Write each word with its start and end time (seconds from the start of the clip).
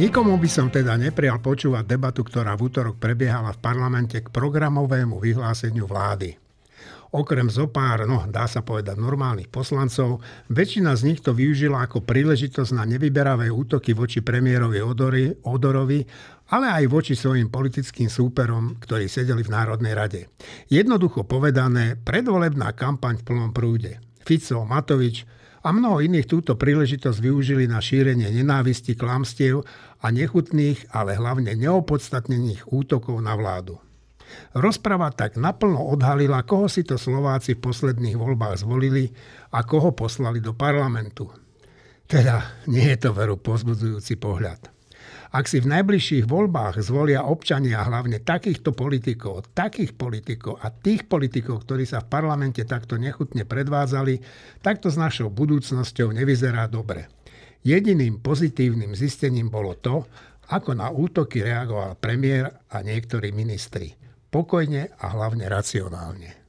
Nikomu 0.00 0.40
by 0.40 0.48
som 0.48 0.72
teda 0.72 0.96
neprijal 0.96 1.44
počúvať 1.44 1.84
debatu, 1.84 2.24
ktorá 2.24 2.56
v 2.56 2.72
útorok 2.72 2.96
prebiehala 2.96 3.52
v 3.52 3.60
parlamente 3.60 4.16
k 4.16 4.32
programovému 4.32 5.20
vyhláseniu 5.20 5.84
vlády. 5.84 6.40
Okrem 7.12 7.52
zopár, 7.52 8.08
no 8.08 8.24
dá 8.24 8.48
sa 8.48 8.64
povedať, 8.64 8.96
normálnych 8.96 9.52
poslancov, 9.52 10.24
väčšina 10.48 10.96
z 10.96 11.04
nich 11.04 11.20
to 11.20 11.36
využila 11.36 11.84
ako 11.84 12.00
príležitosť 12.00 12.80
na 12.80 12.88
nevyberavé 12.88 13.52
útoky 13.52 13.92
voči 13.92 14.24
premiérovi 14.24 14.80
Odory, 14.80 15.36
Odorovi, 15.44 16.00
ale 16.48 16.80
aj 16.80 16.84
voči 16.88 17.12
svojim 17.12 17.52
politickým 17.52 18.08
súperom, 18.08 18.80
ktorí 18.80 19.04
sedeli 19.04 19.44
v 19.44 19.52
Národnej 19.52 19.92
rade. 19.92 20.20
Jednoducho 20.72 21.28
povedané, 21.28 22.00
predvolebná 22.00 22.72
kampaň 22.72 23.20
v 23.20 23.26
plnom 23.28 23.52
prúde. 23.52 24.00
Fico, 24.24 24.64
Matovič, 24.64 25.28
a 25.60 25.68
mnoho 25.76 26.00
iných 26.00 26.24
túto 26.24 26.56
príležitosť 26.56 27.18
využili 27.20 27.68
na 27.68 27.84
šírenie 27.84 28.32
nenávisti, 28.32 28.96
klamstiev 28.96 29.60
a 30.00 30.06
nechutných, 30.08 30.88
ale 30.96 31.20
hlavne 31.20 31.52
neopodstatnených 31.52 32.72
útokov 32.72 33.20
na 33.20 33.36
vládu. 33.36 33.76
Rozprava 34.56 35.10
tak 35.10 35.36
naplno 35.36 35.90
odhalila, 35.90 36.46
koho 36.46 36.70
si 36.70 36.86
to 36.86 36.96
Slováci 36.96 37.58
v 37.58 37.64
posledných 37.66 38.16
voľbách 38.16 38.62
zvolili 38.62 39.10
a 39.52 39.66
koho 39.66 39.90
poslali 39.92 40.38
do 40.38 40.54
parlamentu. 40.54 41.28
Teda 42.06 42.62
nie 42.66 42.86
je 42.94 42.98
to 43.06 43.10
veru 43.14 43.36
pozbudzujúci 43.38 44.18
pohľad. 44.18 44.79
Ak 45.30 45.46
si 45.46 45.62
v 45.62 45.70
najbližších 45.70 46.26
voľbách 46.26 46.82
zvolia 46.82 47.22
občania 47.22 47.86
hlavne 47.86 48.18
takýchto 48.18 48.74
politikov, 48.74 49.46
takých 49.54 49.94
politikov 49.94 50.58
a 50.58 50.74
tých 50.74 51.06
politikov, 51.06 51.62
ktorí 51.62 51.86
sa 51.86 52.02
v 52.02 52.10
parlamente 52.10 52.66
takto 52.66 52.98
nechutne 52.98 53.46
predvádzali, 53.46 54.18
tak 54.58 54.82
to 54.82 54.90
s 54.90 54.98
našou 54.98 55.30
budúcnosťou 55.30 56.10
nevyzerá 56.10 56.66
dobre. 56.66 57.06
Jediným 57.62 58.18
pozitívnym 58.18 58.98
zistením 58.98 59.54
bolo 59.54 59.78
to, 59.78 60.02
ako 60.50 60.74
na 60.74 60.90
útoky 60.90 61.46
reagoval 61.46 61.94
premiér 61.94 62.50
a 62.66 62.82
niektorí 62.82 63.30
ministri 63.30 63.94
pokojne 64.34 64.98
a 64.98 65.06
hlavne 65.14 65.46
racionálne. 65.46 66.40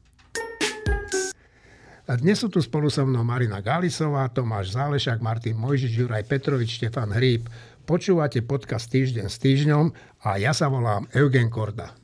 A 2.10 2.20
dnes 2.20 2.44
sú 2.44 2.52
tu 2.52 2.60
spolu 2.60 2.92
so 2.92 3.06
mnou 3.08 3.23
Marina 3.23 3.64
Galisová, 3.64 4.28
Tomáš 4.28 4.76
Zálešak, 4.76 5.23
Martin 5.23 5.56
Mojžič, 5.56 5.95
Juraj 5.95 6.28
Petrovič, 6.28 6.82
Štefan 6.82 7.14
Hríb. 7.14 7.45
Počúvate 7.82 8.46
podcast 8.46 8.94
Týždeň 8.94 9.26
s 9.26 9.42
týždňom 9.42 9.90
a 10.22 10.38
ja 10.38 10.54
sa 10.54 10.70
volám 10.70 11.10
Eugen 11.18 11.50
Korda. 11.50 11.98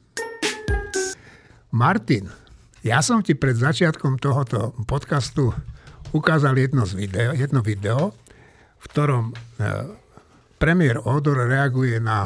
Martin, 1.70 2.26
ja 2.82 3.06
som 3.06 3.22
ti 3.22 3.38
pred 3.38 3.54
začiatkom 3.54 4.18
tohoto 4.18 4.74
podcastu 4.90 5.54
ukázal 6.18 6.58
jedno, 6.58 6.82
z 6.90 6.98
video, 6.98 7.30
jedno 7.38 7.62
video, 7.62 8.10
v 8.82 8.86
ktorom 8.90 9.30
e, 9.30 9.34
premiér 10.58 10.98
Odor 11.06 11.46
reaguje 11.46 12.02
na, 12.02 12.26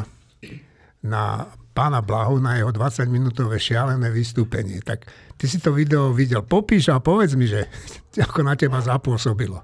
na 1.04 1.52
pána 1.76 2.00
Blahu 2.00 2.40
na 2.40 2.56
jeho 2.56 2.72
20-minútové 2.72 3.60
šialené 3.60 4.08
vystúpenie. 4.08 4.80
Tak 4.80 5.04
ty 5.36 5.44
si 5.44 5.60
to 5.60 5.76
video 5.76 6.16
videl. 6.16 6.40
Popíš 6.40 6.88
a 6.88 7.04
povedz 7.04 7.36
mi, 7.36 7.44
že 7.44 7.68
ako 8.24 8.48
na 8.48 8.56
teba 8.56 8.80
zapôsobilo. 8.80 9.60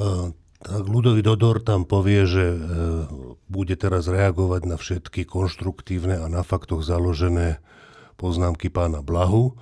Uh, 0.00 0.32
tak 0.66 0.82
Ludový 0.90 1.22
Dodor 1.22 1.62
tam 1.62 1.86
povie, 1.86 2.26
že 2.26 2.44
uh, 2.50 2.58
bude 3.46 3.78
teraz 3.78 4.10
reagovať 4.10 4.62
na 4.66 4.74
všetky 4.74 5.22
konštruktívne 5.22 6.18
a 6.18 6.26
na 6.26 6.42
faktoch 6.42 6.82
založené 6.82 7.62
poznámky 8.18 8.66
pána 8.66 8.98
Blahu. 8.98 9.54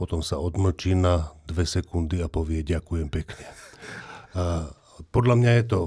Potom 0.00 0.24
sa 0.24 0.40
odmlčí 0.40 0.96
na 0.96 1.36
dve 1.44 1.68
sekundy 1.68 2.24
a 2.24 2.32
povie 2.32 2.64
ďakujem 2.64 3.12
pekne. 3.12 3.44
Uh, 4.32 4.72
podľa 5.12 5.36
mňa 5.44 5.52
je 5.60 5.64
to 5.68 5.80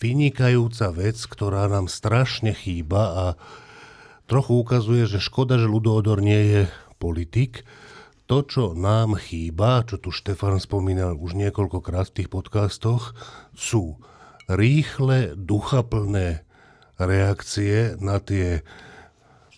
vynikajúca 0.00 0.88
vec, 0.96 1.20
ktorá 1.28 1.68
nám 1.68 1.92
strašne 1.92 2.56
chýba 2.56 3.02
a 3.12 3.24
trochu 4.24 4.56
ukazuje, 4.56 5.04
že 5.04 5.20
škoda, 5.20 5.60
že 5.60 5.68
Ludoodor 5.68 6.24
nie 6.24 6.40
je 6.48 6.62
politik. 6.96 7.68
To, 8.32 8.40
čo 8.40 8.72
nám 8.72 9.20
chýba, 9.20 9.84
čo 9.84 10.00
tu 10.00 10.08
Štefan 10.08 10.56
spomínal 10.56 11.20
už 11.20 11.36
niekoľkokrát 11.36 12.08
v 12.08 12.16
tých 12.16 12.32
podcastoch, 12.32 13.12
sú 13.52 14.00
rýchle, 14.48 15.36
duchaplné 15.36 16.40
reakcie 16.96 18.00
na 18.00 18.24
tie, 18.24 18.64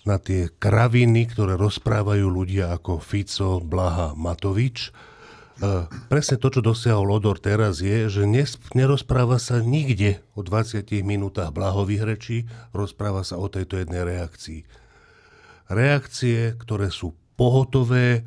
na 0.03 0.19
tie 0.19 0.51
kraviny, 0.51 1.31
ktoré 1.31 1.55
rozprávajú 1.55 2.27
ľudia 2.27 2.75
ako 2.75 2.99
Fico, 2.99 3.63
Blaha, 3.63 4.19
Matovič 4.19 4.91
E, 5.55 5.87
presne 6.11 6.35
to, 6.35 6.51
čo 6.51 6.67
dosiahol 6.67 7.15
Odor 7.15 7.39
teraz 7.39 7.79
je, 7.79 8.11
že 8.11 8.27
nerozpráva 8.75 9.39
sa 9.39 9.63
nikde 9.63 10.19
o 10.35 10.43
20 10.43 10.83
minútach 11.07 11.55
blahových 11.55 12.03
rečí, 12.03 12.39
rozpráva 12.75 13.23
sa 13.23 13.39
o 13.39 13.47
tejto 13.47 13.79
jednej 13.79 14.03
reakcii. 14.03 14.67
Reakcie, 15.71 16.59
ktoré 16.59 16.91
sú 16.91 17.15
pohotové 17.39 18.27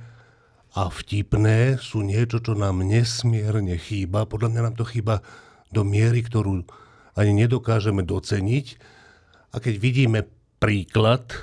a 0.75 0.91
vtipné, 0.91 1.79
sú 1.79 2.03
niečo, 2.03 2.44
čo 2.44 2.53
nám 2.57 2.83
nesmierne 2.83 3.79
chýba. 3.79 4.28
Podľa 4.28 4.50
mňa 4.51 4.61
nám 4.67 4.75
to 4.75 4.85
chýba 4.85 5.23
do 5.72 5.83
miery, 5.88 6.23
ktorú 6.23 6.67
ani 7.17 7.33
nedokážeme 7.33 8.03
doceniť. 8.03 8.66
A 9.53 9.63
keď 9.63 9.75
vidíme 9.79 10.19
príklad, 10.61 11.33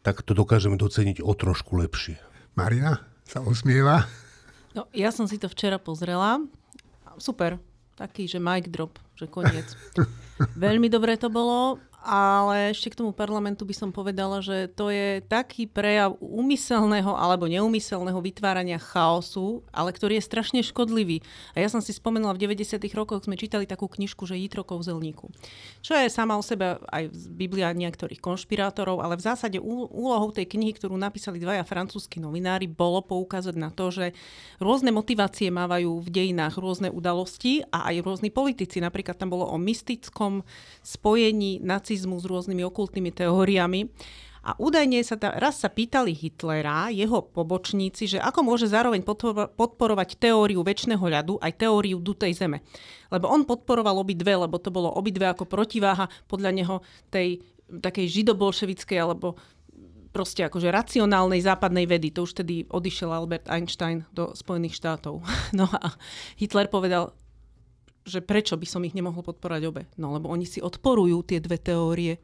tak 0.00 0.24
to 0.24 0.32
dokážeme 0.32 0.80
doceniť 0.80 1.20
o 1.20 1.32
trošku 1.36 1.76
lepšie. 1.76 2.16
Marina 2.56 3.04
sa 3.28 3.44
usmieva. 3.44 4.08
No, 4.72 4.86
ja 4.94 5.10
som 5.10 5.26
si 5.28 5.36
to 5.36 5.50
včera 5.50 5.76
pozrela. 5.76 6.40
Super. 7.18 7.60
Taký, 8.00 8.24
že 8.24 8.40
mic 8.40 8.72
drop, 8.72 8.96
že 9.12 9.28
koniec. 9.28 9.68
Veľmi 10.56 10.88
dobre 10.88 11.20
to 11.20 11.28
bolo 11.28 11.76
ale 12.00 12.72
ešte 12.72 12.96
k 12.96 13.04
tomu 13.04 13.12
parlamentu 13.12 13.68
by 13.68 13.76
som 13.76 13.90
povedala, 13.92 14.40
že 14.40 14.72
to 14.72 14.88
je 14.88 15.20
taký 15.28 15.68
prejav 15.68 16.16
úmyselného 16.16 17.12
alebo 17.12 17.44
neúmyselného 17.44 18.16
vytvárania 18.24 18.80
chaosu, 18.80 19.60
ale 19.68 19.92
ktorý 19.92 20.16
je 20.16 20.24
strašne 20.24 20.60
škodlivý. 20.64 21.20
A 21.52 21.60
ja 21.60 21.68
som 21.68 21.84
si 21.84 21.92
spomenula, 21.92 22.32
v 22.32 22.48
90. 22.48 22.80
rokoch 22.96 23.28
sme 23.28 23.36
čítali 23.36 23.68
takú 23.68 23.84
knižku, 23.84 24.24
že 24.24 24.40
Jitro 24.40 24.64
kouzelníku. 24.64 25.28
Čo 25.84 25.92
je 26.00 26.08
sama 26.08 26.40
o 26.40 26.42
sebe 26.42 26.80
aj 26.88 27.12
Biblia 27.36 27.68
niektorých 27.76 28.24
konšpirátorov, 28.24 29.04
ale 29.04 29.20
v 29.20 29.26
zásade 29.28 29.60
úlohou 29.60 30.32
tej 30.32 30.48
knihy, 30.48 30.72
ktorú 30.72 30.96
napísali 30.96 31.36
dvaja 31.36 31.68
francúzski 31.68 32.16
novinári, 32.16 32.64
bolo 32.64 33.04
poukázať 33.04 33.60
na 33.60 33.68
to, 33.68 33.92
že 33.92 34.16
rôzne 34.56 34.88
motivácie 34.88 35.52
mávajú 35.52 36.00
v 36.00 36.08
dejinách 36.08 36.56
rôzne 36.56 36.88
udalosti 36.88 37.60
a 37.68 37.92
aj 37.92 38.00
rôzni 38.00 38.32
politici. 38.32 38.80
Napríklad 38.80 39.20
tam 39.20 39.28
bolo 39.28 39.44
o 39.44 39.60
mystickom 39.60 40.40
spojení 40.80 41.60
na 41.60 41.76
nacizmu 41.90 42.22
s 42.22 42.24
rôznymi 42.30 42.62
okultnými 42.70 43.10
teóriami. 43.10 43.90
A 44.40 44.56
údajne 44.56 45.02
sa 45.04 45.20
ta, 45.20 45.36
raz 45.36 45.60
sa 45.60 45.68
pýtali 45.68 46.16
Hitlera, 46.16 46.88
jeho 46.88 47.20
pobočníci, 47.20 48.16
že 48.16 48.18
ako 48.22 48.46
môže 48.46 48.70
zároveň 48.70 49.02
podporovať 49.52 50.16
teóriu 50.16 50.64
väčšného 50.64 51.02
ľadu 51.02 51.34
aj 51.42 51.60
teóriu 51.60 52.00
dutej 52.00 52.32
zeme. 52.38 52.64
Lebo 53.12 53.28
on 53.28 53.44
podporoval 53.44 54.00
obidve, 54.00 54.32
lebo 54.32 54.56
to 54.56 54.72
bolo 54.72 54.88
obidve 54.96 55.28
ako 55.28 55.44
protiváha 55.44 56.08
podľa 56.24 56.50
neho 56.56 56.76
tej 57.12 57.42
takej 57.68 58.06
židobolševickej 58.22 58.96
alebo 58.96 59.36
proste 60.08 60.46
akože 60.46 60.72
racionálnej 60.72 61.44
západnej 61.44 61.84
vedy. 61.84 62.08
To 62.16 62.24
už 62.24 62.40
tedy 62.40 62.64
odišiel 62.64 63.12
Albert 63.12 63.44
Einstein 63.50 64.08
do 64.14 64.32
Spojených 64.32 64.78
štátov. 64.78 65.20
No 65.58 65.68
a 65.68 65.92
Hitler 66.40 66.70
povedal, 66.72 67.12
že 68.10 68.20
prečo 68.20 68.58
by 68.58 68.66
som 68.66 68.82
ich 68.82 68.92
nemohol 68.92 69.22
podporať 69.22 69.62
obe. 69.70 69.82
No 69.94 70.10
lebo 70.10 70.26
oni 70.26 70.44
si 70.44 70.58
odporujú 70.58 71.22
tie 71.22 71.38
dve 71.38 71.62
teórie. 71.62 72.18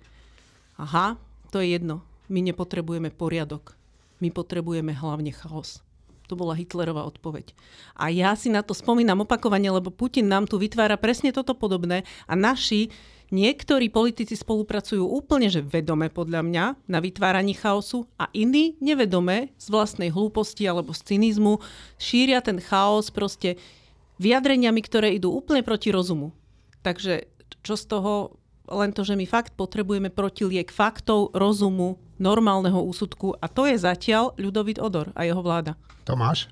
Aha, 0.76 1.14
to 1.54 1.62
je 1.62 1.78
jedno. 1.78 2.02
My 2.26 2.42
nepotrebujeme 2.42 3.14
poriadok. 3.14 3.78
My 4.18 4.34
potrebujeme 4.34 4.90
hlavne 4.90 5.30
chaos. 5.30 5.80
To 6.26 6.34
bola 6.34 6.58
Hitlerová 6.58 7.06
odpoveď. 7.06 7.54
A 7.94 8.10
ja 8.10 8.34
si 8.34 8.50
na 8.50 8.66
to 8.66 8.74
spomínam 8.74 9.22
opakovane, 9.22 9.70
lebo 9.70 9.94
Putin 9.94 10.26
nám 10.26 10.50
tu 10.50 10.58
vytvára 10.58 10.98
presne 10.98 11.30
toto 11.30 11.54
podobné 11.54 12.02
a 12.26 12.34
naši 12.34 12.90
niektorí 13.30 13.90
politici 13.90 14.34
spolupracujú 14.34 15.02
úplne, 15.02 15.50
že 15.50 15.62
vedome 15.62 16.10
podľa 16.10 16.42
mňa 16.46 16.64
na 16.86 16.98
vytváraní 16.98 17.54
chaosu 17.54 18.06
a 18.18 18.30
iní 18.34 18.78
nevedome 18.78 19.54
z 19.58 19.66
vlastnej 19.70 20.10
hlúposti 20.10 20.66
alebo 20.66 20.94
z 20.94 21.14
cynizmu 21.14 21.62
šíria 21.98 22.42
ten 22.42 22.58
chaos 22.62 23.10
proste 23.10 23.58
vyjadreniami, 24.20 24.80
ktoré 24.84 25.16
idú 25.16 25.32
úplne 25.32 25.60
proti 25.64 25.92
rozumu. 25.92 26.32
Takže 26.80 27.28
čo 27.60 27.74
z 27.74 27.84
toho 27.86 28.38
len 28.66 28.90
to, 28.90 29.06
že 29.06 29.14
my 29.14 29.26
fakt 29.26 29.54
potrebujeme 29.54 30.10
protiliek 30.10 30.66
faktov, 30.74 31.30
rozumu, 31.34 32.02
normálneho 32.18 32.82
úsudku 32.82 33.38
a 33.38 33.46
to 33.46 33.68
je 33.68 33.78
zatiaľ 33.78 34.34
Ľudovit 34.40 34.82
Odor 34.82 35.14
a 35.14 35.22
jeho 35.22 35.38
vláda. 35.38 35.78
Tomáš? 36.02 36.50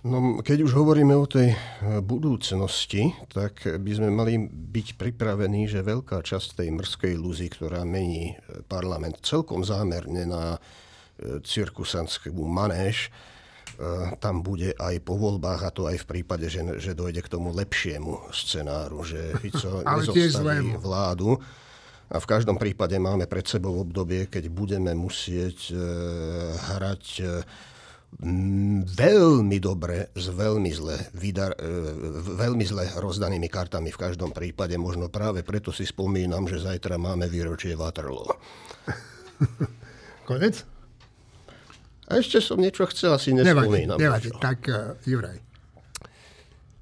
No, 0.00 0.40
keď 0.40 0.64
už 0.64 0.72
hovoríme 0.72 1.12
o 1.12 1.28
tej 1.28 1.52
e, 1.52 1.56
budúcnosti, 2.00 3.12
tak 3.28 3.68
by 3.68 3.92
sme 3.92 4.08
mali 4.08 4.40
byť 4.48 4.96
pripravení, 4.96 5.68
že 5.68 5.84
veľká 5.84 6.24
časť 6.24 6.56
tej 6.56 6.72
mrskej 6.72 7.20
lúzy, 7.20 7.52
ktorá 7.52 7.84
mení 7.84 8.32
e, 8.32 8.64
parlament 8.64 9.20
celkom 9.20 9.60
zámerne 9.60 10.24
na 10.24 10.56
e, 10.56 10.58
cirkusanskú 11.44 12.32
manéž, 12.48 13.12
tam 14.20 14.44
bude 14.44 14.76
aj 14.76 15.00
po 15.00 15.16
voľbách, 15.16 15.60
a 15.64 15.70
to 15.72 15.88
aj 15.88 16.04
v 16.04 16.08
prípade, 16.08 16.46
že, 16.52 16.60
že 16.76 16.92
dojde 16.92 17.24
k 17.24 17.32
tomu 17.32 17.48
lepšiemu 17.56 18.28
scenáru, 18.28 19.00
že 19.04 19.32
Fico 19.40 19.80
nezostaví 19.86 20.76
vládu. 20.76 21.40
A 22.10 22.18
v 22.18 22.26
každom 22.26 22.58
prípade 22.58 22.98
máme 22.98 23.30
pred 23.30 23.46
sebou 23.46 23.78
obdobie, 23.78 24.26
keď 24.26 24.50
budeme 24.50 24.90
musieť 24.98 25.70
e, 25.70 25.74
hrať 26.58 27.04
e, 27.22 27.24
veľmi 28.98 29.58
dobre 29.62 30.10
s 30.18 30.26
veľmi 30.26 30.70
zle, 30.74 30.98
vydar, 31.14 31.54
e, 31.54 31.70
veľmi 32.34 32.66
zle 32.66 32.90
rozdanými 32.98 33.46
kartami 33.46 33.94
v 33.94 34.00
každom 34.10 34.34
prípade. 34.34 34.74
Možno 34.74 35.06
práve 35.06 35.46
preto 35.46 35.70
si 35.70 35.86
spomínam, 35.86 36.50
že 36.50 36.58
zajtra 36.58 36.98
máme 36.98 37.30
výročie 37.30 37.78
Waterloo. 37.78 38.34
Konec? 40.28 40.79
A 42.10 42.18
ešte 42.18 42.42
som 42.42 42.58
niečo 42.58 42.90
chcel, 42.90 43.14
asi 43.14 43.30
nespomínam. 43.30 43.94
Nevadí, 43.94 44.34
nevadí. 44.34 44.42
Tak 44.42 44.58
uh, 44.66 44.98
Juraj. 45.06 45.38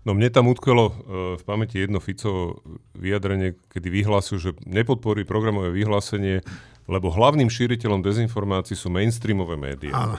No 0.08 0.16
mne 0.16 0.32
tam 0.32 0.48
utkvelo 0.48 0.84
uh, 0.88 0.94
v 1.36 1.42
pamäti 1.44 1.84
jedno 1.84 2.00
Fico 2.00 2.64
vyjadrenie, 2.96 3.60
kedy 3.68 3.92
vyhlásil, 3.92 4.40
že 4.40 4.50
nepodporí 4.64 5.28
programové 5.28 5.68
vyhlásenie, 5.76 6.40
lebo 6.88 7.12
hlavným 7.12 7.52
šíriteľom 7.52 8.00
dezinformácií 8.00 8.72
sú 8.72 8.88
mainstreamové 8.88 9.60
médiá. 9.60 10.16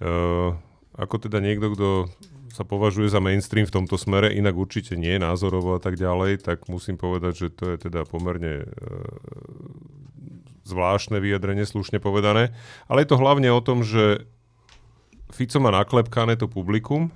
Uh, 0.00 0.56
ako 0.96 1.28
teda 1.28 1.44
niekto, 1.44 1.76
kto 1.76 1.88
sa 2.48 2.64
považuje 2.64 3.12
za 3.12 3.20
mainstream 3.20 3.68
v 3.68 3.76
tomto 3.76 4.00
smere, 4.00 4.32
inak 4.32 4.56
určite 4.56 4.96
nie 4.96 5.20
názorovo 5.20 5.76
a 5.76 5.80
tak 5.82 6.00
ďalej, 6.00 6.40
tak 6.40 6.64
musím 6.72 6.96
povedať, 6.96 7.32
že 7.36 7.48
to 7.52 7.76
je 7.76 7.76
teda 7.90 8.08
pomerne 8.08 8.64
uh, 8.64 8.72
zvláštne 10.64 11.20
vyjadrenie, 11.20 11.68
slušne 11.68 12.00
povedané. 12.00 12.56
Ale 12.88 13.04
je 13.04 13.08
to 13.12 13.20
hlavne 13.20 13.48
o 13.52 13.60
tom, 13.60 13.84
že 13.84 14.24
Fico 15.32 15.58
má 15.60 15.70
naklepkané 15.72 16.40
to 16.40 16.48
publikum, 16.48 17.12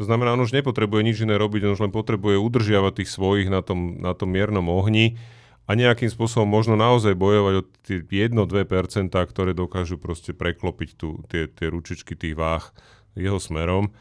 to 0.00 0.08
znamená, 0.08 0.32
on 0.32 0.40
už 0.40 0.56
nepotrebuje 0.56 1.04
nič 1.04 1.18
iné 1.28 1.36
robiť, 1.36 1.68
on 1.68 1.76
už 1.76 1.84
len 1.84 1.92
potrebuje 1.92 2.40
udržiavať 2.40 3.04
tých 3.04 3.12
svojich 3.12 3.52
na 3.52 3.60
tom, 3.60 4.00
na 4.00 4.16
tom 4.16 4.32
miernom 4.32 4.64
ohni 4.72 5.20
a 5.68 5.76
nejakým 5.76 6.08
spôsobom 6.08 6.48
možno 6.48 6.72
naozaj 6.72 7.12
bojovať 7.12 7.54
o 7.60 7.62
tie 7.84 8.00
1-2%, 8.00 9.12
ktoré 9.12 9.52
dokážu 9.52 10.00
proste 10.00 10.32
preklopiť 10.32 10.90
tu, 10.96 11.20
tie, 11.28 11.52
tie 11.52 11.68
ručičky 11.68 12.16
tých 12.16 12.32
váh 12.32 12.72
jeho 13.12 13.36
smerom. 13.36 13.92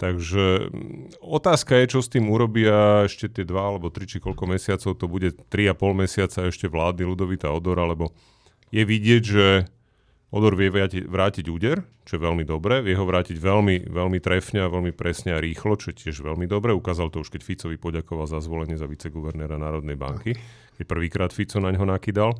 Takže 0.00 0.72
mm, 0.72 1.20
otázka 1.20 1.76
je, 1.84 1.92
čo 1.92 2.00
s 2.00 2.08
tým 2.08 2.32
urobia 2.32 3.04
ešte 3.04 3.28
tie 3.28 3.44
dva 3.44 3.68
alebo 3.68 3.92
tri 3.92 4.08
či 4.08 4.16
koľko 4.16 4.48
mesiacov, 4.48 4.96
to 4.96 5.04
bude 5.04 5.36
3,5 5.52 5.76
mesiaca 5.92 6.48
ešte 6.48 6.72
vlády 6.72 7.04
Ludovita 7.04 7.52
Odora, 7.52 7.84
lebo 7.84 8.16
je 8.72 8.80
vidieť, 8.80 9.22
že 9.22 9.46
Odor 10.30 10.54
vie 10.54 10.70
vrátiť, 10.70 11.10
vrátiť 11.10 11.46
úder, 11.50 11.82
čo 12.06 12.14
je 12.16 12.22
veľmi 12.22 12.46
dobré, 12.46 12.78
vie 12.86 12.94
ho 12.94 13.02
vrátiť 13.02 13.34
veľmi, 13.34 13.90
veľmi 13.90 14.18
trefne 14.22 14.62
a 14.62 14.70
veľmi 14.70 14.94
presne 14.94 15.34
a 15.34 15.42
rýchlo, 15.42 15.74
čo 15.74 15.90
je 15.90 16.06
tiež 16.06 16.22
veľmi 16.22 16.46
dobré. 16.46 16.70
Ukázal 16.70 17.10
to 17.10 17.18
už, 17.26 17.34
keď 17.34 17.42
Ficovi 17.42 17.74
poďakoval 17.74 18.30
za 18.30 18.38
zvolenie 18.38 18.78
za 18.78 18.86
viceguvernéra 18.86 19.58
Národnej 19.58 19.98
banky, 19.98 20.38
keď 20.78 20.84
prvýkrát 20.86 21.30
Fico 21.34 21.58
na 21.58 21.74
ňo 21.74 21.82
nakydal. 21.82 22.38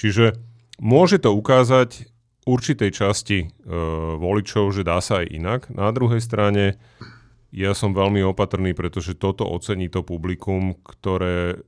Čiže 0.00 0.32
môže 0.80 1.20
to 1.20 1.36
ukázať 1.36 2.08
určitej 2.46 2.90
časti 2.94 3.38
e, 3.42 3.46
voličov, 4.16 4.70
že 4.70 4.86
dá 4.86 5.02
sa 5.02 5.20
aj 5.20 5.26
inak. 5.34 5.60
Na 5.74 5.90
druhej 5.90 6.22
strane 6.22 6.78
ja 7.50 7.74
som 7.74 7.92
veľmi 7.92 8.22
opatrný, 8.22 8.72
pretože 8.72 9.18
toto 9.18 9.44
ocení 9.44 9.90
to 9.90 10.06
publikum, 10.06 10.78
ktoré 10.86 11.60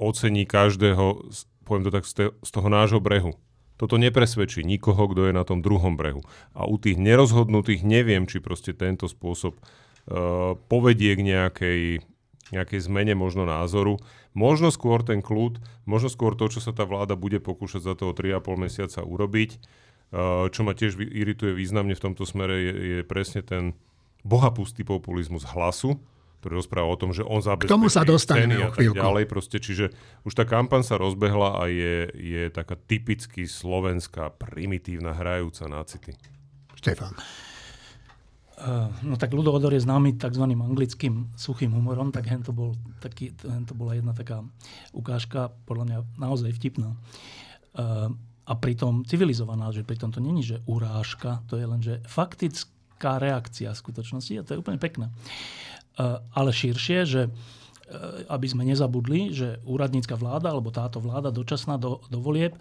ocení 0.00 0.48
každého, 0.48 1.28
poviem 1.68 1.84
to 1.86 1.92
tak, 1.92 2.04
z 2.32 2.50
toho 2.50 2.68
nášho 2.72 2.98
brehu 2.98 3.36
toto 3.78 3.94
nepresvedčí 3.94 4.66
nikoho, 4.66 5.06
kto 5.06 5.30
je 5.30 5.32
na 5.32 5.46
tom 5.46 5.62
druhom 5.62 5.94
brehu. 5.94 6.26
A 6.52 6.66
u 6.66 6.76
tých 6.82 6.98
nerozhodnutých 6.98 7.86
neviem, 7.86 8.26
či 8.26 8.42
proste 8.42 8.74
tento 8.74 9.06
spôsob 9.06 9.54
uh, 9.54 10.58
povedie 10.66 11.14
k 11.14 11.22
nejakej, 11.22 11.80
nejakej 12.50 12.80
zmene 12.82 13.14
možno 13.14 13.46
názoru. 13.46 14.02
Možno 14.34 14.74
skôr 14.74 15.06
ten 15.06 15.22
kľud, 15.22 15.62
možno 15.86 16.10
skôr 16.10 16.34
to, 16.34 16.50
čo 16.50 16.58
sa 16.58 16.74
tá 16.74 16.82
vláda 16.82 17.14
bude 17.14 17.38
pokúšať 17.38 17.86
za 17.86 17.94
toho 17.94 18.12
3,5 18.12 18.58
mesiaca 18.58 19.00
urobiť. 19.06 19.62
Uh, 20.08 20.48
čo 20.48 20.64
ma 20.64 20.72
tiež 20.72 20.96
irituje 20.96 21.52
významne 21.52 21.92
v 21.92 22.00
tomto 22.00 22.24
smere 22.24 22.56
je, 22.56 22.72
je 22.72 22.98
presne 23.04 23.44
ten 23.44 23.76
bohapustý 24.24 24.80
populizmus 24.80 25.44
hlasu, 25.44 26.00
ktorý 26.40 26.64
rozpráva 26.64 26.88
o 26.88 26.96
tom, 26.96 27.12
že 27.12 27.26
on 27.26 27.44
zabezpečí 27.44 27.68
K 27.68 27.76
tomu 27.76 27.92
sa 27.92 28.08
dostaneme 28.08 28.56
a 28.56 28.72
tak 28.72 28.88
ďalej. 28.94 29.28
Proste, 29.28 29.60
čiže 29.60 29.92
už 30.24 30.32
tá 30.32 30.48
kampaň 30.48 30.86
sa 30.86 30.96
rozbehla 30.96 31.60
a 31.60 31.68
je, 31.68 32.08
je 32.14 32.42
taká 32.48 32.78
typicky 32.78 33.44
slovenská, 33.44 34.32
primitívna, 34.38 35.12
hrajúca 35.12 35.68
na 35.68 35.84
city. 35.84 36.16
Štefán. 36.78 37.12
Uh, 38.58 38.90
no 39.06 39.14
tak 39.14 39.30
Ludo 39.34 39.54
Odor 39.54 39.70
je 39.70 39.82
známy 39.82 40.18
tzv. 40.18 40.42
anglickým 40.42 41.30
suchým 41.38 41.70
humorom, 41.74 42.10
tak 42.10 42.26
hen 42.26 42.42
to, 42.42 42.50
bol 42.50 42.74
taký, 42.98 43.30
hen 43.46 43.62
to 43.68 43.74
bola 43.76 43.94
jedna 43.94 44.14
taká 44.14 44.42
ukážka, 44.90 45.54
podľa 45.62 45.84
mňa 45.84 45.98
naozaj 46.18 46.50
vtipná. 46.58 46.98
Uh, 47.76 48.14
a 48.48 48.52
pritom 48.56 49.04
civilizovaná, 49.04 49.68
že 49.68 49.84
pritom 49.84 50.08
to 50.08 50.24
není, 50.24 50.40
že 50.40 50.64
urážka, 50.64 51.44
to 51.52 51.60
je 51.60 51.66
len, 51.68 51.80
že 51.84 52.00
faktická 52.08 53.20
reakcia 53.20 53.76
v 53.76 53.80
skutočnosti 53.84 54.32
a 54.40 54.44
to 54.48 54.56
je 54.56 54.62
úplne 54.64 54.80
pekné. 54.80 55.12
Eh, 55.98 56.16
ale 56.32 56.54
širšie, 56.54 56.98
že 57.04 57.22
eh, 57.26 57.32
aby 58.30 58.46
sme 58.46 58.62
nezabudli, 58.64 59.34
že 59.34 59.58
úradnícka 59.66 60.14
vláda 60.14 60.54
alebo 60.54 60.70
táto 60.70 61.02
vláda 61.02 61.34
dočasná 61.34 61.74
do, 61.74 62.00
do 62.06 62.18
volieb 62.22 62.54
e, 62.54 62.60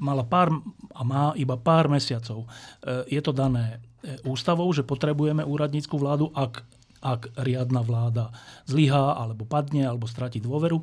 mala 0.00 0.24
pár 0.24 0.50
a 0.94 1.02
má 1.02 1.34
iba 1.34 1.58
pár 1.58 1.90
mesiacov. 1.90 2.46
E, 2.46 3.04
je 3.12 3.20
to 3.20 3.34
dané 3.34 3.82
ústavou, 4.26 4.66
že 4.74 4.82
potrebujeme 4.82 5.46
úradnícku 5.46 5.94
vládu, 5.94 6.30
ak, 6.34 6.66
ak 7.02 7.30
riadna 7.38 7.86
vláda 7.86 8.34
zlyhá 8.66 9.14
alebo 9.14 9.46
padne 9.46 9.86
alebo 9.86 10.10
stratí 10.10 10.42
dôveru. 10.42 10.82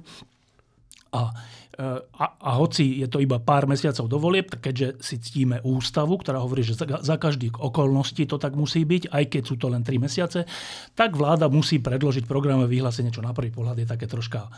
A, 1.11 1.33
a, 1.79 2.25
a 2.35 2.51
hoci 2.59 2.99
je 2.99 3.07
to 3.07 3.23
iba 3.23 3.39
pár 3.39 3.63
mesiacov 3.63 4.11
do 4.11 4.19
volieb, 4.19 4.51
keďže 4.51 4.99
si 4.99 5.15
ctíme 5.15 5.63
ústavu, 5.63 6.19
ktorá 6.19 6.43
hovorí, 6.43 6.59
že 6.59 6.75
za, 6.75 6.99
za 6.99 7.15
každých 7.15 7.55
okolností 7.55 8.27
to 8.27 8.35
tak 8.35 8.59
musí 8.59 8.83
byť, 8.83 9.07
aj 9.07 9.23
keď 9.31 9.43
sú 9.47 9.55
to 9.55 9.71
len 9.71 9.79
3 9.79 9.95
mesiace, 9.95 10.43
tak 10.91 11.15
vláda 11.15 11.47
musí 11.47 11.79
predložiť 11.79 12.27
programy 12.27 12.67
vyhlásenie, 12.67 13.15
čo 13.15 13.23
na 13.23 13.31
prvý 13.31 13.55
pohľad 13.55 13.79
je 13.79 13.87
také 13.87 14.11
troška 14.11 14.51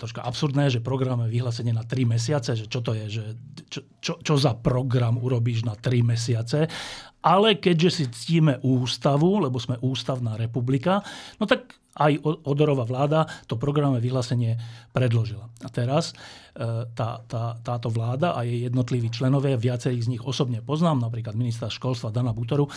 troška 0.00 0.24
absurdné, 0.24 0.72
že 0.72 0.80
program 0.80 1.28
je 1.28 1.36
vyhlásenie 1.36 1.76
na 1.76 1.84
3 1.84 2.08
mesiace, 2.08 2.56
že 2.56 2.72
čo 2.72 2.80
to 2.80 2.96
je, 2.96 3.20
že 3.20 3.24
čo, 3.68 3.80
čo, 4.00 4.12
čo 4.24 4.34
za 4.40 4.56
program 4.56 5.20
urobíš 5.20 5.68
na 5.68 5.76
3 5.76 6.00
mesiace. 6.00 6.72
Ale 7.20 7.60
keďže 7.60 7.90
si 7.92 8.04
ctíme 8.08 8.64
ústavu, 8.64 9.44
lebo 9.44 9.60
sme 9.60 9.76
ústavná 9.84 10.40
republika, 10.40 11.04
no 11.36 11.44
tak 11.44 11.79
aj 11.98 12.22
Odorová 12.46 12.86
vláda 12.86 13.26
to 13.50 13.58
programové 13.58 14.06
vyhlásenie 14.06 14.54
predložila. 14.94 15.50
A 15.66 15.68
teraz 15.68 16.14
e, 16.54 16.86
tá, 16.94 17.18
tá, 17.26 17.58
táto 17.58 17.90
vláda 17.90 18.38
a 18.38 18.46
jej 18.46 18.70
jednotliví 18.70 19.10
členovia, 19.10 19.58
viacerých 19.58 20.06
z 20.06 20.10
nich 20.16 20.22
osobne 20.22 20.62
poznám, 20.62 21.02
napríklad 21.02 21.34
ministra 21.34 21.66
školstva 21.66 22.14
Dana 22.14 22.30
Butoru, 22.30 22.66
e, 22.66 22.72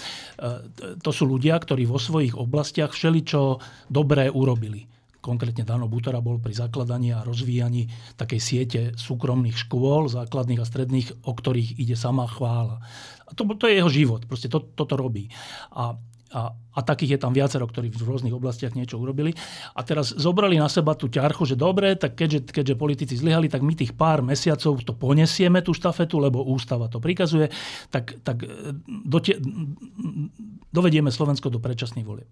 to 0.97 1.11
sú 1.13 1.29
ľudia, 1.29 1.61
ktorí 1.61 1.85
vo 1.85 2.01
svojich 2.01 2.33
oblastiach 2.33 2.91
všeličo 2.91 3.61
dobré 3.93 4.33
urobili 4.33 4.89
konkrétne 5.23 5.63
Dano 5.63 5.87
Butora 5.87 6.19
bol 6.19 6.43
pri 6.43 6.51
zakladaní 6.51 7.15
a 7.15 7.23
rozvíjaní 7.23 7.87
takej 8.19 8.41
siete 8.43 8.79
súkromných 8.99 9.55
škôl, 9.55 10.11
základných 10.11 10.59
a 10.59 10.67
stredných, 10.67 11.23
o 11.23 11.31
ktorých 11.31 11.79
ide 11.79 11.95
sama 11.95 12.27
chvála. 12.27 12.83
A 13.23 13.31
to, 13.31 13.47
to 13.55 13.71
je 13.71 13.79
jeho 13.79 13.87
život, 13.87 14.27
proste 14.27 14.51
to, 14.51 14.59
toto 14.75 14.99
robí. 14.99 15.31
A 15.71 15.95
a, 16.33 16.51
a 16.51 16.79
takých 16.81 17.15
je 17.15 17.19
tam 17.21 17.31
viacero, 17.31 17.69
ktorí 17.69 17.93
v 17.93 18.01
rôznych 18.01 18.33
oblastiach 18.33 18.73
niečo 18.73 18.97
urobili. 18.97 19.31
A 19.77 19.85
teraz 19.85 20.17
zobrali 20.17 20.57
na 20.57 20.67
seba 20.67 20.97
tú 20.97 21.07
ťarchu, 21.07 21.45
že 21.45 21.55
dobre, 21.55 21.93
tak 21.93 22.17
keďže, 22.17 22.49
keďže 22.49 22.75
politici 22.75 23.13
zlyhali, 23.13 23.47
tak 23.47 23.61
my 23.61 23.77
tých 23.77 23.93
pár 23.93 24.25
mesiacov 24.25 24.81
to 24.81 24.97
ponesieme, 24.97 25.61
tú 25.61 25.71
štafetu, 25.77 26.17
lebo 26.17 26.41
ústava 26.41 26.89
to 26.89 26.97
prikazuje, 26.97 27.53
tak, 27.93 28.17
tak 28.25 28.41
e, 28.41 28.73
dotie, 29.05 29.37
dovedieme 30.73 31.13
Slovensko 31.13 31.53
do 31.53 31.61
predčasných 31.61 32.07
volieb 32.09 32.29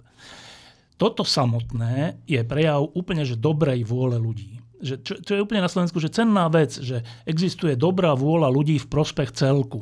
toto 1.02 1.26
samotné 1.26 2.22
je 2.30 2.38
prejav 2.46 2.86
úplne 2.94 3.26
že 3.26 3.34
dobrej 3.34 3.82
vôle 3.90 4.22
ľudí. 4.22 4.62
Že, 4.86 4.96
čo, 5.02 5.14
čo 5.18 5.32
je 5.34 5.42
úplne 5.42 5.66
na 5.66 5.72
Slovensku, 5.74 5.98
že 5.98 6.14
cenná 6.14 6.46
vec, 6.46 6.78
že 6.78 7.02
existuje 7.26 7.74
dobrá 7.74 8.14
vôľa 8.14 8.54
ľudí 8.54 8.78
v 8.78 8.86
prospech 8.86 9.34
celku. 9.34 9.82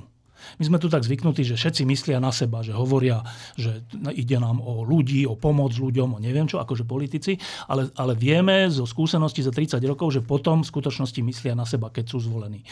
My 0.57 0.63
sme 0.65 0.77
tu 0.81 0.89
tak 0.89 1.05
zvyknutí, 1.05 1.45
že 1.45 1.59
všetci 1.59 1.85
myslia 1.85 2.17
na 2.17 2.33
seba, 2.33 2.65
že 2.65 2.73
hovoria, 2.73 3.21
že 3.53 3.85
ide 4.15 4.41
nám 4.41 4.57
o 4.63 4.81
ľudí, 4.81 5.29
o 5.29 5.37
pomoc 5.37 5.75
ľuďom, 5.77 6.17
o 6.17 6.19
neviem 6.23 6.49
čo, 6.49 6.57
akože 6.57 6.87
politici, 6.89 7.37
ale, 7.69 7.93
ale 7.93 8.17
vieme 8.17 8.65
zo 8.71 8.89
skúseností 8.89 9.45
za 9.45 9.53
30 9.53 9.77
rokov, 9.85 10.17
že 10.17 10.25
potom 10.25 10.65
v 10.65 10.71
skutočnosti 10.71 11.21
myslia 11.21 11.53
na 11.53 11.69
seba, 11.69 11.93
keď 11.93 12.05
sú 12.09 12.23
zvolení. 12.25 12.65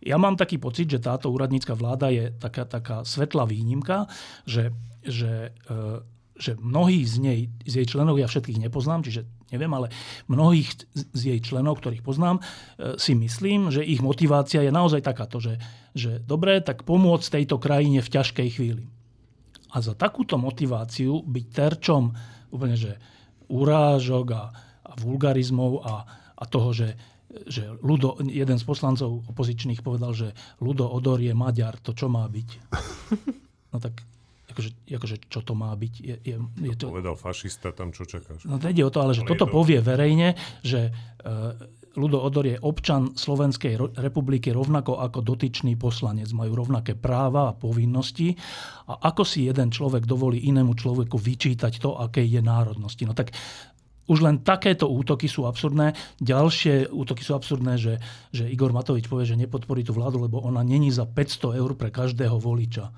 Ja 0.00 0.16
mám 0.16 0.38
taký 0.38 0.56
pocit, 0.62 0.88
že 0.88 1.02
táto 1.02 1.28
úradnícka 1.28 1.74
vláda 1.74 2.08
je 2.08 2.30
taká, 2.32 2.64
taká 2.64 3.02
svetlá 3.02 3.44
výnimka, 3.44 4.06
že, 4.46 4.70
že 5.02 5.52
e, 5.66 6.16
že 6.38 6.54
mnohí 6.54 7.02
z, 7.02 7.14
nej, 7.18 7.40
z 7.66 7.82
jej 7.82 7.86
členov, 7.86 8.14
ja 8.16 8.30
všetkých 8.30 8.62
nepoznám, 8.62 9.02
čiže 9.02 9.26
neviem, 9.52 9.72
ale 9.72 9.92
mnohých 10.28 10.88
z 10.94 11.20
jej 11.34 11.40
členov, 11.40 11.80
ktorých 11.80 12.04
poznám, 12.04 12.40
e, 12.40 12.42
si 13.00 13.16
myslím, 13.16 13.72
že 13.72 13.84
ich 13.84 14.04
motivácia 14.04 14.64
je 14.64 14.72
naozaj 14.72 15.04
takáto, 15.04 15.40
že, 15.40 15.56
že 15.96 16.20
dobre, 16.20 16.60
tak 16.60 16.84
pomôcť 16.84 17.40
tejto 17.40 17.56
krajine 17.56 18.04
v 18.04 18.12
ťažkej 18.12 18.48
chvíli. 18.52 18.84
A 19.72 19.84
za 19.84 19.92
takúto 19.92 20.40
motiváciu 20.40 21.20
byť 21.24 21.46
terčom 21.52 22.12
úplne, 22.48 22.76
že 22.76 22.96
urážok 23.52 24.26
a, 24.32 24.44
a 24.84 24.92
vulgarizmov 24.96 25.84
a, 25.84 25.94
a 26.36 26.44
toho, 26.48 26.72
že 26.72 26.96
že 27.28 27.76
Ludo, 27.84 28.16
jeden 28.24 28.56
z 28.56 28.64
poslancov 28.64 29.20
opozičných 29.28 29.84
povedal, 29.84 30.16
že 30.16 30.32
Ludo 30.64 30.88
Odor 30.88 31.20
je 31.20 31.36
Maďar, 31.36 31.76
to 31.84 31.92
čo 31.92 32.08
má 32.08 32.24
byť? 32.24 32.48
No 33.68 33.76
tak 33.76 34.00
akože, 34.58 34.70
akože 34.90 35.16
čo 35.30 35.40
to 35.46 35.54
má 35.54 35.70
byť? 35.70 35.94
Je, 36.02 36.14
je, 36.26 36.36
je 36.42 36.74
to... 36.74 36.90
Povedal 36.90 37.14
fašista, 37.14 37.70
tam 37.70 37.94
čo 37.94 38.02
čakáš? 38.02 38.42
No 38.42 38.58
to 38.58 38.66
ide 38.66 38.82
o 38.82 38.90
to, 38.90 38.98
ale 38.98 39.14
že 39.14 39.22
Ale 39.22 39.30
toto 39.30 39.46
to- 39.46 39.54
povie 39.54 39.78
verejne, 39.78 40.34
že 40.66 40.90
uh, 40.90 41.54
Ludo 41.94 42.18
Odor 42.18 42.46
je 42.46 42.58
občan 42.58 43.14
Slovenskej 43.14 43.98
republiky 44.02 44.50
rovnako 44.50 44.98
ako 44.98 45.22
dotyčný 45.22 45.78
poslanec. 45.78 46.30
Majú 46.34 46.58
rovnaké 46.58 46.98
práva 46.98 47.50
a 47.50 47.56
povinnosti. 47.56 48.34
A 48.90 48.98
ako 49.10 49.22
si 49.22 49.46
jeden 49.46 49.70
človek 49.70 50.06
dovolí 50.06 50.46
inému 50.46 50.74
človeku 50.74 51.14
vyčítať 51.14 51.78
to, 51.78 51.98
aké 51.98 52.22
je 52.26 52.42
národnosti? 52.42 53.02
No 53.06 53.14
tak 53.14 53.34
už 54.08 54.24
len 54.24 54.40
takéto 54.40 54.88
útoky 54.88 55.28
sú 55.28 55.44
absurdné. 55.44 55.92
Ďalšie 56.22 56.88
útoky 56.88 57.20
sú 57.20 57.36
absurdné, 57.36 57.76
že, 57.76 57.94
že 58.32 58.48
Igor 58.48 58.72
Matovič 58.72 59.04
povie, 59.06 59.28
že 59.28 59.36
nepodporí 59.36 59.84
tú 59.84 59.92
vládu, 59.92 60.22
lebo 60.22 60.40
ona 60.40 60.64
není 60.64 60.88
za 60.88 61.04
500 61.04 61.60
eur 61.60 61.70
pre 61.76 61.92
každého 61.92 62.40
voliča 62.40 62.88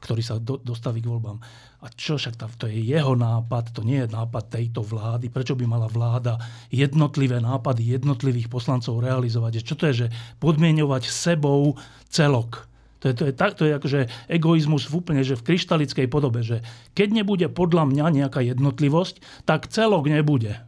ktorý 0.00 0.22
sa 0.24 0.40
do, 0.40 0.56
dostaví 0.56 1.04
k 1.04 1.12
voľbám. 1.12 1.38
A 1.80 1.86
čo 1.92 2.16
však 2.16 2.40
tá, 2.40 2.48
to 2.48 2.68
je 2.68 2.80
jeho 2.80 3.12
nápad, 3.12 3.76
to 3.76 3.84
nie 3.84 4.00
je 4.04 4.08
nápad 4.08 4.48
tejto 4.48 4.80
vlády. 4.80 5.28
Prečo 5.28 5.56
by 5.56 5.64
mala 5.68 5.86
vláda 5.86 6.40
jednotlivé 6.72 7.40
nápady 7.40 8.00
jednotlivých 8.00 8.48
poslancov 8.48 9.04
realizovať? 9.04 9.60
Čo 9.60 9.76
to 9.76 9.84
je, 9.92 9.94
že 9.94 10.12
podmienovať 10.40 11.08
sebou 11.08 11.76
celok? 12.08 12.68
To 13.00 13.08
je, 13.08 13.14
to 13.16 13.24
je, 13.28 13.32
tak, 13.32 13.56
to 13.56 13.64
je 13.64 13.72
akože 13.80 14.00
egoizmus 14.28 14.84
v 14.88 15.00
úplne, 15.00 15.24
že 15.24 15.36
v 15.36 15.44
kryštalickej 15.52 16.06
podobe, 16.12 16.44
že 16.44 16.60
keď 16.92 17.24
nebude 17.24 17.48
podľa 17.48 17.88
mňa 17.88 18.06
nejaká 18.12 18.44
jednotlivosť, 18.44 19.44
tak 19.48 19.72
celok 19.72 20.04
nebude. 20.08 20.60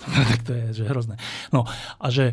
tak 0.32 0.48
to 0.48 0.56
je 0.56 0.80
že 0.80 0.84
hrozné. 0.88 1.20
No 1.52 1.68
a 2.00 2.06
že 2.08 2.32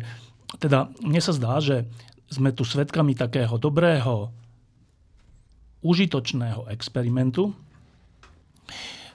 teda 0.56 0.88
mne 1.04 1.20
sa 1.20 1.36
zdá, 1.36 1.60
že 1.60 1.84
sme 2.32 2.50
tu 2.56 2.64
svedkami 2.64 3.12
takého 3.12 3.60
dobrého 3.60 4.32
užitočného 5.84 6.68
experimentu, 6.72 7.52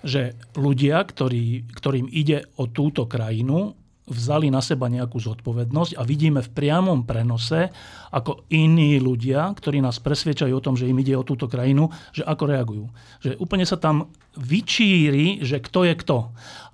že 0.01 0.33
ľudia, 0.57 1.01
ktorí, 1.05 1.69
ktorým 1.77 2.09
ide 2.09 2.49
o 2.57 2.65
túto 2.69 3.05
krajinu, 3.05 3.77
vzali 4.11 4.51
na 4.51 4.59
seba 4.59 4.91
nejakú 4.91 5.21
zodpovednosť 5.21 5.95
a 5.95 6.03
vidíme 6.03 6.43
v 6.43 6.51
priamom 6.51 7.07
prenose, 7.07 7.71
ako 8.11 8.43
iní 8.51 8.99
ľudia, 8.99 9.47
ktorí 9.55 9.79
nás 9.79 10.03
presviečajú 10.03 10.51
o 10.51 10.63
tom, 10.63 10.75
že 10.75 10.89
im 10.89 10.99
ide 10.99 11.15
o 11.15 11.23
túto 11.23 11.47
krajinu, 11.47 11.87
že 12.11 12.27
ako 12.27 12.43
reagujú. 12.49 12.85
Že 13.23 13.39
úplne 13.39 13.63
sa 13.63 13.79
tam 13.79 14.11
vyčíri, 14.35 15.39
že 15.45 15.63
kto 15.63 15.87
je 15.87 15.93
kto. 15.95 16.17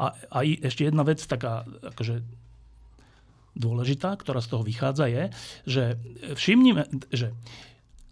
A, 0.02 0.18
a 0.34 0.38
ešte 0.42 0.90
jedna 0.90 1.06
vec 1.06 1.22
taká, 1.22 1.68
akože 1.94 2.26
dôležitá, 3.54 4.18
ktorá 4.18 4.42
z 4.42 4.50
toho 4.54 4.64
vychádza, 4.66 5.06
je, 5.10 5.24
že 5.66 5.84
všimnime, 6.34 6.90
že 7.14 7.38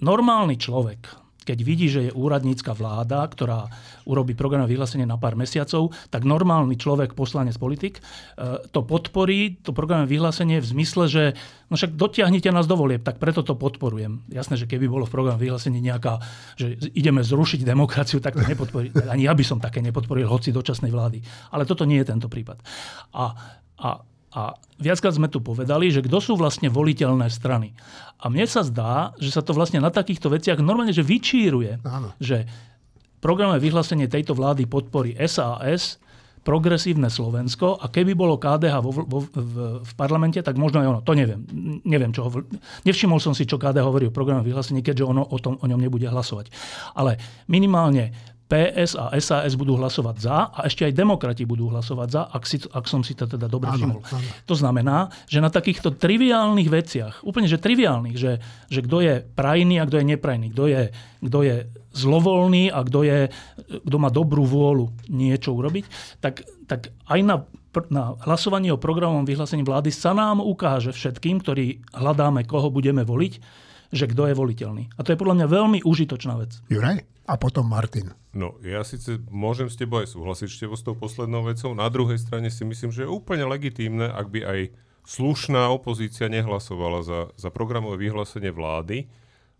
normálny 0.01 0.57
človek, 0.59 1.24
keď 1.45 1.57
vidí, 1.61 1.87
že 1.87 2.09
je 2.09 2.11
úradnícka 2.11 2.73
vláda, 2.73 3.21
ktorá 3.29 3.69
urobí 4.09 4.33
programové 4.33 4.73
vyhlásenie 4.73 5.05
na 5.05 5.21
pár 5.21 5.37
mesiacov, 5.37 5.93
tak 6.09 6.25
normálny 6.25 6.73
človek, 6.75 7.13
poslanec, 7.13 7.53
politik, 7.61 8.01
e, 8.01 8.65
to 8.73 8.81
podporí, 8.81 9.61
to 9.61 9.71
programové 9.71 10.17
vyhlásenie 10.17 10.57
v 10.57 10.67
zmysle, 10.67 11.05
že 11.05 11.23
no 11.69 11.77
však 11.77 11.93
dotiahnite 11.93 12.49
nás 12.49 12.65
do 12.65 12.73
volieb, 12.73 13.05
tak 13.05 13.21
preto 13.21 13.45
to 13.45 13.53
podporujem. 13.53 14.25
Jasné, 14.33 14.57
že 14.57 14.65
keby 14.65 14.89
bolo 14.89 15.05
v 15.05 15.13
programovom 15.13 15.45
vyhlásení 15.45 15.77
nejaká, 15.79 16.17
že 16.57 16.75
ideme 16.97 17.21
zrušiť 17.21 17.61
demokraciu, 17.61 18.17
tak 18.17 18.33
to 18.35 18.43
nepodporí. 18.43 18.89
Ani 19.05 19.29
ja 19.29 19.37
by 19.37 19.45
som 19.45 19.61
také 19.61 19.85
nepodporil, 19.85 20.25
hoci 20.25 20.49
dočasnej 20.49 20.89
vlády. 20.89 21.21
Ale 21.53 21.69
toto 21.69 21.85
nie 21.85 22.01
je 22.01 22.09
tento 22.09 22.25
prípad. 22.25 22.57
A, 23.13 23.25
a 23.77 23.89
a 24.35 24.59
viackrát 24.75 25.15
sme 25.15 25.31
tu 25.31 25.39
povedali, 25.39 25.87
že 25.87 26.03
kto 26.03 26.19
sú 26.19 26.33
vlastne 26.35 26.67
voliteľné 26.67 27.31
strany. 27.31 27.71
A 28.19 28.27
mne 28.27 28.43
sa 28.43 28.67
zdá, 28.67 29.15
že 29.15 29.31
sa 29.31 29.39
to 29.39 29.55
vlastne 29.55 29.79
na 29.79 29.87
takýchto 29.87 30.27
veciach 30.27 30.59
normálne 30.59 30.91
že 30.91 31.07
vyčíruje. 31.07 31.79
Áno. 31.87 32.11
Že 32.19 32.43
programové 33.23 33.63
vyhlásenie 33.63 34.11
tejto 34.11 34.35
vlády 34.35 34.67
podporí 34.67 35.15
SAS, 35.23 36.03
progresívne 36.45 37.09
Slovensko 37.09 37.81
a 37.81 37.89
keby 37.89 38.13
bolo 38.13 38.37
KDH 38.37 38.75
vo, 38.85 38.91
vo, 38.93 39.19
v, 39.25 39.55
v 39.81 39.91
parlamente, 39.97 40.37
tak 40.45 40.61
možno 40.61 40.77
aj 40.77 40.87
ono. 40.93 40.99
To 41.01 41.17
neviem. 41.17 41.41
Neviem, 41.81 42.13
čo 42.13 42.29
hovor... 42.29 42.45
Nevšimol 42.85 43.17
som 43.17 43.33
si, 43.33 43.49
čo 43.49 43.57
KDH 43.57 43.81
hovorí 43.81 44.05
o 44.05 44.13
programovom 44.13 44.45
vyhlásení, 44.45 44.85
keďže 44.85 45.09
ono 45.09 45.25
o, 45.25 45.37
tom, 45.41 45.57
o 45.57 45.65
ňom 45.65 45.81
nebude 45.81 46.05
hlasovať. 46.05 46.53
Ale 46.93 47.17
minimálne 47.49 48.34
PS 48.45 48.93
a 48.93 49.09
SAS 49.17 49.57
budú 49.57 49.73
hlasovať 49.73 50.15
za 50.21 50.53
a 50.53 50.69
ešte 50.69 50.85
aj 50.85 50.93
demokrati 50.93 51.49
budú 51.49 51.73
hlasovať 51.73 52.07
za, 52.13 52.21
ak, 52.29 52.43
si, 52.45 52.61
ak 52.61 52.85
som 52.85 53.01
si 53.01 53.17
to 53.17 53.25
teda 53.25 53.49
dobre 53.49 53.73
všimol. 53.73 54.05
To 54.45 54.53
znamená, 54.53 55.09
že 55.25 55.41
na 55.41 55.49
takýchto 55.49 55.97
triviálnych 55.97 56.69
veciach, 56.69 57.25
úplne 57.25 57.49
že 57.49 57.57
triviálnych, 57.57 58.13
že, 58.13 58.37
že 58.69 58.79
kto 58.85 58.97
je 59.01 59.13
prajný 59.25 59.81
a 59.81 59.89
kto 59.89 59.97
je 59.97 60.05
neprajný, 60.13 60.53
kto 60.53 60.63
je, 60.69 60.81
kto 61.25 61.39
je 61.41 61.55
zlovoľný 61.97 62.69
a 62.69 62.85
kto, 62.85 62.99
je, 63.01 63.19
kto 63.81 63.97
má 63.97 64.13
dobrú 64.13 64.45
vôľu 64.45 64.93
niečo 65.09 65.57
urobiť, 65.57 65.89
tak, 66.21 66.45
tak 66.69 66.93
aj 67.09 67.19
na, 67.25 67.41
na 67.89 68.13
hlasovaní 68.29 68.69
o 68.69 68.77
programovom 68.77 69.25
vyhlásení 69.25 69.65
vlády 69.65 69.89
sa 69.89 70.13
nám 70.13 70.37
ukáže 70.37 70.93
všetkým, 70.93 71.41
ktorí 71.41 71.81
hľadáme, 71.97 72.45
koho 72.45 72.69
budeme 72.69 73.01
voliť, 73.01 73.33
že 73.89 74.05
kto 74.05 74.29
je 74.29 74.37
voliteľný. 74.37 74.83
A 74.93 75.01
to 75.01 75.17
je 75.17 75.17
podľa 75.17 75.41
mňa 75.41 75.47
veľmi 75.49 75.79
užitočná 75.81 76.37
vec. 76.37 76.61
Juraj? 76.69 77.14
A 77.25 77.41
potom 77.41 77.65
Martin. 77.65 78.13
No, 78.37 78.53
ja 78.61 78.85
síce 78.85 79.17
môžem 79.33 79.65
s 79.65 79.79
tebou 79.79 80.05
aj 80.05 80.13
súhlasiť 80.13 80.69
s 80.69 80.85
tou 80.85 80.93
poslednou 80.93 81.41
vecou. 81.41 81.73
Na 81.73 81.89
druhej 81.89 82.21
strane 82.21 82.53
si 82.53 82.61
myslím, 82.61 82.93
že 82.93 83.05
je 83.05 83.09
úplne 83.09 83.49
legitímne, 83.49 84.05
ak 84.05 84.29
by 84.29 84.39
aj 84.45 84.59
slušná 85.05 85.69
opozícia 85.73 86.29
nehlasovala 86.29 87.01
za, 87.01 87.19
za 87.33 87.49
programové 87.49 88.09
vyhlásenie 88.09 88.53
vlády, 88.53 89.09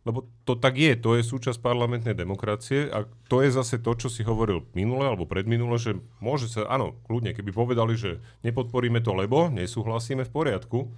lebo 0.05 0.29
to 0.45 0.53
tak 0.53 0.77
je, 0.77 0.93
to 0.93 1.17
je 1.17 1.25
súčasť 1.25 1.57
parlamentnej 1.65 2.13
demokracie 2.13 2.93
a 2.93 3.09
to 3.25 3.41
je 3.41 3.49
zase 3.49 3.81
to, 3.81 3.97
čo 3.97 4.13
si 4.13 4.21
hovoril 4.21 4.61
minule 4.77 5.01
alebo 5.01 5.25
predminule, 5.25 5.81
že 5.81 5.97
môže 6.21 6.45
sa, 6.45 6.69
áno, 6.69 6.93
kľudne, 7.09 7.33
keby 7.33 7.49
povedali, 7.49 7.97
že 7.97 8.21
nepodporíme 8.45 9.01
to, 9.01 9.17
lebo 9.17 9.49
nesúhlasíme 9.49 10.21
v 10.29 10.33
poriadku, 10.33 10.93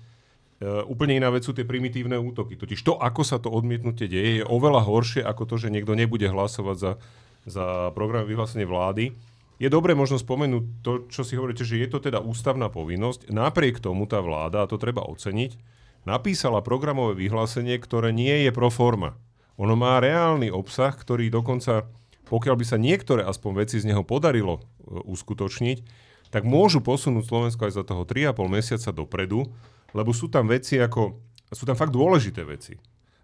úplne 0.65 1.21
iná 1.21 1.29
vec 1.29 1.45
sú 1.45 1.53
tie 1.53 1.69
primitívne 1.69 2.17
útoky. 2.17 2.57
Totiž 2.57 2.81
to, 2.81 2.97
ako 2.97 3.21
sa 3.21 3.37
to 3.37 3.53
odmietnutie 3.53 4.09
deje, 4.09 4.41
je 4.41 4.45
oveľa 4.45 4.81
horšie 4.89 5.21
ako 5.21 5.45
to, 5.45 5.55
že 5.61 5.69
niekto 5.69 5.93
nebude 5.93 6.25
hlasovať 6.25 6.77
za, 6.81 6.91
za 7.45 7.65
program 7.93 8.25
vyhlásenie 8.25 8.65
vlády. 8.65 9.13
Je 9.57 9.69
dobré 9.69 9.97
možno 9.97 10.21
spomenúť 10.21 10.63
to, 10.81 10.91
čo 11.09 11.21
si 11.25 11.37
hovoríte, 11.37 11.65
že 11.65 11.81
je 11.81 11.89
to 11.89 11.97
teda 12.01 12.21
ústavná 12.21 12.69
povinnosť. 12.69 13.29
Napriek 13.29 13.81
tomu 13.81 14.05
tá 14.09 14.21
vláda, 14.21 14.65
a 14.65 14.69
to 14.69 14.81
treba 14.81 15.05
oceniť, 15.05 15.57
napísala 16.05 16.65
programové 16.65 17.25
vyhlásenie, 17.25 17.77
ktoré 17.77 18.13
nie 18.13 18.45
je 18.45 18.51
pro 18.53 18.69
forma. 18.69 19.17
Ono 19.57 19.73
má 19.73 19.97
reálny 19.97 20.53
obsah, 20.53 20.93
ktorý 20.93 21.33
dokonca, 21.33 21.89
pokiaľ 22.29 22.55
by 22.57 22.65
sa 22.65 22.77
niektoré 22.77 23.25
aspoň 23.25 23.65
veci 23.65 23.81
z 23.81 23.89
neho 23.89 24.05
podarilo 24.05 24.61
e, 24.61 24.61
uskutočniť, 25.05 25.77
tak 26.29 26.45
môžu 26.45 26.85
posunúť 26.85 27.25
Slovensko 27.25 27.65
aj 27.65 27.73
za 27.81 27.83
toho 27.85 28.05
3,5 28.05 28.37
mesiaca 28.45 28.89
dopredu, 28.93 29.49
lebo 29.95 30.11
sú 30.11 30.27
tam 30.27 30.49
veci 30.51 30.79
ako, 30.81 31.21
sú 31.51 31.63
tam 31.63 31.77
fakt 31.77 31.95
dôležité 31.95 32.43
veci. 32.43 32.75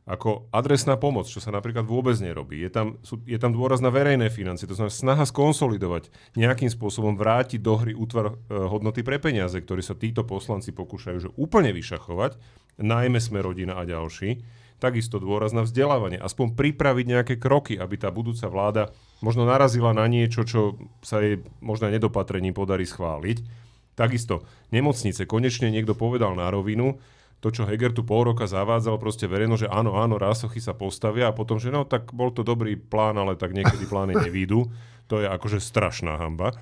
Ako 0.03 0.51
adresná 0.51 1.00
pomoc, 1.00 1.32
čo 1.32 1.39
sa 1.39 1.48
napríklad 1.48 1.88
vôbec 1.88 2.20
nerobí. 2.20 2.60
Je 2.60 2.67
tam, 2.67 3.00
sú, 3.08 3.24
je 3.24 3.39
tam 3.39 3.55
dôraz 3.55 3.79
na 3.79 3.88
verejné 3.88 4.27
financie, 4.27 4.67
to 4.67 4.75
znamená 4.75 4.91
snaha 4.91 5.24
skonsolidovať, 5.24 6.12
nejakým 6.36 6.67
spôsobom 6.67 7.15
vrátiť 7.15 7.63
do 7.63 7.79
hry 7.79 7.96
útvar 7.96 8.36
e, 8.36 8.51
hodnoty 8.51 9.00
pre 9.00 9.15
peniaze, 9.24 9.55
ktorý 9.55 9.79
sa 9.79 9.96
títo 9.96 10.27
poslanci 10.27 10.75
pokúšajú 10.75 11.17
že 11.24 11.29
úplne 11.39 11.72
vyšachovať, 11.72 12.36
najmä 12.84 13.15
sme 13.24 13.39
rodina 13.39 13.79
a 13.79 13.88
ďalší. 13.88 14.43
Takisto 14.84 15.24
dôraz 15.24 15.55
na 15.55 15.63
vzdelávanie, 15.63 16.20
aspoň 16.20 16.60
pripraviť 16.60 17.05
nejaké 17.08 17.34
kroky, 17.39 17.79
aby 17.79 17.96
tá 17.96 18.12
budúca 18.12 18.51
vláda 18.51 18.91
možno 19.24 19.48
narazila 19.48 19.96
na 19.96 20.03
niečo, 20.12 20.43
čo 20.43 20.75
sa 21.00 21.24
jej 21.24 21.39
možno 21.63 21.88
nedopatrením 21.88 22.51
podarí 22.51 22.84
schváliť. 22.84 23.63
Takisto 23.93 24.45
nemocnice. 24.73 25.25
Konečne 25.25 25.69
niekto 25.69 25.93
povedal 25.93 26.33
na 26.33 26.50
rovinu, 26.50 26.97
to, 27.43 27.51
čo 27.51 27.67
Heger 27.67 27.91
tu 27.91 28.07
pol 28.07 28.23
roka 28.23 28.47
zavádzal 28.47 28.95
proste 28.95 29.27
verejno, 29.27 29.59
že 29.59 29.67
áno, 29.67 30.00
áno, 30.00 30.15
rásochy 30.15 30.63
sa 30.63 30.71
postavia 30.71 31.27
a 31.27 31.35
potom, 31.35 31.59
že 31.59 31.75
no, 31.75 31.83
tak 31.83 32.15
bol 32.15 32.31
to 32.31 32.39
dobrý 32.39 32.79
plán, 32.79 33.19
ale 33.19 33.35
tak 33.35 33.51
niekedy 33.51 33.83
plány 33.83 34.15
nevídu. 34.15 34.71
To 35.12 35.19
je 35.19 35.27
akože 35.27 35.59
strašná 35.59 36.15
hamba. 36.15 36.55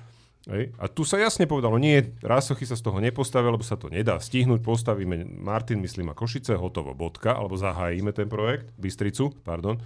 Hej. 0.50 0.74
A 0.82 0.90
tu 0.90 1.06
sa 1.06 1.22
jasne 1.22 1.46
povedalo, 1.46 1.78
nie, 1.78 2.02
rásochy 2.18 2.66
sa 2.66 2.74
z 2.74 2.82
toho 2.82 2.98
nepostavia, 2.98 3.54
lebo 3.54 3.62
sa 3.62 3.78
to 3.78 3.86
nedá 3.86 4.18
stihnúť, 4.18 4.58
postavíme 4.58 5.22
Martin, 5.38 5.78
myslím, 5.78 6.10
a 6.10 6.18
Košice, 6.18 6.58
hotovo, 6.58 6.98
bodka, 6.98 7.38
alebo 7.38 7.54
zahájime 7.54 8.10
ten 8.10 8.26
projekt, 8.26 8.74
Bystricu, 8.74 9.30
pardon. 9.46 9.78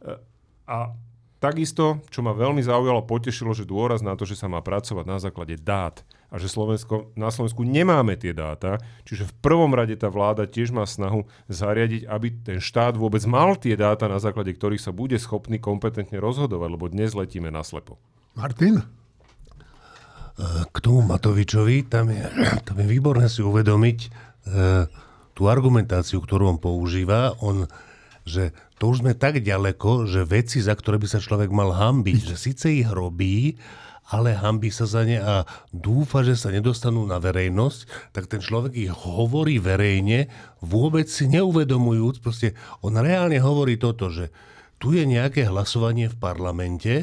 E, 0.00 0.16
A 0.64 0.94
takisto, 1.36 2.00
čo 2.08 2.24
ma 2.24 2.32
veľmi 2.32 2.64
zaujalo, 2.64 3.04
potešilo, 3.04 3.52
že 3.52 3.68
dôraz 3.68 4.00
na 4.00 4.16
to, 4.16 4.24
že 4.24 4.40
sa 4.40 4.48
má 4.48 4.64
pracovať 4.64 5.04
na 5.04 5.18
základe 5.20 5.60
dát 5.60 6.00
a 6.30 6.38
že 6.38 6.46
Slovensko, 6.46 7.10
na 7.18 7.28
Slovensku 7.34 7.66
nemáme 7.66 8.14
tie 8.14 8.30
dáta, 8.30 8.78
čiže 9.02 9.26
v 9.26 9.34
prvom 9.42 9.74
rade 9.74 9.98
tá 9.98 10.06
vláda 10.06 10.46
tiež 10.46 10.70
má 10.70 10.86
snahu 10.86 11.26
zariadiť, 11.50 12.06
aby 12.06 12.28
ten 12.30 12.58
štát 12.62 12.94
vôbec 12.94 13.26
mal 13.26 13.58
tie 13.58 13.74
dáta, 13.74 14.06
na 14.06 14.22
základe 14.22 14.54
ktorých 14.54 14.80
sa 14.80 14.94
bude 14.94 15.18
schopný 15.18 15.58
kompetentne 15.58 16.22
rozhodovať, 16.22 16.68
lebo 16.70 16.86
dnes 16.86 17.18
letíme 17.18 17.50
naslepo. 17.50 17.98
Martin? 18.38 18.78
K 20.70 20.76
tomu 20.80 21.04
Matovičovi, 21.04 21.90
tam 21.90 22.14
je, 22.14 22.22
tam 22.66 22.76
je 22.78 22.86
výborné 22.86 23.26
si 23.26 23.42
uvedomiť, 23.42 23.98
e, 24.00 24.08
tú 25.34 25.42
argumentáciu, 25.50 26.22
ktorú 26.22 26.56
on 26.56 26.58
používa, 26.62 27.34
on, 27.42 27.66
že 28.22 28.54
to 28.80 28.88
už 28.92 29.04
sme 29.04 29.12
tak 29.12 29.42
ďaleko, 29.44 30.08
že 30.08 30.24
veci, 30.24 30.64
za 30.64 30.72
ktoré 30.72 30.96
by 30.96 31.08
sa 31.10 31.20
človek 31.20 31.52
mal 31.52 31.74
hambiť, 31.76 32.32
že 32.32 32.36
síce 32.38 32.72
ich 32.72 32.88
robí, 32.88 33.60
ale 34.10 34.34
hambí 34.34 34.74
sa 34.74 34.90
za 34.90 35.06
ne 35.06 35.22
a 35.22 35.46
dúfa, 35.70 36.26
že 36.26 36.34
sa 36.34 36.50
nedostanú 36.50 37.06
na 37.06 37.22
verejnosť, 37.22 38.10
tak 38.10 38.26
ten 38.26 38.42
človek 38.42 38.74
ich 38.74 38.90
hovorí 38.90 39.62
verejne, 39.62 40.26
vôbec 40.58 41.06
si 41.06 41.30
neuvedomujúc, 41.30 42.18
proste 42.18 42.58
on 42.82 42.98
reálne 42.98 43.38
hovorí 43.38 43.78
toto, 43.78 44.10
že 44.10 44.34
tu 44.82 44.98
je 44.98 45.06
nejaké 45.06 45.46
hlasovanie 45.46 46.10
v 46.10 46.18
parlamente 46.18 46.94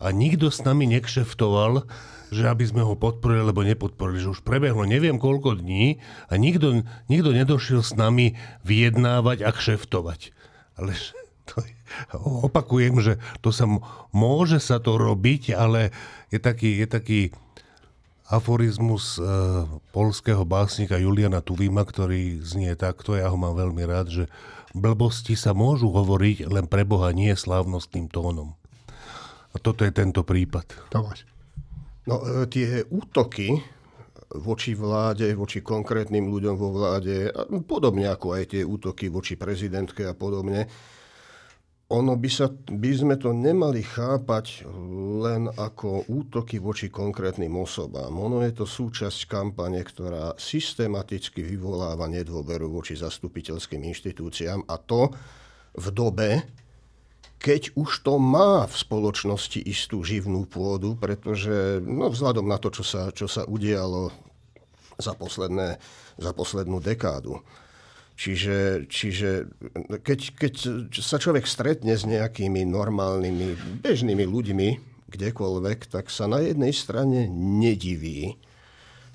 a 0.00 0.08
nikto 0.08 0.48
s 0.48 0.64
nami 0.64 0.88
nekšeftoval, 0.88 1.84
že 2.28 2.44
aby 2.44 2.64
sme 2.64 2.84
ho 2.84 2.96
podporili, 2.96 3.44
alebo 3.44 3.64
nepodporili, 3.64 4.20
že 4.20 4.32
už 4.32 4.44
prebehlo 4.44 4.84
neviem 4.84 5.16
koľko 5.16 5.60
dní 5.60 6.00
a 6.28 6.36
nikto, 6.36 6.84
nikto 7.08 7.30
nedošiel 7.32 7.80
s 7.84 7.96
nami 7.96 8.36
vyjednávať 8.64 9.44
a 9.44 9.50
kšeftovať. 9.52 10.32
Ale 10.76 10.92
to 11.48 11.60
je, 11.64 11.77
opakujem, 12.46 12.98
že 13.00 13.12
to 13.40 13.54
sa 13.54 13.68
môže 14.12 14.58
sa 14.62 14.82
to 14.82 14.96
robiť, 14.96 15.54
ale 15.54 15.90
je 16.28 16.38
taký, 16.40 16.84
je 16.84 16.86
taký 16.86 17.20
aforizmus 18.28 19.16
e, 19.16 19.24
polského 19.90 20.44
básnika 20.44 21.00
Juliana 21.00 21.40
Tuvima, 21.40 21.82
ktorý 21.82 22.44
znie 22.44 22.76
takto, 22.76 23.16
ja 23.16 23.32
ho 23.32 23.36
mám 23.40 23.56
veľmi 23.56 23.82
rád, 23.88 24.12
že 24.12 24.24
blbosti 24.76 25.32
sa 25.32 25.56
môžu 25.56 25.88
hovoriť 25.88 26.44
len 26.44 26.68
pre 26.68 26.84
Boha 26.84 27.08
nie 27.16 27.32
slávnostným 27.32 28.12
tónom. 28.12 28.52
A 29.52 29.56
toto 29.56 29.80
je 29.88 29.92
tento 29.96 30.20
prípad. 30.28 30.68
Tomáš. 30.92 31.24
No, 32.04 32.20
e, 32.20 32.44
tie 32.52 32.84
útoky 32.92 33.64
voči 34.28 34.76
vláde, 34.76 35.32
voči 35.32 35.64
konkrétnym 35.64 36.28
ľuďom 36.28 36.54
vo 36.60 36.68
vláde, 36.68 37.32
podobne 37.64 38.12
ako 38.12 38.36
aj 38.36 38.44
tie 38.52 38.62
útoky 38.62 39.08
voči 39.08 39.40
prezidentke 39.40 40.04
a 40.04 40.12
podobne, 40.12 40.68
ono 41.88 42.20
by, 42.20 42.28
sa, 42.28 42.52
by 42.52 42.90
sme 42.92 43.16
to 43.16 43.32
nemali 43.32 43.80
chápať 43.80 44.68
len 45.24 45.48
ako 45.48 46.04
útoky 46.12 46.60
voči 46.60 46.92
konkrétnym 46.92 47.56
osobám. 47.56 48.12
Ono 48.12 48.44
je 48.44 48.52
to 48.52 48.68
súčasť 48.68 49.24
kampane, 49.24 49.80
ktorá 49.80 50.36
systematicky 50.36 51.40
vyvoláva 51.40 52.04
nedôveru 52.12 52.68
voči 52.68 52.92
zastupiteľským 52.92 53.80
inštitúciám 53.88 54.68
a 54.68 54.76
to 54.76 55.08
v 55.80 55.86
dobe, 55.88 56.30
keď 57.40 57.72
už 57.72 58.04
to 58.04 58.20
má 58.20 58.68
v 58.68 58.74
spoločnosti 58.76 59.64
istú 59.64 60.04
živnú 60.04 60.44
pôdu, 60.44 60.92
pretože 60.92 61.80
no, 61.80 62.12
vzhľadom 62.12 62.44
na 62.44 62.60
to, 62.60 62.68
čo 62.68 62.84
sa, 62.84 63.08
čo 63.16 63.24
sa 63.24 63.48
udialo 63.48 64.12
za, 65.00 65.16
posledné, 65.16 65.80
za 66.20 66.30
poslednú 66.36 66.84
dekádu. 66.84 67.40
Čiže, 68.18 68.90
čiže 68.90 69.46
keď, 70.02 70.18
keď 70.34 70.54
sa 70.90 71.22
človek 71.22 71.46
stretne 71.46 71.94
s 71.94 72.02
nejakými 72.02 72.66
normálnymi, 72.66 73.78
bežnými 73.78 74.26
ľuďmi 74.26 74.68
kdekoľvek, 75.06 75.86
tak 75.86 76.10
sa 76.10 76.26
na 76.26 76.42
jednej 76.42 76.74
strane 76.74 77.30
nediví, 77.30 78.34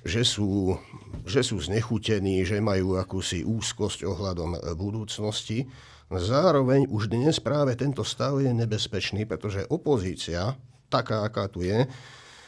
že 0.08 0.24
sú, 0.24 0.80
že 1.28 1.44
sú 1.44 1.60
znechutení, 1.60 2.48
že 2.48 2.64
majú 2.64 2.96
akúsi 2.96 3.44
úzkosť 3.44 4.08
ohľadom 4.08 4.56
budúcnosti, 4.80 5.68
Zároveň 6.14 6.86
už 6.94 7.10
dnes 7.10 7.42
práve 7.42 7.74
tento 7.74 8.06
stav 8.06 8.38
je 8.38 8.54
nebezpečný, 8.54 9.26
pretože 9.26 9.66
opozícia, 9.74 10.54
taká, 10.86 11.26
aká 11.26 11.50
tu 11.50 11.66
je, 11.66 11.90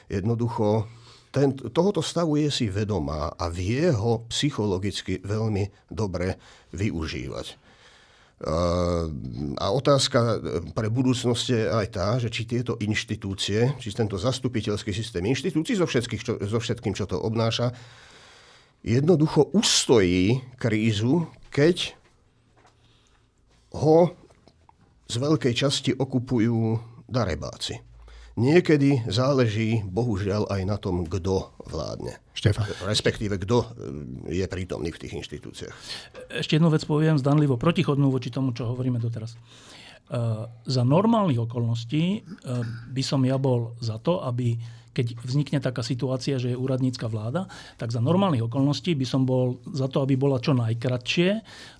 jednoducho 0.05 0.85
ten, 1.35 1.51
tohoto 1.51 1.99
stavu 1.99 2.39
je 2.39 2.47
si 2.47 2.65
vedomá 2.71 3.35
a 3.35 3.51
vie 3.51 3.91
ho 3.91 4.23
psychologicky 4.31 5.19
veľmi 5.19 5.91
dobre 5.91 6.39
využívať. 6.71 7.59
A 9.59 9.65
otázka 9.71 10.39
pre 10.75 10.87
budúcnosť 10.91 11.45
je 11.51 11.61
aj 11.71 11.87
tá, 11.91 12.07
že 12.19 12.31
či 12.31 12.47
tieto 12.47 12.79
inštitúcie, 12.79 13.75
či 13.79 13.95
tento 13.95 14.15
zastupiteľský 14.15 14.91
systém 14.95 15.23
inštitúcií 15.27 15.75
so, 15.75 15.87
čo, 15.87 16.39
so 16.39 16.59
všetkým, 16.59 16.95
čo 16.95 17.07
to 17.07 17.19
obnáša, 17.19 17.71
jednoducho 18.83 19.51
ustojí 19.55 20.39
krízu, 20.59 21.27
keď 21.51 21.95
ho 23.75 24.11
z 25.07 25.15
veľkej 25.19 25.53
časti 25.55 25.91
okupujú 25.95 26.79
darebáci. 27.07 27.94
Niekedy 28.35 29.07
záleží, 29.07 29.79
bohužiaľ, 29.87 30.51
aj 30.51 30.61
na 30.67 30.75
tom, 30.75 31.07
kto 31.07 31.55
vládne. 31.71 32.19
Štefan. 32.35 32.67
Respektíve, 32.83 33.39
kto 33.39 33.63
e, 33.63 33.67
je 34.43 34.45
prítomný 34.51 34.91
v 34.91 34.99
tých 35.07 35.15
inštitúciách. 35.23 35.75
Ešte 36.43 36.59
jednu 36.59 36.67
vec 36.67 36.83
poviem, 36.83 37.15
zdanlivo 37.15 37.55
protichodnú 37.55 38.11
voči 38.11 38.27
tomu, 38.27 38.51
čo 38.51 38.67
hovoríme 38.67 38.99
doteraz. 38.99 39.39
Uh, 40.05 40.45
za 40.69 40.85
normálnych 40.85 41.49
okolností 41.49 42.21
uh, 42.21 42.61
by 42.93 43.01
som 43.01 43.25
ja 43.25 43.41
bol 43.41 43.73
za 43.81 43.97
to, 43.97 44.21
aby 44.21 44.53
keď 44.95 45.17
vznikne 45.17 45.59
taká 45.59 45.83
situácia, 45.83 46.39
že 46.39 46.55
je 46.55 46.61
úradnícka 46.61 47.11
vláda, 47.11 47.51
tak 47.75 47.91
za 47.91 47.99
normálnych 47.99 48.47
okolností 48.47 48.95
by 48.95 49.03
som 49.03 49.27
bol 49.27 49.59
za 49.75 49.91
to, 49.91 50.05
aby 50.05 50.15
bola 50.15 50.39
čo 50.39 50.55
najkratšie, 50.55 51.29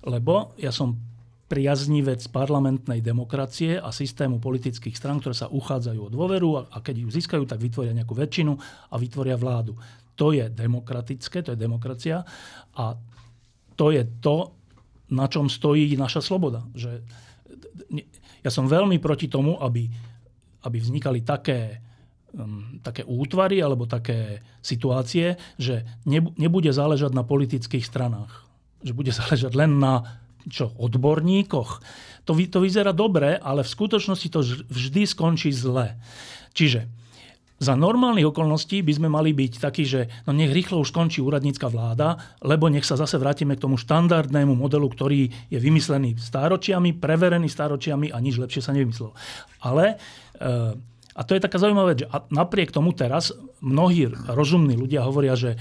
lebo 0.04 0.52
ja 0.60 0.68
som 0.68 1.00
priaznivec 1.46 2.26
parlamentnej 2.34 2.98
demokracie 2.98 3.78
a 3.78 3.94
systému 3.94 4.42
politických 4.42 4.98
strán, 4.98 5.22
ktoré 5.22 5.34
sa 5.34 5.46
uchádzajú 5.46 6.00
o 6.02 6.10
dôveru 6.10 6.48
a, 6.58 6.78
keď 6.82 7.06
ju 7.06 7.08
získajú, 7.14 7.46
tak 7.46 7.62
vytvoria 7.62 7.94
nejakú 7.94 8.18
väčšinu 8.18 8.52
a 8.90 8.94
vytvoria 8.98 9.38
vládu. 9.38 9.78
To 10.18 10.34
je 10.34 10.50
demokratické, 10.50 11.46
to 11.46 11.54
je 11.54 11.58
demokracia 11.58 12.26
a 12.74 12.98
to 13.78 13.86
je 13.94 14.02
to, 14.18 14.50
na 15.14 15.30
čom 15.30 15.46
stojí 15.46 15.94
naša 15.94 16.18
sloboda. 16.18 16.66
Že, 16.74 17.06
ja 18.42 18.50
som 18.50 18.66
veľmi 18.66 18.98
proti 18.98 19.30
tomu, 19.30 19.54
aby, 19.62 19.86
aby 20.66 20.76
vznikali 20.82 21.22
také, 21.22 21.78
um, 22.34 22.82
také 22.82 23.06
útvary 23.06 23.62
alebo 23.62 23.86
také 23.86 24.42
situácie, 24.58 25.38
že 25.54 25.86
nebude 26.34 26.74
záležať 26.74 27.14
na 27.14 27.22
politických 27.22 27.86
stranách. 27.86 28.42
Že 28.82 28.92
bude 28.98 29.12
záležať 29.22 29.54
len 29.54 29.78
na 29.78 30.25
čo, 30.46 30.72
odborníkoch. 30.78 31.70
To, 32.26 32.32
to 32.34 32.58
vyzerá 32.58 32.90
dobre, 32.90 33.38
ale 33.38 33.62
v 33.62 33.72
skutočnosti 33.72 34.28
to 34.30 34.40
vždy 34.70 35.02
skončí 35.06 35.54
zle. 35.54 35.94
Čiže 36.56 36.90
za 37.56 37.72
normálnych 37.72 38.28
okolností 38.28 38.84
by 38.84 38.92
sme 38.92 39.08
mali 39.08 39.32
byť 39.32 39.52
takí, 39.64 39.88
že 39.88 40.12
no 40.28 40.36
nech 40.36 40.52
rýchlo 40.52 40.84
už 40.84 40.92
skončí 40.92 41.24
úradnícka 41.24 41.72
vláda, 41.72 42.36
lebo 42.44 42.68
nech 42.68 42.84
sa 42.84 43.00
zase 43.00 43.16
vrátime 43.16 43.56
k 43.56 43.64
tomu 43.64 43.80
štandardnému 43.80 44.52
modelu, 44.52 44.84
ktorý 44.84 45.32
je 45.48 45.56
vymyslený 45.56 46.20
stáročiami, 46.20 46.92
preverený 47.00 47.48
stáročiami 47.48 48.12
a 48.12 48.20
nič 48.20 48.36
lepšie 48.36 48.60
sa 48.60 48.76
nevymyslel. 48.76 49.16
Ale, 49.64 49.96
eh, 50.36 51.16
a 51.16 51.20
to 51.24 51.32
je 51.32 51.40
taká 51.40 51.56
zaujímavá 51.56 51.96
vec, 51.96 52.04
že 52.04 52.12
napriek 52.28 52.76
tomu 52.76 52.92
teraz 52.92 53.32
mnohí 53.64 54.12
rozumní 54.28 54.76
ľudia 54.76 55.00
hovoria, 55.00 55.32
že 55.32 55.56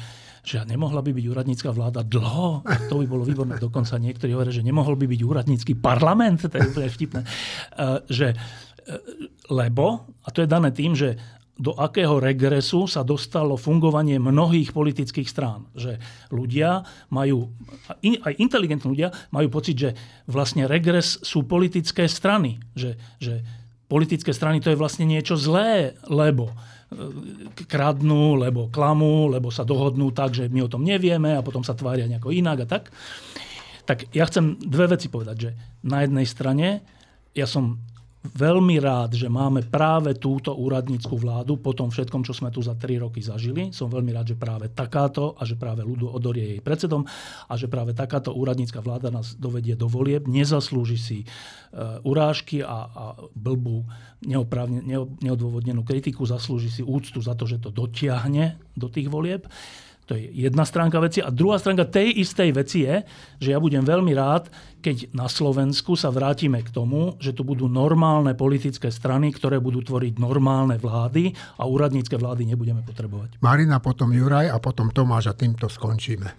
že 0.45 0.61
nemohla 0.61 1.01
by 1.01 1.11
byť 1.11 1.25
úradnícka 1.25 1.73
vláda 1.73 2.05
dlho, 2.05 2.61
to 2.87 3.01
by 3.01 3.05
bolo 3.09 3.25
výborné. 3.25 3.57
Dokonca 3.57 3.97
niektorí 3.97 4.37
hovoria, 4.37 4.53
že 4.53 4.61
nemohol 4.61 4.93
by 4.93 5.09
byť 5.09 5.21
úradnícky 5.25 5.73
parlament, 5.73 6.45
to 6.45 6.53
je 6.53 6.69
úplne 6.69 6.89
vtipné. 6.93 7.21
E, 7.25 7.27
že, 8.05 8.27
e, 8.31 8.37
lebo, 9.49 10.05
a 10.21 10.29
to 10.29 10.45
je 10.45 10.47
dané 10.47 10.69
tým, 10.69 10.93
že 10.93 11.17
do 11.55 11.71
akého 11.71 12.19
regresu 12.19 12.83
sa 12.83 13.01
dostalo 13.07 13.55
fungovanie 13.55 14.19
mnohých 14.19 14.75
politických 14.75 15.27
strán. 15.27 15.71
Že 15.71 15.97
ľudia 16.35 16.83
majú, 17.15 17.47
aj 18.03 18.33
inteligentní 18.35 18.91
ľudia 18.91 19.09
majú 19.31 19.47
pocit, 19.47 19.75
že 19.79 19.89
vlastne 20.27 20.67
regres 20.67 21.15
sú 21.23 21.47
politické 21.47 22.11
strany. 22.11 22.59
Že, 22.75 22.91
že 23.23 23.33
politické 23.85 24.33
strany 24.33 24.61
to 24.61 24.73
je 24.73 24.79
vlastne 24.79 25.05
niečo 25.05 25.37
zlé, 25.37 25.97
lebo 26.09 26.53
kradnú, 27.65 28.37
lebo 28.37 28.69
klamú, 28.69 29.27
lebo 29.27 29.49
sa 29.49 29.65
dohodnú 29.65 30.13
tak, 30.13 30.37
že 30.37 30.47
my 30.47 30.65
o 30.65 30.71
tom 30.71 30.85
nevieme 30.85 31.33
a 31.33 31.45
potom 31.45 31.65
sa 31.65 31.73
tvária 31.73 32.05
nejako 32.05 32.29
inak 32.29 32.65
a 32.65 32.67
tak. 32.69 32.83
Tak 33.85 34.09
ja 34.13 34.25
chcem 34.25 34.57
dve 34.61 34.97
veci 34.97 35.09
povedať, 35.09 35.37
že 35.37 35.51
na 35.85 36.05
jednej 36.05 36.25
strane 36.25 36.67
ja 37.33 37.45
som 37.49 37.81
veľmi 38.33 38.81
rád, 38.81 39.13
že 39.13 39.29
máme 39.29 39.61
práve 39.69 40.17
túto 40.17 40.55
úradnícku 40.57 41.13
vládu 41.13 41.61
po 41.61 41.77
tom 41.77 41.93
všetkom, 41.93 42.25
čo 42.25 42.33
sme 42.33 42.49
tu 42.49 42.63
za 42.65 42.73
tri 42.73 42.97
roky 42.97 43.21
zažili. 43.21 43.69
Som 43.69 43.93
veľmi 43.93 44.09
rád, 44.09 44.33
že 44.33 44.37
práve 44.39 44.73
takáto 44.73 45.37
a 45.37 45.45
že 45.45 45.53
práve 45.53 45.85
ľudu 45.85 46.09
Odor 46.09 46.33
je 46.33 46.57
jej 46.57 46.61
predsedom 46.63 47.05
a 47.45 47.53
že 47.53 47.69
práve 47.69 47.93
takáto 47.93 48.33
úradnícka 48.33 48.81
vláda 48.81 49.13
nás 49.13 49.37
dovedie 49.37 49.77
do 49.77 49.85
volieb. 49.85 50.25
Nezaslúži 50.25 50.97
si 50.97 51.19
uh, 51.21 52.01
urážky 52.01 52.65
a, 52.65 52.89
a 52.89 53.05
blbú 53.37 53.85
neodôvodnenú 54.25 55.85
kritiku, 55.85 56.25
zaslúži 56.25 56.71
si 56.71 56.81
úctu 56.81 57.21
za 57.21 57.37
to, 57.37 57.45
že 57.45 57.61
to 57.61 57.69
dotiahne 57.69 58.57
do 58.73 58.89
tých 58.89 59.11
volieb. 59.11 59.45
To 60.05 60.13
je 60.13 60.29
jedna 60.37 60.69
stránka 60.69 61.01
veci. 61.01 61.17
A 61.17 61.33
druhá 61.33 61.57
stránka 61.57 61.89
tej 61.89 62.13
istej 62.21 62.49
veci 62.53 62.85
je, 62.85 63.01
že 63.41 63.49
ja 63.53 63.57
budem 63.57 63.81
veľmi 63.81 64.13
rád, 64.13 64.53
keď 64.85 65.09
na 65.17 65.25
Slovensku 65.25 65.97
sa 65.97 66.13
vrátime 66.13 66.61
k 66.61 66.69
tomu, 66.69 67.17
že 67.17 67.33
tu 67.33 67.41
budú 67.41 67.65
normálne 67.65 68.37
politické 68.37 68.93
strany, 68.93 69.33
ktoré 69.33 69.57
budú 69.57 69.81
tvoriť 69.81 70.21
normálne 70.21 70.77
vlády 70.77 71.33
a 71.57 71.65
úradnícke 71.65 72.13
vlády 72.21 72.45
nebudeme 72.45 72.85
potrebovať. 72.85 73.41
Marina, 73.41 73.81
potom 73.81 74.13
Juraj 74.13 74.53
a 74.53 74.61
potom 74.61 74.93
Tomáš 74.93 75.33
a 75.33 75.33
týmto 75.33 75.65
skončíme. 75.65 76.29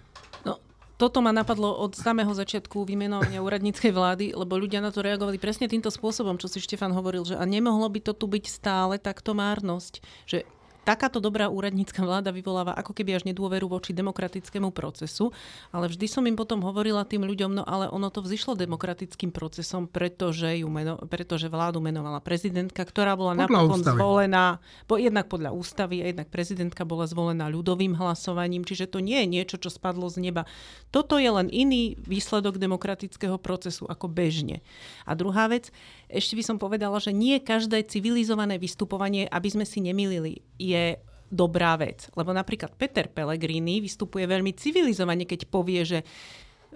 No, 0.47 0.63
toto 0.95 1.19
ma 1.19 1.35
napadlo 1.35 1.67
od 1.67 1.91
samého 1.91 2.31
začiatku 2.31 2.87
vymenovania 2.87 3.43
úradníckej 3.43 3.91
vlády, 3.91 4.25
lebo 4.31 4.55
ľudia 4.55 4.79
na 4.79 4.95
to 4.95 5.03
reagovali 5.03 5.35
presne 5.35 5.67
týmto 5.67 5.91
spôsobom, 5.91 6.39
čo 6.39 6.47
si 6.47 6.63
Štefan 6.63 6.95
hovoril, 6.95 7.27
že 7.27 7.35
a 7.35 7.43
nemohlo 7.43 7.91
by 7.91 7.99
to 7.99 8.15
tu 8.15 8.31
byť 8.31 8.47
stále 8.47 8.95
takto 8.95 9.35
márnosť. 9.35 9.99
Že 10.23 10.47
takáto 10.87 11.19
dobrá 11.19 11.51
úradnícka 11.51 11.99
vláda 11.99 12.31
vyvoláva 12.31 12.71
ako 12.71 12.95
keby 12.95 13.19
až 13.19 13.27
nedôveru 13.27 13.67
voči 13.67 13.91
demokratickému 13.91 14.71
procesu, 14.71 15.35
ale 15.75 15.91
vždy 15.91 16.07
som 16.07 16.23
im 16.23 16.39
potom 16.39 16.63
hovorila 16.63 17.03
tým 17.03 17.27
ľuďom, 17.27 17.59
no 17.59 17.63
ale 17.67 17.91
ono 17.91 18.07
to 18.07 18.23
vzýšlo 18.23 18.55
demokratickým 18.55 19.35
procesom, 19.35 19.91
pretože, 19.91 20.47
ju 20.63 20.71
meno, 20.71 20.95
pretože 21.11 21.51
vládu 21.51 21.83
menovala 21.83 22.23
prezidentka, 22.23 22.87
ktorá 22.87 23.19
bola 23.19 23.35
podľa 23.35 23.43
napokon 23.51 23.81
ústavy. 23.83 23.99
zvolená, 23.99 24.45
bo 24.87 24.95
jednak 24.95 25.27
podľa 25.27 25.51
ústavy 25.51 25.99
a 25.99 26.05
jednak 26.07 26.31
prezidentka 26.31 26.87
bola 26.87 27.03
zvolená 27.03 27.51
ľudovým 27.51 27.99
hlasovaním, 27.99 28.63
čiže 28.63 28.87
to 28.87 29.03
nie 29.03 29.19
je 29.19 29.27
niečo, 29.27 29.59
čo 29.59 29.67
spadlo 29.67 30.07
z 30.07 30.23
neba. 30.23 30.47
Toto 30.95 31.19
je 31.19 31.27
len 31.27 31.51
iný 31.51 31.99
výsledok 31.99 32.55
demokratického 32.55 33.35
procesu 33.35 33.83
ako 33.91 34.07
bežne. 34.07 34.63
A 35.03 35.19
druhá 35.19 35.51
vec, 35.51 35.67
ešte 36.07 36.39
by 36.39 36.43
som 36.43 36.57
povedala, 36.57 36.97
že 37.03 37.11
nie 37.11 37.39
každé 37.43 37.83
civilizované 37.91 38.55
vystupovanie, 38.55 39.27
aby 39.27 39.47
sme 39.51 39.67
si 39.67 39.83
nemýlili, 39.83 40.39
je 40.55 40.95
dobrá 41.27 41.75
vec. 41.75 42.07
Lebo 42.15 42.31
napríklad 42.31 42.75
Peter 42.79 43.11
Pellegrini 43.11 43.83
vystupuje 43.83 44.23
veľmi 44.23 44.55
civilizovane, 44.55 45.27
keď 45.27 45.51
povie, 45.51 45.83
že 45.83 45.99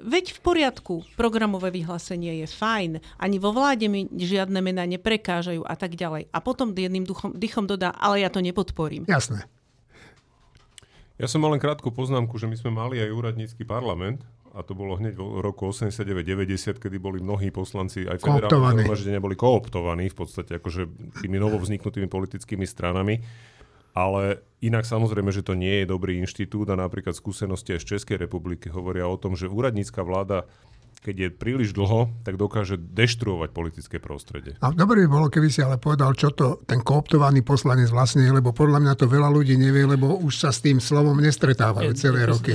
Veď 0.02 0.34
v 0.34 0.39
poriadku, 0.39 0.94
programové 1.20 1.70
vyhlásenie 1.70 2.41
je 2.41 2.48
fajn, 2.48 3.04
ani 3.20 3.38
vo 3.38 3.52
vláde 3.52 3.86
mi 3.91 4.08
žiadne 4.08 4.58
mená 4.63 4.88
neprekážajú 4.88 5.67
a 5.67 5.76
tak 5.76 6.00
ďalej. 6.00 6.32
A 6.32 6.38
potom 6.39 6.72
jedným 6.72 7.04
duchom, 7.04 7.36
dychom 7.36 7.67
dodá, 7.67 7.91
ale 8.00 8.24
ja 8.24 8.32
to 8.32 8.39
nepodporím. 8.39 9.04
Jasné. 9.06 9.46
Ja 11.22 11.30
som 11.30 11.44
mal 11.44 11.54
len 11.54 11.62
krátku 11.62 11.94
poznámku, 11.94 12.34
že 12.39 12.50
my 12.50 12.58
sme 12.58 12.72
mali 12.74 12.98
aj 12.98 13.13
úradnícky 13.13 13.62
parlament 13.62 14.26
a 14.52 14.60
to 14.68 14.76
bolo 14.76 15.00
hneď 15.00 15.16
v 15.16 15.40
roku 15.40 15.72
89-90, 15.72 16.76
kedy 16.76 16.98
boli 17.00 17.24
mnohí 17.24 17.56
poslanci 17.56 18.04
aj 18.04 18.20
federálne 18.20 18.84
boli 19.24 19.40
kooptovaní 19.40 20.12
v 20.12 20.18
podstate 20.18 20.60
akože 20.60 20.92
tými 21.24 21.40
novovzniknutými 21.40 22.12
politickými 22.12 22.68
stranami. 22.68 23.24
Ale 23.92 24.40
inak 24.64 24.88
samozrejme, 24.88 25.36
že 25.36 25.44
to 25.44 25.52
nie 25.52 25.84
je 25.84 25.92
dobrý 25.92 26.16
inštitút 26.24 26.72
a 26.72 26.80
napríklad 26.80 27.12
skúsenosti 27.12 27.76
aj 27.76 27.84
z 27.84 27.90
Českej 27.96 28.24
republiky 28.24 28.72
hovoria 28.72 29.04
o 29.04 29.20
tom, 29.20 29.36
že 29.36 29.52
úradnícka 29.52 30.00
vláda 30.00 30.48
keď 31.02 31.16
je 31.18 31.30
príliš 31.34 31.74
dlho, 31.74 32.14
tak 32.22 32.38
dokáže 32.38 32.78
deštruovať 32.78 33.50
politické 33.50 33.98
prostredie. 33.98 34.54
A 34.62 34.70
dobre 34.70 35.02
by 35.06 35.10
bolo, 35.10 35.28
keby 35.34 35.50
si 35.50 35.66
ale 35.66 35.82
povedal, 35.82 36.14
čo 36.14 36.30
to 36.30 36.62
ten 36.62 36.86
kooptovaný 36.86 37.42
poslanec 37.42 37.90
vlastne 37.90 38.22
je, 38.22 38.30
lebo 38.30 38.54
podľa 38.54 38.86
mňa 38.86 38.94
to 38.94 39.10
veľa 39.10 39.34
ľudí 39.34 39.58
nevie, 39.58 39.90
lebo 39.90 40.22
už 40.22 40.46
sa 40.46 40.54
s 40.54 40.62
tým 40.62 40.78
slovom 40.78 41.18
nestretávajú 41.18 41.92
celé 41.98 42.30
roky. 42.30 42.54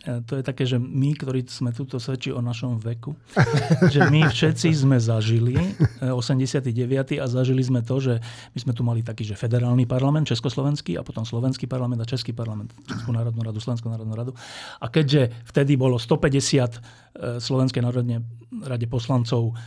To 0.00 0.32
je 0.32 0.42
také, 0.42 0.64
že 0.64 0.80
my, 0.80 1.12
ktorí 1.12 1.44
sme 1.44 1.76
tuto 1.76 2.00
svedčí 2.00 2.32
o 2.32 2.40
našom 2.40 2.80
veku, 2.80 3.12
že 3.94 4.08
my 4.08 4.32
všetci 4.32 4.72
sme 4.72 4.96
zažili 4.96 5.52
89. 6.00 6.72
Eh, 6.72 7.20
a 7.20 7.28
zažili 7.28 7.60
sme 7.60 7.84
to, 7.84 8.00
že 8.00 8.16
my 8.56 8.58
sme 8.64 8.72
tu 8.72 8.80
mali 8.80 9.04
taký, 9.04 9.28
že 9.28 9.36
federálny 9.36 9.84
parlament, 9.84 10.24
československý 10.24 10.96
a 10.96 11.04
potom 11.04 11.28
slovenský 11.28 11.68
parlament 11.68 12.00
a 12.00 12.08
český 12.08 12.32
parlament, 12.32 12.72
Českú 12.88 13.12
národnú 13.12 13.44
radu, 13.44 13.60
Slovenskú 13.60 13.92
národnú 13.92 14.16
radu. 14.16 14.32
A 14.80 14.88
keďže 14.88 15.36
vtedy 15.44 15.76
bolo 15.76 16.00
150 16.00 17.04
Eh, 17.14 17.38
Slovenskej 17.74 17.82
národne 17.82 18.16
rade 18.62 18.86
poslancov 18.86 19.58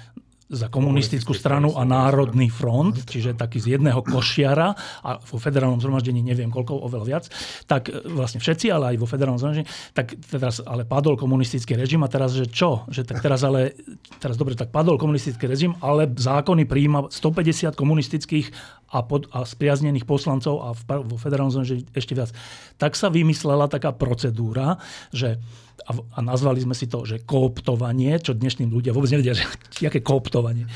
za 0.47 0.71
komunistickú 0.71 1.35
stranu 1.35 1.75
a 1.75 1.83
Národný 1.83 2.47
front, 2.47 3.03
čiže 3.03 3.35
taký 3.35 3.59
z 3.59 3.75
jedného 3.75 3.99
košiara 3.99 4.71
a 5.03 5.19
vo 5.19 5.35
federálnom 5.35 5.83
zhromaždení 5.83 6.23
neviem 6.23 6.47
koľko, 6.47 6.87
oveľa 6.87 7.03
viac, 7.03 7.25
tak 7.67 7.91
e, 7.91 7.99
vlastne 8.07 8.39
všetci, 8.39 8.71
ale 8.71 8.95
aj 8.95 9.03
vo 9.03 9.11
federálnom 9.11 9.43
zhromaždení, 9.43 9.67
tak 9.91 10.15
teraz 10.23 10.63
ale 10.63 10.87
padol 10.87 11.19
komunistický 11.19 11.75
režim 11.75 11.99
a 11.99 12.07
teraz, 12.07 12.31
že 12.31 12.47
čo? 12.47 12.87
Že 12.87 13.03
tak 13.03 13.19
teraz 13.19 13.43
ale, 13.43 13.75
teraz 14.23 14.39
dobre, 14.39 14.55
tak 14.55 14.71
padol 14.71 14.95
komunistický 14.95 15.51
režim, 15.51 15.75
ale 15.83 16.07
zákony 16.07 16.63
prijíma 16.63 17.11
150 17.11 17.75
komunistických 17.75 18.47
a, 18.95 19.03
pod, 19.03 19.27
a 19.35 19.43
spriaznených 19.43 20.07
poslancov 20.07 20.63
a 20.63 20.71
v, 20.71 21.11
vo 21.11 21.19
federálnom 21.19 21.51
zhromaždení 21.51 21.91
ešte 21.91 22.15
viac. 22.15 22.31
Tak 22.79 22.95
sa 22.95 23.11
vymyslela 23.11 23.67
taká 23.67 23.91
procedúra, 23.91 24.79
že 25.11 25.43
a, 25.87 25.91
a 25.95 26.19
nazvali 26.19 26.59
sme 26.59 26.75
si 26.75 26.91
to, 26.91 27.07
že 27.07 27.23
kooptovanie, 27.23 28.19
čo 28.19 28.35
dnešným 28.35 28.67
ľudia 28.67 28.91
vôbec 28.91 29.07
nevedia, 29.15 29.33
že 29.33 29.47
aké 29.89 30.03
kooptovanie. 30.03 30.67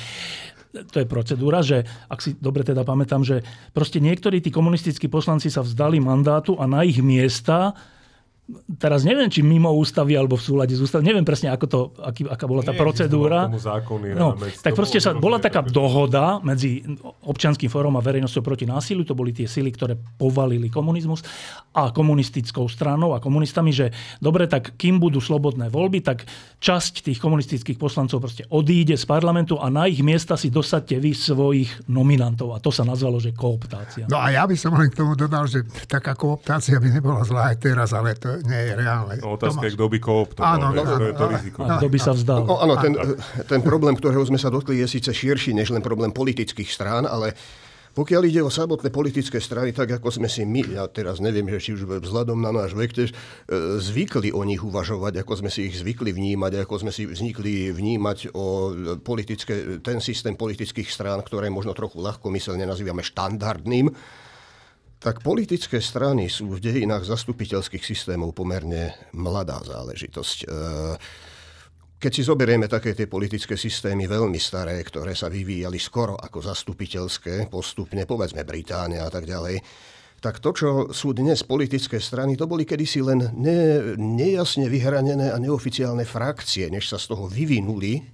To 0.71 1.03
je 1.03 1.07
procedúra, 1.07 1.59
že 1.59 1.83
ak 2.07 2.19
si 2.23 2.31
dobre 2.39 2.63
teda 2.63 2.87
pamätám, 2.87 3.27
že 3.27 3.43
proste 3.75 3.99
niektorí 3.99 4.39
tí 4.39 4.55
komunistickí 4.55 5.11
poslanci 5.11 5.51
sa 5.51 5.67
vzdali 5.67 5.99
mandátu 5.99 6.55
a 6.55 6.63
na 6.63 6.87
ich 6.87 7.03
miesta 7.03 7.75
teraz 8.77 9.03
neviem, 9.03 9.27
či 9.27 9.41
mimo 9.45 9.71
ústavy 9.73 10.15
alebo 10.15 10.35
v 10.37 10.43
súlade 10.43 10.73
s 10.75 10.81
ústavou, 10.81 11.05
neviem 11.05 11.25
presne, 11.25 11.51
ako 11.53 11.65
to, 11.67 11.79
aký, 12.01 12.27
aká 12.27 12.45
bola 12.49 12.61
tá 12.65 12.73
procedúra. 12.75 13.47
Zákony, 13.51 14.17
no, 14.17 14.35
tak 14.37 14.73
proste 14.73 14.99
sa, 14.99 15.15
bola 15.15 15.37
taká 15.37 15.63
dohoda 15.63 16.41
medzi 16.43 16.83
občianským 17.25 17.69
fórom 17.69 17.95
a 17.95 18.01
verejnosťou 18.01 18.43
proti 18.43 18.65
násiliu, 18.67 19.07
to 19.07 19.15
boli 19.15 19.31
tie 19.31 19.45
sily, 19.45 19.71
ktoré 19.71 19.95
povalili 19.95 20.67
komunizmus 20.67 21.23
a 21.71 21.95
komunistickou 21.95 22.67
stranou 22.67 23.15
a 23.15 23.23
komunistami, 23.23 23.71
že 23.71 23.95
dobre, 24.19 24.49
tak 24.49 24.75
kým 24.75 24.99
budú 24.99 25.23
slobodné 25.23 25.71
voľby, 25.71 26.03
tak 26.03 26.27
časť 26.59 27.07
tých 27.07 27.23
komunistických 27.23 27.79
poslancov 27.79 28.19
proste 28.19 28.43
odíde 28.51 28.99
z 28.99 29.05
parlamentu 29.07 29.55
a 29.55 29.71
na 29.71 29.87
ich 29.87 30.03
miesta 30.03 30.35
si 30.35 30.51
dosadte 30.51 30.99
vy 30.99 31.15
svojich 31.15 31.87
nominantov. 31.87 32.51
A 32.51 32.59
to 32.59 32.75
sa 32.75 32.83
nazvalo, 32.83 33.23
že 33.23 33.31
kooptácia. 33.31 34.09
No 34.11 34.19
a 34.19 34.35
ja 34.35 34.43
by 34.43 34.55
som 34.59 34.75
len 34.75 34.91
k 34.91 34.99
tomu 34.99 35.15
dodal, 35.15 35.47
že 35.47 35.63
taká 35.87 36.11
kooptácia 36.17 36.75
by 36.75 36.99
nebola 36.99 37.23
zlá 37.23 37.55
aj 37.55 37.57
teraz, 37.63 37.95
ale 37.95 38.17
to 38.19 38.40
nie 38.45 38.61
je 38.69 38.73
reálne. 38.77 39.15
No, 39.21 39.35
otázka 39.35 39.65
je, 39.67 39.73
kto 39.75 39.85
by 39.91 39.97
kooptoval. 40.01 40.47
Áno, 40.57 40.67
no, 40.73 40.81
to 40.83 41.05
je 41.09 41.15
to 41.15 41.25
riziko. 41.29 41.59
A 41.65 41.77
kto 41.77 41.87
by 41.89 41.99
sa 41.99 42.11
vzdal. 42.15 42.41
No, 42.45 42.55
áno, 42.61 42.73
ten, 42.79 42.93
ten 43.45 43.61
problém, 43.61 43.93
ktorého 43.97 44.23
sme 44.25 44.39
sa 44.41 44.49
dotkli, 44.49 44.81
je 44.81 44.87
síce 44.87 45.11
širší 45.11 45.53
než 45.55 45.73
len 45.73 45.81
problém 45.81 46.13
politických 46.13 46.69
strán, 46.69 47.05
ale 47.05 47.33
pokiaľ 47.91 48.21
ide 48.23 48.39
o 48.39 48.47
samotné 48.47 48.87
politické 48.87 49.43
strany, 49.43 49.75
tak 49.75 49.99
ako 49.99 50.15
sme 50.15 50.31
si 50.31 50.47
my, 50.47 50.79
ja 50.79 50.87
teraz 50.87 51.19
neviem, 51.19 51.43
že 51.51 51.59
či 51.59 51.69
už 51.75 51.99
vzhľadom 51.99 52.39
na 52.39 52.55
náš 52.55 52.71
vek, 52.71 52.91
tež, 52.95 53.11
e, 53.11 53.15
zvykli 53.83 54.31
o 54.31 54.47
nich 54.47 54.63
uvažovať, 54.63 55.19
ako 55.19 55.43
sme 55.43 55.51
si 55.51 55.67
ich 55.67 55.75
zvykli 55.75 56.15
vnímať, 56.15 56.63
ako 56.63 56.87
sme 56.87 56.91
si 56.95 57.03
vznikli 57.03 57.75
vnímať 57.75 58.31
o 58.31 58.71
politické, 59.03 59.83
ten 59.83 59.99
systém 59.99 60.39
politických 60.39 60.87
strán, 60.87 61.19
ktoré 61.19 61.51
možno 61.51 61.75
trochu 61.75 61.99
ľahko 61.99 62.31
myselne 62.31 62.63
nazývame 62.63 63.03
štandardným, 63.03 63.91
tak 65.01 65.25
politické 65.25 65.81
strany 65.81 66.29
sú 66.29 66.61
v 66.61 66.61
dejinách 66.61 67.09
zastupiteľských 67.09 67.81
systémov 67.81 68.37
pomerne 68.37 68.93
mladá 69.17 69.57
záležitosť. 69.65 70.37
E, 70.37 70.47
keď 71.97 72.11
si 72.13 72.21
zoberieme 72.21 72.69
také 72.69 72.93
tie 72.93 73.09
politické 73.09 73.57
systémy 73.57 74.05
veľmi 74.05 74.37
staré, 74.37 74.77
ktoré 74.85 75.17
sa 75.17 75.25
vyvíjali 75.25 75.81
skoro 75.81 76.13
ako 76.21 76.45
zastupiteľské, 76.45 77.49
postupne, 77.49 78.05
povedzme 78.05 78.45
Británia 78.45 79.01
a 79.01 79.09
tak 79.09 79.25
ďalej, 79.25 79.57
tak 80.21 80.37
to, 80.37 80.53
čo 80.53 80.69
sú 80.93 81.17
dnes 81.17 81.41
politické 81.41 81.97
strany, 81.97 82.37
to 82.37 82.45
boli 82.45 82.61
kedysi 82.61 83.01
len 83.01 83.33
ne, 83.33 83.97
nejasne 83.97 84.69
vyhranené 84.69 85.33
a 85.33 85.41
neoficiálne 85.41 86.05
frakcie, 86.05 86.69
než 86.69 86.93
sa 86.93 87.01
z 87.01 87.09
toho 87.09 87.25
vyvinuli, 87.25 88.05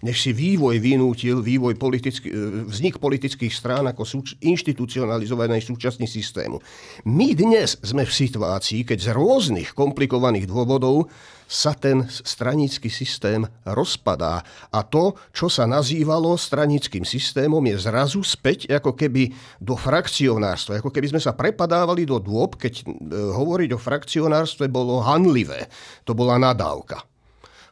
než 0.00 0.16
si 0.16 0.32
vývoj 0.32 0.80
vynútil, 0.80 1.44
vývoj 1.44 1.76
politický, 1.76 2.32
vznik 2.64 2.96
politických 2.96 3.52
strán 3.52 3.84
ako 3.84 4.08
súč, 4.08 4.32
inštitucionalizovaný 4.40 5.60
súčasný 5.60 6.08
systému. 6.08 6.56
My 7.04 7.36
dnes 7.36 7.76
sme 7.84 8.08
v 8.08 8.16
situácii, 8.16 8.88
keď 8.88 8.98
z 9.04 9.08
rôznych 9.12 9.76
komplikovaných 9.76 10.48
dôvodov 10.48 11.12
sa 11.46 11.78
ten 11.78 12.02
stranický 12.10 12.90
systém 12.90 13.46
rozpadá. 13.62 14.42
A 14.74 14.82
to, 14.82 15.14
čo 15.30 15.46
sa 15.46 15.62
nazývalo 15.64 16.34
stranickým 16.34 17.06
systémom, 17.06 17.62
je 17.62 17.78
zrazu 17.78 18.20
späť 18.26 18.66
ako 18.66 18.98
keby 18.98 19.30
do 19.62 19.78
frakcionárstva. 19.78 20.82
Ako 20.82 20.90
keby 20.90 21.14
sme 21.14 21.22
sa 21.26 21.34
prepadávali 21.34 22.06
do 22.06 22.22
dôb, 22.22 22.54
keď 22.54 22.82
e, 22.82 22.84
hovoriť 23.10 23.74
o 23.74 23.82
frakcionárstve 23.82 24.70
bolo 24.70 25.02
hanlivé. 25.02 25.66
To 26.06 26.14
bola 26.14 26.38
nadávka. 26.38 27.02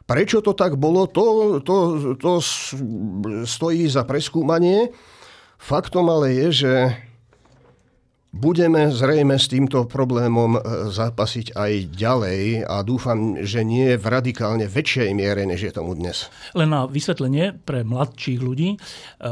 Prečo 0.05 0.43
to 0.43 0.53
tak 0.53 0.75
bolo, 0.77 1.07
to, 1.09 1.57
to, 1.63 1.75
to 2.19 2.31
stojí 3.47 3.89
za 3.89 4.05
preskúmanie. 4.05 4.93
Faktom 5.57 6.11
ale 6.11 6.35
je, 6.35 6.47
že 6.67 6.73
Budeme 8.35 8.91
zrejme 8.91 9.39
s 9.39 9.47
týmto 9.47 9.87
problémom 9.87 10.59
e, 10.59 10.91
zápasiť 10.91 11.55
aj 11.55 11.71
ďalej 11.95 12.67
a 12.67 12.83
dúfam, 12.83 13.39
že 13.39 13.63
nie 13.63 13.95
v 13.95 14.05
radikálne 14.11 14.67
väčšej 14.67 15.15
miere, 15.15 15.47
než 15.47 15.63
je 15.63 15.71
tomu 15.71 15.95
dnes. 15.95 16.27
Len 16.51 16.67
na 16.67 16.83
vysvetlenie 16.83 17.55
pre 17.63 17.87
mladších 17.87 18.43
ľudí, 18.43 18.75
e, 18.75 18.77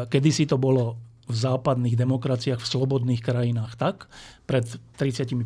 kedy 0.08 0.30
si 0.32 0.48
to 0.48 0.56
bolo 0.56 1.03
v 1.24 1.36
západných 1.36 1.96
demokraciách, 1.96 2.60
v 2.60 2.68
slobodných 2.68 3.24
krajinách 3.24 3.80
tak, 3.80 4.12
pred 4.44 4.68
30-50 5.00 5.40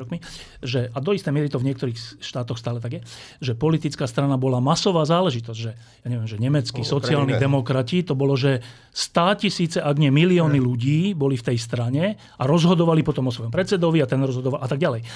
rokmi, 0.00 0.24
že, 0.64 0.88
a 0.88 0.98
do 1.04 1.12
istej 1.12 1.32
miery 1.36 1.52
to 1.52 1.60
v 1.60 1.68
niektorých 1.68 2.24
štátoch 2.24 2.56
stále 2.56 2.80
tak 2.80 2.96
je, 2.96 3.02
že 3.44 3.52
politická 3.52 4.08
strana 4.08 4.40
bola 4.40 4.56
masová 4.64 5.04
záležitosť, 5.04 5.58
že, 5.58 5.72
ja 5.76 6.08
neviem, 6.08 6.24
že 6.24 6.40
nemeckí 6.40 6.80
sociálni 6.80 7.36
demokrati, 7.36 8.00
to 8.00 8.16
bolo, 8.16 8.40
že 8.40 8.64
100 8.96 9.42
tisíce, 9.44 9.78
ak 9.84 10.00
nie 10.00 10.08
milióny 10.08 10.56
ľudí 10.56 11.12
boli 11.12 11.36
v 11.36 11.46
tej 11.52 11.58
strane 11.60 12.16
a 12.40 12.42
rozhodovali 12.48 13.04
potom 13.04 13.28
o 13.28 13.34
svojom 13.34 13.52
predsedovi 13.52 14.00
a 14.00 14.08
ten 14.08 14.24
rozhodoval 14.24 14.64
a 14.64 14.68
tak 14.68 14.80
ďalej. 14.80 15.04
E, 15.04 15.06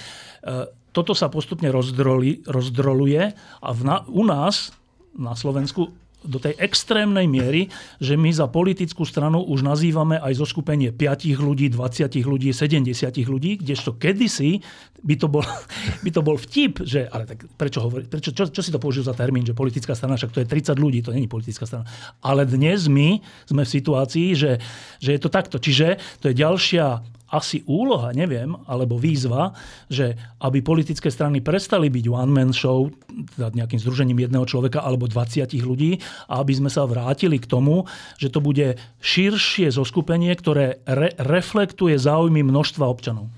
toto 0.93 1.17
sa 1.17 1.33
postupne 1.33 1.73
rozdroli, 1.73 2.45
rozdroluje 2.45 3.33
a 3.65 3.69
v 3.73 3.81
na, 3.81 4.05
u 4.13 4.29
nás 4.29 4.77
na 5.17 5.33
Slovensku 5.33 6.02
do 6.25 6.39
tej 6.39 6.55
extrémnej 6.59 7.27
miery, 7.27 7.69
že 7.99 8.15
my 8.15 8.31
za 8.31 8.47
politickú 8.47 9.03
stranu 9.03 9.43
už 9.43 9.67
nazývame 9.67 10.19
aj 10.19 10.39
zo 10.39 10.47
skupenie 10.47 10.95
5 10.95 11.37
ľudí, 11.39 11.71
20 11.71 12.09
ľudí, 12.23 12.51
70 12.55 12.89
ľudí, 13.27 13.61
kdežto 13.61 13.99
kedysi 13.99 14.63
by 15.03 15.15
to 15.19 15.27
bol, 15.27 15.43
by 16.05 16.11
to 16.11 16.21
bol 16.23 16.37
vtip, 16.39 16.83
že, 16.87 17.11
ale 17.11 17.27
tak 17.27 17.45
prečo, 17.59 17.83
hovorí, 17.83 18.07
prečo 18.07 18.31
čo, 18.31 18.49
čo 18.49 18.63
si 18.63 18.71
to 18.71 18.79
použil 18.79 19.03
za 19.03 19.15
termín, 19.15 19.43
že 19.43 19.55
politická 19.57 19.93
strana, 19.99 20.15
však 20.15 20.33
to 20.33 20.43
je 20.43 20.49
30 20.49 20.79
ľudí, 20.79 21.03
to 21.03 21.15
není 21.15 21.27
politická 21.27 21.67
strana. 21.67 21.87
Ale 22.23 22.47
dnes 22.47 22.87
my 22.87 23.19
sme 23.47 23.63
v 23.67 23.71
situácii, 23.71 24.29
že, 24.39 24.63
že 25.03 25.11
je 25.15 25.21
to 25.21 25.31
takto. 25.31 25.59
Čiže 25.59 25.99
to 26.23 26.31
je 26.31 26.35
ďalšia 26.39 27.03
asi 27.33 27.65
úloha, 27.65 28.13
neviem, 28.13 28.53
alebo 28.69 29.01
výzva, 29.01 29.57
že 29.89 30.13
aby 30.45 30.61
politické 30.61 31.09
strany 31.09 31.41
prestali 31.41 31.89
byť 31.89 32.05
one-man 32.13 32.53
show, 32.53 32.93
teda 33.35 33.57
nejakým 33.57 33.81
združením 33.81 34.29
jedného 34.29 34.45
človeka 34.45 34.85
alebo 34.85 35.09
20 35.09 35.49
ľudí, 35.65 35.97
a 36.29 36.45
aby 36.45 36.53
sme 36.53 36.69
sa 36.69 36.85
vrátili 36.85 37.41
k 37.41 37.49
tomu, 37.49 37.89
že 38.21 38.29
to 38.29 38.45
bude 38.45 38.77
širšie 39.01 39.73
zoskupenie, 39.73 40.37
ktoré 40.37 40.85
re- 40.85 41.17
reflektuje 41.17 41.97
záujmy 41.97 42.45
množstva 42.45 42.85
občanov. 42.85 43.33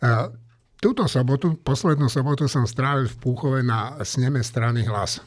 A 0.00 0.32
túto 0.80 1.04
sobotu, 1.08 1.56
poslednú 1.60 2.08
sobotu 2.08 2.48
som 2.48 2.64
strávil 2.68 3.08
v 3.08 3.16
Púchove 3.20 3.60
na 3.60 4.00
sneme 4.04 4.40
strany 4.40 4.84
hlas. 4.84 5.20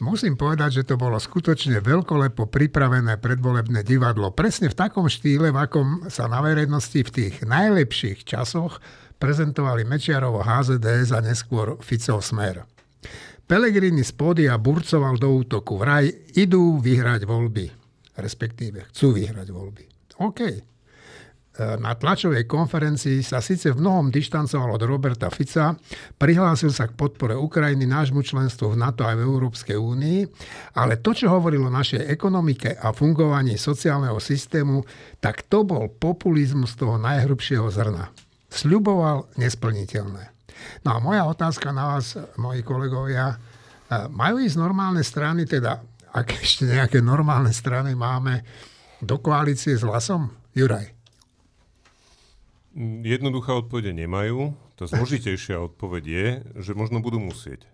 Musím 0.00 0.32
povedať, 0.32 0.80
že 0.80 0.88
to 0.88 0.96
bolo 0.96 1.20
skutočne 1.20 1.84
veľkolepo 1.84 2.48
pripravené 2.48 3.20
predvolebné 3.20 3.84
divadlo. 3.84 4.32
Presne 4.32 4.72
v 4.72 4.78
takom 4.80 5.12
štýle, 5.12 5.52
v 5.52 5.60
akom 5.60 6.08
sa 6.08 6.24
na 6.24 6.40
verejnosti 6.40 7.04
v 7.04 7.12
tých 7.12 7.44
najlepších 7.44 8.24
časoch 8.24 8.80
prezentovali 9.20 9.84
Mečiarovo 9.84 10.40
HZDS 10.40 11.12
a 11.12 11.20
neskôr 11.20 11.76
Ficov 11.84 12.24
smer. 12.24 12.64
Pelegrini 13.44 14.00
z 14.00 14.16
pódia 14.16 14.56
burcoval 14.56 15.20
do 15.20 15.36
útoku. 15.36 15.76
Vraj 15.76 16.08
idú 16.32 16.80
vyhrať 16.80 17.28
voľby. 17.28 17.68
Respektíve 18.16 18.88
chcú 18.88 19.20
vyhrať 19.20 19.52
voľby. 19.52 19.84
OK. 20.24 20.40
Na 21.60 21.92
tlačovej 21.92 22.48
konferencii 22.48 23.20
sa 23.20 23.44
síce 23.44 23.68
v 23.68 23.84
mnohom 23.84 24.08
dištancoval 24.08 24.80
od 24.80 24.82
Roberta 24.88 25.28
Fica, 25.28 25.76
prihlásil 26.16 26.72
sa 26.72 26.88
k 26.88 26.96
podpore 26.96 27.36
Ukrajiny, 27.36 27.84
nášmu 27.84 28.24
členstvu 28.24 28.72
v 28.72 28.80
NATO 28.80 29.04
aj 29.04 29.20
v 29.20 29.26
Európskej 29.28 29.76
únii, 29.76 30.20
ale 30.80 30.96
to, 31.04 31.12
čo 31.12 31.28
hovorilo 31.28 31.68
o 31.68 31.76
našej 31.76 32.08
ekonomike 32.08 32.80
a 32.80 32.96
fungovaní 32.96 33.60
sociálneho 33.60 34.16
systému, 34.16 34.88
tak 35.20 35.44
to 35.52 35.60
bol 35.68 35.92
populizmus 35.92 36.80
toho 36.80 36.96
najhrubšieho 36.96 37.68
zrna. 37.68 38.08
Sľuboval 38.48 39.28
nesplniteľné. 39.36 40.32
No 40.88 40.96
a 40.96 40.98
moja 41.04 41.28
otázka 41.28 41.76
na 41.76 41.92
vás, 41.92 42.16
moji 42.40 42.64
kolegovia, 42.64 43.36
e, 43.36 43.36
majú 44.08 44.40
ísť 44.40 44.56
normálne 44.56 45.04
strany, 45.04 45.44
teda 45.44 45.76
ak 46.10 46.40
ešte 46.40 46.72
nejaké 46.72 47.04
normálne 47.04 47.52
strany 47.52 47.92
máme, 47.92 48.40
do 49.04 49.20
koalície 49.20 49.76
s 49.76 49.84
hlasom? 49.84 50.32
Juraj. 50.56 50.99
Jednoduchá 53.04 53.60
odpovede 53.60 53.92
nemajú. 53.92 54.56
Tá 54.80 54.88
zložitejšia 54.88 55.60
odpoveď 55.60 56.04
je, 56.08 56.26
že 56.64 56.72
možno 56.72 57.04
budú 57.04 57.20
musieť. 57.20 57.68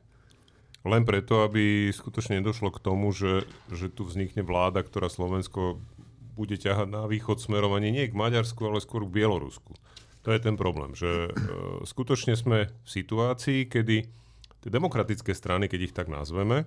Len 0.83 1.07
preto, 1.07 1.47
aby 1.47 1.90
skutočne 1.95 2.42
nedošlo 2.42 2.75
k 2.75 2.83
tomu, 2.83 3.14
že, 3.14 3.47
že 3.71 3.87
tu 3.87 4.03
vznikne 4.03 4.42
vláda, 4.42 4.83
ktorá 4.83 5.07
Slovensko 5.07 5.79
bude 6.35 6.59
ťahať 6.59 6.90
na 6.90 7.03
východ 7.07 7.38
smerom 7.38 7.75
ani 7.75 7.95
nie 7.95 8.11
k 8.11 8.19
Maďarsku, 8.19 8.59
ale 8.66 8.83
skôr 8.83 9.07
k 9.07 9.14
Bielorusku. 9.23 9.79
To 10.27 10.29
je 10.35 10.42
ten 10.42 10.59
problém, 10.59 10.90
že 10.99 11.07
e, 11.07 11.31
skutočne 11.87 12.35
sme 12.35 12.66
v 12.66 12.88
situácii, 12.90 13.71
kedy 13.71 13.97
tie 14.62 14.71
demokratické 14.71 15.31
strany, 15.38 15.71
keď 15.71 15.81
ich 15.90 15.95
tak 15.95 16.11
nazveme, 16.11 16.66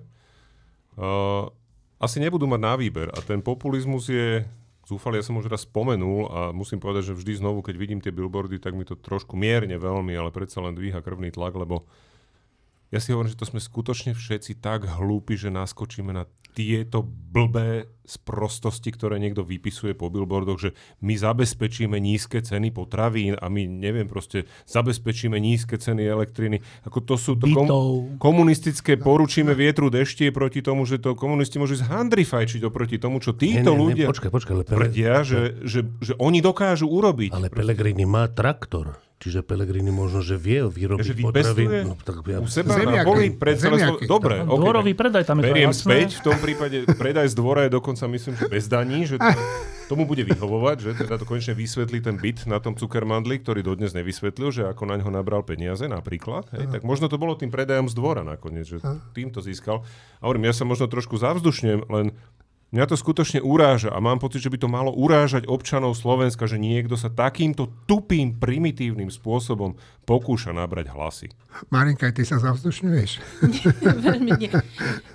asi 2.00 2.16
nebudú 2.24 2.48
mať 2.48 2.60
na 2.60 2.74
výber. 2.80 3.12
A 3.12 3.20
ten 3.20 3.44
populizmus 3.44 4.08
je 4.08 4.48
zúfali. 4.90 5.22
Ja 5.22 5.26
som 5.26 5.38
už 5.38 5.46
raz 5.46 5.62
spomenul 5.62 6.26
a 6.26 6.40
musím 6.50 6.82
povedať, 6.82 7.14
že 7.14 7.18
vždy 7.18 7.38
znovu, 7.38 7.62
keď 7.62 7.74
vidím 7.78 8.00
tie 8.02 8.10
billboardy, 8.10 8.58
tak 8.58 8.74
mi 8.74 8.82
to 8.82 8.98
trošku 8.98 9.38
mierne 9.38 9.78
veľmi, 9.78 10.10
ale 10.18 10.34
predsa 10.34 10.58
len 10.58 10.74
dvíha 10.74 10.98
krvný 10.98 11.30
tlak, 11.30 11.54
lebo 11.54 11.86
ja 12.90 12.98
si 12.98 13.14
hovorím, 13.14 13.30
že 13.30 13.38
to 13.38 13.46
sme 13.46 13.62
skutočne 13.62 14.18
všetci 14.18 14.58
tak 14.58 14.90
hlúpi, 14.90 15.38
že 15.38 15.54
naskočíme 15.54 16.10
na 16.10 16.26
tieto 16.50 17.06
blbé 17.06 17.86
sprostosti, 18.10 18.90
ktoré 18.90 19.22
niekto 19.22 19.46
vypisuje 19.46 19.94
po 19.94 20.10
billboardoch, 20.10 20.58
že 20.58 20.70
my 21.06 21.14
zabezpečíme 21.14 21.94
nízke 22.02 22.42
ceny 22.42 22.74
potravín 22.74 23.38
a 23.38 23.46
my, 23.46 23.70
neviem, 23.70 24.10
proste 24.10 24.50
zabezpečíme 24.66 25.38
nízke 25.38 25.78
ceny 25.78 26.02
elektriny. 26.02 26.58
Ako 26.82 26.98
to 27.06 27.14
sú 27.14 27.38
to 27.38 27.46
kom- 27.54 27.70
komunistické 28.18 28.98
poručíme 28.98 29.54
vietru 29.54 29.86
deštie 29.86 30.34
proti 30.34 30.58
tomu, 30.58 30.82
že 30.82 30.98
to 30.98 31.14
komunisti 31.14 31.62
môžu 31.62 31.78
zhandrifajčiť 31.78 32.66
oproti 32.66 32.98
tomu, 32.98 33.22
čo 33.22 33.38
títo 33.38 33.72
ne, 33.72 33.78
ne, 33.78 33.82
ľudia 33.86 34.04
ne, 34.06 34.10
počkaj, 34.10 34.30
počkaj, 34.34 34.54
ale 34.58 34.64
Pele... 34.66 34.74
tvrdia, 34.74 35.14
že, 35.22 35.40
že, 35.62 35.80
že 36.02 36.12
oni 36.18 36.42
dokážu 36.42 36.90
urobiť. 36.90 37.30
Ale 37.30 37.46
Pelegrini 37.46 38.02
má 38.02 38.26
traktor. 38.26 38.98
Čiže 39.20 39.44
Pelegrini 39.44 39.92
možno, 39.92 40.24
že 40.24 40.40
vie 40.40 40.64
vyrobiť 40.64 41.04
že 41.04 41.12
potravy. 41.20 41.64
No, 41.84 41.92
tak 42.00 42.24
ja... 42.24 42.40
U 42.40 42.48
seba 42.48 42.72
zemiaky, 42.72 42.88
na 42.88 43.04
poli 43.04 43.26
pred 43.36 43.60
celé 43.60 43.76
Dobre, 44.08 44.40
okay. 44.40 44.48
Dvorový 44.48 44.92
predaj 44.96 45.28
tam 45.28 45.44
je 45.44 45.52
Beriem 45.52 45.76
späť, 45.76 46.24
v 46.24 46.32
tom 46.32 46.40
prípade 46.40 46.88
predaj 46.96 47.28
z 47.28 47.36
dvora 47.36 47.68
je 47.68 47.70
dokonca 47.76 47.99
myslím, 48.06 48.38
že 48.38 48.46
bez 48.46 48.70
daní, 48.70 49.04
že 49.04 49.18
to, 49.18 49.26
tomu 49.90 50.06
bude 50.06 50.22
vyhovovať, 50.22 50.76
že 50.80 50.90
teda 51.02 51.18
to 51.18 51.26
konečne 51.26 51.58
vysvetlí 51.58 51.98
ten 51.98 52.14
byt 52.14 52.46
na 52.46 52.62
tom 52.62 52.78
Cukermandli, 52.78 53.42
ktorý 53.42 53.66
dodnes 53.66 53.90
nevysvetlil, 53.90 54.54
že 54.54 54.62
ako 54.70 54.86
na 54.86 55.02
ňo 55.02 55.10
nabral 55.10 55.42
peniaze 55.42 55.84
napríklad. 55.90 56.46
Hej, 56.54 56.70
tak 56.70 56.86
možno 56.86 57.10
to 57.10 57.18
bolo 57.18 57.34
tým 57.34 57.50
predajom 57.50 57.90
z 57.90 57.94
dvora 57.98 58.22
nakoniec, 58.22 58.70
že 58.70 58.78
týmto 59.12 59.42
získal. 59.42 59.82
A 60.20 60.30
hovorím, 60.30 60.46
ja 60.46 60.54
sa 60.54 60.62
možno 60.62 60.86
trošku 60.86 61.18
zavzdušnem, 61.18 61.90
len 61.90 62.14
Mňa 62.70 62.86
to 62.86 62.94
skutočne 62.94 63.42
uráža 63.42 63.90
a 63.90 63.98
mám 63.98 64.22
pocit, 64.22 64.46
že 64.46 64.50
by 64.50 64.62
to 64.62 64.70
malo 64.70 64.94
urážať 64.94 65.42
občanov 65.50 65.98
Slovenska, 65.98 66.46
že 66.46 66.54
niekto 66.54 66.94
sa 66.94 67.10
takýmto 67.10 67.66
tupým, 67.90 68.38
primitívnym 68.38 69.10
spôsobom 69.10 69.74
pokúša 70.06 70.54
nabrať 70.54 70.94
hlasy. 70.94 71.34
Marinka, 71.74 72.14
ty 72.14 72.22
sa 72.22 72.38
zavzdušňuješ? 72.38 73.10
Veľmi 74.06 74.38
nie. 74.38 74.54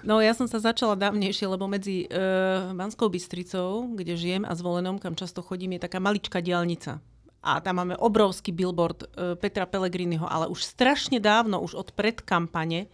No 0.03 0.19
ja 0.19 0.35
som 0.35 0.51
sa 0.51 0.59
začala 0.59 0.99
dávnejšie, 0.99 1.47
lebo 1.47 1.63
medzi 1.71 2.11
uh, 2.11 2.75
Banskou 2.75 3.07
Bystricou, 3.07 3.87
kde 3.95 4.19
žijem, 4.19 4.43
a 4.43 4.51
zvolenom, 4.51 4.99
kam 4.99 5.15
často 5.15 5.39
chodím, 5.39 5.79
je 5.79 5.87
taká 5.87 6.03
maličká 6.03 6.43
diálnica 6.43 6.99
a 7.45 7.61
tam 7.61 7.77
máme 7.77 7.93
obrovský 8.01 8.49
billboard 8.49 9.05
uh, 9.05 9.37
Petra 9.37 9.69
Pellegriniho, 9.69 10.25
ale 10.25 10.49
už 10.49 10.65
strašne 10.65 11.21
dávno, 11.21 11.61
už 11.61 11.77
od 11.77 11.87
predkampane, 11.93 12.89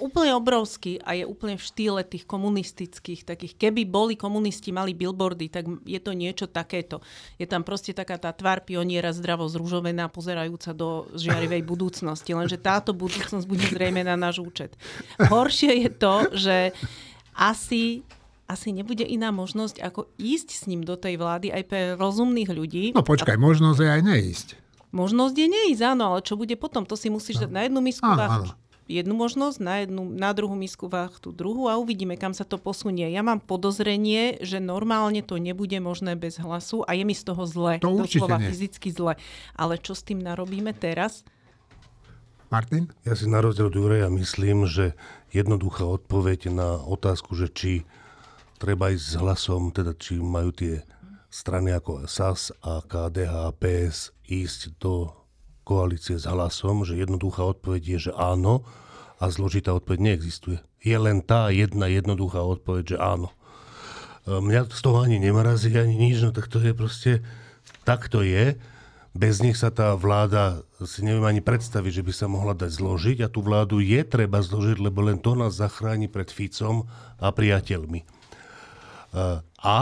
úplne 0.00 0.32
obrovský 0.34 0.98
a 1.04 1.14
je 1.14 1.28
úplne 1.28 1.60
v 1.60 1.62
štýle 1.62 2.02
tých 2.02 2.24
komunistických 2.24 3.28
takých. 3.28 3.54
Keby 3.54 3.84
boli 3.86 4.16
komunisti, 4.16 4.72
mali 4.72 4.96
billboardy, 4.96 5.46
tak 5.52 5.68
je 5.84 6.00
to 6.00 6.16
niečo 6.16 6.48
takéto. 6.48 7.04
Je 7.36 7.44
tam 7.44 7.60
proste 7.62 7.92
taká 7.92 8.16
tá 8.16 8.32
tvár 8.32 8.64
pioniera 8.64 9.12
zdravo 9.12 9.46
zružovená, 9.46 10.08
pozerajúca 10.08 10.72
do 10.72 11.06
žiarivej 11.14 11.62
budúcnosti. 11.62 12.32
Lenže 12.32 12.58
táto 12.58 12.96
budúcnosť 12.96 13.46
bude 13.46 13.68
zrejme 13.68 14.00
na 14.02 14.16
náš 14.16 14.40
účet. 14.40 14.74
Horšie 15.20 15.86
je 15.86 15.90
to, 15.92 16.14
že 16.34 16.56
asi 17.36 18.02
asi 18.50 18.74
nebude 18.74 19.06
iná 19.06 19.30
možnosť, 19.30 19.78
ako 19.78 20.10
ísť 20.18 20.48
s 20.50 20.62
ním 20.66 20.82
do 20.82 20.98
tej 20.98 21.22
vlády 21.22 21.54
aj 21.54 21.62
pre 21.70 21.80
rozumných 21.94 22.50
ľudí. 22.50 22.84
No 22.98 23.06
počkaj, 23.06 23.38
a... 23.38 23.42
možnosť 23.46 23.78
je 23.78 23.88
aj 23.94 24.02
neísť. 24.02 24.48
Možnosť 24.90 25.34
je 25.38 25.46
neísť, 25.46 25.94
áno, 25.94 26.10
ale 26.10 26.26
čo 26.26 26.34
bude 26.34 26.58
potom? 26.58 26.82
To 26.82 26.98
si 26.98 27.14
musíš 27.14 27.38
no. 27.38 27.46
dať 27.46 27.50
na 27.54 27.62
jednu 27.62 27.78
misku 27.78 28.02
áno 28.02 28.58
jednu 28.90 29.14
možnosť, 29.14 29.58
na, 29.62 29.74
jednu, 29.86 30.02
na 30.10 30.34
druhú 30.34 30.58
misku 30.58 30.90
váh 30.90 31.14
tú 31.22 31.30
druhú 31.30 31.70
a 31.70 31.78
uvidíme, 31.78 32.18
kam 32.18 32.34
sa 32.34 32.42
to 32.42 32.58
posunie. 32.58 33.06
Ja 33.14 33.22
mám 33.22 33.38
podozrenie, 33.38 34.42
že 34.42 34.58
normálne 34.58 35.22
to 35.22 35.38
nebude 35.38 35.78
možné 35.78 36.18
bez 36.18 36.42
hlasu 36.42 36.82
a 36.90 36.98
je 36.98 37.06
mi 37.06 37.14
z 37.14 37.22
toho 37.22 37.46
zle. 37.46 37.78
To 37.78 38.02
doslova 38.02 38.42
nie. 38.42 38.50
fyzicky 38.50 38.90
zle. 38.90 39.14
Ale 39.54 39.78
čo 39.78 39.94
s 39.94 40.02
tým 40.02 40.18
narobíme 40.18 40.74
teraz? 40.74 41.22
Martin? 42.50 42.90
Ja 43.06 43.14
si 43.14 43.30
na 43.30 43.38
rozdiel 43.38 43.70
od 43.70 43.78
Juraja 43.78 44.10
myslím, 44.10 44.66
že 44.66 44.98
jednoduchá 45.30 45.86
odpoveď 45.86 46.50
na 46.50 46.82
otázku, 46.82 47.38
že 47.38 47.46
či 47.46 47.72
treba 48.58 48.90
ísť 48.90 49.06
s 49.06 49.14
hlasom, 49.14 49.70
teda 49.70 49.94
či 49.94 50.18
majú 50.18 50.50
tie 50.50 50.82
strany 51.30 51.70
ako 51.70 52.10
SAS 52.10 52.50
a 52.58 52.82
KDH 52.82 53.32
a 53.46 53.54
PS 53.54 54.10
ísť 54.26 54.82
do 54.82 55.19
koalície 55.70 56.18
s 56.18 56.26
hlasom, 56.26 56.82
že 56.82 56.98
jednoduchá 56.98 57.46
odpoveď 57.46 57.82
je, 57.94 57.98
že 58.10 58.12
áno 58.18 58.66
a 59.22 59.30
zložitá 59.30 59.70
odpoveď 59.70 60.10
neexistuje. 60.10 60.58
Je 60.82 60.98
len 60.98 61.22
tá 61.22 61.54
jedna 61.54 61.86
jednoduchá 61.86 62.42
odpoveď, 62.42 62.96
že 62.96 62.98
áno. 62.98 63.30
E, 64.26 64.34
mňa 64.42 64.66
z 64.66 64.80
toho 64.82 65.06
ani 65.06 65.22
nemrazí, 65.22 65.70
ani 65.78 65.94
nič, 65.94 66.26
no 66.26 66.34
tak 66.34 66.50
to 66.50 66.58
je 66.58 66.74
proste, 66.74 67.12
tak 67.86 68.10
to 68.10 68.26
je. 68.26 68.58
Bez 69.14 69.42
nich 69.42 69.54
sa 69.54 69.70
tá 69.70 69.94
vláda, 69.94 70.66
si 70.82 71.06
neviem 71.06 71.26
ani 71.26 71.42
predstaviť, 71.42 72.02
že 72.02 72.06
by 72.06 72.12
sa 72.14 72.26
mohla 72.26 72.54
dať 72.58 72.70
zložiť 72.74 73.18
a 73.22 73.30
tú 73.30 73.42
vládu 73.42 73.78
je 73.78 74.02
treba 74.02 74.42
zložiť, 74.42 74.82
lebo 74.82 75.06
len 75.06 75.22
to 75.22 75.38
nás 75.38 75.54
zachráni 75.54 76.10
pred 76.10 76.30
Ficom 76.34 76.90
a 77.22 77.30
priateľmi. 77.30 78.02
E, 78.02 78.06
a 79.44 79.78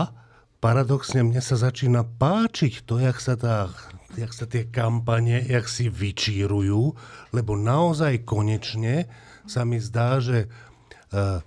paradoxne 0.61 1.25
mne 1.25 1.41
sa 1.41 1.57
začína 1.57 2.05
páčiť 2.05 2.85
to, 2.85 3.01
jak 3.01 3.17
sa 3.25 3.41
tá 3.41 3.73
jak 4.19 4.33
sa 4.35 4.51
tie 4.51 4.67
kampane, 4.67 5.47
jak 5.47 5.71
si 5.71 5.87
vyčírujú, 5.87 6.99
lebo 7.31 7.55
naozaj 7.55 8.27
konečne 8.27 9.07
sa 9.47 9.63
mi 9.63 9.79
zdá, 9.79 10.19
že 10.19 10.51
uh, 11.15 11.41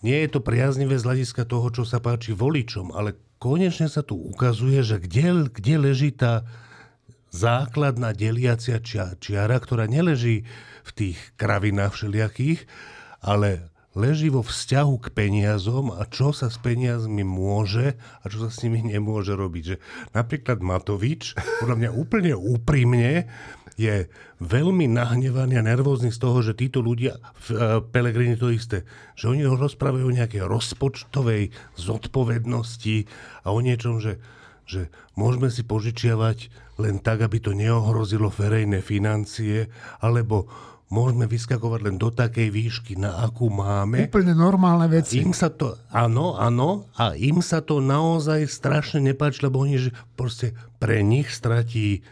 nie 0.00 0.24
je 0.24 0.28
to 0.32 0.40
priaznivé 0.40 0.96
z 0.96 1.04
hľadiska 1.04 1.44
toho, 1.44 1.68
čo 1.68 1.84
sa 1.84 2.00
páči 2.00 2.32
voličom, 2.32 2.92
ale 2.92 3.16
konečne 3.36 3.88
sa 3.92 4.00
tu 4.00 4.16
ukazuje, 4.16 4.80
že 4.80 4.96
kde, 5.00 5.52
kde 5.52 5.74
leží 5.76 6.10
tá 6.16 6.48
základná 7.34 8.14
deliacia 8.14 8.78
čiara, 9.18 9.58
ktorá 9.58 9.90
neleží 9.90 10.46
v 10.86 10.90
tých 10.94 11.18
kravinách 11.34 11.92
všelijakých, 11.96 12.64
ale 13.24 13.73
leží 13.94 14.28
vo 14.30 14.42
vzťahu 14.42 14.94
k 14.98 15.06
peniazom 15.14 15.94
a 15.94 16.06
čo 16.10 16.34
sa 16.34 16.50
s 16.50 16.58
peniazmi 16.58 17.22
môže 17.22 17.94
a 17.94 18.24
čo 18.26 18.46
sa 18.46 18.50
s 18.50 18.60
nimi 18.66 18.82
nemôže 18.82 19.38
robiť. 19.38 19.62
Že 19.64 19.76
napríklad 20.12 20.58
Matovič, 20.60 21.38
podľa 21.62 21.76
mňa 21.78 21.90
úplne 21.94 22.34
úprimne, 22.34 23.30
je 23.74 24.06
veľmi 24.38 24.86
nahnevaný 24.86 25.58
a 25.58 25.66
nervózny 25.66 26.14
z 26.14 26.18
toho, 26.22 26.38
že 26.46 26.54
títo 26.54 26.78
ľudia, 26.78 27.18
v 27.46 27.46
uh, 27.54 27.58
Pelegrini 27.82 28.38
to 28.38 28.54
isté, 28.54 28.86
že 29.18 29.30
oni 29.30 29.42
rozprávajú 29.46 30.06
o 30.06 30.14
nejakej 30.14 30.46
rozpočtovej 30.46 31.50
zodpovednosti 31.74 33.10
a 33.42 33.50
o 33.50 33.58
niečom, 33.58 33.98
že, 33.98 34.22
že 34.62 34.94
môžeme 35.18 35.50
si 35.50 35.66
požičiavať 35.66 36.54
len 36.78 37.02
tak, 37.02 37.26
aby 37.26 37.38
to 37.42 37.50
neohrozilo 37.54 38.30
verejné 38.30 38.78
financie, 38.82 39.70
alebo 40.02 40.46
môžeme 40.92 41.24
vyskakovať 41.24 41.80
len 41.90 41.96
do 41.96 42.12
takej 42.12 42.48
výšky, 42.52 42.92
na 43.00 43.24
akú 43.24 43.48
máme. 43.48 44.08
Úplne 44.08 44.36
normálne 44.36 44.86
veci. 44.88 45.24
Im 45.24 45.32
sa 45.32 45.48
to, 45.48 45.80
áno, 45.88 46.36
áno, 46.36 46.88
a 46.94 47.16
im 47.16 47.40
sa 47.40 47.64
to 47.64 47.80
naozaj 47.80 48.44
strašne 48.46 49.00
nepáči, 49.00 49.44
lebo 49.44 49.64
oni, 49.64 49.88
že 49.88 49.90
proste 50.14 50.52
pre 50.76 51.00
nich 51.00 51.32
stratí 51.32 52.04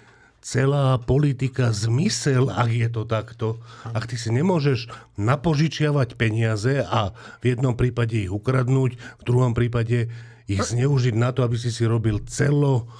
celá 0.42 0.98
politika 0.98 1.70
zmysel, 1.70 2.50
ak 2.50 2.70
je 2.74 2.88
to 2.90 3.02
takto. 3.06 3.48
Ak 3.94 4.10
ty 4.10 4.18
si 4.18 4.34
nemôžeš 4.34 4.90
napožičiavať 5.14 6.18
peniaze 6.18 6.82
a 6.82 7.14
v 7.40 7.54
jednom 7.54 7.78
prípade 7.78 8.18
ich 8.18 8.32
ukradnúť, 8.32 8.98
v 8.98 9.22
druhom 9.22 9.54
prípade 9.54 10.10
ich 10.50 10.60
zneužiť 10.60 11.14
na 11.14 11.30
to, 11.30 11.46
aby 11.46 11.54
si 11.54 11.70
si 11.70 11.86
robil 11.86 12.18
celo 12.26 12.90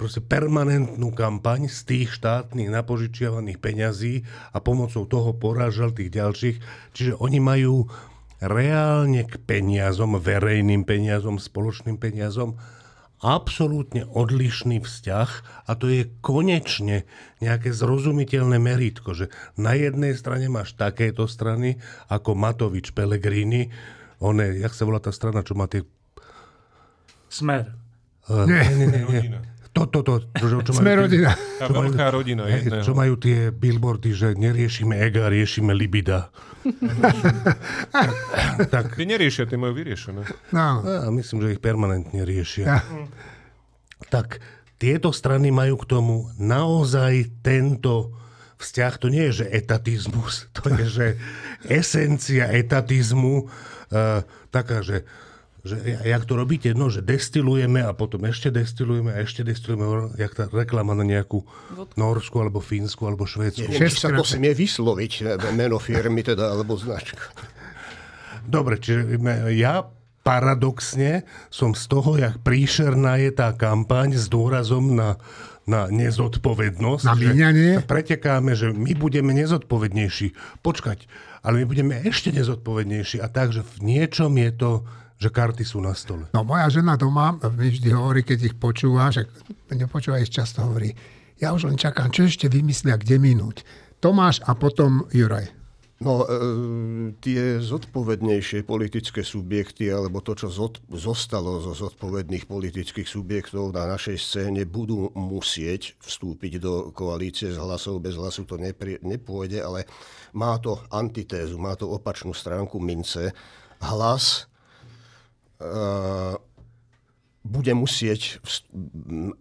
proste 0.00 0.18
permanentnú 0.24 1.14
kampaň 1.14 1.70
z 1.70 1.78
tých 1.86 2.08
štátnych 2.18 2.72
napožičiavaných 2.72 3.58
peňazí 3.62 4.14
a 4.50 4.58
pomocou 4.58 5.06
toho 5.06 5.30
porážal 5.36 5.94
tých 5.94 6.10
ďalších. 6.10 6.56
Čiže 6.96 7.12
oni 7.22 7.38
majú 7.38 7.86
reálne 8.42 9.22
k 9.22 9.38
peniazom, 9.38 10.18
verejným 10.18 10.82
peniazom, 10.82 11.38
spoločným 11.38 11.96
peniazom 12.02 12.58
absolútne 13.22 14.02
odlišný 14.10 14.82
vzťah 14.82 15.30
a 15.70 15.72
to 15.78 15.86
je 15.86 16.10
konečne 16.18 17.06
nejaké 17.38 17.70
zrozumiteľné 17.70 18.58
meritko, 18.58 19.14
že 19.14 19.30
na 19.54 19.78
jednej 19.78 20.18
strane 20.18 20.50
máš 20.50 20.74
takéto 20.74 21.30
strany 21.30 21.78
ako 22.10 22.34
Matovič, 22.34 22.90
Pellegrini, 22.90 23.70
on 24.18 24.42
je, 24.42 24.58
jak 24.58 24.74
sa 24.74 24.86
volá 24.86 24.98
tá 24.98 25.14
strana, 25.14 25.46
čo 25.46 25.54
má 25.54 25.70
tie... 25.70 25.86
Smer. 27.30 27.78
Uh, 28.26 28.46
nie, 28.46 28.62
nie, 28.74 28.86
nie, 28.90 29.22
nie. 29.38 29.51
To, 29.72 29.88
to, 29.88 30.04
to, 30.04 30.20
to, 30.36 30.46
čo 30.60 30.76
Sme 30.76 30.92
majú, 30.92 31.08
rodina. 31.08 31.32
Tá 31.56 31.64
čo 31.64 31.72
veľká 31.72 32.04
majú, 32.12 32.16
rodina 32.20 32.44
jedného. 32.44 32.84
Čo 32.84 32.92
majú 32.92 33.14
tie 33.16 33.48
billboardy, 33.48 34.12
že 34.12 34.28
neriešime 34.36 35.00
ega, 35.00 35.32
riešime 35.32 35.72
libida. 35.72 36.28
tak, 38.68 38.92
Ty 38.92 39.02
neriešia, 39.08 39.48
ty 39.48 39.56
majú 39.56 39.72
vyriešené. 39.72 40.28
No. 40.52 40.84
Ja, 40.84 41.08
myslím, 41.08 41.40
že 41.40 41.56
ich 41.56 41.60
permanentne 41.64 42.20
riešia. 42.20 42.64
Ja. 42.68 42.78
Tak 44.12 44.44
tieto 44.76 45.08
strany 45.08 45.48
majú 45.48 45.80
k 45.80 45.88
tomu 45.88 46.28
naozaj 46.36 47.40
tento 47.40 48.12
vzťah. 48.60 48.92
To 49.00 49.08
nie 49.08 49.32
je, 49.32 49.42
že 49.42 49.46
etatizmus, 49.56 50.52
to 50.52 50.68
je, 50.68 50.84
že 50.84 51.06
esencia 51.64 52.52
etatizmu, 52.52 53.48
uh, 53.48 54.20
taká, 54.52 54.84
že 54.84 55.08
že 55.62 55.78
jak 56.02 56.26
to 56.26 56.34
robíte, 56.34 56.74
no, 56.74 56.90
že 56.90 57.06
destilujeme 57.06 57.86
a 57.86 57.94
potom 57.94 58.26
ešte 58.26 58.50
destilujeme 58.50 59.14
a 59.14 59.22
ešte 59.22 59.46
destilujeme, 59.46 60.10
jak 60.18 60.34
tá 60.34 60.50
reklama 60.50 60.98
na 60.98 61.06
nejakú 61.06 61.46
Norsku 61.94 62.42
alebo 62.42 62.58
Fínsku 62.58 63.06
alebo 63.06 63.30
Švédsku. 63.30 63.70
Nie, 63.70 63.86
sa 63.86 64.10
to 64.10 64.26
smie 64.26 64.50
vysloviť, 64.58 65.12
e, 65.22 65.38
meno 65.54 65.78
firmy 65.78 66.26
teda, 66.26 66.50
alebo 66.50 66.74
značka. 66.74 67.30
Dobre, 68.42 68.82
čiže 68.82 69.22
ja 69.54 69.86
paradoxne 70.26 71.22
som 71.46 71.78
z 71.78 71.84
toho, 71.86 72.18
jak 72.18 72.42
príšerná 72.42 73.22
je 73.22 73.30
tá 73.30 73.54
kampaň 73.54 74.18
s 74.18 74.26
dôrazom 74.26 74.98
na, 74.98 75.18
na 75.62 75.86
nezodpovednosť. 75.90 77.06
Na 77.06 77.14
míňanie? 77.14 77.86
Pretekáme, 77.86 78.58
že 78.58 78.74
my 78.74 78.98
budeme 78.98 79.30
nezodpovednejší. 79.30 80.58
Počkať, 80.62 81.06
ale 81.46 81.62
my 81.62 81.64
budeme 81.70 81.94
ešte 82.02 82.34
nezodpovednejší. 82.34 83.22
A 83.22 83.30
takže 83.30 83.62
v 83.62 83.76
niečom 83.82 84.34
je 84.38 84.50
to 84.54 84.70
že 85.22 85.30
karty 85.30 85.62
sú 85.62 85.78
na 85.78 85.94
stole. 85.94 86.26
No 86.34 86.42
moja 86.42 86.66
žena 86.66 86.98
doma 86.98 87.38
mi 87.54 87.70
vždy 87.70 87.94
hovorí, 87.94 88.26
keď 88.26 88.50
ich 88.50 88.56
počúva, 88.58 89.14
že 89.14 89.30
nepočúva 89.70 90.18
ich 90.18 90.34
často 90.34 90.66
hovorí, 90.66 90.90
ja 91.38 91.54
už 91.54 91.70
len 91.70 91.78
čakám, 91.78 92.10
čo 92.10 92.26
ešte 92.26 92.50
vymyslia, 92.50 92.98
kde 92.98 93.22
minúť. 93.22 93.62
Tomáš 94.02 94.42
a 94.42 94.58
potom 94.58 95.06
Juraj. 95.14 95.62
No, 96.02 96.26
e, 96.26 97.14
tie 97.22 97.62
zodpovednejšie 97.62 98.66
politické 98.66 99.22
subjekty, 99.22 99.86
alebo 99.86 100.18
to, 100.18 100.34
čo 100.34 100.50
zod, 100.50 100.82
zostalo 100.90 101.62
zo 101.62 101.78
zodpovedných 101.78 102.50
politických 102.50 103.06
subjektov 103.06 103.70
na 103.70 103.86
našej 103.86 104.18
scéne, 104.18 104.66
budú 104.66 105.14
musieť 105.14 105.94
vstúpiť 106.02 106.58
do 106.58 106.90
koalície 106.90 107.54
s 107.54 107.58
hlasov. 107.58 108.02
Bez 108.02 108.18
hlasu 108.18 108.42
to 108.42 108.58
nepri, 108.58 108.98
nepôjde, 108.98 109.62
ale 109.62 109.86
má 110.34 110.58
to 110.58 110.74
antitézu, 110.90 111.54
má 111.62 111.78
to 111.78 111.86
opačnú 111.86 112.34
stránku 112.34 112.82
mince. 112.82 113.30
Hlas 113.78 114.50
bude 117.42 117.74
musieť, 117.74 118.38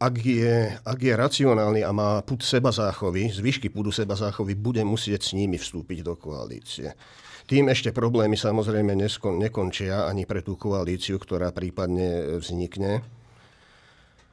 ak 0.01 0.15
je, 0.25 0.73
ak 0.73 0.99
je 0.99 1.13
racionálny 1.13 1.85
a 1.85 1.93
má 1.93 2.25
put 2.25 2.41
seba 2.41 2.73
záchovy, 2.73 3.29
zvyšky 3.29 3.69
pudu 3.69 3.93
seba 3.93 4.17
záchovy, 4.17 4.57
bude 4.57 4.81
musieť 4.81 5.21
s 5.21 5.31
nimi 5.37 5.61
vstúpiť 5.61 6.01
do 6.01 6.17
koalície. 6.17 6.97
Tým 7.45 7.69
ešte 7.69 7.93
problémy 7.93 8.33
samozrejme 8.33 8.97
neskon, 8.97 9.37
nekončia 9.37 10.09
ani 10.09 10.25
pre 10.25 10.41
tú 10.41 10.57
koalíciu, 10.57 11.21
ktorá 11.21 11.53
prípadne 11.53 12.41
vznikne. 12.41 13.05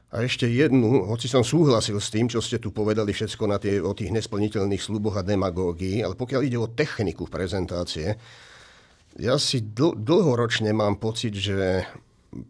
A 0.08 0.24
ešte 0.24 0.48
jednu, 0.48 1.04
hoci 1.04 1.28
som 1.28 1.44
súhlasil 1.44 2.00
s 2.00 2.08
tým, 2.08 2.32
čo 2.32 2.40
ste 2.40 2.56
tu 2.56 2.72
povedali 2.72 3.12
všetko 3.12 3.44
na 3.44 3.60
tie, 3.60 3.76
o 3.84 3.92
tých 3.92 4.08
nesplniteľných 4.08 4.80
sluboch 4.80 5.20
a 5.20 5.26
demagógii, 5.26 6.00
ale 6.00 6.16
pokiaľ 6.16 6.40
ide 6.48 6.56
o 6.56 6.72
techniku 6.72 7.28
prezentácie, 7.28 8.16
ja 9.18 9.34
si 9.36 9.60
dl- 9.60 9.98
dlhoročne 9.98 10.70
mám 10.70 11.02
pocit, 11.02 11.34
že 11.34 11.82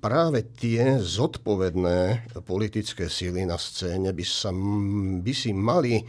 práve 0.04 0.44
tie 0.58 1.00
zodpovedné 1.00 2.28
politické 2.44 3.08
síly 3.08 3.48
na 3.48 3.56
scéne 3.56 4.12
by, 4.12 4.24
sa, 4.26 4.52
by 5.24 5.32
si 5.32 5.50
mali 5.56 6.04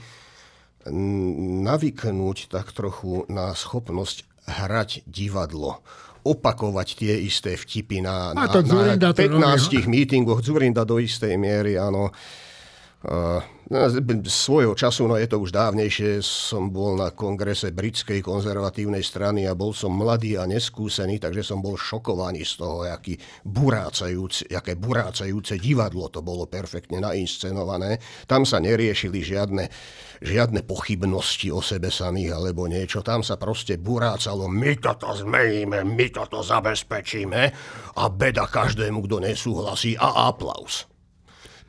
navyknúť 0.90 2.38
tak 2.52 2.72
trochu 2.76 3.24
na 3.32 3.56
schopnosť 3.56 4.28
hrať 4.50 5.06
divadlo 5.06 5.80
opakovať 6.20 6.88
tie 7.00 7.14
isté 7.24 7.56
vtipy 7.56 8.04
na, 8.04 8.36
na, 8.36 8.52
na 8.52 9.12
15 9.16 9.88
mítingoch. 9.88 10.44
Zurinda 10.44 10.84
do 10.84 11.00
istej 11.00 11.40
miery, 11.40 11.80
áno. 11.80 12.12
Uh, 13.00 13.40
svojho 14.26 14.74
času, 14.74 15.06
no 15.06 15.14
je 15.14 15.30
to 15.30 15.38
už 15.38 15.54
dávnejšie, 15.54 16.26
som 16.26 16.74
bol 16.74 16.98
na 16.98 17.14
kongrese 17.14 17.70
britskej 17.70 18.26
konzervatívnej 18.26 19.06
strany 19.06 19.46
a 19.46 19.54
bol 19.54 19.78
som 19.78 19.94
mladý 19.94 20.42
a 20.42 20.50
neskúsený, 20.50 21.22
takže 21.22 21.46
som 21.46 21.62
bol 21.62 21.78
šokovaný 21.78 22.42
z 22.42 22.66
toho, 22.66 22.90
aký 22.90 23.14
burácajúce, 23.46 24.50
aké 24.50 24.74
burácajúce 24.74 25.62
divadlo 25.62 26.10
to 26.10 26.26
bolo 26.26 26.50
perfektne 26.50 26.98
nainscenované. 26.98 28.02
Tam 28.26 28.42
sa 28.42 28.58
neriešili 28.58 29.22
žiadne, 29.22 29.70
žiadne 30.26 30.66
pochybnosti 30.66 31.54
o 31.54 31.62
sebe 31.62 31.94
samých 31.94 32.42
alebo 32.42 32.66
niečo. 32.66 33.06
Tam 33.06 33.22
sa 33.22 33.38
proste 33.38 33.78
burácalo, 33.78 34.50
my 34.50 34.82
toto 34.82 35.14
zmeníme, 35.14 35.86
my 35.86 36.08
toto 36.10 36.42
zabezpečíme 36.42 37.42
a 38.02 38.04
beda 38.10 38.50
každému, 38.50 39.06
kto 39.06 39.22
nesúhlasí 39.22 39.94
a 39.94 40.34
aplaus. 40.34 40.90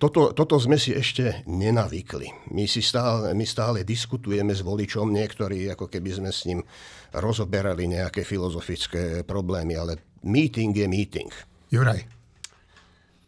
Toto, 0.00 0.32
toto 0.32 0.56
sme 0.56 0.80
si 0.80 0.96
ešte 0.96 1.44
nenavykli. 1.44 2.56
My, 2.56 2.64
si 2.64 2.80
stále, 2.80 3.36
my 3.36 3.44
stále 3.44 3.84
diskutujeme 3.84 4.56
s 4.56 4.64
voličom, 4.64 5.12
niektorí 5.12 5.68
ako 5.76 5.92
keby 5.92 6.10
sme 6.16 6.30
s 6.32 6.48
ním 6.48 6.64
rozoberali 7.12 7.84
nejaké 7.84 8.24
filozofické 8.24 9.28
problémy, 9.28 9.76
ale 9.76 10.00
meeting 10.24 10.72
je 10.72 10.88
meeting. 10.88 11.28
Juraj. 11.68 12.00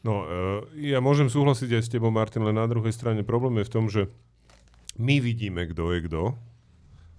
No, 0.00 0.24
e, 0.24 0.88
ja 0.96 1.04
môžem 1.04 1.28
súhlasiť 1.28 1.76
aj 1.76 1.82
s 1.84 1.92
tebou, 1.92 2.08
Martin, 2.08 2.40
len 2.40 2.56
na 2.56 2.64
druhej 2.64 2.96
strane 2.96 3.20
problém 3.20 3.60
je 3.60 3.68
v 3.68 3.74
tom, 3.76 3.86
že 3.92 4.08
my 4.96 5.20
vidíme, 5.20 5.68
kto 5.68 5.92
je 5.92 6.08
kto 6.08 6.22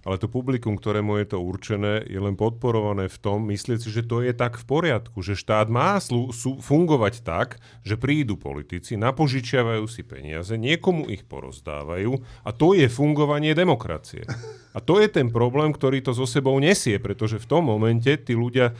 ale 0.04 0.20
to 0.20 0.28
publikum, 0.28 0.76
ktorému 0.76 1.16
je 1.24 1.26
to 1.34 1.38
určené, 1.40 2.04
je 2.04 2.20
len 2.20 2.36
podporované 2.36 3.08
v 3.08 3.18
tom, 3.18 3.48
myslieť 3.48 3.78
si, 3.80 3.88
že 3.88 4.04
to 4.04 4.20
je 4.20 4.36
tak 4.36 4.60
v 4.60 4.64
poriadku, 4.68 5.24
že 5.24 5.32
štát 5.32 5.72
má 5.72 5.96
slu- 5.96 6.30
sú, 6.30 6.60
fungovať 6.60 7.24
tak, 7.24 7.56
že 7.80 7.96
prídu 7.96 8.36
politici, 8.36 9.00
napožičiavajú 9.00 9.84
si 9.88 10.04
peniaze, 10.04 10.52
niekomu 10.60 11.08
ich 11.08 11.24
porozdávajú 11.24 12.20
a 12.44 12.50
to 12.52 12.76
je 12.76 12.86
fungovanie 12.86 13.56
demokracie. 13.56 14.28
A 14.74 14.82
to 14.82 14.98
je 14.98 15.06
ten 15.06 15.30
problém, 15.30 15.70
ktorý 15.70 16.02
to 16.02 16.12
so 16.12 16.26
sebou 16.26 16.58
nesie, 16.58 16.98
pretože 16.98 17.38
v 17.38 17.46
tom 17.46 17.70
momente 17.70 18.10
tí 18.18 18.34
ľudia 18.34 18.74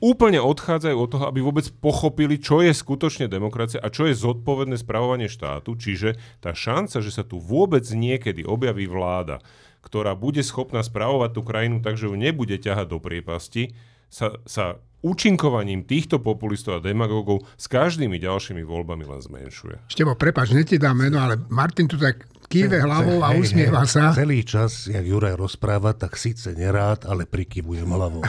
úplne 0.00 0.40
odchádzajú 0.40 0.96
od 0.96 1.08
toho, 1.12 1.24
aby 1.28 1.44
vôbec 1.44 1.68
pochopili, 1.78 2.40
čo 2.40 2.64
je 2.64 2.72
skutočne 2.72 3.28
demokracia 3.28 3.78
a 3.78 3.92
čo 3.92 4.08
je 4.08 4.16
zodpovedné 4.16 4.80
spravovanie 4.80 5.28
štátu. 5.28 5.76
Čiže 5.76 6.16
tá 6.40 6.56
šanca, 6.56 7.04
že 7.04 7.12
sa 7.12 7.22
tu 7.22 7.36
vôbec 7.36 7.84
niekedy 7.84 8.42
objaví 8.42 8.88
vláda, 8.88 9.44
ktorá 9.80 10.12
bude 10.16 10.44
schopná 10.44 10.84
spravovať 10.84 11.30
tú 11.32 11.42
krajinu 11.44 11.80
tak, 11.80 11.96
že 11.96 12.08
ju 12.08 12.16
nebude 12.16 12.56
ťahať 12.56 12.86
do 12.88 12.98
priepasti, 13.00 13.72
sa, 14.10 14.36
sa 14.44 14.82
účinkovaním 15.00 15.86
týchto 15.88 16.20
populistov 16.20 16.80
a 16.80 16.84
demagógov 16.84 17.46
s 17.56 17.66
každými 17.70 18.20
ďalšími 18.20 18.60
voľbami 18.60 19.04
len 19.08 19.20
zmenšuje. 19.24 19.88
Števo, 19.88 20.12
prepač, 20.16 20.52
neti 20.52 20.76
dám 20.76 21.00
meno, 21.00 21.22
ale 21.24 21.40
Martin 21.48 21.88
tu 21.88 21.96
tak 21.96 22.28
kýve 22.50 22.82
hlavou 22.82 23.24
a 23.24 23.32
usmieva 23.32 23.86
sa. 23.88 24.12
Celý 24.12 24.44
čas, 24.44 24.90
jak 24.90 25.06
Juraj 25.06 25.38
rozpráva, 25.38 25.96
tak 25.96 26.20
síce 26.20 26.52
nerád, 26.52 27.08
ale 27.08 27.24
prikyvujem 27.24 27.88
hlavou. 27.88 28.24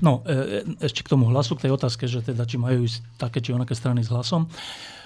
No, 0.00 0.24
e, 0.24 0.64
e, 0.64 0.80
ešte 0.80 1.04
k 1.04 1.12
tomu 1.12 1.28
hlasu, 1.28 1.60
k 1.60 1.68
tej 1.68 1.76
otázke, 1.76 2.08
že 2.08 2.24
teda 2.24 2.48
či 2.48 2.56
majú 2.56 2.88
ísť 2.88 3.20
také 3.20 3.44
či 3.44 3.52
onaké 3.52 3.76
strany 3.76 4.00
s 4.00 4.08
hlasom. 4.08 4.48
Eh, 4.48 4.99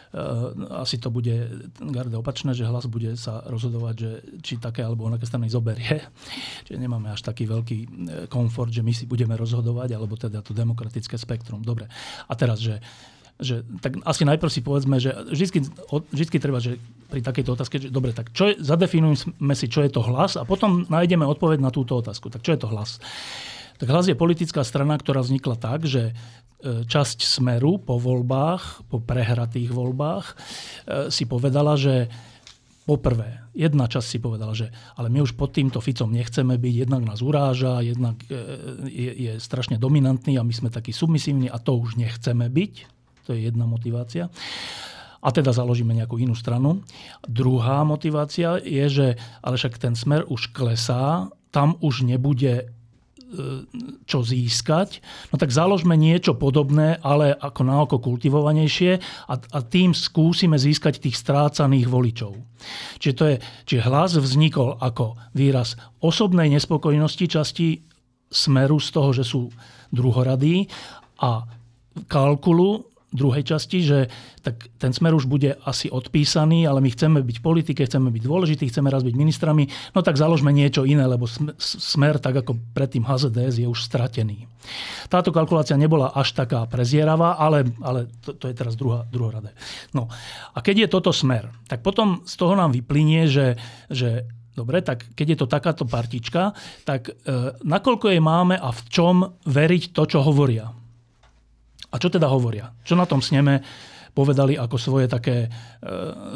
asi 0.71 1.03
to 1.03 1.11
bude 1.11 1.35
garde 1.91 2.15
opačné, 2.15 2.55
že 2.55 2.63
hlas 2.63 2.87
bude 2.87 3.19
sa 3.19 3.43
rozhodovať, 3.51 3.95
že 3.99 4.11
či 4.47 4.63
také 4.63 4.87
alebo 4.87 5.11
onaké 5.11 5.27
strany 5.27 5.51
zoberie. 5.51 6.07
Čiže 6.67 6.79
nemáme 6.79 7.11
až 7.11 7.27
taký 7.27 7.51
veľký 7.51 7.79
eh, 7.79 7.89
komfort, 8.31 8.71
že 8.71 8.87
my 8.87 8.95
si 8.95 9.11
budeme 9.11 9.35
rozhodovať, 9.35 9.99
alebo 9.99 10.15
teda 10.15 10.41
to 10.41 10.55
demokratické 10.55 11.19
spektrum. 11.19 11.67
Dobre. 11.67 11.91
A 12.31 12.33
teraz, 12.39 12.63
že 12.63 12.79
že 13.35 13.67
tak 13.83 13.99
asi 14.07 14.23
najprv 14.23 14.47
si 14.47 14.63
povedzme, 14.63 15.03
že 15.03 15.11
vždy, 15.11 15.67
vždy 15.91 16.39
treba, 16.39 16.63
že 16.63 16.79
pri 17.11 17.19
takejto 17.19 17.59
otázke, 17.59 17.83
že 17.83 17.91
dobre, 17.91 18.15
tak 18.15 18.31
čo 18.31 18.47
je, 18.47 18.63
zadefinujeme 18.63 19.55
si, 19.59 19.67
čo 19.67 19.83
je 19.83 19.91
to 19.91 20.07
hlas 20.07 20.39
a 20.39 20.47
potom 20.47 20.87
nájdeme 20.87 21.27
odpoveď 21.27 21.59
na 21.59 21.75
túto 21.75 21.99
otázku. 21.99 22.31
Tak 22.31 22.47
čo 22.47 22.55
je 22.55 22.63
to 22.63 22.71
hlas? 22.71 23.03
Tak 23.79 23.91
hlas 23.91 24.07
je 24.07 24.19
politická 24.19 24.63
strana, 24.63 24.95
ktorá 24.99 25.23
vznikla 25.23 25.57
tak, 25.59 25.87
že 25.87 26.15
E, 26.65 26.89
časť 26.89 27.21
Smeru 27.21 27.77
po 27.77 28.01
voľbách, 28.01 28.89
po 28.89 28.97
prehratých 28.97 29.69
voľbách, 29.69 30.27
e, 30.33 30.35
si 31.13 31.29
povedala, 31.29 31.77
že 31.77 32.09
Poprvé, 32.85 33.41
jedna 33.57 33.89
časť 33.89 34.05
si 34.05 34.19
povedala, 34.21 34.53
že 34.53 34.69
ale 35.01 35.09
my 35.09 35.25
už 35.25 35.41
pod 35.41 35.57
týmto 35.57 35.81
Ficom 35.81 36.13
nechceme 36.13 36.61
byť, 36.61 36.75
jednak 36.85 37.01
nás 37.09 37.25
uráža, 37.25 37.81
jednak 37.81 38.21
e, 38.29 38.37
je, 38.93 39.13
je 39.25 39.33
strašne 39.41 39.81
dominantný 39.81 40.37
a 40.37 40.45
my 40.45 40.53
sme 40.53 40.69
takí 40.69 40.93
submisívni 40.93 41.49
a 41.49 41.57
to 41.57 41.81
už 41.81 41.97
nechceme 41.97 42.45
byť. 42.45 42.73
To 43.25 43.33
je 43.33 43.49
jedna 43.49 43.65
motivácia. 43.65 44.29
A 45.25 45.29
teda 45.33 45.57
založíme 45.57 45.97
nejakú 45.97 46.21
inú 46.21 46.37
stranu. 46.37 46.85
Druhá 47.25 47.89
motivácia 47.89 48.61
je, 48.61 48.85
že 48.93 49.07
ale 49.41 49.57
však 49.57 49.81
ten 49.81 49.97
smer 49.97 50.29
už 50.29 50.53
klesá, 50.53 51.33
tam 51.57 51.81
už 51.81 52.05
nebude 52.05 52.69
čo 54.05 54.19
získať, 54.23 55.03
no 55.33 55.37
tak 55.37 55.51
založme 55.51 55.99
niečo 55.99 56.37
podobné, 56.39 57.01
ale 57.03 57.35
ako 57.35 57.61
na 57.67 57.77
oko 57.83 57.99
kultivovanejšie 57.99 58.93
a, 59.29 59.35
a 59.35 59.59
tým 59.65 59.93
skúsime 59.93 60.57
získať 60.57 61.03
tých 61.03 61.19
strácaných 61.19 61.87
voličov. 61.91 62.33
Čiže, 63.03 63.15
to 63.17 63.25
je, 63.29 63.37
čiže 63.69 63.87
hlas 63.87 64.17
vznikol 64.17 64.79
ako 64.81 65.19
výraz 65.37 65.77
osobnej 66.01 66.49
nespokojnosti 66.53 67.27
časti 67.29 67.69
smeru 68.31 68.79
z 68.81 68.89
toho, 68.91 69.11
že 69.13 69.25
sú 69.27 69.53
druhoradí 69.95 70.67
a 71.23 71.47
kalkulu 72.11 72.94
druhej 73.15 73.47
časti, 73.47 73.79
že 73.87 73.99
tak 74.43 74.67
ten 74.83 74.91
smer 74.91 75.15
už 75.15 75.31
bude 75.31 75.55
asi 75.63 75.87
odpísaný, 75.87 76.67
ale 76.67 76.83
my 76.83 76.91
chceme 76.91 77.23
byť 77.23 77.37
v 77.39 77.47
politike, 77.47 77.87
chceme 77.87 78.11
byť 78.11 78.23
dôležití, 78.27 78.67
chceme 78.69 78.91
raz 78.91 79.07
byť 79.07 79.15
ministrami, 79.15 79.71
no 79.95 80.03
tak 80.03 80.19
založme 80.19 80.51
niečo 80.51 80.83
iné, 80.83 81.07
lebo 81.07 81.31
smer, 81.63 82.19
tak 82.19 82.43
ako 82.43 82.59
predtým 82.75 83.07
HZDS, 83.07 83.63
je 83.63 83.71
už 83.71 83.81
stratený. 83.87 84.51
Táto 85.07 85.31
kalkulácia 85.31 85.79
nebola 85.79 86.11
až 86.11 86.35
taká 86.35 86.67
prezieravá, 86.67 87.39
ale, 87.39 87.71
ale 87.81 88.11
to, 88.21 88.35
to 88.35 88.51
je 88.51 88.55
teraz 88.57 88.75
druhá, 88.75 89.07
druhoradé. 89.07 89.55
No 89.95 90.11
a 90.51 90.59
keď 90.59 90.85
je 90.85 90.93
toto 90.93 91.15
smer, 91.15 91.55
tak 91.71 91.87
potom 91.87 92.27
z 92.27 92.35
toho 92.35 92.59
nám 92.59 92.75
vyplynie, 92.75 93.31
že, 93.31 93.55
že 93.89 94.27
Dobre, 94.55 94.87
tak 94.87 95.11
keď 95.19 95.27
je 95.35 95.39
to 95.43 95.51
takáto 95.51 95.83
partička, 95.83 96.55
tak 96.87 97.11
e, 97.11 97.13
nakoľko 97.67 98.07
jej 98.07 98.23
máme 98.23 98.55
a 98.55 98.71
v 98.71 98.81
čom 98.87 99.35
veriť 99.43 99.91
to, 99.91 100.07
čo 100.07 100.23
hovoria? 100.23 100.71
A 101.95 102.03
čo 102.03 102.11
teda 102.11 102.27
hovoria? 102.27 102.75
Čo 102.83 102.99
na 102.99 103.07
tom 103.07 103.23
sneme 103.23 103.63
povedali 104.15 104.59
ako 104.59 104.77
svoje 104.79 105.07
také 105.07 105.47
e, 105.47 105.49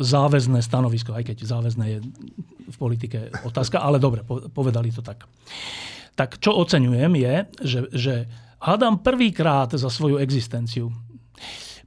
záväzné 0.02 0.62
stanovisko, 0.62 1.14
aj 1.14 1.34
keď 1.34 1.36
záväzné 1.46 1.84
je 1.90 1.98
v 2.68 2.76
politike 2.78 3.30
otázka, 3.42 3.82
ale 3.82 4.02
dobre, 4.02 4.22
povedali 4.54 4.94
to 4.94 5.02
tak. 5.02 5.26
Tak 6.14 6.42
čo 6.42 6.54
oceňujem 6.59 7.12
je, 7.14 7.34
že, 7.62 7.80
že 7.94 8.14
hádam 8.59 9.02
prvýkrát 9.02 9.70
za 9.70 9.90
svoju 9.90 10.18
existenciu 10.18 10.90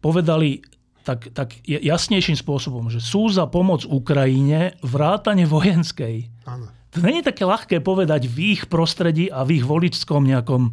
povedali 0.02 0.66
tak, 1.02 1.34
tak 1.34 1.58
jasnejším 1.66 2.38
spôsobom, 2.38 2.90
že 2.94 3.02
sú 3.02 3.30
za 3.30 3.50
pomoc 3.50 3.86
Ukrajine 3.90 4.78
vrátane 4.86 5.50
vojenskej. 5.50 6.30
Áno. 6.46 6.70
To 6.92 7.00
nie 7.08 7.24
je 7.24 7.30
také 7.32 7.48
ľahké 7.48 7.80
povedať 7.80 8.28
v 8.28 8.60
ich 8.60 8.68
prostredí 8.68 9.32
a 9.32 9.48
v 9.48 9.64
ich 9.64 9.66
voličskom 9.66 10.28
nejakom, 10.28 10.70
e, 10.70 10.72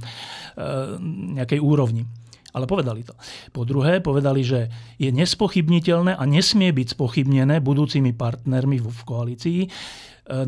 nejakej 1.38 1.60
úrovni. 1.62 2.04
Ale 2.56 2.64
povedali 2.64 3.04
to. 3.04 3.12
Po 3.52 3.68
druhé, 3.68 4.00
povedali, 4.00 4.40
že 4.40 4.72
je 4.96 5.12
nespochybniteľné 5.12 6.16
a 6.16 6.22
nesmie 6.24 6.72
byť 6.72 6.96
spochybnené 6.96 7.60
budúcimi 7.60 8.16
partnermi 8.16 8.80
v 8.80 9.00
koalícii 9.04 9.60
e, 9.64 9.68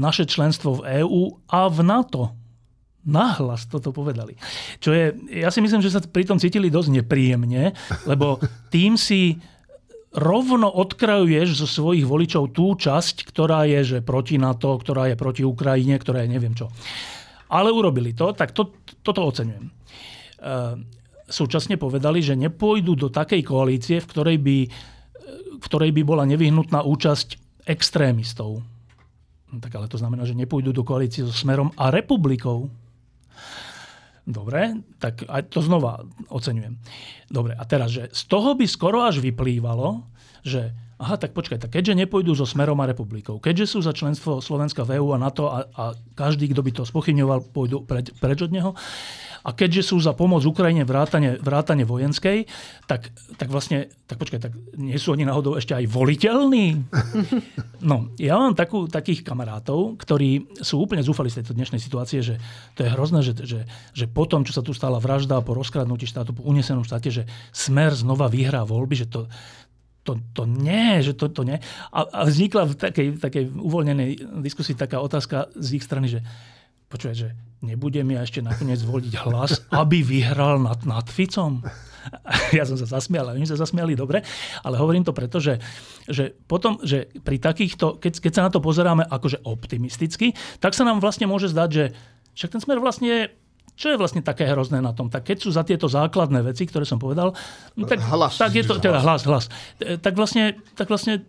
naše 0.01 0.24
členstvo 0.24 0.80
v 0.80 1.05
EÚ 1.05 1.22
a 1.53 1.68
v 1.68 1.78
NATO. 1.84 2.22
Nahlas 3.01 3.68
toto 3.68 3.92
povedali. 3.92 4.36
Čo 4.80 4.92
je, 4.92 5.12
ja 5.32 5.48
si 5.48 5.61
myslím, 5.64 5.80
že 5.80 5.92
sa 5.92 6.01
pri 6.05 6.24
tom 6.24 6.36
cítili 6.36 6.68
dosť 6.68 7.01
nepríjemne, 7.01 7.72
lebo 8.05 8.40
tým 8.68 8.96
si 8.96 9.40
rovno 10.11 10.68
odkrajuješ 10.68 11.64
zo 11.64 11.66
svojich 11.70 12.05
voličov 12.05 12.51
tú 12.51 12.74
časť, 12.74 13.24
ktorá 13.30 13.64
je 13.70 13.80
že 13.96 13.98
proti 14.03 14.36
NATO, 14.36 14.74
ktorá 14.76 15.09
je 15.09 15.16
proti 15.16 15.46
Ukrajine, 15.46 15.96
ktorá 15.96 16.26
je 16.26 16.32
neviem 16.32 16.53
čo. 16.53 16.68
Ale 17.51 17.70
urobili 17.70 18.12
to, 18.12 18.34
tak 18.34 18.53
to, 18.53 18.74
toto 19.01 19.26
oceňujem. 19.26 19.70
Súčasne 21.31 21.78
povedali, 21.78 22.18
že 22.20 22.35
nepôjdu 22.35 22.99
do 22.99 23.09
takej 23.09 23.47
koalície, 23.47 24.03
v 24.03 24.11
ktorej 24.11 24.39
by, 24.43 24.59
v 25.57 25.64
ktorej 25.64 25.95
by 25.95 26.03
bola 26.03 26.26
nevyhnutná 26.26 26.83
účasť 26.83 27.39
extrémistov. 27.70 28.66
No, 29.51 29.57
tak 29.62 29.78
ale 29.78 29.87
to 29.87 29.99
znamená, 29.99 30.26
že 30.26 30.35
nepôjdu 30.35 30.74
do 30.74 30.83
koalície 30.83 31.22
so 31.22 31.31
Smerom 31.31 31.70
a 31.78 31.95
republikou. 31.95 32.66
Dobre, 34.26 34.78
tak 34.99 35.26
aj 35.26 35.55
to 35.55 35.62
znova 35.62 36.03
oceňujem. 36.31 36.78
Dobre, 37.31 37.55
a 37.55 37.62
teraz, 37.66 37.95
že 37.95 38.11
z 38.11 38.22
toho 38.31 38.55
by 38.55 38.66
skoro 38.66 39.03
až 39.03 39.18
vyplývalo, 39.22 40.07
že 40.43 40.74
aha, 41.01 41.16
tak 41.16 41.32
počkaj, 41.32 41.64
tak 41.64 41.72
keďže 41.72 41.96
nepôjdu 41.96 42.36
so 42.36 42.44
Smerom 42.44 42.76
a 42.84 42.86
republikou, 42.86 43.40
keďže 43.40 43.72
sú 43.72 43.78
za 43.80 43.96
členstvo 43.96 44.44
Slovenska 44.44 44.84
v 44.84 45.01
EU 45.01 45.16
a 45.16 45.18
NATO 45.18 45.48
a, 45.48 45.64
a 45.72 45.84
každý, 46.12 46.53
kto 46.53 46.61
by 46.61 46.70
to 46.76 46.82
spochybňoval, 46.84 47.48
pôjdu 47.57 47.80
preč, 47.88 48.12
preč 48.20 48.44
od 48.44 48.53
neho, 48.53 48.76
a 49.40 49.57
keďže 49.57 49.92
sú 49.92 49.96
za 50.05 50.12
pomoc 50.12 50.44
Ukrajine 50.44 50.84
vrátane, 50.84 51.40
vrátane 51.40 51.88
vojenskej, 51.88 52.44
tak, 52.84 53.09
tak 53.40 53.48
vlastne, 53.48 53.88
tak 54.05 54.20
počkaj, 54.20 54.40
tak 54.40 54.53
nie 54.76 54.96
sú 55.01 55.16
oni 55.16 55.24
náhodou 55.24 55.57
ešte 55.57 55.72
aj 55.72 55.88
voliteľní? 55.88 56.66
No, 57.80 58.12
ja 58.20 58.36
mám 58.36 58.53
takú, 58.53 58.84
takých 58.92 59.24
kamarátov, 59.24 59.96
ktorí 59.96 60.53
sú 60.61 60.84
úplne 60.84 61.01
zúfali 61.01 61.32
z 61.32 61.40
tejto 61.40 61.57
dnešnej 61.57 61.80
situácie, 61.80 62.20
že 62.20 62.36
to 62.76 62.84
je 62.84 62.92
hrozné, 62.92 63.24
že, 63.24 63.32
že, 63.40 63.64
že 63.96 64.05
po 64.05 64.28
tom, 64.28 64.44
čo 64.44 64.53
sa 64.53 64.61
tu 64.61 64.76
stala 64.76 65.01
vražda, 65.01 65.40
po 65.40 65.57
rozkradnutí 65.57 66.05
štátu, 66.05 66.36
po 66.36 66.44
unesenom 66.44 66.84
štáte, 66.84 67.09
že 67.09 67.24
Smer 67.57 67.96
znova 67.96 68.28
vyhrá 68.28 68.68
voľby, 68.68 69.01
že 69.01 69.07
to, 69.09 69.32
to, 70.03 70.16
to 70.32 70.48
nie, 70.48 71.05
že 71.05 71.12
to, 71.12 71.28
to 71.28 71.44
nie. 71.44 71.61
A, 71.92 72.01
a 72.09 72.20
vznikla 72.24 72.72
v 72.72 72.74
takej, 72.76 73.09
takej 73.20 73.44
uvoľnenej 73.53 74.40
diskusii 74.40 74.72
taká 74.72 75.01
otázka 75.05 75.53
z 75.57 75.76
ich 75.76 75.84
strany, 75.84 76.09
že 76.09 76.24
počúvaj, 76.90 77.16
že 77.16 77.28
nebudem 77.62 78.09
ja 78.11 78.26
ešte 78.26 78.42
nakoniec 78.42 78.82
voliť 78.82 79.14
hlas, 79.22 79.62
aby 79.70 80.03
vyhral 80.03 80.59
nad, 80.59 80.82
nad 80.84 81.07
Ficom. 81.07 81.62
Ja 82.57 82.64
som 82.64 82.80
sa 82.80 82.88
zasmial, 82.88 83.28
a 83.28 83.36
oni 83.36 83.44
sa 83.44 83.61
zasmiali 83.61 83.92
dobre, 83.92 84.24
ale 84.64 84.80
hovorím 84.80 85.05
to 85.05 85.12
preto, 85.12 85.36
že, 85.36 85.61
že 86.09 86.32
potom, 86.32 86.80
že 86.80 87.12
pri 87.20 87.36
takýchto, 87.36 88.01
keď, 88.01 88.24
keď 88.24 88.32
sa 88.32 88.44
na 88.48 88.51
to 88.51 88.64
pozeráme 88.64 89.05
akože 89.05 89.44
optimisticky, 89.44 90.32
tak 90.64 90.72
sa 90.72 90.88
nám 90.88 91.05
vlastne 91.05 91.28
môže 91.28 91.53
zdať, 91.53 91.68
že 91.68 91.84
však 92.40 92.57
ten 92.57 92.62
smer 92.64 92.80
vlastne 92.80 93.28
Čo 93.81 93.89
je 93.89 93.97
vlastne 93.97 94.20
také 94.20 94.45
hrozné 94.45 94.85
na 94.85 94.93
tom? 94.93 95.09
Tak 95.09 95.24
keď 95.24 95.37
sú 95.41 95.49
za 95.57 95.64
tieto 95.64 95.89
základné 95.89 96.45
veci, 96.45 96.68
ktoré 96.68 96.85
som 96.85 97.01
povedal, 97.01 97.33
no 97.81 97.89
tak, 97.89 98.05
Hlas. 98.05 98.37
tak 98.37 98.53
je 98.53 98.61
to, 98.61 98.76
teda 98.76 99.01
hlas, 99.01 99.24
hlas. 99.24 99.49
E, 99.81 99.97
Tak 99.97 100.20
vlastne, 100.20 100.61
tak 100.76 100.93
vlastne, 100.93 101.24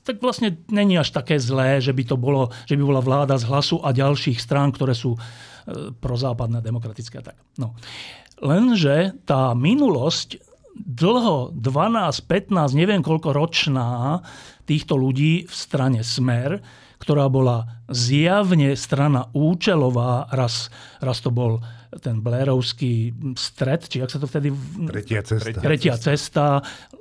tak 0.00 0.24
vlastne 0.24 0.56
není 0.72 0.96
až 0.96 1.12
také 1.12 1.36
zlé, 1.36 1.84
že 1.84 1.92
by 1.92 2.02
to 2.08 2.16
bolo, 2.16 2.48
že 2.64 2.80
by 2.80 2.82
bola 2.88 3.04
vláda 3.04 3.36
z 3.36 3.44
hlasu 3.44 3.84
a 3.84 3.92
ďalších 3.92 4.40
strán, 4.40 4.72
ktoré 4.72 4.96
sú 4.96 5.12
e, 5.12 5.20
prozápadné, 5.92 6.64
demokratické 6.64 7.20
a 7.20 7.24
tak. 7.28 7.36
No. 7.60 7.76
Lenže 8.40 9.20
tá 9.28 9.52
minulosť 9.52 10.40
dlho, 10.80 11.52
12, 11.52 12.24
15, 12.24 12.72
neviem 12.72 13.04
koľko 13.04 13.36
ročná 13.36 14.24
týchto 14.64 14.96
ľudí 14.96 15.44
v 15.44 15.52
strane 15.52 16.00
Smer, 16.00 16.64
ktorá 17.00 17.32
bola 17.32 17.80
zjavne 17.88 18.76
strana 18.76 19.32
účelová, 19.32 20.28
raz, 20.30 20.68
raz 21.00 21.18
to 21.24 21.32
bol 21.32 21.58
ten 21.98 22.22
Blairovský 22.22 23.10
stred, 23.34 23.82
či 23.90 23.98
jak 23.98 24.12
sa 24.14 24.22
to 24.22 24.30
vtedy... 24.30 24.54
Tretia 24.86 25.26
cesta. 25.26 25.58
Tretia 25.58 25.96
cesta, 25.98 26.46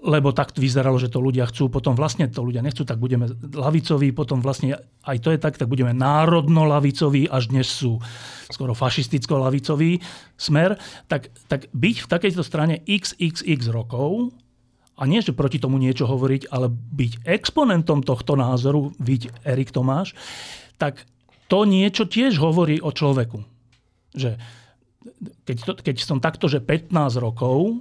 lebo 0.01 0.33
tak 0.33 0.57
vyzeralo, 0.57 0.97
že 0.97 1.13
to 1.13 1.21
ľudia 1.21 1.45
chcú, 1.45 1.69
potom 1.69 1.93
vlastne 1.93 2.25
to 2.25 2.41
ľudia 2.41 2.65
nechcú, 2.65 2.87
tak 2.89 2.97
budeme 2.97 3.29
lavicoví, 3.53 4.09
potom 4.15 4.41
vlastne 4.41 4.81
aj 5.05 5.17
to 5.21 5.29
je 5.29 5.37
tak, 5.37 5.61
tak 5.61 5.69
budeme 5.69 5.93
národno-lavicoví, 5.93 7.29
až 7.29 7.53
dnes 7.53 7.69
sú 7.69 8.01
skoro 8.49 8.73
fašisticko-lavicoví 8.73 10.01
smer, 10.33 10.73
tak, 11.05 11.29
tak 11.45 11.69
byť 11.69 11.95
v 12.01 12.07
takejto 12.09 12.41
strane 12.41 12.81
xxx 12.89 13.69
rokov 13.69 14.33
a 14.99 15.07
nie, 15.07 15.23
že 15.23 15.31
proti 15.31 15.63
tomu 15.63 15.79
niečo 15.79 16.03
hovoriť, 16.03 16.51
ale 16.51 16.67
byť 16.69 17.23
exponentom 17.23 18.03
tohto 18.03 18.35
názoru, 18.35 18.91
byť 18.99 19.47
Erik 19.47 19.71
Tomáš, 19.71 20.11
tak 20.75 21.07
to 21.47 21.63
niečo 21.63 22.03
tiež 22.03 22.37
hovorí 22.37 22.83
o 22.83 22.91
človeku. 22.91 23.39
Že 24.13 24.35
keď, 25.47 25.57
to, 25.63 25.73
keď 25.79 25.95
som 26.03 26.19
takto, 26.19 26.51
že 26.51 26.59
15 26.59 26.91
rokov 27.17 27.79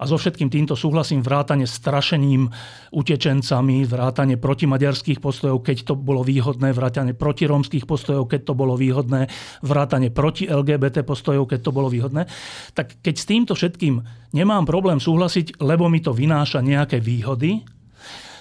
a 0.00 0.08
so 0.08 0.16
všetkým 0.16 0.48
týmto 0.48 0.72
súhlasím 0.72 1.20
vrátane 1.20 1.68
strašením 1.68 2.48
utečencami, 2.88 3.84
vrátane 3.84 4.40
protimaďarských 4.40 5.20
postojov, 5.20 5.60
keď 5.60 5.92
to 5.92 5.94
bolo 5.94 6.24
výhodné, 6.24 6.72
vrátane 6.72 7.12
protirómskych 7.12 7.84
postojov, 7.84 8.24
keď 8.24 8.40
to 8.48 8.54
bolo 8.56 8.80
výhodné, 8.80 9.28
vrátane 9.60 10.08
proti 10.08 10.48
LGBT 10.48 11.04
postojov, 11.04 11.52
keď 11.52 11.60
to 11.68 11.70
bolo 11.76 11.92
výhodné, 11.92 12.24
tak 12.72 12.96
keď 13.04 13.14
s 13.14 13.28
týmto 13.28 13.52
všetkým 13.52 14.00
nemám 14.32 14.64
problém 14.64 14.96
súhlasiť, 14.96 15.60
lebo 15.60 15.92
mi 15.92 16.00
to 16.00 16.16
vynáša 16.16 16.64
nejaké 16.64 16.96
výhody, 16.96 17.60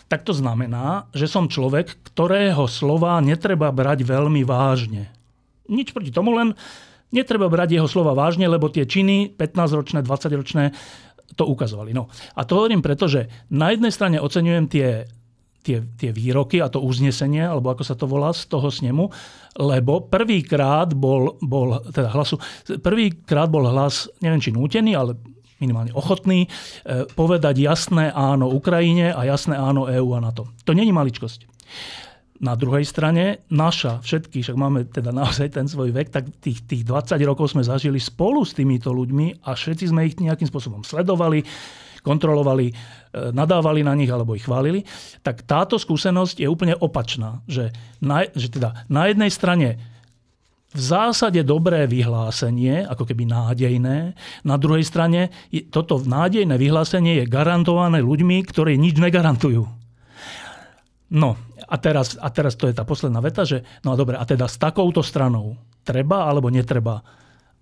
tak 0.08 0.24
to 0.24 0.32
znamená, 0.32 1.12
že 1.12 1.28
som 1.28 1.52
človek, 1.52 2.02
ktorého 2.08 2.66
slova 2.72 3.20
netreba 3.20 3.70
brať 3.70 4.08
veľmi 4.08 4.42
vážne. 4.48 5.12
Nič 5.70 5.94
proti 5.94 6.10
tomu, 6.10 6.34
len 6.34 6.58
netreba 7.14 7.46
brať 7.50 7.78
jeho 7.78 7.86
slova 7.86 8.18
vážne, 8.18 8.50
lebo 8.50 8.70
tie 8.70 8.86
činy 8.86 9.38
15-ročné, 9.38 10.02
20-ročné 10.02 10.64
to 11.36 11.46
ukazovali. 11.46 11.94
No. 11.94 12.08
A 12.38 12.46
to 12.46 12.62
hovorím 12.62 12.82
preto, 12.82 13.06
že 13.10 13.30
na 13.54 13.74
jednej 13.74 13.94
strane 13.94 14.18
oceňujem 14.18 14.66
tie, 14.70 15.06
tie, 15.62 15.78
tie 15.98 16.10
výroky 16.10 16.64
a 16.64 16.72
to 16.72 16.82
uznesenie, 16.82 17.44
alebo 17.44 17.74
ako 17.74 17.84
sa 17.86 17.96
to 17.98 18.10
volá, 18.10 18.32
z 18.34 18.48
toho 18.48 18.70
snemu, 18.72 19.10
lebo 19.60 20.08
prvýkrát 20.08 20.94
bol, 20.96 21.38
bol 21.44 21.84
teda 21.92 22.10
hlasu, 22.14 22.40
prvýkrát 22.80 23.52
bol 23.52 23.68
hlas, 23.68 24.08
neviem 24.24 24.42
či 24.42 24.56
nútený, 24.56 24.96
ale 24.96 25.20
minimálne 25.60 25.92
ochotný, 25.92 26.48
eh, 26.48 27.06
povedať 27.12 27.60
jasné 27.60 28.10
áno 28.16 28.48
Ukrajine 28.50 29.12
a 29.12 29.28
jasné 29.28 29.60
áno 29.60 29.92
EÚ 29.92 30.16
a 30.16 30.20
NATO. 30.24 30.48
To 30.64 30.72
není 30.72 30.96
maličkosť. 30.96 31.46
Na 32.40 32.56
druhej 32.56 32.88
strane, 32.88 33.44
naša, 33.52 34.00
všetky, 34.00 34.40
však 34.40 34.56
máme 34.56 34.88
teda 34.88 35.12
naozaj 35.12 35.60
ten 35.60 35.68
svoj 35.68 35.92
vek, 35.92 36.08
tak 36.08 36.32
tých, 36.40 36.64
tých 36.64 36.88
20 36.88 37.20
rokov 37.28 37.52
sme 37.52 37.68
zažili 37.68 38.00
spolu 38.00 38.48
s 38.48 38.56
týmito 38.56 38.96
ľuďmi 38.96 39.44
a 39.44 39.60
všetci 39.60 39.92
sme 39.92 40.08
ich 40.08 40.16
nejakým 40.16 40.48
spôsobom 40.48 40.88
sledovali, 40.88 41.44
kontrolovali, 42.00 42.72
e, 42.72 42.74
nadávali 43.36 43.84
na 43.84 43.92
nich 43.92 44.08
alebo 44.08 44.40
ich 44.40 44.48
chválili, 44.48 44.88
tak 45.20 45.44
táto 45.44 45.76
skúsenosť 45.76 46.40
je 46.40 46.48
úplne 46.48 46.80
opačná. 46.80 47.44
Že 47.44 47.76
na, 48.00 48.24
že 48.32 48.48
teda 48.48 48.88
na 48.88 49.12
jednej 49.12 49.36
strane 49.36 49.76
v 50.70 50.80
zásade 50.80 51.42
dobré 51.42 51.90
vyhlásenie, 51.90 52.86
ako 52.86 53.10
keby 53.10 53.26
nádejné. 53.26 54.14
Na 54.46 54.56
druhej 54.56 54.86
strane 54.86 55.34
toto 55.74 55.98
nádejné 55.98 56.56
vyhlásenie 56.62 57.20
je 57.20 57.26
garantované 57.26 58.00
ľuďmi, 58.06 58.46
ktorí 58.46 58.78
nič 58.78 59.02
negarantujú. 59.02 59.66
No 61.10 61.30
a 61.70 61.76
teraz, 61.78 62.18
a 62.18 62.28
teraz 62.34 62.58
to 62.58 62.66
je 62.66 62.74
tá 62.74 62.82
posledná 62.82 63.22
veta, 63.22 63.46
že 63.46 63.62
no 63.86 63.94
a 63.94 64.00
dobre, 64.00 64.18
a 64.18 64.26
teda 64.26 64.50
s 64.50 64.58
takouto 64.58 65.06
stranou 65.06 65.54
treba 65.86 66.26
alebo 66.26 66.50
netreba, 66.50 67.06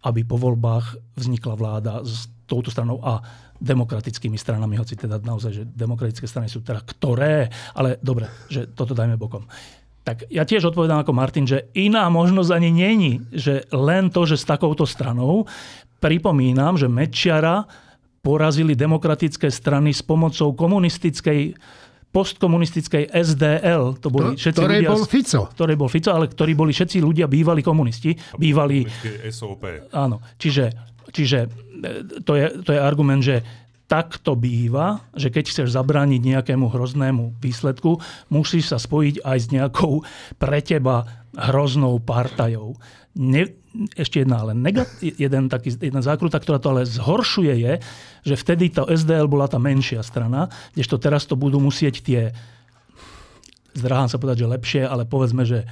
aby 0.08 0.24
po 0.24 0.40
voľbách 0.40 1.20
vznikla 1.20 1.54
vláda 1.60 1.94
s 2.08 2.32
touto 2.48 2.72
stranou 2.72 3.04
a 3.04 3.20
demokratickými 3.60 4.40
stranami, 4.40 4.80
hoci 4.80 4.96
teda 4.96 5.20
naozaj, 5.20 5.52
že 5.52 5.64
demokratické 5.68 6.24
strany 6.30 6.48
sú 6.48 6.64
teda 6.64 6.80
ktoré, 6.86 7.52
ale 7.76 8.00
dobre, 8.00 8.30
že 8.48 8.70
toto 8.72 8.96
dajme 8.96 9.20
bokom. 9.20 9.44
Tak 10.08 10.32
ja 10.32 10.48
tiež 10.48 10.72
odpovedám 10.72 11.04
ako 11.04 11.12
Martin, 11.12 11.44
že 11.44 11.68
iná 11.76 12.08
možnosť 12.08 12.52
ani 12.56 12.72
není, 12.72 13.20
že 13.36 13.68
len 13.76 14.08
to, 14.08 14.24
že 14.24 14.40
s 14.40 14.48
takouto 14.48 14.88
stranou, 14.88 15.44
pripomínam, 16.00 16.80
že 16.80 16.88
Mečiara 16.88 17.68
porazili 18.24 18.78
demokratické 18.78 19.52
strany 19.52 19.92
s 19.92 20.00
pomocou 20.00 20.56
komunistickej 20.56 21.58
postkomunistickej 22.18 23.14
SDL, 23.14 24.02
to 24.02 24.10
boli 24.10 24.34
To- 24.34 24.42
všetci 24.42 24.58
ktorej 24.58 24.80
ľudia... 24.82 24.90
bol 24.90 25.04
Fico. 25.06 25.42
Ktorej 25.54 25.76
bol 25.78 25.90
Fico, 25.94 26.10
ale 26.10 26.26
ktorí 26.26 26.58
boli 26.58 26.74
všetci 26.74 26.98
ľudia 26.98 27.30
bývali 27.30 27.62
komunisti. 27.62 28.18
Bývali, 28.34 28.82
SOP. 29.30 29.94
áno. 29.94 30.18
Čiže, 30.42 30.66
čiže 31.14 31.40
e, 31.46 31.50
to, 32.26 32.34
je, 32.34 32.46
to 32.66 32.74
je 32.74 32.80
argument, 32.82 33.22
že 33.22 33.46
tak 33.88 34.20
to 34.20 34.36
býva, 34.36 35.00
že 35.16 35.32
keď 35.32 35.44
chceš 35.48 35.68
zabrániť 35.72 36.20
nejakému 36.20 36.68
hroznému 36.68 37.40
výsledku, 37.40 38.02
musíš 38.28 38.74
sa 38.74 38.82
spojiť 38.82 39.24
aj 39.24 39.38
s 39.38 39.48
nejakou 39.54 40.04
pre 40.42 40.60
teba 40.60 41.08
hroznou 41.38 42.02
partajou. 42.04 42.76
Ne, 43.16 43.48
ešte 43.94 44.26
jedna, 44.26 44.42
ale 44.42 44.58
negat, 44.58 44.90
jeden 45.02 45.48
taký, 45.48 45.76
jedna 45.78 46.02
zákruta, 46.02 46.42
ktorá 46.42 46.58
to 46.58 46.74
ale 46.74 46.84
zhoršuje 46.90 47.54
je, 47.54 47.74
že 48.26 48.36
vtedy 48.36 48.74
to 48.74 48.90
SDL 48.90 49.30
bola 49.30 49.46
tá 49.46 49.62
menšia 49.62 50.02
strana, 50.02 50.50
kdežto 50.74 50.98
teraz 50.98 51.30
to 51.30 51.38
budú 51.38 51.62
musieť 51.62 52.02
tie, 52.02 52.22
zdráham 53.78 54.10
sa 54.10 54.18
povedať, 54.18 54.46
že 54.46 54.54
lepšie, 54.54 54.82
ale 54.86 55.06
povedzme, 55.06 55.46
že 55.46 55.70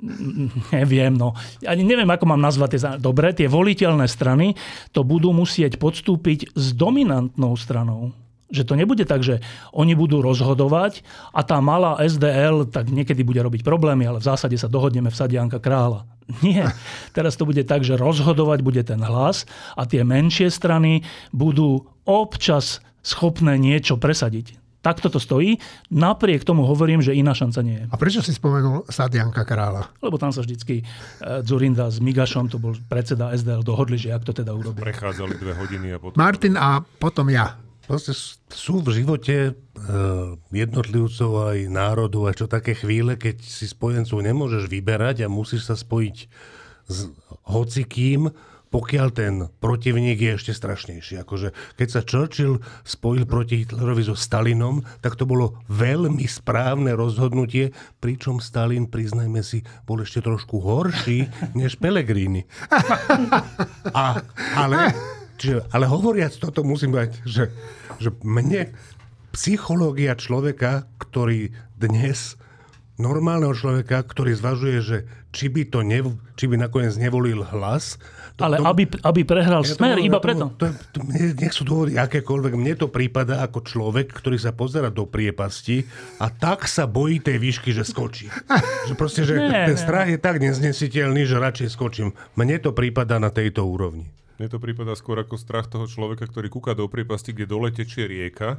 neviem, 0.76 1.12
no. 1.12 1.36
Ani 1.64 1.84
neviem, 1.84 2.08
ako 2.08 2.24
mám 2.24 2.40
nazvať 2.40 2.68
tie... 2.76 2.80
Dobre, 2.96 3.36
tie 3.36 3.48
voliteľné 3.48 4.08
strany 4.08 4.56
to 4.96 5.04
budú 5.04 5.32
musieť 5.32 5.76
podstúpiť 5.76 6.56
s 6.56 6.72
dominantnou 6.72 7.52
stranou. 7.56 8.12
Že 8.50 8.62
to 8.66 8.74
nebude 8.74 9.04
tak, 9.06 9.22
že 9.22 9.38
oni 9.70 9.94
budú 9.94 10.18
rozhodovať 10.20 11.06
a 11.30 11.40
tá 11.46 11.62
malá 11.62 11.98
SDL 12.02 12.66
tak 12.66 12.90
niekedy 12.90 13.22
bude 13.22 13.38
robiť 13.40 13.62
problémy, 13.62 14.06
ale 14.06 14.18
v 14.18 14.26
zásade 14.26 14.58
sa 14.58 14.66
dohodneme 14.66 15.10
v 15.10 15.16
sade 15.16 15.38
Janka 15.38 15.62
Krála. 15.62 16.06
Nie. 16.46 16.70
Teraz 17.14 17.34
to 17.38 17.46
bude 17.46 17.62
tak, 17.66 17.82
že 17.86 17.98
rozhodovať 17.98 18.58
bude 18.62 18.82
ten 18.82 18.98
hlas 19.02 19.46
a 19.74 19.86
tie 19.86 20.02
menšie 20.02 20.50
strany 20.50 21.02
budú 21.34 21.86
občas 22.06 22.82
schopné 23.00 23.56
niečo 23.56 23.96
presadiť. 23.96 24.60
Takto 24.80 25.12
to 25.12 25.20
stojí. 25.20 25.60
Napriek 25.92 26.40
tomu 26.40 26.64
hovorím, 26.64 27.04
že 27.04 27.12
iná 27.12 27.36
šanca 27.36 27.60
nie 27.60 27.84
je. 27.84 27.86
A 27.92 27.96
prečo 28.00 28.24
si 28.24 28.32
spomenul 28.32 28.88
Sadianka 28.88 29.44
Krála? 29.44 29.92
Lebo 30.00 30.16
tam 30.16 30.32
sa 30.32 30.40
vždycky 30.40 30.80
eh, 30.80 31.44
Zurinda 31.44 31.92
s 31.92 32.00
Migašom, 32.00 32.48
to 32.48 32.56
bol 32.56 32.72
predseda 32.88 33.36
SDL, 33.36 33.60
dohodli, 33.60 34.00
že 34.00 34.08
jak 34.08 34.24
to 34.24 34.32
teda 34.32 34.56
urobí. 34.56 34.80
Prechádzali 34.80 35.36
dve 35.36 35.52
hodiny 35.52 35.92
a 35.92 35.98
potom... 36.00 36.16
Martin 36.16 36.56
a 36.56 36.80
potom 36.80 37.28
ja. 37.28 37.60
Proste 37.90 38.14
sú 38.54 38.86
v 38.86 39.02
živote 39.02 39.36
e, 39.50 39.52
jednotlivcov 40.54 41.30
aj 41.50 41.58
národov 41.66 42.30
aj 42.30 42.38
čo 42.38 42.46
také 42.46 42.78
chvíle, 42.78 43.18
keď 43.18 43.42
si 43.42 43.66
spojencov 43.66 44.22
nemôžeš 44.22 44.70
vyberať 44.70 45.26
a 45.26 45.32
musíš 45.32 45.66
sa 45.66 45.74
spojiť 45.74 46.16
s 46.86 47.10
hocikým, 47.50 48.30
pokiaľ 48.70 49.08
ten 49.10 49.50
protivník 49.58 50.22
je 50.22 50.38
ešte 50.38 50.52
strašnejší. 50.54 51.18
Akože, 51.26 51.50
keď 51.74 51.88
sa 51.90 52.06
Churchill 52.06 52.62
spojil 52.86 53.26
proti 53.26 53.66
Hitlerovi 53.66 54.06
so 54.06 54.14
Stalinom, 54.14 54.86
tak 55.02 55.18
to 55.18 55.26
bolo 55.26 55.58
veľmi 55.66 56.22
správne 56.30 56.94
rozhodnutie, 56.94 57.74
pričom 57.98 58.38
Stalin, 58.38 58.86
priznajme 58.86 59.42
si, 59.42 59.66
bol 59.82 59.98
ešte 60.06 60.22
trošku 60.22 60.62
horší 60.62 61.26
než 61.58 61.74
Pellegrini. 61.82 62.46
A, 63.90 64.22
ale, 64.54 64.94
čiže, 65.40 65.64
ale 65.72 65.88
hovoriac 65.88 66.36
toto 66.36 66.60
musím 66.60 66.92
povedať, 66.92 67.16
že, 67.24 67.48
že 67.96 68.12
mne 68.20 68.70
psychológia 69.32 70.12
človeka, 70.14 70.84
ktorý 71.00 71.56
dnes 71.80 72.36
normálneho 73.00 73.56
človeka, 73.56 74.04
ktorý 74.04 74.36
zvažuje, 74.36 74.76
že 74.84 74.98
či 75.32 75.48
by, 75.48 75.62
to 75.72 75.80
nev, 75.80 76.20
či 76.36 76.44
by 76.44 76.60
nakoniec 76.60 76.92
nevolil 77.00 77.40
hlas. 77.48 77.96
To, 78.36 78.44
Ale 78.44 78.60
to, 78.60 78.68
aby, 78.68 78.84
aby 79.00 79.20
prehral 79.24 79.64
ja 79.64 79.72
smer, 79.72 79.96
tomu- 79.96 80.04
iba 80.04 80.18
preto. 80.20 80.52
To, 80.60 80.68
to, 80.92 80.98
mne- 81.06 81.32
nech 81.38 81.54
sú 81.54 81.64
dôvody 81.64 81.96
akékoľvek, 81.96 82.52
mne 82.60 82.74
to 82.76 82.92
prípada 82.92 83.40
ako 83.40 83.64
človek, 83.64 84.12
ktorý 84.12 84.36
sa 84.36 84.52
pozera 84.52 84.92
do 84.92 85.08
priepasti 85.08 85.88
a 86.20 86.28
tak 86.28 86.68
sa 86.68 86.84
bojí 86.84 87.24
tej 87.24 87.40
výšky, 87.40 87.72
že 87.72 87.88
skočí. 87.88 88.28
že 88.90 88.94
proste, 88.98 89.24
že 89.24 89.40
Nie, 89.40 89.72
ten 89.72 89.78
nie. 89.78 89.80
strach 89.80 90.08
je 90.12 90.20
tak 90.20 90.36
neznesiteľný, 90.42 91.24
že 91.24 91.40
radšej 91.40 91.68
skočím. 91.72 92.12
Mne 92.36 92.60
to 92.60 92.76
prípada 92.76 93.16
na 93.16 93.32
tejto 93.32 93.64
úrovni. 93.64 94.12
Mne 94.40 94.48
to 94.48 94.56
prípada 94.56 94.96
skôr 94.96 95.20
ako 95.20 95.36
strach 95.36 95.68
toho 95.68 95.84
človeka, 95.84 96.24
ktorý 96.24 96.48
kúka 96.48 96.72
do 96.72 96.88
priepasti, 96.88 97.36
kde 97.36 97.44
dole 97.44 97.68
tečie 97.68 98.08
rieka, 98.08 98.56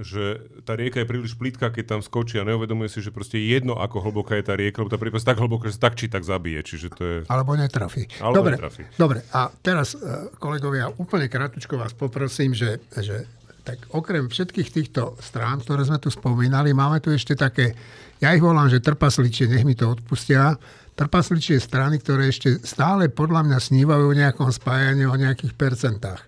že 0.00 0.40
tá 0.64 0.72
rieka 0.72 1.04
je 1.04 1.10
príliš 1.12 1.36
plitká, 1.36 1.68
keď 1.68 1.84
tam 1.92 2.00
skočí 2.00 2.40
a 2.40 2.48
neuvedomuje 2.48 2.88
si, 2.88 3.04
že 3.04 3.12
proste 3.12 3.36
je 3.36 3.52
jedno, 3.52 3.76
ako 3.76 4.08
hlboká 4.08 4.40
je 4.40 4.48
tá 4.48 4.56
rieka, 4.56 4.80
lebo 4.80 4.88
tá 4.88 4.96
priepasť 4.96 5.28
tak 5.28 5.44
hlboká, 5.44 5.68
že 5.68 5.76
tak 5.76 5.92
či 5.92 6.08
tak 6.08 6.24
zabije. 6.24 6.64
Čiže 6.64 6.88
to 6.88 7.02
je... 7.04 7.16
Alebo 7.28 7.52
netrafí. 7.52 8.08
Alebo 8.16 8.40
dobre, 8.40 8.54
netrafí. 8.56 8.82
dobre, 8.96 9.20
a 9.28 9.52
teraz, 9.60 9.92
e, 9.92 10.32
kolegovia, 10.40 10.88
úplne 10.96 11.28
krátko 11.28 11.76
vás 11.76 11.92
poprosím, 11.92 12.56
že, 12.56 12.80
že 12.96 13.28
tak 13.68 13.84
okrem 13.92 14.32
všetkých 14.32 14.72
týchto 14.72 15.20
strán, 15.20 15.60
ktoré 15.60 15.84
sme 15.84 16.00
tu 16.00 16.08
spomínali, 16.08 16.72
máme 16.72 17.04
tu 17.04 17.12
ešte 17.12 17.36
také, 17.36 17.76
ja 18.24 18.32
ich 18.32 18.40
volám, 18.40 18.72
že 18.72 18.80
trpasličie, 18.80 19.52
nech 19.52 19.68
mi 19.68 19.76
to 19.76 19.92
odpustia, 19.92 20.56
trpasličie 20.98 21.62
strany, 21.62 22.02
ktoré 22.02 22.26
ešte 22.26 22.58
stále 22.66 23.06
podľa 23.06 23.46
mňa 23.46 23.58
snívajú 23.62 24.04
o 24.10 24.18
nejakom 24.18 24.50
spájaní, 24.50 25.06
o 25.06 25.14
nejakých 25.14 25.54
percentách. 25.54 26.26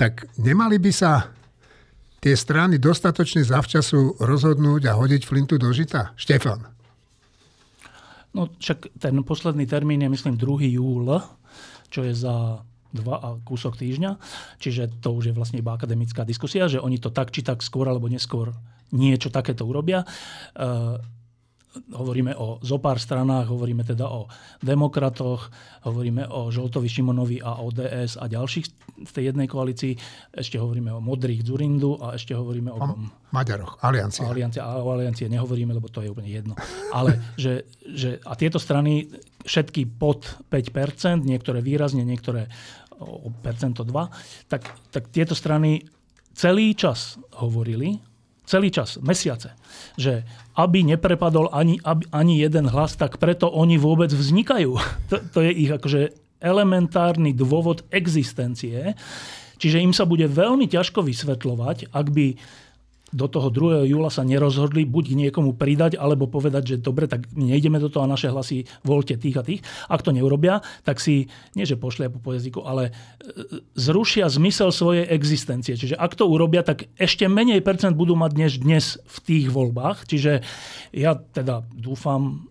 Tak 0.00 0.32
nemali 0.40 0.80
by 0.80 0.92
sa 0.96 1.28
tie 2.24 2.32
strany 2.32 2.80
dostatočne 2.80 3.44
zavčasu 3.44 4.16
rozhodnúť 4.16 4.88
a 4.88 4.96
hodiť 4.96 5.22
flintu 5.28 5.60
do 5.60 5.68
žita? 5.68 6.16
Štefan. 6.16 6.64
No 8.32 8.48
však 8.56 8.96
ten 8.96 9.20
posledný 9.20 9.68
termín 9.68 10.00
je 10.00 10.08
myslím 10.08 10.40
2. 10.40 10.72
júl, 10.72 11.20
čo 11.92 12.00
je 12.00 12.14
za 12.16 12.64
dva 12.90 13.16
a 13.22 13.28
kúsok 13.42 13.78
týždňa. 13.78 14.16
Čiže 14.58 15.02
to 15.04 15.14
už 15.14 15.30
je 15.30 15.36
vlastne 15.36 15.60
iba 15.62 15.74
akademická 15.74 16.26
diskusia, 16.26 16.66
že 16.66 16.82
oni 16.82 16.98
to 16.98 17.12
tak 17.12 17.30
či 17.30 17.44
tak 17.44 17.62
skôr 17.62 17.86
alebo 17.86 18.10
neskôr 18.10 18.50
niečo 18.90 19.30
takéto 19.30 19.62
urobia. 19.62 20.02
Uh, 20.58 20.98
hovoríme 21.94 22.34
o 22.34 22.58
zopár 22.66 22.98
stranách, 22.98 23.46
hovoríme 23.46 23.86
teda 23.86 24.10
o 24.10 24.26
demokratoch, 24.58 25.50
hovoríme 25.86 26.26
o 26.26 26.50
Žoltovi 26.50 26.90
Šimonovi 26.90 27.38
a 27.38 27.62
ODS 27.62 28.18
a 28.18 28.26
ďalších 28.26 28.66
v 29.06 29.10
tej 29.10 29.24
jednej 29.30 29.46
koalícii. 29.46 29.94
Ešte 30.34 30.58
hovoríme 30.58 30.90
o 30.90 30.98
modrých 30.98 31.46
Zurindu 31.46 31.94
a 32.02 32.18
ešte 32.18 32.34
hovoríme 32.34 32.74
o, 32.74 32.78
O? 32.80 32.86
Maďaroch, 33.30 33.78
aliancia. 33.86 34.26
Aliancia, 34.26 34.66
a 34.66 34.82
o 34.82 34.90
aliancie 34.90 35.30
nehovoríme, 35.30 35.70
lebo 35.70 35.86
to 35.86 36.02
je 36.02 36.10
úplne 36.10 36.30
jedno. 36.30 36.58
Ale 36.90 37.22
že, 37.42 37.70
že, 37.86 38.18
a 38.26 38.34
tieto 38.34 38.58
strany 38.58 39.06
všetky 39.46 39.86
pod 39.86 40.26
5%, 40.50 41.22
niektoré 41.22 41.62
výrazne, 41.62 42.02
niektoré 42.02 42.50
o 43.00 43.32
percento 43.32 43.86
2, 43.86 44.50
tak, 44.50 44.68
tak 44.92 45.08
tieto 45.08 45.32
strany 45.32 45.86
celý 46.36 46.76
čas 46.76 47.16
hovorili, 47.40 48.09
celý 48.50 48.74
čas, 48.74 48.98
mesiace, 48.98 49.54
že 49.94 50.26
aby 50.58 50.82
neprepadol 50.82 51.54
ani, 51.54 51.78
aby, 51.86 52.10
ani 52.10 52.42
jeden 52.42 52.66
hlas, 52.66 52.98
tak 52.98 53.22
preto 53.22 53.46
oni 53.46 53.78
vôbec 53.78 54.10
vznikajú. 54.10 54.74
To, 55.10 55.18
to 55.18 55.38
je 55.42 55.50
ich 55.54 55.70
akože 55.70 56.14
elementárny 56.42 57.34
dôvod 57.34 57.86
existencie. 57.90 58.94
Čiže 59.60 59.82
im 59.82 59.92
sa 59.92 60.08
bude 60.08 60.24
veľmi 60.24 60.70
ťažko 60.70 61.02
vysvetľovať, 61.04 61.92
ak 61.92 62.06
by 62.14 62.26
do 63.10 63.26
toho 63.26 63.50
2. 63.50 63.90
júla 63.90 64.10
sa 64.10 64.22
nerozhodli 64.22 64.86
buď 64.86 65.18
niekomu 65.18 65.58
pridať, 65.58 65.98
alebo 65.98 66.30
povedať, 66.30 66.74
že 66.74 66.76
dobre, 66.78 67.10
tak 67.10 67.26
nejdeme 67.34 67.82
do 67.82 67.90
toho 67.90 68.06
a 68.06 68.10
naše 68.10 68.30
hlasy 68.30 68.66
voľte 68.86 69.18
tých 69.18 69.36
a 69.36 69.42
tých. 69.42 69.60
Ak 69.90 70.06
to 70.06 70.14
neurobia, 70.14 70.62
tak 70.86 71.02
si, 71.02 71.26
nie 71.58 71.66
že 71.66 71.74
pošlia 71.74 72.10
po 72.10 72.30
jazyku, 72.30 72.62
ale 72.62 72.90
e, 72.90 73.62
zrušia 73.74 74.30
zmysel 74.30 74.70
svojej 74.70 75.10
existencie. 75.10 75.74
Čiže 75.74 75.98
ak 75.98 76.14
to 76.14 76.30
urobia, 76.30 76.62
tak 76.62 76.86
ešte 76.94 77.26
menej 77.26 77.62
percent 77.66 77.98
budú 77.98 78.14
mať 78.14 78.32
než 78.38 78.52
dnes 78.62 79.02
v 79.02 79.16
tých 79.26 79.46
voľbách. 79.50 80.06
Čiže 80.06 80.46
ja 80.94 81.18
teda 81.18 81.66
dúfam, 81.74 82.46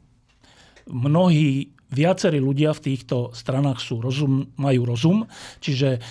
mnohí 0.90 1.72
viacerí 1.90 2.38
ľudia 2.38 2.74
v 2.78 2.94
týchto 2.94 3.34
stranách 3.34 3.82
sú 3.82 3.98
rozum, 4.02 4.54
majú 4.62 4.86
rozum, 4.86 5.18
čiže 5.58 6.02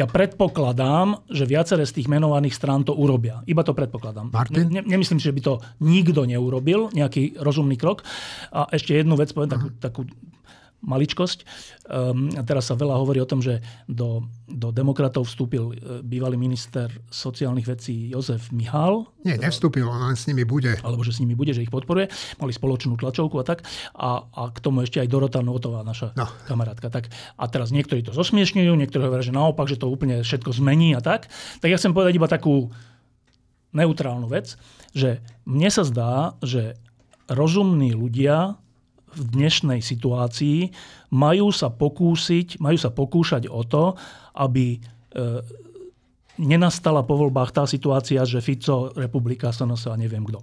ja 0.00 0.08
predpokladám, 0.08 1.28
že 1.28 1.44
viaceré 1.44 1.84
z 1.84 2.00
tých 2.00 2.08
menovaných 2.08 2.56
strán 2.56 2.88
to 2.88 2.96
urobia. 2.96 3.44
Iba 3.44 3.60
to 3.60 3.76
predpokladám. 3.76 4.32
Martin? 4.32 4.72
Ne, 4.72 4.80
nemyslím 4.80 5.20
si, 5.20 5.28
že 5.28 5.36
by 5.36 5.42
to 5.44 5.54
nikto 5.84 6.24
neurobil, 6.24 6.88
nejaký 6.96 7.36
rozumný 7.36 7.76
krok. 7.76 8.00
A 8.48 8.64
ešte 8.72 8.96
jednu 8.96 9.20
vec 9.20 9.28
poviem, 9.36 9.52
takú, 9.52 9.68
takú 9.76 10.02
maličkosť. 10.80 11.44
Um, 11.90 12.32
a 12.36 12.42
teraz 12.44 12.72
sa 12.72 12.74
veľa 12.76 12.96
hovorí 12.96 13.20
o 13.20 13.28
tom, 13.28 13.44
že 13.44 13.60
do, 13.84 14.24
do 14.48 14.72
demokratov 14.72 15.28
vstúpil 15.28 15.64
e, 15.72 16.00
bývalý 16.00 16.40
minister 16.40 16.88
sociálnych 17.12 17.68
vecí 17.68 18.08
Jozef 18.08 18.48
Mihál, 18.48 19.04
Nie, 19.20 19.36
nevstúpil, 19.36 19.84
on 19.84 20.00
len 20.00 20.16
s 20.16 20.24
nimi 20.24 20.48
bude. 20.48 20.80
alebo 20.80 21.04
že 21.04 21.12
s 21.12 21.20
nimi 21.20 21.36
bude, 21.36 21.52
že 21.52 21.60
ich 21.60 21.72
podporuje. 21.72 22.08
Mali 22.40 22.52
spoločnú 22.54 22.96
tlačovku 22.96 23.36
a 23.36 23.44
tak. 23.44 23.66
A, 23.92 24.24
a 24.24 24.42
k 24.48 24.58
tomu 24.64 24.80
ešte 24.86 25.04
aj 25.04 25.08
Dorota 25.12 25.44
Notová, 25.44 25.84
naša 25.84 26.16
no. 26.16 26.24
kamarátka. 26.48 26.88
Tak, 26.88 27.12
a 27.12 27.44
teraz 27.52 27.68
niektorí 27.74 28.00
to 28.00 28.16
zosmiešňujú, 28.16 28.72
niektorí 28.72 29.04
hovoria, 29.04 29.26
že 29.26 29.36
naopak, 29.36 29.68
že 29.68 29.76
to 29.76 29.92
úplne 29.92 30.24
všetko 30.24 30.56
zmení 30.56 30.96
a 30.96 31.04
tak. 31.04 31.28
Tak 31.60 31.68
ja 31.68 31.76
chcem 31.76 31.92
povedať 31.92 32.16
iba 32.16 32.28
takú 32.30 32.72
neutrálnu 33.76 34.26
vec, 34.26 34.56
že 34.96 35.22
mne 35.46 35.70
sa 35.70 35.86
zdá, 35.86 36.34
že 36.42 36.80
rozumní 37.30 37.94
ľudia 37.94 38.58
v 39.14 39.22
dnešnej 39.34 39.82
situácii 39.82 40.70
majú 41.14 41.50
sa 41.50 41.70
pokúsiť, 41.70 42.62
majú 42.62 42.78
sa 42.78 42.90
pokúšať 42.94 43.50
o 43.50 43.62
to, 43.66 43.98
aby 44.38 44.76
e, 44.76 44.78
nenastala 46.40 47.04
po 47.04 47.20
voľbách 47.20 47.50
tá 47.52 47.64
situácia, 47.68 48.22
že 48.24 48.40
Fico, 48.40 48.94
Republika, 48.96 49.52
SNS 49.52 49.92
a 49.92 50.00
neviem 50.00 50.24
kto. 50.24 50.40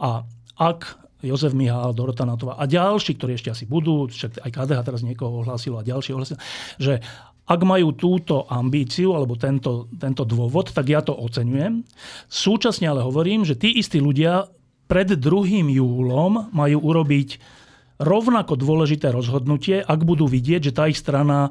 A 0.00 0.24
ak 0.56 1.08
Jozef 1.18 1.50
Mihál, 1.50 1.92
Dorota 1.98 2.22
Natová 2.22 2.54
a 2.56 2.64
ďalší, 2.64 3.18
ktorí 3.18 3.34
ešte 3.34 3.50
asi 3.50 3.66
budú, 3.66 4.06
však 4.06 4.38
aj 4.38 4.50
KDH 4.54 4.80
teraz 4.86 5.02
niekoho 5.02 5.42
ohlásilo 5.42 5.82
a 5.82 5.86
ďalší 5.86 6.14
ohlásilo, 6.14 6.38
že 6.78 7.02
ak 7.48 7.60
majú 7.64 7.96
túto 7.96 8.44
ambíciu 8.46 9.16
alebo 9.16 9.34
tento, 9.34 9.88
tento 9.96 10.22
dôvod, 10.28 10.70
tak 10.70 10.84
ja 10.92 11.00
to 11.00 11.16
oceňujem. 11.16 11.80
Súčasne 12.28 12.86
ale 12.92 13.00
hovorím, 13.00 13.42
že 13.48 13.56
tí 13.56 13.72
istí 13.72 13.98
ľudia 13.98 14.52
pred 14.84 15.08
2. 15.16 15.64
júlom 15.72 16.52
majú 16.52 16.78
urobiť 16.80 17.57
rovnako 17.98 18.54
dôležité 18.54 19.10
rozhodnutie, 19.10 19.82
ak 19.82 20.00
budú 20.06 20.30
vidieť, 20.30 20.70
že 20.70 20.72
tá 20.74 20.86
ich 20.86 20.98
strana 20.98 21.50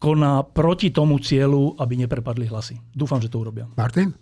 koná 0.00 0.44
proti 0.44 0.92
tomu 0.92 1.16
cieľu, 1.16 1.76
aby 1.80 1.96
neprepadli 2.04 2.48
hlasy. 2.48 2.76
Dúfam, 2.92 3.20
že 3.24 3.32
to 3.32 3.40
urobia. 3.40 3.68
Martin? 3.76 4.12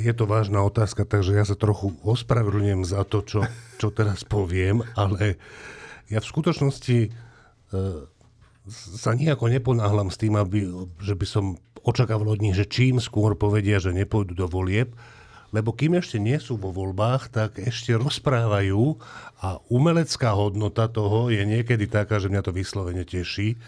Je 0.00 0.12
to 0.16 0.24
vážna 0.24 0.64
otázka, 0.64 1.04
takže 1.04 1.36
ja 1.36 1.44
sa 1.44 1.52
trochu 1.52 1.92
ospravedlňujem 2.00 2.82
za 2.88 3.04
to, 3.04 3.20
čo, 3.20 3.40
čo 3.76 3.92
teraz 3.92 4.24
poviem, 4.24 4.80
ale 4.96 5.36
ja 6.08 6.24
v 6.24 6.30
skutočnosti 6.30 6.98
e, 7.04 7.08
sa 8.96 9.10
nejako 9.12 9.52
neponáhľam 9.52 10.08
s 10.08 10.16
tým, 10.16 10.40
aby, 10.40 10.72
že 11.04 11.12
by 11.12 11.26
som 11.28 11.44
očakával 11.84 12.32
od 12.32 12.40
nich, 12.40 12.56
že 12.56 12.64
čím 12.64 12.96
skôr 12.96 13.36
povedia, 13.36 13.76
že 13.76 13.92
nepôjdu 13.92 14.32
do 14.32 14.48
volieb, 14.48 14.96
lebo 15.52 15.76
kým 15.76 16.00
ešte 16.00 16.16
nie 16.16 16.40
sú 16.40 16.56
vo 16.56 16.72
voľbách, 16.72 17.28
tak 17.28 17.60
ešte 17.60 17.92
rozprávajú 17.94 18.96
a 19.44 19.60
umelecká 19.68 20.32
hodnota 20.32 20.88
toho 20.88 21.28
je 21.28 21.44
niekedy 21.44 21.86
taká, 21.86 22.16
že 22.16 22.32
mňa 22.32 22.42
to 22.42 22.56
vyslovene 22.56 23.04
teší. 23.04 23.60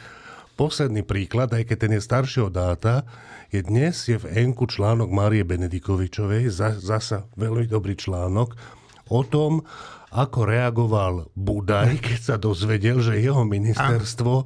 Posledný 0.57 1.05
príklad, 1.05 1.53
aj 1.53 1.69
keď 1.69 1.77
ten 1.77 1.93
je 1.95 2.03
staršieho 2.03 2.49
dáta, 2.49 3.05
je 3.53 3.61
dnes 3.63 3.95
je 3.95 4.17
v 4.17 4.27
Enku 4.49 4.65
článok 4.65 5.13
Márie 5.13 5.45
Benedikovičovej, 5.45 6.51
za, 6.51 6.75
zasa 6.75 7.29
veľmi 7.37 7.69
dobrý 7.69 7.95
článok, 7.95 8.57
o 9.13 9.21
tom, 9.23 9.63
ako 10.15 10.47
reagoval 10.47 11.15
Budaj, 11.35 12.01
keď 12.07 12.21
sa 12.23 12.37
dozvedel, 12.39 13.03
že 13.03 13.21
jeho 13.21 13.43
ministerstvo 13.45 14.35
e, 14.41 14.45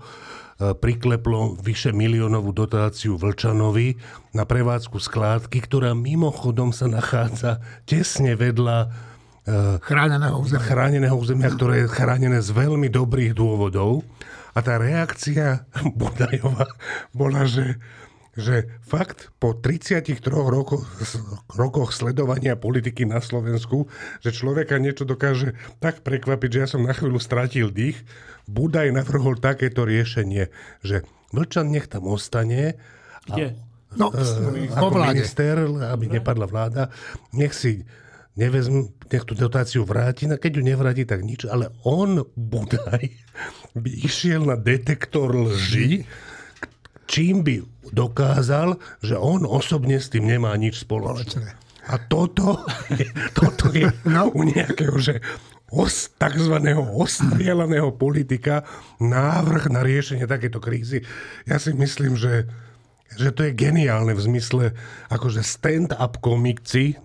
prikleplo 0.58 1.54
vyše 1.54 1.94
miliónovú 1.94 2.50
dotáciu 2.50 3.14
Vlčanovi 3.14 3.94
na 4.34 4.42
prevádzku 4.42 4.98
skládky, 4.98 5.62
ktorá 5.62 5.94
mimochodom 5.94 6.74
sa 6.74 6.90
nachádza 6.90 7.62
tesne 7.86 8.34
vedľa 8.34 8.78
e, 8.82 8.88
Chráneného 9.78 10.34
územia. 10.34 10.66
chráneného 10.66 11.14
územia, 11.14 11.54
ktoré 11.54 11.86
je 11.86 11.94
chránené 11.94 12.42
z 12.42 12.50
veľmi 12.50 12.90
dobrých 12.90 13.38
dôvodov. 13.38 14.02
A 14.50 14.58
tá 14.58 14.82
reakcia 14.82 15.62
Budajova 15.94 16.66
bola, 17.18 17.46
že, 17.46 17.78
že 18.38 18.70
fakt 18.86 19.34
po 19.42 19.50
33 19.50 20.14
rokoch, 20.30 20.86
rokoch 21.58 21.90
sledovania 21.90 22.54
politiky 22.54 23.02
na 23.02 23.18
Slovensku, 23.18 23.90
že 24.22 24.30
človeka 24.30 24.78
niečo 24.78 25.02
dokáže 25.02 25.58
tak 25.82 26.06
prekvapiť, 26.06 26.50
že 26.54 26.60
ja 26.62 26.68
som 26.70 26.86
na 26.86 26.94
chvíľu 26.94 27.18
stratil 27.18 27.74
dých. 27.74 27.98
Budaj 28.46 28.94
navrhol 28.94 29.42
takéto 29.42 29.82
riešenie, 29.82 30.54
že 30.86 31.02
Vlčan 31.28 31.68
nech 31.68 31.90
tam 31.92 32.08
ostane 32.08 32.80
Kde? 33.28 33.46
No, 33.96 34.12
e, 34.12 34.68
ako 34.72 35.00
vláde. 35.00 35.08
minister, 35.16 35.54
aby 35.64 36.04
nepadla 36.12 36.44
vláda, 36.44 36.92
nech 37.32 37.56
si 37.56 37.84
nevezm, 38.36 38.92
nech 39.08 39.24
tú 39.24 39.32
dotáciu 39.32 39.82
vráti, 39.88 40.28
no 40.28 40.36
keď 40.36 40.60
ju 40.60 40.62
nevráti, 40.62 41.02
tak 41.08 41.24
nič, 41.24 41.48
ale 41.48 41.72
on, 41.88 42.20
Budaj, 42.36 43.08
by 43.82 43.90
išiel 44.04 44.44
na 44.44 44.56
detektor 44.60 45.32
lži, 45.32 46.04
čím 47.08 47.40
by 47.42 47.64
dokázal, 47.90 48.76
že 49.00 49.16
on 49.16 49.48
osobne 49.48 49.96
s 49.96 50.12
tým 50.12 50.28
nemá 50.28 50.52
nič 50.60 50.84
spoločné. 50.84 51.56
A 51.88 51.96
toto, 51.96 52.68
toto 53.32 53.72
je 53.72 53.88
no. 54.14 54.28
u 54.28 54.44
nejakého, 54.44 54.94
že 55.00 55.24
os, 55.72 56.12
takzvaného 56.20 56.84
ostrielaného 57.00 57.96
politika 57.96 58.64
návrh 59.00 59.72
na 59.72 59.80
riešenie 59.80 60.28
takéto 60.28 60.60
krízy. 60.60 61.00
Ja 61.48 61.56
si 61.56 61.72
myslím, 61.72 62.20
že, 62.20 62.44
že 63.16 63.32
to 63.32 63.48
je 63.48 63.56
geniálne 63.56 64.12
v 64.12 64.20
zmysle, 64.20 64.64
akože 65.08 65.40
stand-up 65.40 66.20
komici 66.20 67.00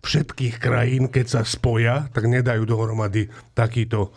všetkých 0.00 0.56
krajín, 0.60 1.12
keď 1.12 1.26
sa 1.28 1.40
spoja, 1.44 2.08
tak 2.12 2.24
nedajú 2.24 2.64
dohromady 2.64 3.28
takýto 3.52 4.12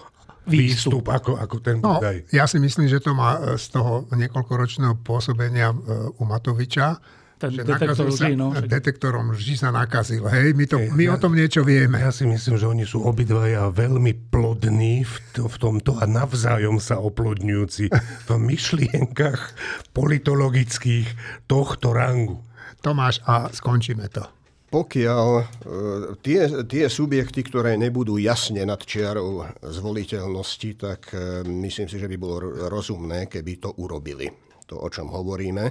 výstup, 0.48 1.04
výstup 1.04 1.06
ako, 1.08 1.32
ako 1.39 1.56
ten 1.64 1.78
no, 1.80 2.00
Ja 2.32 2.46
si 2.46 2.60
myslím, 2.60 2.91
že 2.91 3.00
to 3.00 3.16
má 3.16 3.39
e, 3.39 3.56
z 3.56 3.72
toho 3.72 4.08
niekoľkoročného 4.12 5.00
pôsobenia 5.02 5.72
e, 5.72 5.78
u 6.20 6.24
Matoviča, 6.28 7.00
ten 7.44 7.60
detektor 7.60 8.08
lží, 8.08 8.39
no. 8.39 8.56
Detektorom 8.56 9.36
lží 9.36 9.60
sa 9.60 9.68
nakazil. 9.68 10.24
Hej, 10.32 10.56
my, 10.56 10.64
to, 10.64 10.80
my 10.96 11.04
ja, 11.12 11.12
o 11.12 11.18
tom 11.20 11.36
niečo 11.36 11.60
vieme. 11.68 12.00
Ja 12.00 12.16
si 12.16 12.24
myslím, 12.24 12.56
že 12.56 12.72
oni 12.72 12.88
sú 12.88 13.04
obidvaja 13.04 13.68
veľmi 13.68 14.32
plodní 14.32 15.04
v, 15.04 15.14
to, 15.36 15.52
v 15.52 15.58
tomto 15.60 16.00
a 16.00 16.08
navzájom 16.08 16.80
sa 16.80 17.04
oplodňujúci 17.04 17.91
v 17.91 18.30
myšlienkach 18.39 19.60
politologických 19.91 21.12
tohto 21.44 21.91
rangu. 21.91 22.39
Tomáš, 22.80 23.20
a 23.28 23.52
skončíme 23.52 24.08
to 24.08 24.24
pokiaľ 24.74 25.28
e, 25.38 25.43
tie, 26.26 26.49
tie 26.65 26.86
subjekty, 26.89 27.45
ktoré 27.45 27.78
nebudú 27.78 28.17
jasne 28.17 28.65
nad 28.65 28.82
čiarou 28.82 29.45
zvoliteľnosti, 29.61 30.69
tak 30.82 31.13
e, 31.13 31.45
myslím 31.45 31.86
si, 31.86 32.01
že 32.01 32.09
by 32.09 32.17
bolo 32.17 32.41
rozumné, 32.74 33.30
keby 33.30 33.61
to 33.61 33.69
urobili. 33.78 34.26
To, 34.65 34.82
o 34.82 34.89
čom 34.89 35.13
hovoríme. 35.13 35.69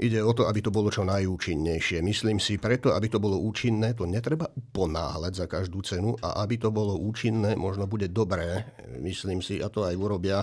Ide 0.00 0.24
o 0.24 0.32
to, 0.32 0.48
aby 0.48 0.64
to 0.64 0.72
bolo 0.72 0.88
čo 0.88 1.04
najúčinnejšie. 1.04 2.00
Myslím 2.00 2.40
si, 2.40 2.56
preto, 2.56 2.96
aby 2.96 3.12
to 3.12 3.20
bolo 3.20 3.36
účinné, 3.36 3.92
to 3.92 4.08
netreba 4.08 4.48
ponáhľať 4.48 5.32
za 5.36 5.44
každú 5.44 5.84
cenu 5.84 6.16
a 6.24 6.40
aby 6.40 6.56
to 6.56 6.72
bolo 6.72 6.96
účinné, 6.96 7.52
možno 7.52 7.84
bude 7.84 8.08
dobré, 8.08 8.64
myslím 8.96 9.44
si, 9.44 9.60
a 9.60 9.68
to 9.68 9.84
aj 9.84 9.92
urobia, 10.00 10.40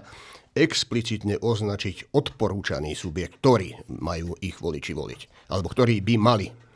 explicitne 0.53 1.41
označiť 1.41 2.13
odporúčaný 2.13 2.93
subjekt, 2.93 3.41
ktorý 3.41 3.89
majú 3.97 4.37
ich 4.45 4.61
voliči 4.61 4.93
voliť. 4.93 5.49
Alebo 5.49 5.73
ktorý 5.73 6.05
by 6.05 6.15
mali 6.21 6.66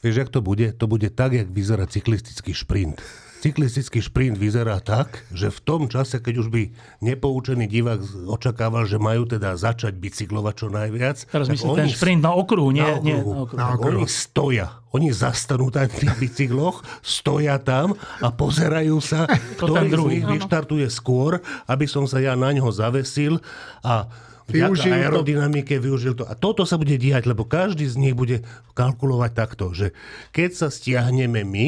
Vieš, 0.00 0.16
jak 0.16 0.30
to 0.32 0.40
bude? 0.40 0.72
To 0.80 0.88
bude 0.88 1.12
tak, 1.12 1.36
jak 1.36 1.48
vyzerá 1.52 1.84
cyklistický 1.84 2.56
šprint. 2.56 3.04
Cyklistický 3.40 4.04
šprint 4.04 4.36
vyzerá 4.36 4.84
tak, 4.84 5.24
že 5.32 5.48
v 5.48 5.60
tom 5.64 5.88
čase, 5.88 6.20
keď 6.20 6.44
už 6.44 6.48
by 6.52 6.62
nepoučený 7.00 7.64
divák 7.72 8.28
očakával, 8.28 8.84
že 8.84 9.00
majú 9.00 9.24
teda 9.24 9.56
začať 9.56 9.96
bicyklovať 9.96 10.54
čo 10.60 10.68
najviac. 10.68 11.24
Teraz 11.24 11.48
myslím 11.48 11.72
ten 11.72 11.88
šprint 11.88 12.20
na 12.20 12.36
okruhu, 12.36 12.68
nie 12.68 12.84
na 12.84 13.00
okruhu. 13.00 13.08
Nie, 13.08 13.16
na 13.16 13.24
okruhu. 13.24 13.56
Na 13.56 13.66
okruhu. 13.76 13.96
Oni 13.96 14.06
stoja. 14.12 14.66
Oni 14.92 15.08
zastanú 15.08 15.72
na 15.72 15.88
tých 15.88 16.12
bicykloch, 16.20 16.84
stoja 17.00 17.56
tam 17.56 17.96
a 18.20 18.28
pozerajú 18.28 19.00
sa, 19.00 19.24
kto 19.56 19.72
z 19.88 20.20
nich 20.20 20.26
vyštartuje 20.26 20.88
skôr, 20.92 21.40
aby 21.64 21.88
som 21.88 22.04
sa 22.04 22.20
ja 22.20 22.36
na 22.36 22.52
ňo 22.52 22.68
zavesil 22.68 23.40
a 23.80 24.04
využil 24.50 24.92
aerodynamike, 24.92 25.78
to. 25.78 25.82
využil 25.82 26.14
to. 26.18 26.24
A 26.26 26.34
toto 26.34 26.66
sa 26.66 26.76
bude 26.76 26.98
diať, 26.98 27.30
lebo 27.30 27.46
každý 27.46 27.86
z 27.86 27.96
nich 27.96 28.14
bude 28.18 28.42
kalkulovať 28.74 29.30
takto, 29.32 29.70
že 29.70 29.96
keď 30.34 30.50
sa 30.52 30.68
stiahneme 30.68 31.46
my, 31.46 31.66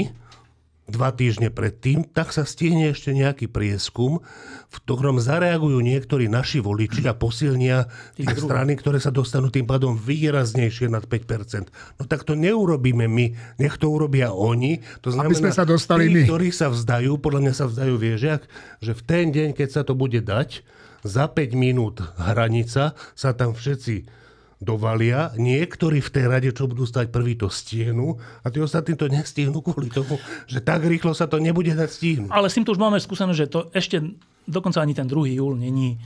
dva 0.91 1.14
týždne 1.14 1.49
predtým, 1.49 2.03
tak 2.03 2.35
sa 2.35 2.43
stihne 2.43 2.91
ešte 2.91 3.14
nejaký 3.14 3.47
prieskum, 3.47 4.20
v 4.68 4.76
ktorom 4.83 5.22
zareagujú 5.22 5.78
niektorí 5.78 6.26
naši 6.26 6.59
voliči 6.59 7.07
a 7.07 7.14
posilnia 7.14 7.87
tie 8.18 8.35
strany, 8.35 8.74
ktoré 8.74 8.99
sa 8.99 9.14
dostanú 9.14 9.49
tým 9.49 9.64
pádom 9.64 9.95
výraznejšie 9.95 10.91
nad 10.91 11.07
5%. 11.07 11.70
No 11.97 12.03
tak 12.05 12.26
to 12.26 12.35
neurobíme 12.35 13.07
my, 13.07 13.26
nech 13.62 13.78
to 13.78 13.89
urobia 13.89 14.35
oni. 14.35 14.83
To 15.07 15.14
znamená, 15.14 15.30
Aby 15.30 15.41
sme 15.41 15.53
sa 15.55 15.64
dostali 15.64 16.11
tí, 16.11 16.14
my. 16.18 16.22
ktorí 16.26 16.49
sa 16.51 16.66
vzdajú, 16.68 17.14
podľa 17.22 17.41
mňa 17.47 17.55
sa 17.55 17.66
vzdajú 17.70 17.95
viežiak, 17.97 18.43
že 18.83 18.93
v 18.93 19.03
ten 19.07 19.24
deň, 19.30 19.49
keď 19.55 19.68
sa 19.70 19.83
to 19.87 19.95
bude 19.95 20.18
dať, 20.18 20.66
za 21.03 21.26
5 21.28 21.59
minút 21.59 22.00
hranica 22.18 22.94
sa 23.12 23.30
tam 23.34 23.53
všetci 23.53 24.22
dovalia, 24.62 25.34
niektorí 25.34 25.98
v 25.98 26.12
tej 26.14 26.24
rade, 26.30 26.48
čo 26.55 26.70
budú 26.70 26.86
stať 26.86 27.11
prvý, 27.11 27.34
to 27.34 27.50
stihnú 27.50 28.22
a 28.46 28.46
tí 28.46 28.62
ostatní 28.62 28.94
to 28.94 29.11
nestihnú 29.11 29.59
kvôli 29.59 29.90
tomu, 29.90 30.22
že 30.46 30.62
tak 30.62 30.86
rýchlo 30.86 31.11
sa 31.18 31.26
to 31.26 31.42
nebude 31.42 31.74
dať 31.74 31.90
stihnúť. 31.90 32.30
Ale 32.30 32.46
s 32.46 32.55
týmto 32.55 32.70
už 32.70 32.78
máme 32.78 33.03
skúsenosť, 33.03 33.38
že 33.38 33.50
to 33.50 33.61
ešte 33.74 33.98
dokonca 34.46 34.78
ani 34.78 34.94
ten 34.94 35.11
2. 35.11 35.34
júl 35.34 35.59
není 35.59 35.98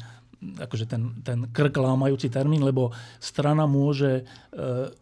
akože 0.54 0.86
ten, 0.86 1.02
ten 1.26 1.50
krk 1.50 1.74
lámajúci 1.74 2.30
termín, 2.30 2.62
lebo 2.62 2.94
strana 3.18 3.66
môže 3.66 4.22
e, 4.22 4.22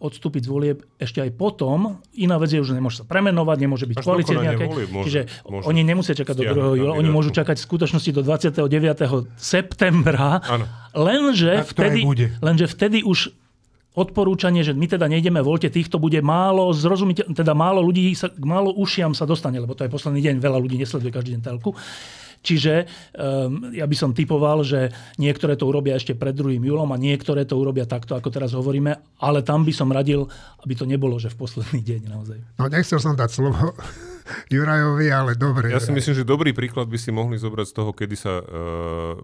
odstúpiť 0.00 0.42
z 0.46 0.48
volieb 0.48 0.78
ešte 0.96 1.20
aj 1.20 1.30
potom. 1.36 2.00
Iná 2.16 2.40
vec 2.40 2.56
je, 2.56 2.64
že 2.64 2.72
nemôže 2.72 3.02
sa 3.02 3.04
premenovať, 3.04 3.56
nemôže 3.60 3.84
byť 3.84 3.96
koalícia 4.00 4.40
nejaké. 4.40 4.64
Môže, 4.66 5.04
Čiže 5.04 5.20
môže 5.44 5.66
oni 5.68 5.80
nemusia 5.84 6.14
čakať 6.16 6.34
do 6.34 6.44
2. 6.74 6.80
júla, 6.80 6.92
oni 6.96 7.10
môžu 7.12 7.30
čakať 7.30 7.60
v 7.60 7.64
skutočnosti 7.64 8.10
do 8.10 8.22
29. 8.24 8.64
septembra. 9.36 10.40
Ano. 10.48 10.64
Lenže 10.94 11.66
vtedy, 11.68 12.06
lenže 12.40 12.66
vtedy 12.70 13.02
už 13.02 13.34
odporúčanie, 13.94 14.66
že 14.66 14.74
my 14.74 14.90
teda 14.90 15.06
nejdeme, 15.06 15.38
voľte 15.38 15.70
týchto 15.70 16.02
bude 16.02 16.18
málo 16.18 16.74
zrozumiteľ, 16.74 17.30
teda 17.30 17.54
málo 17.54 17.78
ľudí, 17.78 18.10
sa, 18.18 18.26
málo 18.42 18.74
ušiam 18.74 19.14
sa 19.14 19.22
dostane, 19.22 19.62
lebo 19.62 19.78
to 19.78 19.86
je 19.86 19.90
posledný 19.90 20.18
deň, 20.18 20.42
veľa 20.42 20.58
ľudí 20.58 20.82
nesleduje 20.82 21.14
každý 21.14 21.38
deň 21.38 21.42
telku. 21.46 21.70
Čiže 22.44 22.84
um, 23.16 23.72
ja 23.72 23.88
by 23.88 23.96
som 23.96 24.12
typoval, 24.12 24.60
že 24.62 24.92
niektoré 25.16 25.56
to 25.56 25.64
urobia 25.64 25.96
ešte 25.96 26.12
pred 26.12 26.36
2. 26.36 26.60
júlom 26.60 26.92
a 26.92 27.00
niektoré 27.00 27.48
to 27.48 27.56
urobia 27.56 27.88
takto, 27.88 28.12
ako 28.12 28.28
teraz 28.28 28.52
hovoríme, 28.52 28.92
ale 29.24 29.40
tam 29.40 29.64
by 29.64 29.72
som 29.72 29.88
radil, 29.88 30.28
aby 30.60 30.76
to 30.76 30.84
nebolo, 30.84 31.16
že 31.16 31.32
v 31.32 31.40
posledný 31.40 31.80
deň 31.80 32.00
naozaj. 32.12 32.38
No 32.60 32.68
nechcel 32.68 33.00
som 33.00 33.16
dať 33.16 33.30
slovo 33.32 33.72
Jurajovi, 34.48 35.12
ale 35.12 35.36
dobre. 35.36 35.68
Ja 35.68 35.80
si 35.80 35.92
myslím, 35.92 36.16
že 36.16 36.24
dobrý 36.24 36.56
príklad 36.56 36.88
by 36.88 36.96
si 36.96 37.12
mohli 37.12 37.36
zobrať 37.36 37.66
z 37.68 37.74
toho, 37.76 37.90
kedy 37.92 38.16
sa 38.16 38.40
uh, 38.40 38.44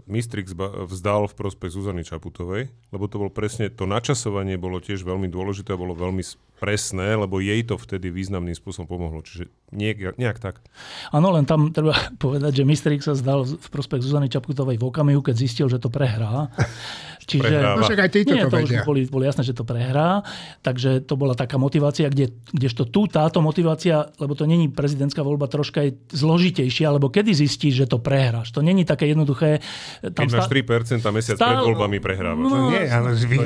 Mistrix 0.05 0.53
vzdal 0.86 1.24
v 1.32 1.34
prospech 1.34 1.72
Zuzany 1.72 2.05
Čaputovej, 2.05 2.68
lebo 2.92 3.05
to 3.09 3.16
bol 3.16 3.32
presne, 3.32 3.72
to 3.72 3.88
načasovanie 3.88 4.61
bolo 4.61 4.76
tiež 4.76 5.01
veľmi 5.01 5.32
dôležité 5.32 5.72
a 5.72 5.80
bolo 5.80 5.96
veľmi 5.96 6.20
presné, 6.61 7.16
lebo 7.16 7.40
jej 7.40 7.64
to 7.64 7.80
vtedy 7.80 8.12
významným 8.12 8.53
spôsobom 8.53 8.84
pomohlo. 8.84 9.24
Čiže 9.24 9.48
nejak, 9.72 10.20
nejak 10.20 10.36
tak. 10.36 10.61
Áno, 11.09 11.32
len 11.32 11.48
tam 11.48 11.72
treba 11.72 11.96
povedať, 12.24 12.61
že 12.61 12.68
Mistrix 12.68 13.09
sa 13.09 13.16
zdal 13.16 13.48
v 13.48 13.68
prospech 13.72 14.05
Zuzany 14.05 14.28
Čaputovej 14.28 14.76
v 14.76 14.84
okamihu, 14.84 15.24
keď 15.24 15.34
zistil, 15.40 15.66
že 15.72 15.80
to 15.80 15.88
prehrá. 15.88 16.53
Čiže, 17.30 17.62
no 17.62 17.86
však 17.86 18.01
aj 18.03 18.11
títo 18.11 18.34
nie, 18.34 18.42
to, 18.42 18.51
to 18.51 18.66
už 18.66 18.72
boli, 18.82 19.07
boli 19.07 19.24
jasné, 19.30 19.46
že 19.46 19.55
to 19.55 19.62
prehrá. 19.62 20.26
Takže 20.66 21.07
to 21.07 21.14
bola 21.14 21.38
taká 21.38 21.62
motivácia, 21.62 22.11
kde, 22.11 22.34
kdežto 22.51 22.90
tu 22.90 23.07
táto 23.07 23.38
motivácia, 23.38 24.11
lebo 24.18 24.34
to 24.34 24.51
není 24.51 24.66
prezidentská 24.91 25.22
voľba, 25.22 25.47
troška 25.47 25.86
je 25.86 25.95
zložitejšia, 26.11 26.91
lebo 26.91 27.14
kedy 27.14 27.30
zistíš, 27.30 27.86
že 27.86 27.86
to 27.86 28.03
prehráš. 28.03 28.51
To 28.51 28.59
není 28.59 28.82
také 28.82 29.07
jednoduché. 29.07 29.62
Tam 30.03 30.26
keď 30.26 30.43
máš 30.43 30.51
3% 30.51 31.07
mesiac 31.14 31.38
stále... 31.38 31.62
pred 31.62 31.62
voľbami 31.70 31.97
prehrávaš. 32.03 32.43
No, 32.43 32.74
nie, 32.74 32.82
ale 32.91 33.14
vy... 33.14 33.36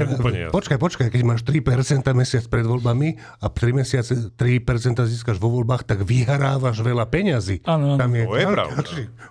počkaj, 0.49 0.81
počkaj, 0.81 1.13
keď 1.13 1.23
máš 1.29 1.45
3% 1.45 2.01
mesiac 2.17 2.45
pred 2.49 2.65
voľbami 2.65 3.21
a 3.45 3.47
3 3.53 3.77
mesiace 3.77 4.33
3% 4.33 5.05
získaš 5.05 5.37
vo 5.37 5.53
voľbách, 5.61 5.85
tak 5.85 6.01
vyhrávaš 6.09 6.81
veľa 6.81 7.05
peňazí. 7.13 7.61
Áno, 7.69 8.01
Tam 8.01 8.09
je, 8.17 8.25
to 8.25 8.37
je 8.41 8.47
pravda. 8.49 8.81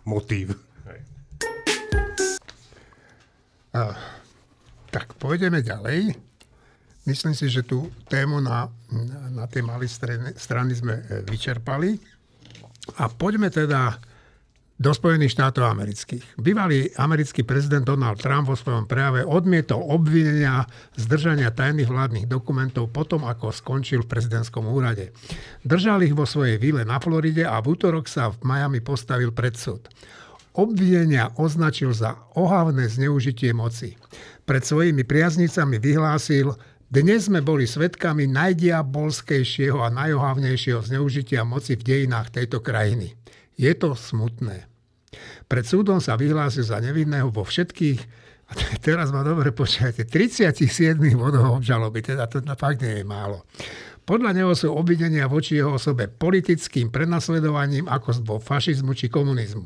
motív. 0.06 0.54
A, 3.74 3.98
tak 4.94 5.18
pôjdeme 5.18 5.66
ďalej. 5.66 6.14
Myslím 7.04 7.36
si, 7.36 7.52
že 7.52 7.68
tú 7.68 7.92
tému 8.08 8.40
na, 8.40 8.72
na 9.36 9.44
tie 9.52 9.60
malé 9.60 9.92
strany 9.92 10.72
sme 10.72 11.04
e, 11.04 11.04
vyčerpali. 11.28 12.00
A 13.00 13.12
poďme 13.12 13.52
teda 13.52 14.00
do 14.84 14.92
Spojených 14.92 15.38
štátov 15.38 15.64
amerických. 15.70 16.36
Bývalý 16.36 16.90
americký 16.98 17.46
prezident 17.46 17.86
Donald 17.86 18.20
Trump 18.20 18.50
vo 18.50 18.58
svojom 18.58 18.90
prejave 18.90 19.22
odmietol 19.24 19.80
obvinenia 19.80 20.66
zdržania 20.98 21.54
tajných 21.54 21.88
vládnych 21.88 22.26
dokumentov 22.28 22.90
potom, 22.90 23.24
ako 23.24 23.54
skončil 23.54 24.04
v 24.04 24.12
prezidentskom 24.12 24.66
úrade. 24.66 25.14
Držal 25.62 26.04
ich 26.04 26.12
vo 26.12 26.26
svojej 26.26 26.58
vile 26.58 26.84
na 26.84 26.98
Floride 26.98 27.46
a 27.46 27.62
v 27.62 27.78
útorok 27.78 28.10
sa 28.10 28.34
v 28.34 28.44
Miami 28.44 28.82
postavil 28.82 29.32
pred 29.32 29.54
súd. 29.56 29.88
Obvinenia 30.54 31.34
označil 31.38 31.94
za 31.94 32.18
ohavné 32.36 32.86
zneužitie 32.86 33.54
moci. 33.56 33.98
Pred 34.44 34.62
svojimi 34.68 35.02
priaznicami 35.08 35.80
vyhlásil, 35.80 36.54
dnes 36.94 37.26
sme 37.26 37.42
boli 37.42 37.66
svetkami 37.66 38.30
najdiabolskejšieho 38.30 39.82
a 39.82 39.90
najohavnejšieho 39.90 40.78
zneužitia 40.86 41.42
moci 41.42 41.74
v 41.74 41.82
dejinách 41.82 42.30
tejto 42.30 42.62
krajiny. 42.62 43.18
Je 43.58 43.74
to 43.74 43.98
smutné. 43.98 44.70
Pred 45.50 45.66
súdom 45.66 45.98
sa 45.98 46.14
vyhlásil 46.14 46.70
za 46.70 46.78
nevinného 46.78 47.34
vo 47.34 47.42
všetkých, 47.50 47.98
a 48.46 48.78
teraz 48.78 49.10
ma 49.10 49.26
dobre 49.26 49.50
počujete, 49.50 50.06
37 50.06 50.94
bodov 51.18 51.58
obžaloby, 51.58 52.06
teda 52.06 52.30
to 52.30 52.46
fakt 52.54 52.86
nie 52.86 53.02
je 53.02 53.06
málo. 53.10 53.42
Podľa 54.04 54.36
neho 54.36 54.52
sú 54.52 54.68
obvinenia 54.76 55.32
voči 55.32 55.56
jeho 55.56 55.80
osobe 55.80 56.12
politickým 56.12 56.92
prenasledovaním 56.92 57.88
ako 57.88 58.20
vo 58.28 58.36
fašizmu 58.36 58.92
či 58.92 59.08
komunizmu. 59.08 59.64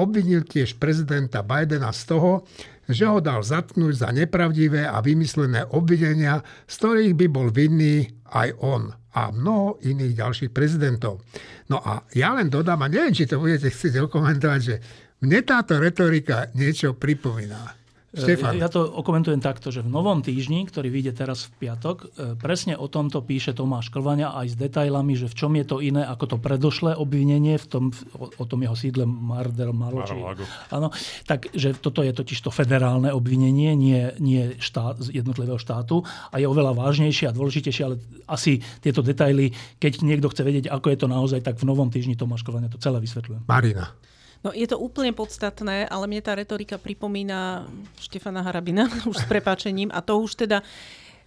Obvinil 0.00 0.48
tiež 0.48 0.80
prezidenta 0.80 1.44
Bidena 1.44 1.92
z 1.92 2.02
toho, 2.08 2.48
že 2.88 3.04
ho 3.04 3.20
dal 3.20 3.44
zatknúť 3.44 3.94
za 4.00 4.08
nepravdivé 4.16 4.88
a 4.88 5.04
vymyslené 5.04 5.68
obvinenia, 5.76 6.40
z 6.64 6.74
ktorých 6.80 7.14
by 7.20 7.26
bol 7.28 7.52
vinný 7.52 8.08
aj 8.32 8.48
on 8.64 8.96
a 9.16 9.28
mnoho 9.28 9.76
iných 9.84 10.24
ďalších 10.24 10.50
prezidentov. 10.56 11.20
No 11.68 11.80
a 11.80 12.00
ja 12.16 12.32
len 12.32 12.48
dodám, 12.48 12.80
a 12.80 12.88
neviem, 12.88 13.12
či 13.12 13.28
to 13.28 13.40
budete 13.40 13.72
chcieť 13.72 14.08
okomentovať, 14.08 14.60
že 14.60 14.76
mne 15.24 15.40
táto 15.44 15.80
retorika 15.80 16.52
niečo 16.52 16.96
pripomína. 16.96 17.85
Štefan. 18.16 18.56
Ja 18.56 18.72
to 18.72 18.88
okomentujem 18.88 19.44
takto, 19.44 19.68
že 19.68 19.84
v 19.84 19.92
novom 19.92 20.24
týždni, 20.24 20.64
ktorý 20.64 20.88
vyjde 20.88 21.12
teraz 21.12 21.52
v 21.52 21.68
piatok, 21.68 21.96
e, 21.96 22.06
presne 22.40 22.72
o 22.74 22.88
tomto 22.88 23.20
píše 23.20 23.52
Tomáš 23.52 23.92
Klvania 23.92 24.32
aj 24.32 24.52
s 24.52 24.56
detailami, 24.56 25.12
že 25.20 25.28
v 25.28 25.34
čom 25.36 25.52
je 25.52 25.64
to 25.68 25.76
iné 25.84 26.00
ako 26.00 26.24
to 26.24 26.36
predošlé 26.40 26.96
obvinenie 26.96 27.60
v 27.60 27.66
tom, 27.68 27.84
o, 28.16 28.44
tom 28.48 28.64
jeho 28.64 28.72
sídle 28.72 29.04
Mardel 29.04 29.76
Malo. 29.76 30.00
áno, 30.72 30.88
tak, 31.28 31.52
že 31.52 31.76
toto 31.76 32.00
je 32.00 32.16
totiž 32.16 32.40
to 32.40 32.48
federálne 32.48 33.12
obvinenie, 33.12 33.76
nie, 33.76 34.16
nie 34.16 34.56
štát, 34.56 35.12
jednotlivého 35.12 35.60
štátu 35.60 36.00
a 36.32 36.40
je 36.40 36.48
oveľa 36.48 36.72
vážnejšie 36.72 37.28
a 37.28 37.36
dôležitejšie, 37.36 37.82
ale 37.84 38.00
asi 38.24 38.64
tieto 38.80 39.04
detaily, 39.04 39.52
keď 39.76 40.00
niekto 40.00 40.32
chce 40.32 40.42
vedieť, 40.42 40.66
ako 40.72 40.88
je 40.88 40.98
to 40.98 41.06
naozaj, 41.06 41.40
tak 41.44 41.60
v 41.60 41.68
novom 41.68 41.92
týždni 41.92 42.16
Tomáš 42.16 42.40
Klvania 42.42 42.72
to 42.72 42.80
celé 42.80 42.96
vysvetľuje. 43.04 43.44
Marina. 43.44 43.92
No 44.46 44.54
je 44.54 44.62
to 44.70 44.78
úplne 44.78 45.10
podstatné, 45.10 45.90
ale 45.90 46.06
mne 46.06 46.22
tá 46.22 46.38
retorika 46.38 46.78
pripomína 46.78 47.66
Štefana 47.98 48.46
Harabina, 48.46 48.86
už 49.10 49.18
s 49.18 49.26
prepáčením. 49.26 49.90
A 49.90 49.98
to 50.06 50.22
už 50.22 50.46
teda, 50.46 50.62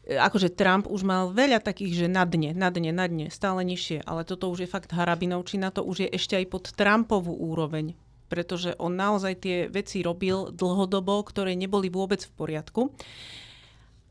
e, 0.07 0.15
akože 0.15 0.55
Trump 0.55 0.87
už 0.87 1.03
mal 1.03 1.35
veľa 1.35 1.59
takých, 1.59 2.07
že 2.07 2.07
na 2.07 2.23
dne, 2.23 2.55
na 2.55 2.71
dne, 2.71 2.95
na 2.95 3.11
dne, 3.11 3.27
stále 3.27 3.67
nižšie. 3.67 4.07
Ale 4.07 4.23
toto 4.23 4.47
už 4.47 4.63
je 4.63 4.71
fakt 4.71 4.95
Harabinovčina, 4.95 5.75
to 5.75 5.83
už 5.83 6.07
je 6.07 6.09
ešte 6.15 6.39
aj 6.39 6.45
pod 6.47 6.71
Trumpovú 6.71 7.35
úroveň. 7.35 7.91
Pretože 8.31 8.79
on 8.79 8.95
naozaj 8.95 9.43
tie 9.43 9.57
veci 9.67 9.99
robil 9.99 10.55
dlhodobo, 10.55 11.19
ktoré 11.27 11.59
neboli 11.59 11.91
vôbec 11.91 12.23
v 12.23 12.31
poriadku. 12.39 12.95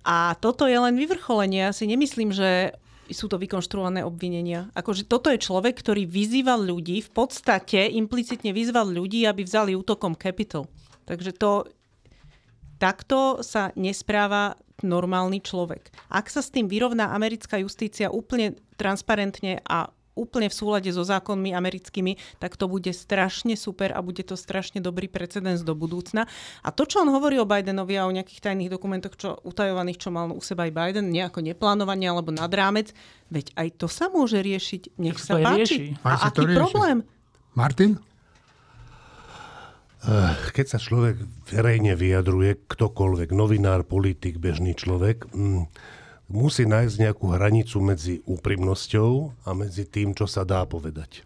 A 0.04 0.36
toto 0.36 0.68
je 0.68 0.76
len 0.76 1.00
vyvrcholenie. 1.00 1.64
Ja 1.64 1.72
si 1.72 1.88
nemyslím, 1.88 2.28
že 2.28 2.76
sú 3.10 3.26
to 3.28 3.40
vykonštruované 3.40 4.04
obvinenia. 4.04 4.68
Akože 4.76 5.08
toto 5.08 5.32
je 5.32 5.40
človek, 5.40 5.80
ktorý 5.80 6.04
vyzýval 6.04 6.64
ľudí, 6.64 7.00
v 7.04 7.10
podstate 7.12 7.88
implicitne 7.96 8.52
vyzval 8.52 8.88
ľudí, 8.88 9.24
aby 9.24 9.44
vzali 9.44 9.76
útokom 9.76 10.14
Capital. 10.14 10.68
Takže 11.08 11.32
to 11.36 11.66
takto 12.78 13.42
sa 13.42 13.74
nespráva 13.74 14.54
normálny 14.86 15.42
človek. 15.42 15.90
Ak 16.06 16.30
sa 16.30 16.38
s 16.38 16.54
tým 16.54 16.70
vyrovná 16.70 17.10
americká 17.10 17.58
justícia 17.58 18.14
úplne 18.14 18.54
transparentne 18.78 19.58
a 19.66 19.90
úplne 20.18 20.50
v 20.50 20.58
súlade 20.58 20.90
so 20.90 21.06
zákonmi 21.06 21.54
americkými, 21.54 22.18
tak 22.42 22.58
to 22.58 22.66
bude 22.66 22.90
strašne 22.90 23.54
super 23.54 23.94
a 23.94 24.02
bude 24.02 24.26
to 24.26 24.34
strašne 24.34 24.82
dobrý 24.82 25.06
precedens 25.06 25.62
do 25.62 25.78
budúcna. 25.78 26.26
A 26.66 26.74
to, 26.74 26.82
čo 26.82 27.06
on 27.06 27.14
hovorí 27.14 27.38
o 27.38 27.46
Bidenovi 27.46 27.94
a 27.94 28.10
o 28.10 28.14
nejakých 28.14 28.50
tajných 28.50 28.74
dokumentoch, 28.74 29.14
čo 29.14 29.38
utajovaných, 29.46 30.02
čo 30.02 30.10
mal 30.10 30.34
u 30.34 30.42
seba 30.42 30.66
aj 30.66 30.74
Biden, 30.74 31.14
nejako 31.14 31.46
neplánovanie 31.46 32.10
alebo 32.10 32.34
nad 32.34 32.50
rámec, 32.50 32.90
veď 33.30 33.54
aj 33.54 33.68
to 33.78 33.86
sa 33.86 34.10
môže 34.10 34.42
riešiť. 34.42 34.98
Nech 34.98 35.22
sa 35.22 35.38
páči. 35.38 35.94
Rieši. 35.94 36.02
A 36.02 36.28
aký 36.28 36.44
rieši. 36.44 36.58
problém? 36.58 36.98
Martin? 37.54 38.02
Eh, 39.98 40.34
keď 40.54 40.66
sa 40.70 40.78
človek 40.78 41.18
verejne 41.50 41.98
vyjadruje, 41.98 42.70
ktokoľvek, 42.70 43.34
novinár, 43.34 43.82
politik, 43.82 44.38
bežný 44.38 44.78
človek, 44.78 45.26
mm, 45.26 45.66
musí 46.28 46.68
nájsť 46.68 46.96
nejakú 47.08 47.26
hranicu 47.32 47.80
medzi 47.80 48.20
úprimnosťou 48.28 49.42
a 49.48 49.50
medzi 49.56 49.88
tým, 49.88 50.12
čo 50.12 50.28
sa 50.28 50.44
dá 50.44 50.64
povedať. 50.68 51.24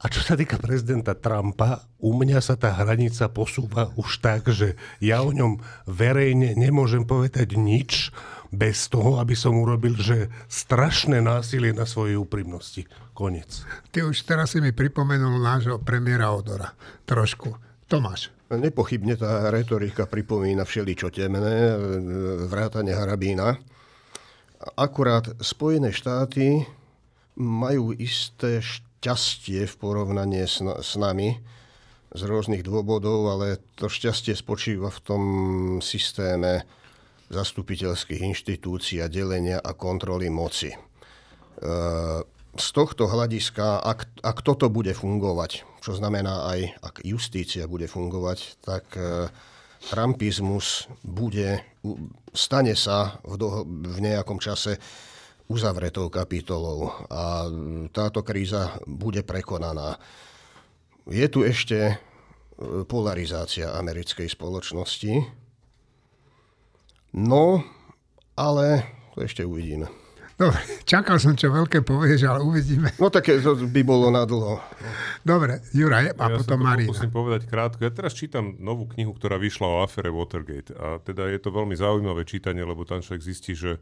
A 0.00 0.08
čo 0.08 0.24
sa 0.24 0.32
týka 0.32 0.56
prezidenta 0.56 1.12
Trumpa, 1.12 1.84
u 2.00 2.16
mňa 2.16 2.40
sa 2.40 2.56
tá 2.56 2.72
hranica 2.72 3.28
posúva 3.28 3.92
už 4.00 4.24
tak, 4.24 4.48
že 4.48 4.80
ja 4.96 5.20
o 5.20 5.28
ňom 5.28 5.60
verejne 5.84 6.56
nemôžem 6.56 7.04
povedať 7.04 7.52
nič 7.60 8.08
bez 8.48 8.88
toho, 8.88 9.20
aby 9.20 9.36
som 9.36 9.60
urobil, 9.60 10.00
že 10.00 10.32
strašné 10.48 11.20
násilie 11.20 11.76
na 11.76 11.84
svojej 11.84 12.16
úprimnosti. 12.16 12.88
Konec. 13.12 13.60
Ty 13.92 14.08
už 14.08 14.24
teraz 14.24 14.56
si 14.56 14.64
mi 14.64 14.72
pripomenul 14.72 15.36
nášho 15.36 15.76
premiéra 15.84 16.32
Odora. 16.32 16.72
Trošku. 17.04 17.60
Tomáš. 17.84 18.39
Nepochybne 18.50 19.14
tá 19.14 19.46
retorika 19.54 20.10
pripomína 20.10 20.66
všeličo 20.66 21.14
temné, 21.14 21.70
vrátane 22.50 22.90
Harabína. 22.90 23.54
Akurát 24.74 25.38
Spojené 25.38 25.94
štáty 25.94 26.66
majú 27.38 27.94
isté 27.94 28.58
šťastie 28.58 29.70
v 29.70 29.74
porovnaní 29.78 30.42
s, 30.50 30.58
s 30.66 30.98
nami 30.98 31.38
z 32.10 32.22
rôznych 32.26 32.66
dôvodov, 32.66 33.30
ale 33.30 33.62
to 33.78 33.86
šťastie 33.86 34.34
spočíva 34.34 34.90
v 34.90 35.00
tom 35.06 35.22
systéme 35.78 36.66
zastupiteľských 37.30 38.34
inštitúcií 38.34 38.98
a 38.98 39.06
delenia 39.06 39.62
a 39.62 39.78
kontroly 39.78 40.26
moci. 40.26 40.74
E, 40.74 40.78
z 42.56 42.66
tohto 42.74 43.06
hľadiska, 43.06 43.78
ak, 43.78 44.00
ak 44.26 44.38
toto 44.42 44.66
bude 44.66 44.90
fungovať, 44.90 45.62
čo 45.78 45.94
znamená 45.94 46.50
aj, 46.50 46.60
ak 46.82 46.94
justícia 47.06 47.70
bude 47.70 47.86
fungovať, 47.86 48.58
tak 48.58 48.84
e, 48.98 49.30
trumpizmus 49.86 50.90
bude, 51.06 51.62
stane 52.34 52.74
sa 52.74 53.22
v, 53.22 53.34
do, 53.38 53.48
v 53.66 53.98
nejakom 54.02 54.42
čase 54.42 54.82
uzavretou 55.50 56.10
kapitolou 56.10 56.94
a 57.10 57.46
táto 57.90 58.22
kríza 58.22 58.78
bude 58.86 59.22
prekonaná. 59.26 59.98
Je 61.06 61.26
tu 61.30 61.46
ešte 61.46 61.78
e, 61.78 61.94
polarizácia 62.86 63.74
americkej 63.78 64.26
spoločnosti, 64.26 65.22
no 67.14 67.62
ale 68.34 68.66
to 69.14 69.22
ešte 69.22 69.42
uvidíme. 69.46 69.99
Dobre, 70.40 70.56
čakal 70.88 71.20
som, 71.20 71.36
čo 71.36 71.52
veľké 71.52 71.84
povieš, 71.84 72.24
ale 72.24 72.40
uvidíme. 72.40 72.88
No 72.96 73.12
také 73.12 73.36
to 73.44 73.60
by 73.60 73.84
bolo 73.84 74.08
na 74.08 74.24
dlho. 74.24 74.56
Dobre, 75.20 75.60
Juraj 75.76 76.16
a 76.16 76.24
ja 76.32 76.36
potom 76.40 76.64
Marina. 76.64 76.88
Musím 76.88 77.12
povedať 77.12 77.44
krátko. 77.44 77.84
Ja 77.84 77.92
teraz 77.92 78.16
čítam 78.16 78.56
novú 78.56 78.88
knihu, 78.96 79.12
ktorá 79.12 79.36
vyšla 79.36 79.68
o 79.68 79.84
afere 79.84 80.08
Watergate. 80.08 80.72
A 80.72 80.96
teda 81.04 81.28
je 81.28 81.36
to 81.44 81.52
veľmi 81.52 81.76
zaujímavé 81.76 82.24
čítanie, 82.24 82.64
lebo 82.64 82.88
tam 82.88 83.04
človek 83.04 83.20
zistí, 83.20 83.52
že 83.52 83.76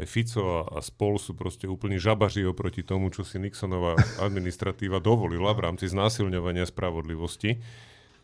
aj 0.00 0.08
Fico 0.08 0.40
a, 0.40 0.60
a 0.72 0.78
spol 0.80 1.20
sú 1.20 1.36
proste 1.36 1.68
úplne 1.68 2.00
žabaří 2.00 2.48
oproti 2.48 2.80
tomu, 2.80 3.12
čo 3.12 3.20
si 3.20 3.36
Nixonová 3.36 4.00
administratíva 4.24 5.04
dovolila 5.04 5.52
v 5.52 5.68
rámci 5.68 5.84
znásilňovania 5.92 6.64
spravodlivosti. 6.64 7.60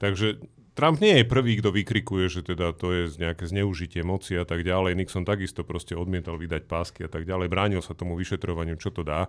Takže 0.00 0.40
Trump 0.76 1.00
nie 1.00 1.24
je 1.24 1.24
prvý, 1.24 1.56
kto 1.56 1.72
vykrikuje, 1.72 2.28
že 2.28 2.44
teda 2.44 2.76
to 2.76 2.92
je 2.92 3.16
nejaké 3.16 3.48
zneužitie 3.48 4.04
moci 4.04 4.36
a 4.36 4.44
tak 4.44 4.60
ďalej. 4.60 4.92
Nixon 4.92 5.24
takisto 5.24 5.64
proste 5.64 5.96
odmietal 5.96 6.36
vydať 6.36 6.68
pásky 6.68 7.08
a 7.08 7.10
tak 7.10 7.24
ďalej. 7.24 7.48
Bránil 7.48 7.80
sa 7.80 7.96
tomu 7.96 8.12
vyšetrovaniu, 8.20 8.76
čo 8.76 8.92
to 8.92 9.00
dá. 9.00 9.24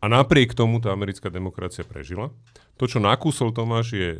A 0.00 0.04
napriek 0.08 0.56
tomu 0.56 0.80
tá 0.80 0.90
americká 0.90 1.28
demokracia 1.28 1.84
prežila. 1.84 2.32
To, 2.80 2.88
čo 2.88 3.04
nakúsol 3.04 3.52
Tomáš, 3.52 3.94
je 3.94 4.10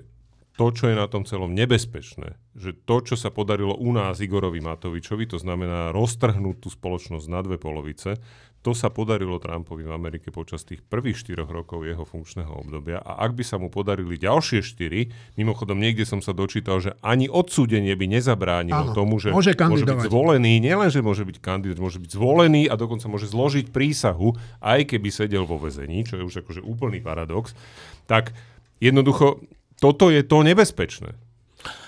to, 0.60 0.68
čo 0.68 0.92
je 0.92 0.96
na 0.96 1.08
tom 1.08 1.24
celom 1.24 1.56
nebezpečné, 1.56 2.36
že 2.52 2.76
to, 2.84 3.00
čo 3.00 3.16
sa 3.16 3.32
podarilo 3.32 3.72
u 3.72 3.88
nás 3.96 4.20
Igorovi 4.20 4.60
Matovičovi, 4.60 5.24
to 5.24 5.40
znamená 5.40 5.88
roztrhnúť 5.96 6.56
tú 6.60 6.68
spoločnosť 6.68 7.26
na 7.32 7.40
dve 7.40 7.56
polovice, 7.56 8.20
to 8.62 8.78
sa 8.78 8.94
podarilo 8.94 9.42
Trumpovi 9.42 9.82
v 9.82 9.90
Amerike 9.90 10.30
počas 10.30 10.62
tých 10.62 10.86
prvých 10.86 11.18
štyroch 11.18 11.50
rokov 11.50 11.82
jeho 11.82 12.06
funkčného 12.06 12.62
obdobia 12.62 13.02
a 13.02 13.26
ak 13.26 13.34
by 13.34 13.42
sa 13.42 13.58
mu 13.58 13.66
podarili 13.74 14.14
ďalšie 14.14 14.62
štyri, 14.62 15.10
mimochodom 15.34 15.82
niekde 15.82 16.06
som 16.06 16.22
sa 16.22 16.30
dočítal, 16.30 16.78
že 16.78 16.94
ani 17.02 17.26
odsúdenie 17.26 17.90
by 17.98 18.06
nezabránilo 18.06 18.90
Áno, 18.90 18.94
tomu, 18.94 19.18
že 19.18 19.34
môže, 19.34 19.58
môže 19.58 19.82
byť 19.82 20.06
zvolený, 20.06 20.62
nielen, 20.62 20.94
že 20.94 21.02
môže 21.02 21.26
byť 21.26 21.36
kandidát, 21.42 21.82
môže 21.82 21.98
byť 21.98 22.10
zvolený 22.14 22.70
a 22.70 22.78
dokonca 22.78 23.10
môže 23.10 23.26
zložiť 23.26 23.74
prísahu, 23.74 24.38
aj 24.62 24.94
keby 24.94 25.10
sedel 25.10 25.42
vo 25.42 25.58
vezení, 25.58 26.06
čo 26.06 26.22
je 26.22 26.22
už 26.22 26.46
akože 26.46 26.62
úplný 26.62 27.02
paradox, 27.02 27.58
tak 28.06 28.30
jednoducho 28.78 29.42
toto 29.82 30.06
je 30.14 30.22
to 30.22 30.46
nebezpečné. 30.46 31.18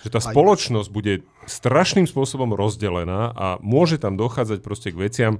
Že 0.02 0.10
tá 0.10 0.20
spoločnosť 0.22 0.88
bude 0.90 1.22
strašným 1.46 2.06
spôsobom 2.10 2.50
rozdelená 2.54 3.30
a 3.34 3.46
môže 3.62 3.98
tam 3.98 4.18
dochádzať 4.18 4.58
proste 4.62 4.90
k 4.90 4.98
veciam, 4.98 5.34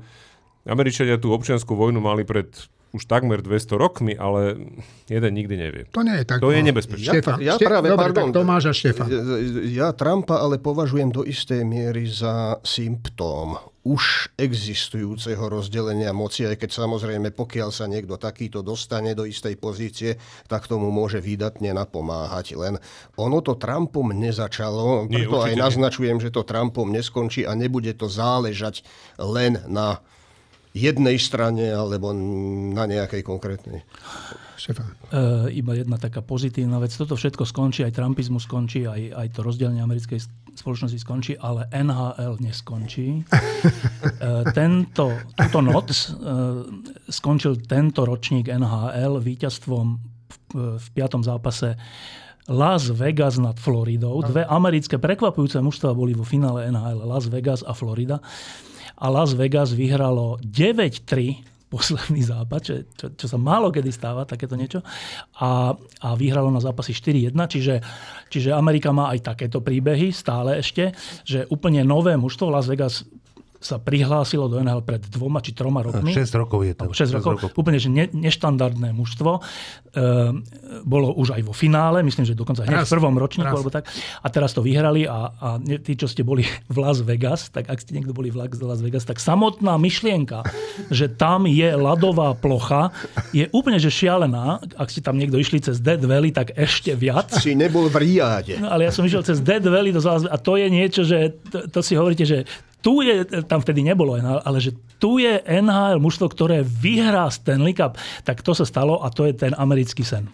Američania 0.65 1.21
tú 1.21 1.33
občianskú 1.33 1.77
vojnu 1.77 2.01
mali 2.01 2.25
pred 2.25 2.49
už 2.95 3.11
takmer 3.11 3.43
200 3.43 3.75
rokmi, 3.75 4.15
ale 4.15 4.55
jeden 5.11 5.33
nikdy 5.35 5.55
nevie. 5.59 5.83
To 5.91 6.07
nie 6.07 6.23
je 6.23 6.25
tak. 6.31 6.39
To 6.39 6.49
no. 6.49 6.55
je 6.55 6.62
nebezpečné. 6.62 7.11
Štefan, 7.11 7.43
ja, 7.43 7.59
ja 7.59 7.67
práve, 7.67 7.91
dobre, 7.91 8.07
pardon, 8.07 8.31
Tomáš 8.31 8.71
a 8.71 8.73
Štefan. 8.73 9.11
Ja 9.75 9.91
Trumpa 9.91 10.39
ale 10.39 10.62
považujem 10.62 11.11
do 11.11 11.27
istej 11.27 11.67
miery 11.67 12.07
za 12.07 12.62
symptóm 12.62 13.59
už 13.85 14.33
existujúceho 14.41 15.45
rozdelenia 15.45 16.15
moci, 16.17 16.49
aj 16.49 16.57
keď 16.57 16.71
samozrejme, 16.73 17.37
pokiaľ 17.37 17.69
sa 17.69 17.85
niekto 17.85 18.17
takýto 18.17 18.65
dostane 18.65 19.12
do 19.12 19.29
istej 19.29 19.61
pozície, 19.61 20.17
tak 20.49 20.65
tomu 20.65 20.89
môže 20.89 21.21
výdatne 21.21 21.77
napomáhať. 21.77 22.57
Len 22.57 22.81
ono 23.21 23.45
to 23.45 23.61
Trumpom 23.61 24.17
nezačalo, 24.17 25.05
preto 25.11 25.45
aj 25.45 25.53
naznačujem, 25.61 26.17
že 26.17 26.33
to 26.33 26.49
Trumpom 26.49 26.89
neskončí 26.89 27.45
a 27.45 27.53
nebude 27.53 27.93
to 27.93 28.09
záležať 28.09 28.87
len 29.21 29.61
na 29.69 30.01
jednej 30.75 31.16
strane 31.22 31.70
alebo 31.70 32.11
na 32.75 32.85
nejakej 32.91 33.22
konkrétnej. 33.22 33.87
Štefan. 34.59 34.91
Uh, 35.11 35.47
iba 35.55 35.79
jedna 35.79 35.99
taká 35.99 36.18
pozitívna 36.18 36.83
vec. 36.83 36.91
Toto 36.95 37.14
všetko 37.14 37.47
skončí, 37.47 37.87
aj 37.87 37.95
trumpizmus 37.95 38.47
skončí, 38.47 38.87
aj, 38.87 39.14
aj 39.14 39.27
to 39.35 39.41
rozdelenie 39.47 39.83
americkej 39.83 40.18
spoločnosti 40.55 40.99
skončí, 40.99 41.33
ale 41.39 41.66
NHL 41.70 42.43
neskončí. 42.43 43.22
uh, 43.22 44.47
tento, 44.59 45.14
túto 45.39 45.59
noc 45.62 45.89
uh, 45.95 46.66
skončil 47.07 47.62
tento 47.66 48.03
ročník 48.03 48.51
NHL 48.51 49.22
víťazstvom 49.22 49.87
v, 49.95 50.35
v 50.79 50.87
piatom 50.95 51.22
zápase 51.22 51.79
Las 52.49 52.93
Vegas 52.93 53.41
nad 53.41 53.57
Floridou. 53.57 54.20
Dve 54.20 54.45
americké 54.45 55.01
prekvapujúce 55.01 55.61
mužstva 55.64 55.97
boli 55.97 56.12
vo 56.12 56.29
finále 56.29 56.68
NHL. 56.68 57.09
Las 57.09 57.27
Vegas 57.33 57.64
a 57.64 57.72
Florida. 57.72 58.20
A 58.99 59.07
Las 59.11 59.34
Vegas 59.34 59.74
vyhralo 59.74 60.38
9-3 60.42 61.55
posledný 61.74 62.22
zápas, 62.22 62.62
čo, 62.62 62.86
čo, 62.95 63.07
čo 63.18 63.26
sa 63.26 63.34
málo 63.34 63.74
kedy 63.74 63.90
stáva, 63.90 64.22
takéto 64.22 64.55
niečo. 64.55 64.78
A, 65.42 65.74
a 65.74 66.09
vyhralo 66.14 66.47
na 66.55 66.62
zápasy 66.62 66.95
4-1, 66.95 67.34
čiže, 67.51 67.74
čiže 68.30 68.55
Amerika 68.55 68.95
má 68.95 69.11
aj 69.11 69.34
takéto 69.34 69.59
príbehy 69.59 70.14
stále 70.14 70.62
ešte, 70.62 70.95
že 71.26 71.51
úplne 71.51 71.82
nové 71.82 72.14
mužstvo 72.14 72.47
Las 72.47 72.70
Vegas 72.70 73.03
sa 73.65 73.81
prihlásilo 73.81 74.45
do 74.47 74.61
NHL 74.61 74.85
pred 74.85 75.03
dvoma 75.09 75.41
či 75.41 75.57
troma 75.57 75.81
rokmi. 75.81 76.12
6 76.12 76.29
rokov 76.37 76.61
je 76.69 76.73
to. 76.77 76.85
6, 76.93 77.17
6 77.17 77.17
rokov. 77.17 77.31
rokov. 77.41 77.49
Úplne 77.57 77.79
že 77.81 77.89
ne, 77.89 78.05
neštandardné 78.12 78.93
mužstvo. 78.93 79.41
E, 79.41 80.01
bolo 80.85 81.17
už 81.17 81.33
aj 81.33 81.43
vo 81.49 81.57
finále, 81.57 82.05
myslím, 82.05 82.29
že 82.29 82.37
dokonca 82.37 82.69
hneď 82.69 82.85
v 82.85 82.93
prvom 82.93 83.17
ročníku. 83.17 83.49
Alebo 83.49 83.73
tak. 83.73 83.89
A 84.21 84.29
teraz 84.29 84.53
to 84.53 84.61
vyhrali 84.61 85.09
a, 85.09 85.33
a 85.33 85.49
tí, 85.61 85.97
čo 85.97 86.05
ste 86.05 86.21
boli 86.21 86.45
v 86.45 86.77
Las 86.77 87.01
Vegas, 87.01 87.49
tak 87.49 87.73
ak 87.73 87.81
ste 87.81 87.97
niekto 87.97 88.12
boli 88.12 88.29
v 88.29 88.45
Las 88.45 88.85
Vegas, 88.85 89.09
tak 89.09 89.17
samotná 89.17 89.81
myšlienka, 89.81 90.45
že 90.93 91.09
tam 91.09 91.49
je 91.49 91.73
ľadová 91.73 92.37
plocha, 92.37 92.93
je 93.33 93.49
úplne 93.57 93.81
že 93.81 93.89
šialená. 93.89 94.61
Ak 94.77 94.93
ste 94.93 95.01
tam 95.01 95.17
niekto 95.17 95.41
išli 95.41 95.65
cez 95.65 95.81
Dead 95.81 96.01
Valley, 96.05 96.37
tak 96.37 96.53
ešte 96.53 96.93
viac. 96.93 97.33
Si 97.41 97.57
nebol 97.57 97.89
v 97.89 97.97
Riáde. 97.97 98.61
No, 98.61 98.69
ale 98.69 98.85
ja 98.85 98.93
som 98.93 99.09
išiel 99.09 99.25
cez 99.25 99.41
Dead 99.41 99.65
Valley 99.65 99.89
do 99.95 100.05
a 100.05 100.37
to 100.37 100.61
je 100.61 100.69
niečo, 100.69 101.01
že 101.01 101.33
to, 101.49 101.65
to 101.71 101.81
si 101.81 101.97
hovoríte, 101.97 102.29
že 102.29 102.45
tu 102.85 103.01
je, 103.01 103.24
tam 103.49 103.64
vtedy 103.64 103.80
nebolo 103.80 104.20
NHL, 104.20 104.45
ale 104.45 104.61
že 104.61 104.76
tu 105.01 105.16
je 105.16 105.41
NHL 105.41 105.97
mužstvo, 106.05 106.28
ktoré 106.28 106.61
vyhrá 106.61 107.32
Stanley 107.32 107.72
Cup, 107.72 107.97
tak 108.28 108.45
to 108.45 108.53
sa 108.53 108.68
stalo 108.68 109.01
a 109.01 109.09
to 109.09 109.24
je 109.24 109.32
ten 109.32 109.57
americký 109.57 110.05
sen. 110.05 110.28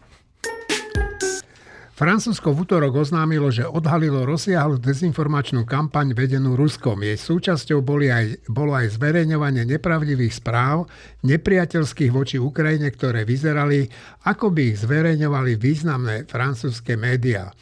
Francúzsko 2.01 2.57
v 2.57 2.64
útorok 2.64 3.05
oznámilo, 3.05 3.53
že 3.53 3.68
odhalilo 3.68 4.24
rozsiahlu 4.24 4.80
dezinformačnú 4.80 5.68
kampaň 5.68 6.16
vedenú 6.16 6.57
Ruskom. 6.57 6.96
Jej 7.05 7.20
súčasťou 7.20 7.84
boli 7.84 8.09
aj, 8.09 8.48
bolo 8.48 8.72
aj 8.72 8.96
zverejňovanie 8.96 9.68
nepravdivých 9.68 10.32
správ, 10.32 10.88
nepriateľských 11.28 12.09
voči 12.09 12.40
Ukrajine, 12.40 12.88
ktoré 12.88 13.28
vyzerali, 13.28 13.84
ako 14.24 14.48
by 14.48 14.72
ich 14.72 14.80
zverejňovali 14.80 15.61
významné 15.61 16.24
francúzske 16.24 16.96
médiá. 16.96 17.53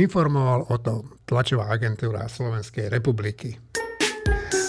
Informoval 0.00 0.72
o 0.72 0.76
tom 0.80 1.20
tlačová 1.28 1.68
agentúra 1.68 2.24
Slovenskej 2.24 2.88
republiky. 2.88 3.52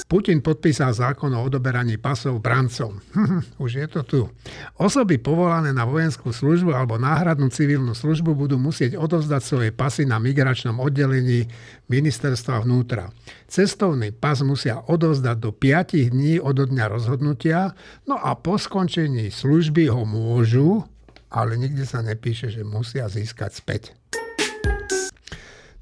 Putin 0.10 0.42
podpísal 0.42 0.90
zákon 0.90 1.30
o 1.38 1.46
odoberaní 1.46 2.02
pasov 2.02 2.42
brancom. 2.42 2.98
Už 3.64 3.78
je 3.78 3.86
to 3.86 4.02
tu. 4.02 4.22
Osoby 4.82 5.22
povolané 5.22 5.70
na 5.70 5.86
vojenskú 5.86 6.34
službu 6.34 6.74
alebo 6.74 6.98
náhradnú 6.98 7.54
civilnú 7.54 7.94
službu 7.94 8.34
budú 8.34 8.58
musieť 8.58 8.98
odovzdať 8.98 9.42
svoje 9.46 9.70
pasy 9.70 10.10
na 10.10 10.18
migračnom 10.18 10.82
oddelení 10.82 11.46
ministerstva 11.94 12.66
vnútra. 12.66 13.14
Cestovný 13.46 14.10
pas 14.10 14.42
musia 14.42 14.82
odovzdať 14.82 15.38
do 15.38 15.54
5 15.54 16.10
dní 16.10 16.42
od 16.42 16.58
dňa 16.58 16.86
rozhodnutia, 16.90 17.78
no 18.10 18.18
a 18.18 18.34
po 18.34 18.58
skončení 18.58 19.30
služby 19.30 19.94
ho 19.94 20.10
môžu, 20.10 20.90
ale 21.30 21.54
nikde 21.54 21.86
sa 21.86 22.02
nepíše, 22.02 22.50
že 22.50 22.66
musia 22.66 23.06
získať 23.06 23.52
späť. 23.54 23.84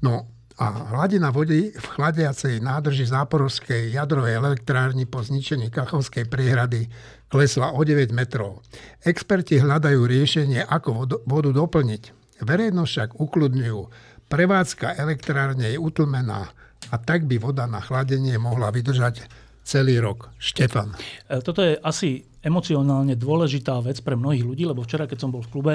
No, 0.04 0.28
a 0.58 0.90
hladina 0.90 1.30
vody 1.30 1.70
v 1.70 1.86
chladiacej 1.86 2.58
nádrži 2.58 3.06
Záporovskej 3.06 3.94
jadrovej 3.94 4.42
elektrárni 4.42 5.06
po 5.06 5.22
zničení 5.22 5.70
Kachovskej 5.70 6.26
priehrady 6.26 6.90
klesla 7.30 7.70
o 7.70 7.80
9 7.86 8.10
metrov. 8.10 8.66
Experti 9.06 9.62
hľadajú 9.62 10.02
riešenie, 10.02 10.66
ako 10.66 11.22
vodu 11.22 11.50
doplniť. 11.54 12.02
Verejnosť 12.42 12.90
však 12.90 13.10
ukludňujú. 13.22 13.80
Prevádzka 14.26 14.98
elektrárne 14.98 15.70
je 15.70 15.78
utlmená 15.78 16.50
a 16.90 16.96
tak 16.98 17.30
by 17.30 17.38
voda 17.38 17.70
na 17.70 17.78
chladenie 17.78 18.34
mohla 18.42 18.74
vydržať 18.74 19.30
celý 19.62 20.02
rok. 20.02 20.34
Štefan. 20.42 20.90
E, 21.30 21.38
toto 21.38 21.62
je 21.62 21.78
asi 21.78 22.26
emocionálne 22.42 23.14
dôležitá 23.14 23.78
vec 23.78 24.02
pre 24.02 24.18
mnohých 24.18 24.42
ľudí, 24.42 24.64
lebo 24.66 24.82
včera, 24.82 25.06
keď 25.06 25.18
som 25.22 25.30
bol 25.30 25.46
v 25.46 25.52
klube 25.54 25.74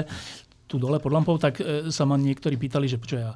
tu 0.68 0.80
dole 0.80 0.98
pod 1.00 1.12
lampou, 1.12 1.36
tak 1.40 1.60
e, 1.60 1.88
sa 1.88 2.04
ma 2.04 2.20
niektorí 2.20 2.56
pýtali, 2.58 2.88
že 2.88 3.00
čo 3.00 3.16
ja 3.20 3.32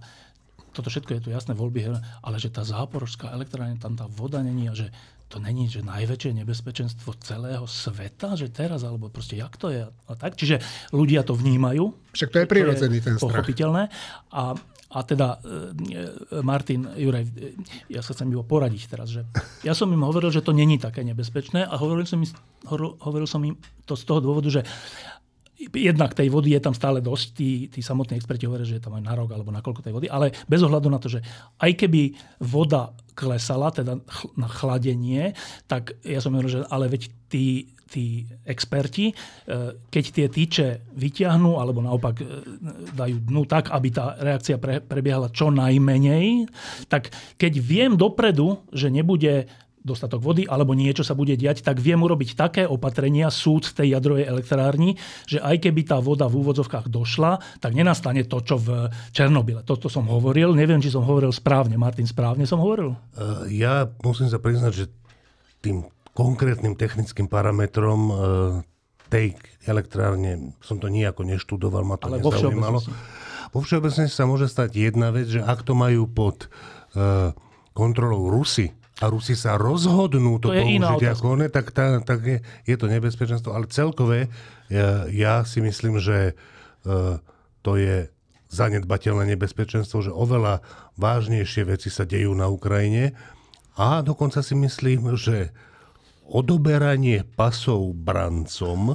toto 0.78 0.94
všetko 0.94 1.18
je 1.18 1.22
tu 1.26 1.28
jasné, 1.34 1.58
voľby, 1.58 1.90
ale 1.98 2.36
že 2.38 2.54
tá 2.54 2.62
záporožská 2.62 3.34
elektrárne, 3.34 3.82
tam 3.82 3.98
tá 3.98 4.06
voda 4.06 4.38
není 4.38 4.70
a 4.70 4.78
že 4.78 4.94
to 5.28 5.36
není 5.36 5.68
že 5.68 5.84
najväčšie 5.84 6.40
nebezpečenstvo 6.40 7.12
celého 7.20 7.66
sveta, 7.68 8.32
že 8.32 8.48
teraz, 8.48 8.80
alebo 8.80 9.12
proste 9.12 9.36
jak 9.36 9.52
to 9.60 9.68
je 9.68 9.84
a 9.84 10.12
tak. 10.16 10.40
Čiže 10.40 10.62
ľudia 10.96 11.20
to 11.20 11.36
vnímajú. 11.36 11.92
Však 12.16 12.32
to 12.32 12.38
je 12.40 12.46
prirodzený 12.48 12.98
ten 13.04 13.20
strach. 13.20 13.44
Pochopiteľné. 13.44 13.92
A, 14.32 14.56
a 14.88 14.98
teda 15.04 15.36
e, 15.44 16.40
Martin, 16.40 16.88
Juraj, 16.96 17.28
e, 17.28 17.52
ja 17.92 18.00
sa 18.00 18.16
chcem 18.16 18.32
iba 18.32 18.40
poradiť 18.40 18.82
teraz, 18.88 19.12
že 19.12 19.28
ja 19.60 19.76
som 19.76 19.92
im 19.92 20.00
hovoril, 20.00 20.32
že 20.32 20.40
to 20.40 20.56
není 20.56 20.80
také 20.80 21.04
nebezpečné 21.04 21.68
a 21.68 21.76
hovoril 21.76 22.08
som 22.08 22.24
im, 22.24 22.32
hovoril 23.04 23.28
som 23.28 23.44
im 23.44 23.52
to 23.84 24.00
z 24.00 24.08
toho 24.08 24.24
dôvodu, 24.24 24.48
že 24.48 24.64
jednak 25.58 26.14
tej 26.14 26.30
vody 26.30 26.54
je 26.54 26.62
tam 26.62 26.74
stále 26.74 27.02
dosť, 27.02 27.26
tí, 27.34 27.66
tí 27.66 27.82
samotní 27.82 28.14
experti 28.14 28.46
hovoria, 28.46 28.66
že 28.66 28.78
je 28.78 28.84
tam 28.84 28.94
aj 28.94 29.04
na 29.04 29.14
rok 29.18 29.34
alebo 29.34 29.50
na 29.50 29.58
koľko 29.58 29.82
tej 29.82 29.92
vody, 29.94 30.06
ale 30.06 30.30
bez 30.46 30.62
ohľadu 30.62 30.86
na 30.86 31.02
to, 31.02 31.10
že 31.10 31.20
aj 31.58 31.72
keby 31.74 32.14
voda 32.38 32.94
klesala, 33.18 33.74
teda 33.74 33.98
na 34.38 34.46
chladenie, 34.46 35.34
tak 35.66 35.98
ja 36.06 36.22
som 36.22 36.38
hovoril, 36.38 36.62
že 36.62 36.70
ale 36.70 36.86
veď 36.86 37.02
tí, 37.26 37.74
tí 37.90 38.22
experti, 38.46 39.10
e, 39.10 39.14
keď 39.90 40.04
tie 40.14 40.26
tyče 40.30 40.68
vyťahnú 40.94 41.58
alebo 41.58 41.82
naopak 41.82 42.22
e, 42.22 42.26
dajú 42.94 43.18
dnu 43.26 43.42
tak, 43.50 43.74
aby 43.74 43.88
tá 43.90 44.14
reakcia 44.22 44.62
pre, 44.62 44.78
prebiehala 44.78 45.34
čo 45.34 45.50
najmenej, 45.50 46.46
tak 46.86 47.10
keď 47.34 47.52
viem 47.58 47.92
dopredu, 47.98 48.62
že 48.70 48.86
nebude 48.86 49.50
dostatok 49.88 50.20
vody 50.20 50.44
alebo 50.44 50.76
niečo 50.76 51.00
sa 51.00 51.16
bude 51.16 51.32
diať, 51.32 51.64
tak 51.64 51.80
viem 51.80 51.96
urobiť 52.04 52.36
také 52.36 52.62
opatrenia 52.68 53.32
súd 53.32 53.64
v 53.72 53.76
tej 53.80 53.88
jadrovej 53.96 54.28
elektrárni, 54.28 55.00
že 55.24 55.40
aj 55.40 55.64
keby 55.64 55.88
tá 55.88 55.96
voda 56.04 56.28
v 56.28 56.44
úvodzovkách 56.44 56.92
došla, 56.92 57.40
tak 57.64 57.72
nenastane 57.72 58.28
to, 58.28 58.44
čo 58.44 58.60
v 58.60 58.92
Černobyle. 59.16 59.64
Toto 59.64 59.88
som 59.88 60.04
hovoril. 60.04 60.52
Neviem, 60.52 60.84
či 60.84 60.92
som 60.92 61.02
hovoril 61.08 61.32
správne. 61.32 61.80
Martin, 61.80 62.04
správne 62.04 62.44
som 62.44 62.60
hovoril? 62.60 62.92
Uh, 63.16 63.48
ja 63.48 63.88
musím 64.04 64.28
sa 64.28 64.36
priznať, 64.36 64.72
že 64.76 64.84
tým 65.64 65.88
konkrétnym 66.12 66.76
technickým 66.76 67.30
parametrom 67.30 68.00
uh, 68.10 68.16
tej 69.08 69.34
elektrárne 69.64 70.54
som 70.60 70.76
to 70.76 70.92
nejako 70.92 71.24
neštudoval, 71.24 71.82
ma 71.82 71.96
to 71.96 72.12
Ale 72.12 72.20
nezaujímalo. 72.20 72.78
Vo 73.48 73.64
všeobecnosti 73.64 74.12
sa 74.12 74.28
môže 74.28 74.44
stať 74.44 74.76
jedna 74.76 75.08
vec, 75.08 75.32
že 75.32 75.40
ak 75.40 75.64
to 75.64 75.72
majú 75.72 76.04
pod 76.04 76.52
uh, 76.92 77.32
kontrolou 77.72 78.28
Rusy, 78.28 78.74
a 78.98 79.04
Rusi 79.06 79.38
sa 79.38 79.54
rozhodnú 79.54 80.42
to, 80.42 80.50
to 80.50 80.58
použiť 80.58 81.06
ako 81.14 81.38
ne, 81.38 81.46
tak, 81.46 81.70
tá, 81.70 82.02
tak 82.02 82.20
je, 82.26 82.38
je 82.66 82.76
to 82.76 82.90
nebezpečenstvo. 82.90 83.54
Ale 83.54 83.70
celkové 83.70 84.26
ja, 84.66 85.06
ja 85.06 85.34
si 85.46 85.62
myslím, 85.62 86.02
že 86.02 86.34
uh, 86.82 87.22
to 87.62 87.78
je 87.78 88.10
zanedbateľné 88.48 89.36
nebezpečenstvo, 89.36 90.02
že 90.02 90.10
oveľa 90.10 90.64
vážnejšie 90.98 91.68
veci 91.68 91.92
sa 91.92 92.08
dejú 92.08 92.32
na 92.34 92.48
Ukrajine 92.48 93.14
a 93.78 94.02
dokonca 94.02 94.42
si 94.42 94.58
myslím, 94.58 95.14
že 95.14 95.54
odoberanie 96.28 97.24
pasov 97.24 97.96
brancom 97.96 98.94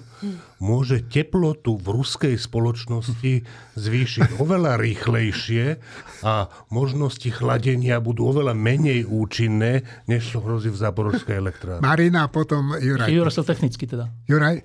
môže 0.62 1.04
teplotu 1.10 1.76
v 1.76 1.88
ruskej 1.90 2.36
spoločnosti 2.38 3.44
zvýšiť 3.76 4.38
oveľa 4.38 4.78
rýchlejšie 4.80 5.82
a 6.24 6.48
možnosti 6.70 7.28
chladenia 7.34 7.98
budú 8.00 8.30
oveľa 8.30 8.54
menej 8.54 9.10
účinné, 9.10 9.84
než 10.06 10.30
to 10.32 10.40
hrozí 10.40 10.70
v 10.70 10.78
záporovskej 10.78 11.36
elektrárne. 11.36 11.84
Marina 11.84 12.26
a 12.26 12.32
potom 12.32 12.78
Juraj. 12.78 13.10
Juraj 13.10 13.34
sa 13.34 13.44
technicky 13.44 13.90
teda. 13.90 14.14
Juraj? 14.30 14.64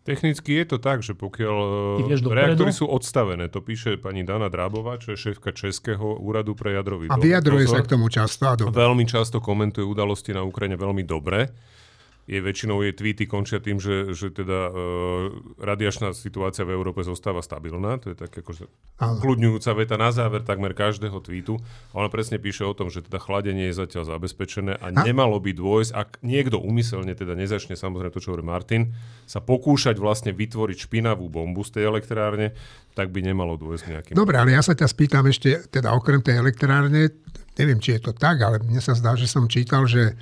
Technicky 0.00 0.64
je 0.64 0.64
to 0.64 0.78
tak, 0.80 1.04
že 1.04 1.12
pokiaľ 1.12 1.56
reaktory 2.24 2.72
sú 2.72 2.88
odstavené, 2.88 3.52
to 3.52 3.60
píše 3.60 4.00
pani 4.00 4.24
Dana 4.24 4.48
Drábová, 4.48 4.96
čo 4.96 5.12
je 5.12 5.20
šéfka 5.20 5.52
Českého 5.52 6.16
úradu 6.24 6.56
pre 6.56 6.72
jadrový 6.72 7.12
A 7.12 7.20
vyjadruje 7.20 7.68
sa 7.68 7.84
k 7.84 7.94
tomu 7.94 8.08
často. 8.08 8.48
A 8.48 8.56
Veľmi 8.56 9.04
často 9.04 9.44
komentuje 9.44 9.84
udalosti 9.84 10.32
na 10.32 10.40
Ukrajine 10.40 10.80
veľmi 10.80 11.04
dobre 11.04 11.52
je 12.30 12.38
väčšinou 12.38 12.78
jej 12.86 12.94
tweety 12.94 13.26
končia 13.26 13.58
tým, 13.58 13.82
že, 13.82 14.14
že 14.14 14.30
teda 14.30 14.70
uh, 14.70 14.76
radiačná 15.58 16.14
situácia 16.14 16.62
v 16.62 16.78
Európe 16.78 17.02
zostáva 17.02 17.42
stabilná. 17.42 17.98
To 18.06 18.14
je 18.14 18.16
tak 18.16 18.30
akože 18.30 18.70
kľudňujúca 19.02 19.70
veta 19.74 19.98
na 19.98 20.14
záver 20.14 20.46
takmer 20.46 20.70
každého 20.70 21.18
tweetu. 21.18 21.58
A 21.90 21.98
ona 21.98 22.06
presne 22.06 22.38
píše 22.38 22.62
o 22.62 22.70
tom, 22.70 22.86
že 22.86 23.02
teda 23.02 23.18
chladenie 23.18 23.74
je 23.74 23.82
zatiaľ 23.82 24.14
zabezpečené 24.14 24.78
a, 24.78 24.94
a 24.94 25.02
nemalo 25.02 25.42
by 25.42 25.50
dôjsť, 25.58 25.90
ak 25.90 26.08
niekto 26.22 26.62
umyselne 26.62 27.18
teda 27.18 27.34
nezačne, 27.34 27.74
samozrejme 27.74 28.14
to, 28.14 28.22
čo 28.22 28.30
hovorí 28.30 28.46
Martin, 28.46 28.94
sa 29.26 29.42
pokúšať 29.42 29.98
vlastne 29.98 30.30
vytvoriť 30.30 30.86
špinavú 30.86 31.26
bombu 31.26 31.66
z 31.66 31.82
tej 31.82 31.90
elektrárne, 31.90 32.54
tak 32.94 33.10
by 33.10 33.26
nemalo 33.26 33.58
dôjsť 33.58 33.84
nejakým... 33.90 34.14
Dobre, 34.14 34.38
ale 34.38 34.54
ja 34.54 34.62
sa 34.62 34.78
ťa 34.78 34.86
spýtam 34.86 35.26
ešte, 35.26 35.66
teda 35.66 35.90
okrem 35.98 36.22
tej 36.22 36.38
elektrárne, 36.38 37.10
neviem, 37.58 37.82
či 37.82 37.98
je 37.98 38.06
to 38.06 38.12
tak, 38.14 38.38
ale 38.38 38.62
mne 38.62 38.78
sa 38.78 38.94
zdá, 38.94 39.18
že 39.18 39.26
som 39.26 39.50
čítal, 39.50 39.90
že 39.90 40.14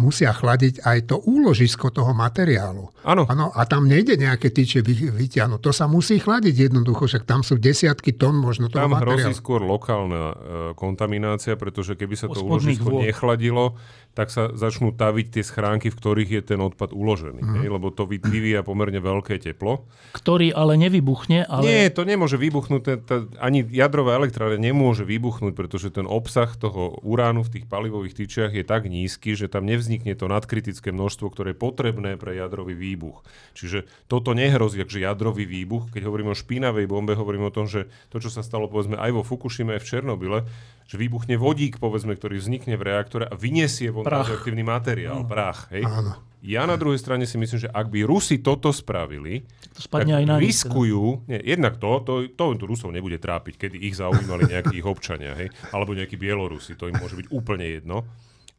musia 0.00 0.32
chladiť 0.32 0.80
aj 0.80 0.98
to 1.12 1.16
úložisko 1.20 1.92
toho 1.92 2.16
materiálu. 2.16 2.88
Áno. 3.04 3.28
A 3.28 3.62
tam 3.68 3.84
nejde 3.84 4.16
nejaké 4.16 4.48
tyče 4.48 4.80
vyťahnuť. 5.12 5.60
To 5.60 5.72
sa 5.76 5.84
musí 5.84 6.16
chladiť 6.16 6.72
jednoducho, 6.72 7.04
však 7.04 7.28
tam 7.28 7.44
sú 7.44 7.60
desiatky 7.60 8.16
tón 8.16 8.40
možno 8.40 8.72
toho 8.72 8.88
tam 8.88 8.96
materiálu. 8.96 9.28
Tam 9.28 9.28
hrozí 9.28 9.36
skôr 9.36 9.60
lokálna 9.60 10.24
uh, 10.32 10.34
kontaminácia, 10.72 11.52
pretože 11.60 12.00
keby 12.00 12.16
sa 12.16 12.32
to 12.32 12.40
úložisko 12.40 12.88
vôd. 12.88 13.04
nechladilo, 13.04 13.76
tak 14.18 14.34
sa 14.34 14.50
začnú 14.50 14.90
taviť 14.98 15.38
tie 15.38 15.44
schránky, 15.46 15.94
v 15.94 15.98
ktorých 16.02 16.30
je 16.34 16.42
ten 16.42 16.58
odpad 16.58 16.90
uložený. 16.90 17.38
Mm. 17.38 17.54
Hej? 17.62 17.66
Lebo 17.70 17.94
to 17.94 18.02
vyvíja 18.10 18.66
pomerne 18.66 18.98
veľké 18.98 19.38
teplo. 19.38 19.86
Ktorý 20.10 20.50
ale 20.50 20.74
nevybuchne. 20.74 21.46
Ale... 21.46 21.62
Nie, 21.62 21.86
to 21.94 22.02
nemôže 22.02 22.34
vybuchnúť. 22.34 23.06
Tá, 23.06 23.22
ani 23.38 23.62
jadrová 23.70 24.18
elektrárne 24.18 24.58
nemôže 24.58 25.06
vybuchnúť, 25.06 25.54
pretože 25.54 25.94
ten 25.94 26.02
obsah 26.02 26.50
toho 26.50 26.98
uránu 27.06 27.46
v 27.46 27.62
tých 27.62 27.64
palivových 27.70 28.18
tyčiach 28.18 28.50
je 28.58 28.66
tak 28.66 28.90
nízky, 28.90 29.38
že 29.38 29.46
tam 29.46 29.62
nevznikne 29.70 30.18
to 30.18 30.26
nadkritické 30.26 30.90
množstvo, 30.90 31.30
ktoré 31.30 31.54
je 31.54 31.62
potrebné 31.62 32.18
pre 32.18 32.34
jadrový 32.34 32.74
výbuch. 32.74 33.22
Čiže 33.54 33.86
toto 34.10 34.34
nehrozí, 34.34 34.82
že 34.82 34.98
jadrový 34.98 35.46
výbuch. 35.46 35.94
Keď 35.94 36.02
hovoríme 36.02 36.34
o 36.34 36.38
špinavej 36.38 36.90
bombe, 36.90 37.14
hovoríme 37.14 37.46
o 37.46 37.54
tom, 37.54 37.70
že 37.70 37.86
to, 38.10 38.18
čo 38.18 38.34
sa 38.34 38.42
stalo 38.42 38.66
povedzme 38.66 38.98
aj 38.98 39.14
vo 39.14 39.22
Fukushime, 39.22 39.78
aj 39.78 39.86
v 39.86 39.88
Černobyle, 39.94 40.40
že 40.88 40.96
vybuchne 40.96 41.36
vodík, 41.36 41.76
povedzme, 41.76 42.16
ktorý 42.16 42.40
vznikne 42.40 42.80
v 42.80 42.88
reaktore 42.88 43.28
a 43.28 43.36
vyniesie 43.36 43.92
von 43.92 44.08
radioaktívny 44.08 44.64
materiál, 44.64 45.20
Áno. 45.20 45.28
prach. 45.28 45.68
Hej? 45.68 45.84
Áno. 45.84 46.16
Ja 46.40 46.64
na 46.64 46.78
druhej 46.78 47.02
strane 47.02 47.26
si 47.26 47.34
myslím, 47.34 47.66
že 47.66 47.68
ak 47.68 47.90
by 47.92 48.06
Rusi 48.08 48.40
toto 48.40 48.70
spravili, 48.70 49.42
to 49.74 49.82
tak 49.84 50.06
aj 50.06 50.24
na 50.24 50.38
riskujú, 50.38 51.26
nie, 51.26 51.42
jednak 51.42 51.82
to, 51.82 51.98
to, 52.06 52.12
to, 52.30 52.54
to 52.54 52.64
Rusov 52.64 52.94
nebude 52.94 53.18
trápiť, 53.18 53.68
kedy 53.68 53.76
ich 53.84 53.98
zaujímali 53.98 54.46
nejakí 54.46 54.78
ich 54.78 54.86
občania, 54.94 55.34
hej, 55.34 55.50
alebo 55.74 55.92
nejakí 55.98 56.14
Bielorusi, 56.14 56.78
to 56.78 56.88
im 56.88 56.96
môže 56.96 57.18
byť 57.18 57.26
úplne 57.34 57.66
jedno 57.66 58.06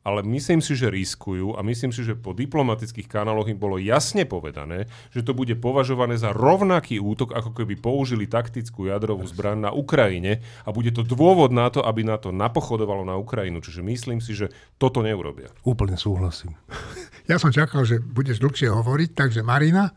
ale 0.04 0.24
myslím 0.24 0.64
si, 0.64 0.74
že 0.80 0.88
riskujú 0.88 1.60
a 1.60 1.64
myslím 1.66 1.91
si, 1.91 2.08
že 2.08 2.16
po 2.16 2.32
diplomatických 2.32 3.06
kanáloch 3.06 3.52
im 3.52 3.60
bolo 3.60 3.76
jasne 3.76 4.24
povedané, 4.24 4.88
že 5.12 5.22
to 5.22 5.36
bude 5.36 5.54
považované 5.60 6.16
za 6.16 6.32
rovnaký 6.32 7.04
útok, 7.04 7.36
ako 7.36 7.52
keby 7.52 7.76
použili 7.76 8.26
taktickú 8.26 8.88
jadrovú 8.88 9.28
zbraň 9.28 9.70
na 9.70 9.72
Ukrajine 9.76 10.39
a 10.64 10.70
bude 10.72 10.95
to 10.95 11.04
dôvod 11.04 11.52
na 11.52 11.68
to, 11.68 11.84
aby 11.84 12.08
na 12.08 12.16
to 12.16 12.32
napochodovalo 12.32 13.04
na 13.04 13.20
Ukrajinu. 13.20 13.60
Čiže 13.60 13.84
myslím 13.84 14.20
si, 14.24 14.32
že 14.34 14.50
toto 14.80 15.04
neurobia. 15.04 15.52
Úplne 15.68 16.00
súhlasím. 16.00 16.56
Ja 17.30 17.38
som 17.38 17.54
čakal, 17.54 17.86
že 17.86 18.02
budeš 18.02 18.41
dlhšie 18.41 18.74
hovoriť, 18.74 19.14
takže 19.14 19.45
Marina? 19.45 19.93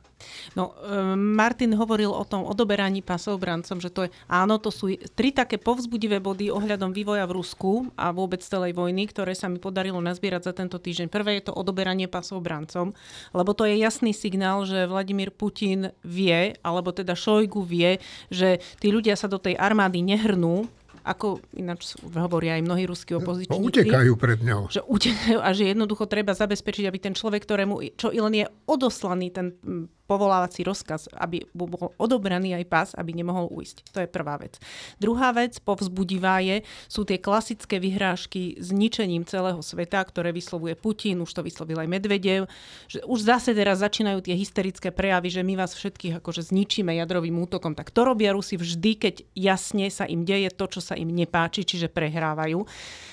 No, 0.54 0.74
e, 0.78 1.14
Martin 1.16 1.74
hovoril 1.76 2.10
o 2.10 2.24
tom 2.26 2.44
odoberaní 2.46 3.00
pasov 3.00 3.40
brancom, 3.40 3.78
že 3.78 3.90
to 3.90 4.06
je, 4.06 4.10
áno, 4.28 4.58
to 4.58 4.70
sú 4.72 4.94
tri 5.16 5.32
také 5.34 5.56
povzbudivé 5.56 6.20
body 6.22 6.52
ohľadom 6.52 6.90
vývoja 6.90 7.24
v 7.28 7.36
Rusku 7.40 7.88
a 7.96 8.10
vôbec 8.10 8.42
celej 8.42 8.76
vojny, 8.76 9.08
ktoré 9.08 9.32
sa 9.32 9.48
mi 9.48 9.58
podarilo 9.58 9.98
nazbierať 9.98 10.50
za 10.50 10.52
tento 10.52 10.76
týždeň. 10.76 11.08
Prvé 11.08 11.40
je 11.40 11.50
to 11.50 11.56
odoberanie 11.56 12.06
pasov 12.06 12.42
brancom, 12.44 12.92
lebo 13.32 13.50
to 13.52 13.64
je 13.66 13.80
jasný 13.80 14.12
signál, 14.12 14.64
že 14.68 14.88
Vladimír 14.88 15.32
Putin 15.32 15.94
vie, 16.04 16.54
alebo 16.60 16.92
teda 16.92 17.16
Šojgu 17.16 17.62
vie, 17.64 17.98
že 18.28 18.60
tí 18.78 18.92
ľudia 18.92 19.16
sa 19.16 19.30
do 19.30 19.40
tej 19.40 19.56
armády 19.58 20.04
nehrnú, 20.04 20.68
ako 21.02 21.42
ináč 21.58 21.98
hovoria 22.14 22.56
aj 22.58 22.62
mnohí 22.62 22.86
ruskí 22.86 23.12
opozičníci. 23.18 23.58
No, 23.58 23.66
utekajú 23.66 24.12
pred 24.14 24.38
ňou. 24.38 24.70
Že 24.70 24.80
utekajú 24.86 25.38
a 25.42 25.50
že 25.50 25.74
jednoducho 25.74 26.06
treba 26.06 26.32
zabezpečiť, 26.32 26.86
aby 26.86 26.98
ten 27.02 27.14
človek, 27.14 27.42
ktorému 27.42 27.98
čo 27.98 28.14
i 28.14 28.22
len 28.22 28.34
je 28.38 28.46
odoslaný 28.70 29.34
ten 29.34 29.58
povolávací 30.06 30.66
rozkaz, 30.66 31.08
aby 31.14 31.46
bol 31.54 31.70
odobraný 31.96 32.58
aj 32.58 32.64
pás, 32.68 32.88
aby 32.98 33.14
nemohol 33.16 33.48
ujsť. 33.48 33.76
To 33.94 33.98
je 34.02 34.08
prvá 34.10 34.36
vec. 34.36 34.58
Druhá 34.98 35.32
vec, 35.32 35.56
povzbudivá 35.62 36.42
je, 36.42 36.66
sú 36.90 37.06
tie 37.06 37.16
klasické 37.22 37.78
vyhrážky 37.78 38.58
s 38.58 38.74
ničením 38.74 39.24
celého 39.24 39.62
sveta, 39.62 40.02
ktoré 40.04 40.34
vyslovuje 40.34 40.74
Putin, 40.76 41.22
už 41.22 41.32
to 41.32 41.42
vyslovil 41.46 41.78
aj 41.80 41.88
Medvedev, 41.88 42.50
že 42.90 43.00
už 43.06 43.24
zase 43.24 43.54
teraz 43.54 43.80
začínajú 43.80 44.20
tie 44.26 44.34
hysterické 44.36 44.90
prejavy, 44.90 45.28
že 45.30 45.42
my 45.46 45.54
vás 45.56 45.72
všetkých 45.72 46.18
akože 46.20 46.50
zničíme 46.50 46.92
jadrovým 46.98 47.38
útokom. 47.40 47.72
Tak 47.72 47.94
to 47.94 48.04
robia 48.04 48.34
Rusi 48.34 48.58
vždy, 48.58 48.92
keď 48.98 49.14
jasne 49.32 49.88
sa 49.88 50.04
im 50.04 50.26
deje 50.26 50.52
to, 50.52 50.66
čo 50.68 50.80
sa 50.84 50.98
im 50.98 51.08
nepáči, 51.08 51.64
čiže 51.64 51.88
prehrávajú. 51.88 52.64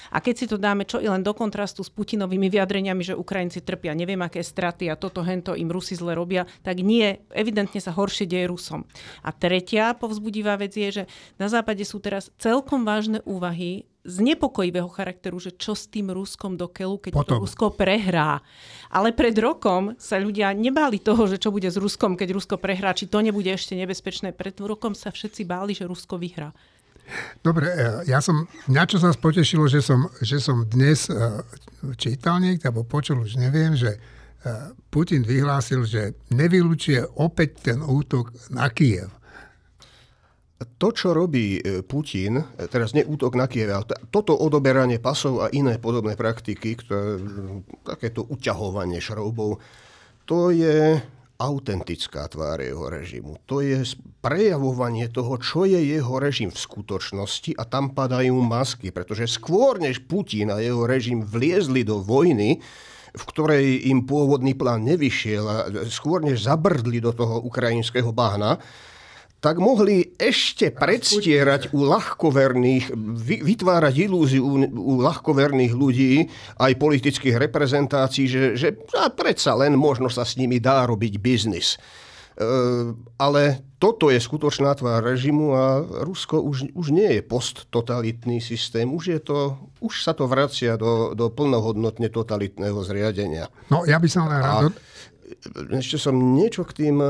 A 0.09 0.21
keď 0.23 0.35
si 0.35 0.45
to 0.49 0.57
dáme 0.57 0.85
čo 0.85 0.97
i 0.97 1.07
len 1.07 1.21
do 1.21 1.33
kontrastu 1.37 1.85
s 1.85 1.93
Putinovými 1.93 2.49
vyjadreniami, 2.49 3.03
že 3.05 3.17
Ukrajinci 3.17 3.61
trpia 3.61 3.93
neviem 3.93 4.19
aké 4.21 4.41
straty 4.41 4.89
a 4.89 4.97
toto 4.97 5.21
hento 5.21 5.53
im 5.53 5.69
Rusi 5.69 5.93
zle 5.93 6.17
robia, 6.17 6.49
tak 6.65 6.81
nie, 6.81 7.21
evidentne 7.33 7.77
sa 7.77 7.93
horšie 7.93 8.25
deje 8.25 8.49
Rusom. 8.49 8.85
A 9.21 9.29
tretia 9.29 9.93
povzbudivá 9.93 10.57
vec 10.57 10.73
je, 10.73 11.03
že 11.03 11.03
na 11.37 11.47
západe 11.47 11.85
sú 11.85 12.01
teraz 12.01 12.33
celkom 12.41 12.83
vážne 12.83 13.21
úvahy 13.23 13.89
z 14.07 14.15
nepokojivého 14.23 14.87
charakteru, 14.87 15.37
že 15.37 15.51
čo 15.53 15.75
s 15.75 15.85
tým 15.91 16.09
Ruskom 16.09 16.55
do 16.55 16.71
keľu, 16.71 16.97
keď 17.03 17.11
Potom. 17.13 17.43
to 17.43 17.43
Rusko 17.45 17.65
prehrá. 17.75 18.39
Ale 18.89 19.11
pred 19.11 19.35
rokom 19.37 19.93
sa 19.99 20.17
ľudia 20.17 20.55
nebáli 20.55 21.03
toho, 21.03 21.27
že 21.27 21.37
čo 21.37 21.51
bude 21.51 21.67
s 21.67 21.75
Ruskom, 21.75 22.15
keď 22.15 22.33
Rusko 22.33 22.55
prehrá, 22.57 22.95
či 22.95 23.11
to 23.11 23.19
nebude 23.19 23.51
ešte 23.51 23.75
nebezpečné. 23.75 24.31
Pred 24.31 24.63
rokom 24.63 24.95
sa 24.95 25.11
všetci 25.11 25.43
báli, 25.43 25.75
že 25.75 25.85
Rusko 25.85 26.15
vyhrá. 26.15 26.55
Dobre, 27.39 27.67
e, 27.67 27.85
ja 28.09 28.19
som, 28.19 28.47
mňa 28.67 28.83
čo 28.89 28.97
sa 29.01 29.13
spotešilo, 29.13 29.65
že 29.65 29.81
som, 29.83 30.09
že 30.19 30.37
som 30.39 30.67
dnes 30.67 31.07
e, 31.09 31.15
čítal 31.95 32.39
niekde, 32.43 32.69
alebo 32.69 32.85
počul, 32.85 33.23
už 33.23 33.39
neviem, 33.39 33.73
že 33.73 33.95
e, 33.95 33.99
Putin 34.91 35.23
vyhlásil, 35.23 35.85
že 35.85 36.15
nevylučuje 36.33 37.19
opäť 37.19 37.73
ten 37.73 37.79
útok 37.81 38.33
na 38.53 38.69
Kiev. 38.69 39.11
To, 40.59 40.91
čo 40.91 41.15
robí 41.15 41.55
Putin, 41.87 42.43
teraz 42.67 42.91
nie 42.91 43.07
útok 43.07 43.39
na 43.39 43.47
Kiev, 43.47 43.71
ale 43.71 43.87
toto 44.11 44.35
odoberanie 44.35 44.99
pasov 44.99 45.39
a 45.39 45.47
iné 45.55 45.79
podobné 45.79 46.19
praktiky, 46.19 46.75
ktoré, 46.75 47.15
takéto 47.87 48.27
uťahovanie 48.27 48.99
šroubov, 48.99 49.63
to 50.27 50.51
je 50.51 50.99
autentická 51.39 52.27
tvár 52.27 52.59
jeho 52.59 52.91
režimu. 52.91 53.39
To 53.47 53.63
je 53.63 53.79
prejavovanie 54.19 55.07
toho, 55.07 55.39
čo 55.39 55.63
je 55.63 55.79
jeho 55.79 56.19
režim 56.19 56.51
v 56.51 56.59
skutočnosti 56.59 57.55
a 57.55 57.63
tam 57.63 57.95
padajú 57.95 58.35
masky, 58.43 58.91
pretože 58.91 59.39
skôr 59.39 59.79
než 59.79 60.03
Putin 60.03 60.51
a 60.51 60.59
jeho 60.59 60.83
režim 60.83 61.23
vliezli 61.23 61.87
do 61.87 62.03
vojny, 62.03 62.59
v 63.15 63.23
ktorej 63.23 63.87
im 63.87 64.03
pôvodný 64.03 64.51
plán 64.53 64.83
nevyšiel 64.83 65.43
a 65.47 65.57
skôr 65.87 66.19
než 66.21 66.43
zabrdli 66.43 66.99
do 66.99 67.15
toho 67.15 67.39
ukrajinského 67.41 68.11
bahna, 68.11 68.59
tak 69.39 69.55
mohli 69.55 70.19
ešte 70.19 70.67
predstierať 70.75 71.71
u 71.71 71.87
ľahkoverných, 71.87 72.91
vytvárať 73.39 73.95
ilúziu 74.03 74.43
u, 74.43 74.99
ľahkoverných 74.99 75.73
ľudí, 75.73 76.27
aj 76.59 76.75
politických 76.75 77.39
reprezentácií, 77.39 78.27
že, 78.27 78.59
že 78.59 78.75
a 78.99 79.07
predsa 79.07 79.55
len 79.55 79.79
možno 79.79 80.11
sa 80.11 80.27
s 80.27 80.35
nimi 80.35 80.59
dá 80.59 80.83
robiť 80.83 81.23
biznis. 81.23 81.79
E, 82.35 82.47
ale 83.15 83.63
toto 83.79 84.11
je 84.11 84.19
skutočná 84.19 84.75
tvár 84.75 85.07
režimu 85.07 85.55
a 85.55 85.87
Rusko 86.03 86.43
už, 86.43 86.75
už 86.75 86.91
nie 86.91 87.19
je 87.19 87.21
posttotalitný 87.23 88.43
systém, 88.43 88.91
už, 88.91 89.03
je 89.07 89.19
to, 89.23 89.55
už 89.79 90.03
sa 90.03 90.11
to 90.11 90.27
vracia 90.27 90.75
do, 90.75 91.15
do 91.15 91.31
plnohodnotne 91.31 92.11
totalitného 92.11 92.79
zriadenia. 92.83 93.47
No 93.71 93.87
ja 93.87 94.03
by 94.03 94.07
som 94.11 94.27
len 94.27 94.43
rád... 94.43 94.75
Ešte 95.69 96.01
som 96.01 96.17
niečo 96.17 96.65
k 96.65 96.73
tým 96.73 97.05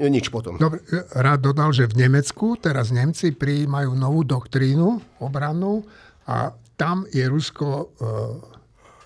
nič 0.00 0.32
potom. 0.32 0.56
Dobre, 0.56 0.80
rád 1.12 1.52
dodal, 1.52 1.70
že 1.72 1.88
v 1.88 2.06
Nemecku 2.06 2.56
teraz 2.56 2.88
Nemci 2.92 3.32
prijímajú 3.32 3.92
novú 3.92 4.24
doktrínu 4.24 5.20
obrannú 5.20 5.84
a 6.26 6.56
tam 6.76 7.08
je 7.08 7.24
Rusko 7.24 7.68
e, 7.68 7.84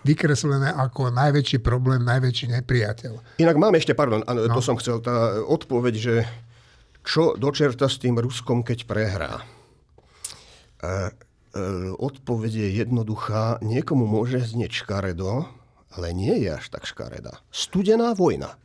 vykreslené 0.03 0.75
ako 0.75 1.15
najväčší 1.15 1.59
problém, 1.63 2.03
najväčší 2.03 2.51
nepriateľ. 2.61 3.39
Inak 3.39 3.57
mám 3.61 3.77
ešte, 3.77 3.95
pardon, 3.95 4.25
no. 4.25 4.55
to 4.55 4.63
som 4.65 4.75
chcel, 4.81 4.99
tá 4.99 5.39
odpoveď, 5.45 5.95
že 5.95 6.15
čo 7.05 7.37
dočerta 7.37 7.89
s 7.89 8.01
tým 8.01 8.19
Ruskom, 8.19 8.65
keď 8.65 8.79
prehrá. 8.89 9.33
E, 9.41 9.45
e, 10.87 11.01
odpoveď 11.97 12.53
je 12.67 12.69
jednoduchá. 12.85 13.61
Niekomu 13.65 14.05
môže 14.05 14.41
znieť 14.41 14.85
škaredo, 14.85 15.49
ale 15.95 16.07
nie 16.15 16.33
je 16.43 16.51
až 16.55 16.67
tak 16.71 16.87
škareda. 16.87 17.41
Studená 17.51 18.13
vojna. 18.15 18.57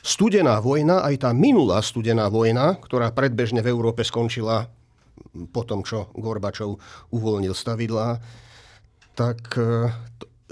Studená 0.00 0.56
vojna, 0.64 1.04
aj 1.04 1.28
tá 1.28 1.30
minulá 1.36 1.84
studená 1.84 2.32
vojna, 2.32 2.80
ktorá 2.80 3.12
predbežne 3.12 3.60
v 3.60 3.68
Európe 3.68 4.00
skončila 4.00 4.68
po 5.52 5.62
tom, 5.68 5.84
čo 5.84 6.08
Gorbačov 6.16 6.80
uvoľnil 7.12 7.52
stavidlá, 7.52 8.18
tak 9.12 9.52
e, 9.60 9.92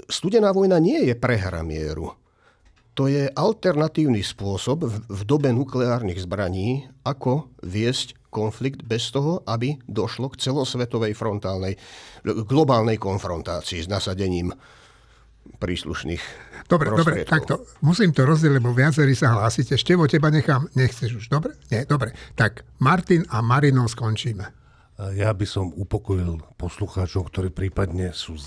studená 0.05 0.53
vojna 0.53 0.77
nie 0.77 1.09
je 1.09 1.15
prehra 1.17 1.65
mieru. 1.65 2.13
to 2.93 3.07
je 3.07 3.31
alternatívny 3.31 4.19
spôsob 4.19 4.83
v, 4.85 5.21
dobe 5.23 5.55
nukleárnych 5.55 6.19
zbraní, 6.19 6.91
ako 7.07 7.47
viesť 7.63 8.19
konflikt 8.27 8.83
bez 8.83 9.09
toho, 9.09 9.41
aby 9.47 9.79
došlo 9.87 10.29
k 10.29 10.39
celosvetovej 10.43 11.15
frontálnej, 11.15 11.79
globálnej 12.23 12.99
konfrontácii 12.99 13.81
s 13.81 13.87
nasadením 13.87 14.53
príslušných 15.57 16.48
Dobre, 16.69 16.93
dobre, 16.93 17.25
takto. 17.25 17.65
Musím 17.81 18.13
to 18.13 18.29
rozdeliť, 18.29 18.61
lebo 18.61 18.69
viacerí 18.77 19.17
sa 19.17 19.33
hlásite. 19.33 19.73
Števo, 19.73 20.05
teba 20.05 20.29
nechám, 20.29 20.69
nechceš 20.77 21.17
už, 21.17 21.25
dobre? 21.33 21.57
Nie, 21.73 21.89
dobre. 21.89 22.13
Tak, 22.37 22.61
Martin 22.77 23.25
a 23.33 23.41
Marino 23.41 23.89
skončíme. 23.89 24.45
Ja 25.17 25.33
by 25.33 25.45
som 25.49 25.73
upokojil 25.73 26.37
poslucháčov, 26.61 27.33
ktorí 27.33 27.49
prípadne 27.49 28.13
sú 28.13 28.37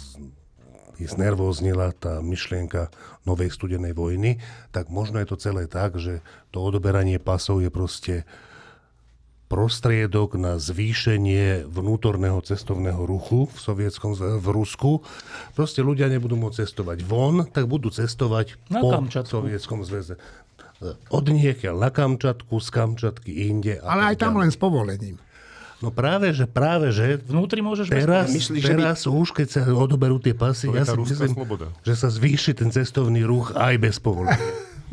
znervóznila 1.02 1.90
tá 1.98 2.22
myšlienka 2.22 2.94
novej 3.26 3.50
studenej 3.50 3.90
vojny, 3.90 4.38
tak 4.70 4.86
možno 4.86 5.18
je 5.18 5.26
to 5.26 5.40
celé 5.40 5.66
tak, 5.66 5.98
že 5.98 6.22
to 6.54 6.62
odoberanie 6.62 7.18
pasov 7.18 7.58
je 7.58 7.74
proste 7.74 8.22
prostriedok 9.52 10.40
na 10.40 10.56
zvýšenie 10.56 11.68
vnútorného 11.68 12.40
cestovného 12.40 13.04
ruchu 13.04 13.52
v 13.52 13.58
sovietskom 13.60 14.16
v 14.16 14.46
Rusku. 14.48 15.04
Proste 15.52 15.84
ľudia 15.84 16.08
nebudú 16.08 16.40
môcť 16.40 16.64
cestovať 16.64 17.04
von, 17.04 17.44
tak 17.44 17.68
budú 17.68 17.92
cestovať 17.92 18.56
na 18.72 18.80
po 18.80 18.96
Kamčatku. 18.96 19.28
sovietskom 19.28 19.84
zväze. 19.84 20.16
Od 21.12 21.24
niekiaľ 21.28 21.76
na 21.76 21.90
Kamčatku, 21.92 22.64
z 22.64 22.68
Kamčatky 22.72 23.52
inde. 23.52 23.76
Ale 23.84 24.16
aj 24.16 24.24
tam 24.24 24.40
len 24.40 24.48
s 24.48 24.56
povolením. 24.56 25.20
No 25.84 25.92
práve, 25.92 26.32
že 26.32 26.46
práve, 26.48 26.94
že 26.94 27.20
Vnútri 27.26 27.58
môžeš 27.58 27.90
teraz, 27.90 28.30
Myslíš, 28.30 28.62
že 28.62 28.72
teraz 28.72 29.04
už, 29.04 29.34
keď 29.34 29.46
sa 29.50 29.60
odoberú 29.68 30.16
tie 30.22 30.32
pasy, 30.32 30.70
ja 30.70 30.86
si 30.86 30.94
myslím, 30.94 31.34
sloboda. 31.34 31.74
že 31.82 31.98
sa 31.98 32.06
zvýši 32.06 32.54
ten 32.54 32.70
cestovný 32.70 33.26
ruch 33.26 33.50
aj 33.52 33.82
bez 33.82 33.98
povolenia. 33.98 34.38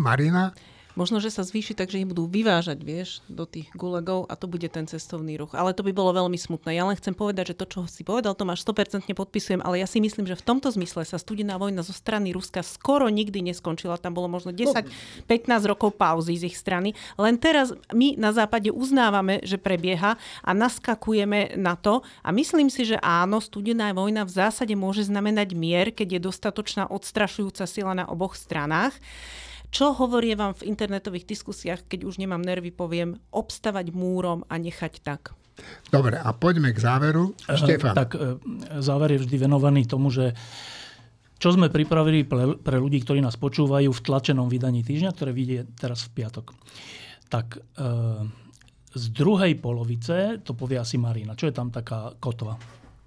Marina? 0.01 0.51
Možno, 0.97 1.21
že 1.21 1.29
sa 1.29 1.45
zvýši 1.45 1.77
tak, 1.77 1.93
že 1.93 2.01
ich 2.01 2.09
budú 2.09 2.25
vyvážať, 2.25 2.81
vieš, 2.81 3.21
do 3.29 3.45
tých 3.45 3.69
gulegov 3.77 4.25
a 4.25 4.33
to 4.33 4.49
bude 4.49 4.65
ten 4.73 4.89
cestovný 4.89 5.37
ruch. 5.37 5.53
Ale 5.53 5.77
to 5.77 5.85
by 5.85 5.93
bolo 5.93 6.17
veľmi 6.17 6.35
smutné. 6.35 6.73
Ja 6.73 6.89
len 6.89 6.97
chcem 6.97 7.13
povedať, 7.13 7.53
že 7.53 7.59
to, 7.61 7.65
čo 7.69 7.79
si 7.85 8.01
povedal, 8.01 8.33
Tomáš, 8.33 8.65
100% 8.65 9.05
podpisujem, 9.13 9.61
ale 9.61 9.79
ja 9.79 9.87
si 9.87 10.01
myslím, 10.01 10.25
že 10.25 10.33
v 10.33 10.43
tomto 10.43 10.73
zmysle 10.73 11.05
sa 11.05 11.21
studená 11.21 11.61
vojna 11.61 11.85
zo 11.85 11.93
strany 11.93 12.33
Ruska 12.33 12.65
skoro 12.65 13.05
nikdy 13.05 13.45
neskončila. 13.45 14.01
Tam 14.01 14.17
bolo 14.17 14.25
možno 14.27 14.49
10-15 14.49 15.29
rokov 15.69 15.93
pauzy 15.93 16.41
z 16.41 16.49
ich 16.49 16.57
strany. 16.57 16.97
Len 17.21 17.37
teraz 17.37 17.69
my 17.93 18.17
na 18.17 18.33
západe 18.33 18.73
uznávame, 18.73 19.45
že 19.45 19.61
prebieha 19.61 20.17
a 20.41 20.51
naskakujeme 20.57 21.53
na 21.53 21.77
to. 21.77 22.01
A 22.25 22.33
myslím 22.33 22.73
si, 22.73 22.83
že 22.89 22.97
áno, 22.99 23.37
studená 23.37 23.93
vojna 23.93 24.25
v 24.25 24.35
zásade 24.35 24.73
môže 24.73 25.05
znamenať 25.05 25.53
mier, 25.53 25.93
keď 25.93 26.17
je 26.17 26.25
dostatočná 26.27 26.89
odstrašujúca 26.89 27.69
sila 27.69 27.93
na 27.93 28.09
oboch 28.09 28.33
stranách. 28.33 28.97
Čo 29.69 29.93
hovorí 29.93 30.33
vám 30.33 30.57
v 30.57 30.65
internetových 30.65 31.29
diskusiách, 31.29 31.85
keď 31.85 32.09
už 32.09 32.17
nemám 32.17 32.41
nervy, 32.41 32.73
poviem, 32.73 33.21
obstavať 33.29 33.93
múrom 33.93 34.41
a 34.49 34.57
nechať 34.57 34.93
tak. 35.05 35.37
Dobre, 35.93 36.17
a 36.17 36.29
poďme 36.33 36.73
k 36.73 36.79
záveru. 36.79 37.35
Štefan. 37.45 37.93
Tak 37.93 38.09
e, 38.15 38.39
záver 38.81 39.17
je 39.17 39.23
vždy 39.27 39.35
venovaný 39.37 39.85
tomu, 39.85 40.09
že 40.09 40.33
čo 41.39 41.55
sme 41.55 41.71
pripravili 41.71 42.27
pre, 42.27 42.59
pre 42.59 42.77
ľudí, 42.79 42.99
ktorí 43.03 43.23
nás 43.23 43.39
počúvajú 43.39 43.91
v 43.91 44.03
tlačenom 44.03 44.51
vydaní 44.51 44.83
týždňa, 44.83 45.11
ktoré 45.15 45.31
vyjde 45.31 45.71
teraz 45.79 46.07
v 46.07 46.23
piatok. 46.23 46.51
Tak 47.31 47.47
e, 47.55 47.59
z 48.95 49.05
druhej 49.13 49.53
polovice, 49.61 50.41
to 50.41 50.57
povie 50.57 50.81
asi 50.81 50.97
Marina, 50.97 51.37
čo 51.37 51.47
je 51.47 51.53
tam 51.53 51.69
taká 51.69 52.17
kotva? 52.17 52.57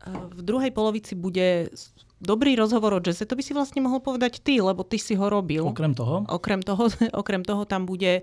V 0.07 0.43
druhej 0.43 0.75
polovici 0.75 1.15
bude 1.15 1.71
dobrý 2.23 2.55
rozhovor 2.55 2.95
o 2.95 3.01
jazze. 3.03 3.27
To 3.27 3.35
by 3.35 3.43
si 3.43 3.53
vlastne 3.53 3.83
mohol 3.83 3.99
povedať 3.99 4.39
ty, 4.39 4.63
lebo 4.63 4.87
ty 4.87 4.97
si 4.97 5.19
ho 5.19 5.27
robil. 5.27 5.67
Okrem 5.67 5.93
toho? 5.93 6.23
Okrem 6.31 6.63
toho, 6.63 6.87
okrem 7.21 7.43
toho 7.43 7.67
tam 7.67 7.85
bude 7.85 8.23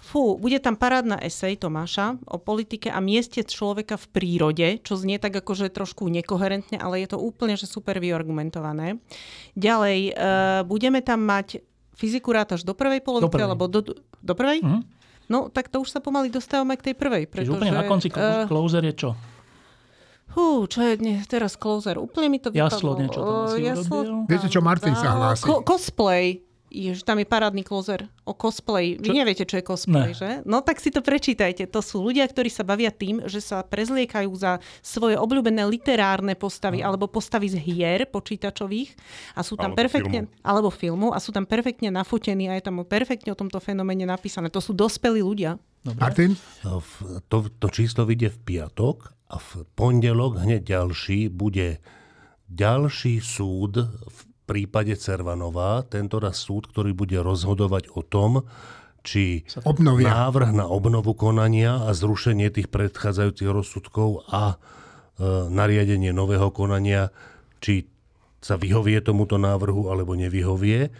Fú, 0.00 0.40
bude 0.40 0.56
tam 0.64 0.80
parádna 0.80 1.20
esej 1.20 1.60
Tomáša 1.60 2.16
o 2.24 2.40
politike 2.40 2.88
a 2.88 3.04
mieste 3.04 3.44
človeka 3.44 4.00
v 4.00 4.06
prírode, 4.08 4.68
čo 4.80 4.96
znie 4.96 5.20
tak 5.20 5.36
akože 5.36 5.68
trošku 5.68 6.08
nekoherentne, 6.08 6.80
ale 6.80 7.04
je 7.04 7.12
to 7.12 7.20
úplne 7.20 7.52
že 7.52 7.68
super 7.68 8.00
vyargumentované. 8.00 8.96
Ďalej, 9.60 10.16
uh, 10.16 10.64
budeme 10.64 11.04
tam 11.04 11.20
mať 11.28 11.60
fyziku 12.00 12.32
rátaš 12.32 12.64
do 12.64 12.72
prvej 12.72 13.04
polovice, 13.04 13.44
alebo 13.44 13.68
do, 13.68 13.92
do 14.24 14.32
prvej? 14.32 14.64
Mhm. 14.64 14.80
No, 15.30 15.46
tak 15.46 15.70
to 15.70 15.84
už 15.84 15.94
sa 15.94 16.00
pomaly 16.02 16.32
dostávame 16.32 16.74
k 16.74 16.90
tej 16.90 16.94
prvej. 16.98 17.28
Čiže 17.28 17.30
Pretože, 17.30 17.54
úplne 17.54 17.76
na 17.76 17.86
konci 17.86 18.08
eh, 18.10 18.50
closer 18.50 18.82
je 18.82 18.94
čo? 18.98 19.10
Hú, 20.30 20.64
čo 20.64 20.80
je 20.80 20.94
dnes 20.96 21.24
teraz 21.24 21.54
closer? 21.54 21.96
Úplne 21.96 22.28
mi 22.28 22.38
to 22.38 22.48
Jaslo 22.48 22.94
vypadlo. 22.94 23.00
niečo 23.00 23.20
tam 23.20 23.36
asi 23.44 23.58
Jaslo 23.60 23.96
urobil. 23.96 24.14
Viete 24.26 24.46
čo, 24.46 24.60
Martin 24.60 24.94
sa 24.94 25.08
hlási. 25.12 25.42
Ko- 25.42 25.60
cosplay. 25.60 26.42
Jež, 26.70 27.02
tam 27.02 27.18
je 27.18 27.26
parádny 27.26 27.66
closer 27.66 28.06
o 28.22 28.30
cosplay. 28.30 28.94
Vy 28.94 29.10
Čo? 29.10 29.12
neviete, 29.12 29.42
čo 29.42 29.58
je 29.58 29.64
cosplay, 29.64 30.06
Ne. 30.06 30.14
že? 30.14 30.30
No 30.46 30.62
tak 30.62 30.78
si 30.78 30.86
to 30.88 31.02
prečítajte. 31.02 31.66
To 31.66 31.82
sú 31.82 31.98
ľudia, 31.98 32.22
ktorí 32.22 32.46
sa 32.46 32.62
bavia 32.62 32.94
tým, 32.94 33.26
že 33.26 33.42
sa 33.42 33.58
prezliekajú 33.60 34.30
za 34.32 34.62
svoje 34.78 35.18
obľúbené 35.18 35.66
literárne 35.66 36.38
postavy 36.38 36.78
alebo 36.78 37.10
postavy 37.10 37.50
z 37.50 37.58
hier 37.58 38.06
počítačových 38.06 38.94
a 39.34 39.42
sú 39.42 39.58
tam 39.58 39.74
Alebo 39.74 39.82
perfektne, 39.82 40.30
filmu. 40.30 40.46
alebo 40.46 40.68
filmu 40.70 41.08
a 41.10 41.18
sú 41.18 41.34
tam 41.34 41.42
perfektne 41.42 41.90
nafotení 41.90 42.46
a 42.46 42.54
je 42.54 42.62
tam 42.62 42.78
perfektne 42.86 43.34
o 43.34 43.36
tomto 43.36 43.58
fenoméne 43.58 44.06
napísané. 44.06 44.46
To 44.46 44.62
sú 44.62 44.70
dospelí 44.70 45.18
ľudia. 45.18 45.58
Dobre. 45.80 46.00
Martin? 46.00 46.30
A 46.64 46.76
v- 46.76 47.24
To, 47.28 47.48
to 47.48 47.66
číslo 47.72 48.04
vyjde 48.04 48.36
v 48.36 48.38
piatok 48.44 49.16
a 49.32 49.40
v 49.40 49.64
pondelok 49.72 50.44
hneď 50.44 50.66
ďalší 50.66 51.32
bude 51.32 51.80
ďalší 52.50 53.22
súd 53.22 53.88
v 53.88 54.20
prípade 54.44 54.92
Cervanová. 54.98 55.86
Tento 55.86 56.18
raz 56.18 56.42
súd, 56.42 56.66
ktorý 56.68 56.92
bude 56.92 57.16
rozhodovať 57.22 57.94
o 57.94 58.02
tom, 58.02 58.42
či 59.00 59.46
Obnovia. 59.64 60.12
návrh 60.28 60.52
na 60.52 60.66
obnovu 60.68 61.16
konania 61.16 61.88
a 61.88 61.96
zrušenie 61.96 62.52
tých 62.52 62.68
predchádzajúcich 62.68 63.48
rozsudkov 63.48 64.28
a 64.28 64.52
e, 64.52 64.56
nariadenie 65.48 66.12
nového 66.12 66.52
konania, 66.52 67.08
či 67.64 67.88
sa 68.44 68.60
vyhovie 68.60 69.00
tomuto 69.00 69.40
návrhu 69.40 69.88
alebo 69.88 70.12
nevyhovie, 70.12 70.92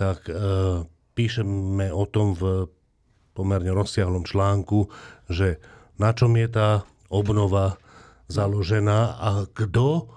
tak 0.00 0.24
e, 0.24 0.32
píšeme 1.12 1.92
o 1.92 2.04
tom 2.08 2.32
v 2.32 2.70
pomerne 3.34 3.74
rozsiahlom 3.74 4.24
článku, 4.24 4.88
že 5.28 5.58
na 5.98 6.14
čom 6.14 6.34
je 6.38 6.48
tá 6.48 6.68
obnova 7.10 7.76
založená 8.26 9.20
a 9.20 9.30
kto 9.50 10.08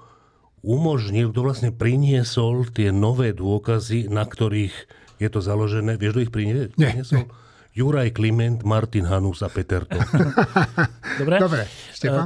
umožnil, 0.66 1.30
kto 1.34 1.42
vlastne 1.44 1.72
priniesol 1.76 2.66
tie 2.72 2.90
nové 2.90 3.34
dôkazy, 3.36 4.10
na 4.10 4.26
ktorých 4.26 4.74
je 5.18 5.30
to 5.30 5.40
založené. 5.42 5.98
Vieš, 5.98 6.14
kto 6.14 6.24
ich 6.24 6.34
prinie- 6.34 6.70
Nie, 6.78 6.94
priniesol? 6.94 7.26
Juraj 7.78 8.10
Kliment, 8.12 8.66
Martin 8.66 9.06
Hanus 9.06 9.46
a 9.46 9.54
Peter 9.54 9.86
To. 9.86 10.02
Dobre? 11.22 11.38
Dobre? 11.38 11.62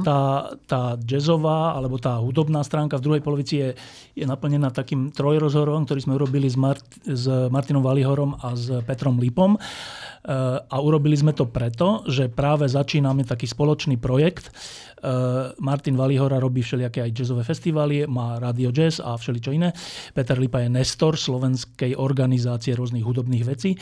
Tá, 0.00 0.20
tá 0.64 0.82
jazzová, 0.96 1.76
alebo 1.76 2.00
tá 2.00 2.16
hudobná 2.16 2.64
stránka 2.64 2.96
v 2.96 3.04
druhej 3.04 3.22
polovici 3.22 3.54
je, 3.60 3.68
je 4.16 4.24
naplnená 4.24 4.72
takým 4.72 5.12
trojrozhorom, 5.12 5.84
ktorý 5.84 6.00
sme 6.00 6.16
urobili 6.16 6.48
s, 6.48 6.56
Mart- 6.56 7.04
s 7.04 7.28
Martinom 7.52 7.84
Valihorom 7.84 8.32
a 8.40 8.56
s 8.56 8.72
Petrom 8.88 9.20
Lipom. 9.20 9.56
E, 9.56 9.60
A 10.64 10.76
urobili 10.80 11.20
sme 11.20 11.36
to 11.36 11.44
preto, 11.44 12.00
že 12.08 12.32
práve 12.32 12.64
začíname 12.64 13.28
taký 13.28 13.44
spoločný 13.44 14.00
projekt. 14.00 14.48
E, 15.02 15.12
Martin 15.58 15.98
Valihora 15.98 16.38
robí 16.38 16.62
všelijaké 16.62 17.02
aj 17.02 17.10
jazzové 17.10 17.42
festivály, 17.42 18.06
má 18.06 18.38
Radio 18.38 18.70
Jazz 18.70 19.02
a 19.02 19.18
všeličo 19.18 19.50
iné. 19.50 19.74
Peter 20.14 20.38
Lipa 20.38 20.62
je 20.62 20.70
nestor 20.70 21.18
slovenskej 21.18 21.98
organizácie 21.98 22.78
rôznych 22.78 23.02
hudobných 23.02 23.44
vecí. 23.44 23.74
E, 23.74 23.78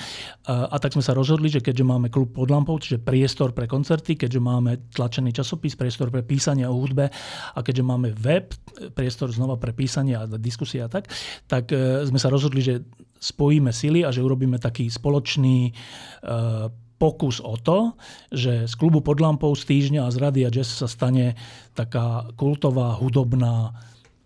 A 0.48 0.72
tak 0.80 0.96
sme 0.96 1.04
sa 1.04 1.12
rozhodli, 1.12 1.52
že 1.52 1.60
keďže 1.60 1.84
máme 1.84 2.08
klub 2.08 2.32
pod 2.32 2.48
lampou, 2.48 2.80
čiže 2.80 3.04
priestor 3.04 3.52
pre 3.52 3.68
koncerty, 3.68 4.16
keďže 4.16 4.40
máme 4.40 4.88
tlačený 4.96 5.36
časopis, 5.36 5.76
priestor 5.76 6.08
pre 6.08 6.24
písanie 6.24 6.64
o 6.64 6.72
hudbe 6.72 7.12
a 7.54 7.58
keďže 7.60 7.84
máme 7.84 8.16
web, 8.16 8.56
priestor 8.96 9.28
znova 9.28 9.60
pre 9.60 9.76
písanie 9.76 10.16
a 10.16 10.24
diskusie 10.40 10.80
a 10.80 10.88
tak, 10.88 11.12
tak 11.44 11.68
e, 11.68 12.08
sme 12.08 12.16
sa 12.16 12.32
rozhodli, 12.32 12.64
že 12.64 12.80
spojíme 13.20 13.68
sily 13.68 14.00
a 14.00 14.08
že 14.08 14.24
urobíme 14.24 14.56
taký 14.56 14.88
spoločný 14.88 15.76
pokus 17.00 17.40
o 17.40 17.56
to, 17.56 17.96
že 18.28 18.68
z 18.68 18.74
klubu 18.76 19.00
pod 19.00 19.24
lampou 19.24 19.56
z 19.56 19.64
týždňa 19.64 20.04
a 20.04 20.12
z 20.12 20.20
Radia 20.20 20.52
Jazz 20.52 20.68
sa 20.68 20.84
stane 20.84 21.32
taká 21.72 22.28
kultová 22.36 22.92
hudobná 23.00 23.72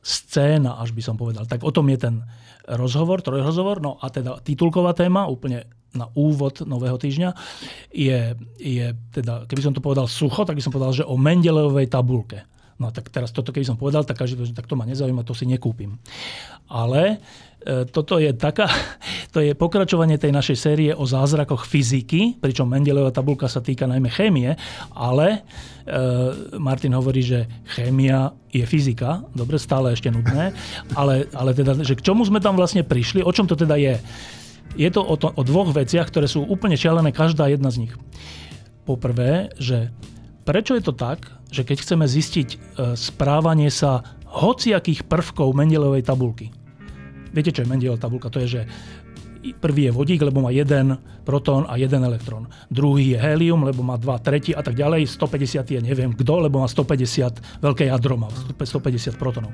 scéna, 0.03 0.83
až 0.83 0.91
by 0.91 1.03
som 1.07 1.15
povedal. 1.15 1.47
Tak 1.47 1.63
o 1.63 1.71
tom 1.71 1.87
je 1.87 1.99
ten 2.03 2.27
rozhovor, 2.67 3.23
trojrozhovor. 3.23 3.79
No 3.79 3.97
a 4.03 4.11
teda 4.11 4.43
titulková 4.43 4.93
téma, 4.93 5.31
úplne 5.31 5.71
na 5.95 6.11
úvod 6.19 6.67
nového 6.67 6.99
týždňa, 6.99 7.31
je, 7.95 8.35
je 8.59 8.87
teda, 9.15 9.47
keby 9.47 9.63
som 9.63 9.73
to 9.73 9.79
povedal 9.79 10.11
sucho, 10.11 10.43
tak 10.43 10.59
by 10.59 10.63
som 10.67 10.75
povedal, 10.75 10.93
že 10.93 11.07
o 11.07 11.15
Mendelejovej 11.15 11.87
tabulke. 11.87 12.43
No 12.75 12.91
tak 12.91 13.07
teraz 13.15 13.31
toto, 13.31 13.55
keby 13.55 13.63
som 13.63 13.79
povedal, 13.79 14.03
tak 14.03 14.19
každý 14.19 14.51
tak 14.51 14.67
to 14.67 14.75
ma 14.75 14.83
nezaujíma, 14.83 15.23
to 15.23 15.31
si 15.31 15.47
nekúpim. 15.47 15.95
Ale 16.67 17.23
toto 17.89 18.21
je 18.21 18.31
taká, 18.37 18.69
to 19.35 19.41
je 19.41 19.57
pokračovanie 19.57 20.21
tej 20.21 20.33
našej 20.33 20.57
série 20.59 20.91
o 20.93 21.09
zázrakoch 21.09 21.65
fyziky, 21.65 22.37
pričom 22.39 22.69
Mendelejová 22.69 23.11
tabulka 23.11 23.49
sa 23.49 23.65
týka 23.65 23.89
najmä 23.89 24.13
chémie, 24.13 24.53
ale 24.93 25.27
e, 25.33 25.39
Martin 26.61 26.93
hovorí, 26.93 27.25
že 27.25 27.49
chémia 27.73 28.37
je 28.53 28.63
fyzika, 28.69 29.25
dobre, 29.33 29.57
stále 29.57 29.97
ešte 29.97 30.13
nudné, 30.13 30.53
ale, 31.01 31.27
ale 31.33 31.57
teda, 31.57 31.81
že 31.81 31.97
k 31.97 32.05
čomu 32.05 32.29
sme 32.29 32.39
tam 32.39 32.55
vlastne 32.55 32.85
prišli, 32.85 33.25
o 33.25 33.33
čom 33.33 33.49
to 33.49 33.57
teda 33.57 33.81
je? 33.81 33.97
je 34.75 34.91
to 34.91 35.07
o, 35.07 35.15
to 35.15 35.31
o 35.31 35.43
dvoch 35.47 35.71
veciach, 35.71 36.11
ktoré 36.11 36.27
sú 36.27 36.43
úplne 36.43 36.75
šialené, 36.75 37.15
každá 37.15 37.47
jedna 37.47 37.71
z 37.71 37.87
nich. 37.87 37.95
Poprvé, 38.83 39.55
že 39.57 39.95
prečo 40.43 40.75
je 40.75 40.83
to 40.83 40.93
tak, 40.93 41.31
že 41.49 41.63
keď 41.63 41.77
chceme 41.81 42.05
zistiť 42.05 42.49
e, 42.51 42.57
správanie 42.99 43.71
sa 43.71 44.03
hociakých 44.27 45.07
prvkov 45.07 45.55
Mendelovej 45.55 46.03
tabulky. 46.03 46.51
Viete, 47.35 47.51
čo 47.51 47.67
je 47.67 47.69
Mendelová 47.69 47.99
tabulka? 47.99 48.31
To 48.31 48.39
je, 48.39 48.49
že 48.49 48.63
prvý 49.53 49.91
je 49.91 49.93
vodík, 49.93 50.25
lebo 50.25 50.41
má 50.41 50.49
jeden 50.55 50.97
protón 51.27 51.69
a 51.69 51.77
jeden 51.77 52.01
elektrón. 52.01 52.49
Druhý 52.73 53.13
je 53.13 53.19
helium, 53.21 53.67
lebo 53.67 53.85
má 53.85 54.01
dva, 54.01 54.17
tretí 54.17 54.57
a 54.57 54.65
tak 54.65 54.79
ďalej. 54.79 55.05
150 55.05 55.75
je 55.77 55.81
neviem 55.85 56.15
kto, 56.17 56.41
lebo 56.41 56.65
má 56.65 56.69
150 56.71 57.61
veľké 57.61 57.93
jadro, 57.93 58.17
má 58.17 58.31
150 58.31 59.21
protonov. 59.21 59.53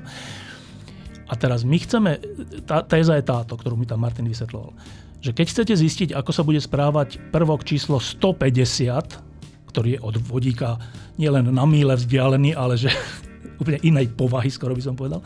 A 1.27 1.33
teraz 1.35 1.63
my 1.67 1.77
chceme, 1.79 2.19
tá 2.67 2.83
téza 2.83 3.19
je 3.19 3.23
táto, 3.23 3.55
ktorú 3.55 3.75
mi 3.75 3.87
tam 3.87 4.03
Martin 4.03 4.27
vysvetloval, 4.27 4.75
že 5.23 5.31
keď 5.31 5.45
chcete 5.47 5.73
zistiť, 5.79 6.09
ako 6.11 6.31
sa 6.31 6.43
bude 6.43 6.59
správať 6.59 7.19
prvok 7.31 7.63
číslo 7.63 7.99
150, 8.03 9.71
ktorý 9.71 9.95
je 9.95 9.99
od 10.03 10.15
vodíka 10.19 10.75
nielen 11.15 11.55
na 11.55 11.63
míle 11.63 11.95
vzdialený, 11.95 12.51
ale 12.51 12.75
že 12.75 12.91
úplne 13.61 13.79
inej 13.79 14.11
povahy, 14.11 14.51
skoro 14.51 14.75
by 14.75 14.83
som 14.83 14.95
povedal, 14.99 15.23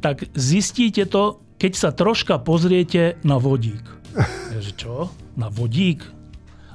tak 0.00 0.24
zistíte 0.32 1.04
to, 1.04 1.44
keď 1.58 1.72
sa 1.74 1.90
troška 1.90 2.38
pozriete 2.38 3.18
na 3.26 3.36
vodík. 3.36 3.82
Ja, 4.48 4.64
že 4.64 4.72
čo? 4.74 5.12
Na 5.36 5.52
vodík? 5.52 6.02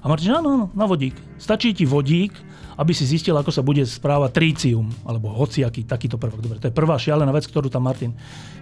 A 0.03 0.11
Martin, 0.11 0.35
áno, 0.35 0.49
áno, 0.51 0.67
na 0.75 0.85
vodík. 0.85 1.15
Stačí 1.39 1.71
ti 1.71 1.87
vodík, 1.87 2.31
aby 2.77 2.91
si 2.91 3.07
zistil, 3.07 3.35
ako 3.35 3.51
sa 3.55 3.63
bude 3.65 3.83
správať 3.87 4.31
trícium, 4.35 4.87
alebo 5.07 5.31
hociaký 5.31 5.87
takýto 5.87 6.19
prvok. 6.19 6.43
Dobre, 6.43 6.57
to 6.59 6.69
je 6.69 6.75
prvá 6.75 6.99
šialená 6.99 7.31
vec, 7.31 7.47
ktorú 7.47 7.67
tam 7.71 7.87
Martin 7.87 8.13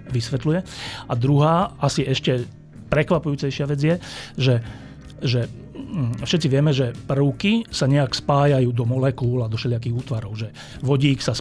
vysvetľuje. 0.09 0.59
A 1.09 1.13
druhá, 1.17 1.75
asi 1.77 2.05
ešte 2.05 2.45
prekvapujúcejšia 2.93 3.65
vec 3.69 3.79
je, 3.79 3.95
že, 4.35 4.55
že 5.23 5.39
hm, 5.75 6.23
všetci 6.23 6.47
vieme, 6.51 6.71
že 6.75 6.93
prvky 7.07 7.67
sa 7.71 7.87
nejak 7.87 8.15
spájajú 8.15 8.69
do 8.75 8.83
molekúl 8.83 9.41
a 9.41 9.51
do 9.51 9.55
všelijakých 9.55 9.97
útvarov. 9.97 10.35
Že 10.35 10.51
vodík 10.83 11.23
sa, 11.23 11.33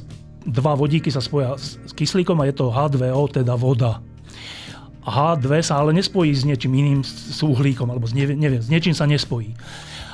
dva 0.46 0.72
vodíky 0.78 1.10
sa 1.10 1.20
spoja 1.20 1.58
s 1.58 1.92
kyslíkom 1.92 2.38
a 2.40 2.48
je 2.48 2.54
to 2.54 2.70
H2O, 2.70 3.24
teda 3.30 3.58
voda. 3.58 3.98
H2 5.04 5.48
sa 5.64 5.80
ale 5.80 5.96
nespojí 5.96 6.32
s 6.32 6.44
niečím 6.44 6.76
iným, 6.76 7.00
s 7.04 7.40
uhlíkom, 7.40 7.88
alebo 7.88 8.04
s, 8.04 8.12
neviem, 8.12 8.60
s 8.60 8.68
niečím 8.68 8.92
sa 8.92 9.08
nespojí. 9.08 9.56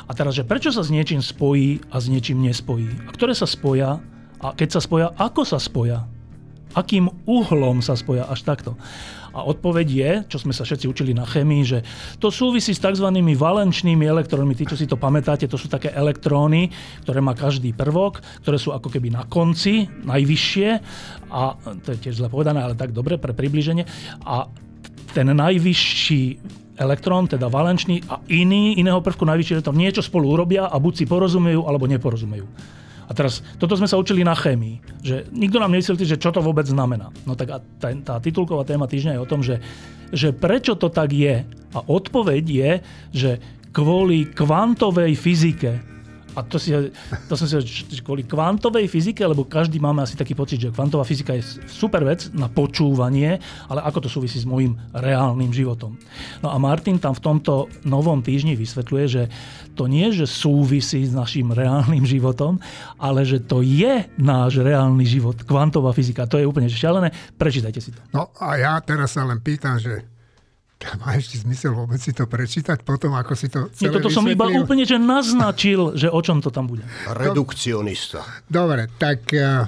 A 0.07 0.15
teraz, 0.15 0.39
že 0.39 0.47
prečo 0.47 0.71
sa 0.71 0.87
s 0.87 0.95
niečím 0.95 1.19
spojí 1.19 1.83
a 1.91 1.99
s 1.99 2.07
niečím 2.07 2.39
nespojí? 2.47 2.87
A 3.07 3.11
ktoré 3.11 3.35
sa 3.35 3.51
spoja? 3.51 3.99
A 4.39 4.55
keď 4.55 4.79
sa 4.79 4.81
spoja, 4.81 5.11
ako 5.19 5.43
sa 5.43 5.59
spoja? 5.59 6.07
Akým 6.77 7.11
uhlom 7.27 7.83
sa 7.83 7.99
spoja 7.99 8.29
až 8.31 8.47
takto? 8.47 8.79
A 9.37 9.45
odpoveď 9.45 9.87
je, 9.89 10.11
čo 10.33 10.39
sme 10.41 10.57
sa 10.57 10.65
všetci 10.65 10.89
učili 10.89 11.13
na 11.13 11.29
chemii, 11.29 11.65
že 11.65 11.79
to 12.17 12.33
súvisí 12.33 12.73
s 12.73 12.81
tzv. 12.81 13.05
valenčnými 13.13 14.09
elektrónmi. 14.09 14.57
Tí, 14.57 14.65
čo 14.65 14.81
si 14.81 14.89
to 14.89 14.97
pamätáte, 14.97 15.45
to 15.45 15.61
sú 15.61 15.69
také 15.69 15.93
elektróny, 15.93 16.73
ktoré 17.05 17.21
má 17.21 17.37
každý 17.37 17.77
prvok, 17.77 18.25
ktoré 18.41 18.57
sú 18.57 18.73
ako 18.73 18.89
keby 18.89 19.13
na 19.13 19.29
konci, 19.29 19.91
najvyššie. 20.09 20.69
A 21.33 21.53
to 21.85 21.89
je 21.93 22.01
tiež 22.09 22.17
zle 22.23 22.33
povedané, 22.33 22.65
ale 22.65 22.79
tak 22.79 22.97
dobre 22.97 23.21
pre 23.21 23.37
približenie. 23.37 23.85
A 24.25 24.49
ten 25.13 25.31
najvyšší 25.35 26.23
elektrón, 26.77 27.25
teda 27.27 27.49
valenčný 27.49 28.05
a 28.07 28.21
iný, 28.29 28.77
iného 28.77 29.01
prvku 29.01 29.25
najvyšší 29.25 29.61
elektrón 29.61 29.81
niečo 29.81 30.05
spolu 30.05 30.29
urobia 30.37 30.69
a 30.69 30.77
buď 30.77 30.93
si 30.93 31.05
porozumejú, 31.09 31.65
alebo 31.65 31.89
neporozumejú. 31.89 32.45
A 33.07 33.15
teraz, 33.15 33.39
toto 33.63 33.79
sme 33.79 33.87
sa 33.87 33.97
učili 33.97 34.27
na 34.27 34.35
chémii, 34.35 34.83
že 34.99 35.31
nikto 35.31 35.63
nám 35.63 35.71
nevysvetlí, 35.71 36.05
že 36.05 36.19
čo 36.19 36.35
to 36.35 36.43
vôbec 36.43 36.67
znamená. 36.67 37.15
No 37.23 37.39
tak 37.39 37.49
a 37.55 37.59
tá, 37.63 37.95
tá 38.03 38.15
titulková 38.19 38.67
téma 38.67 38.91
týždňa 38.91 39.15
je 39.15 39.23
o 39.23 39.31
tom, 39.31 39.41
že, 39.47 39.63
že 40.11 40.35
prečo 40.35 40.75
to 40.75 40.91
tak 40.91 41.15
je. 41.15 41.47
A 41.47 41.79
odpoveď 41.87 42.45
je, 42.45 42.71
že 43.15 43.31
kvôli 43.71 44.27
kvantovej 44.27 45.15
fyzike 45.15 45.96
a 46.37 46.45
to, 46.45 46.61
si, 46.61 46.77
to 47.27 47.35
som 47.35 47.49
si 47.49 47.57
kvôli 48.05 48.29
kvantovej 48.29 48.93
fyzike, 48.93 49.25
lebo 49.25 49.49
každý 49.49 49.81
máme 49.81 50.05
asi 50.05 50.21
taký 50.21 50.37
pocit, 50.37 50.61
že 50.61 50.69
kvantová 50.69 51.01
fyzika 51.01 51.33
je 51.33 51.65
super 51.65 52.05
vec 52.05 52.29
na 52.37 52.53
počúvanie, 52.53 53.41
ale 53.73 53.81
ako 53.81 54.05
to 54.05 54.09
súvisí 54.13 54.37
s 54.37 54.45
môjim 54.45 54.77
reálnym 54.93 55.49
životom. 55.49 55.97
No 56.45 56.53
a 56.53 56.61
Martin 56.61 57.01
tam 57.01 57.17
v 57.17 57.25
tomto 57.25 57.73
novom 57.89 58.21
týždni 58.21 58.53
vysvetľuje, 58.53 59.05
že 59.09 59.23
to 59.73 59.89
nie, 59.89 60.13
že 60.13 60.29
súvisí 60.29 61.09
s 61.09 61.13
našim 61.17 61.57
reálnym 61.57 62.05
životom, 62.05 62.61
ale 63.01 63.25
že 63.25 63.41
to 63.41 63.65
je 63.65 64.05
náš 64.21 64.61
reálny 64.61 65.09
život, 65.09 65.41
kvantová 65.45 65.97
fyzika. 65.97 66.29
To 66.29 66.37
je 66.37 66.45
úplne 66.45 66.69
šialené. 66.69 67.13
Prečítajte 67.41 67.81
si 67.81 67.97
to. 67.97 68.01
No 68.13 68.29
a 68.37 68.61
ja 68.61 68.77
teraz 68.85 69.17
sa 69.17 69.25
len 69.25 69.41
pýtam, 69.41 69.81
že 69.81 70.16
má 71.01 71.17
ešte 71.17 71.41
zmysel 71.41 71.73
vôbec 71.73 71.97
si 71.97 72.13
to 72.13 72.29
prečítať 72.29 72.85
potom, 72.85 73.17
ako 73.17 73.33
si 73.33 73.49
to 73.49 73.73
celé 73.73 73.89
Nie, 73.89 73.97
toto 73.97 74.13
som 74.13 74.25
iba 74.29 74.45
úplne 74.45 74.85
že 74.85 75.01
naznačil, 75.01 75.97
že 75.97 76.13
o 76.13 76.21
čom 76.21 76.45
to 76.45 76.53
tam 76.53 76.69
bude. 76.69 76.85
Redukcionista. 77.09 78.25
Dobre, 78.45 78.93
tak 79.01 79.25
uh, 79.33 79.65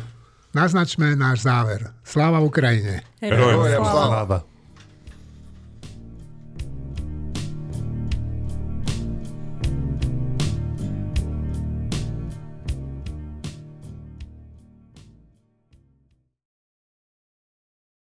naznačme 0.53 1.17
náš 1.17 1.49
záver. 1.49 1.93
Sláva 2.05 2.45
Ukrajine. 2.45 3.05
Herojem. 3.25 3.81
Sláva. 3.81 4.48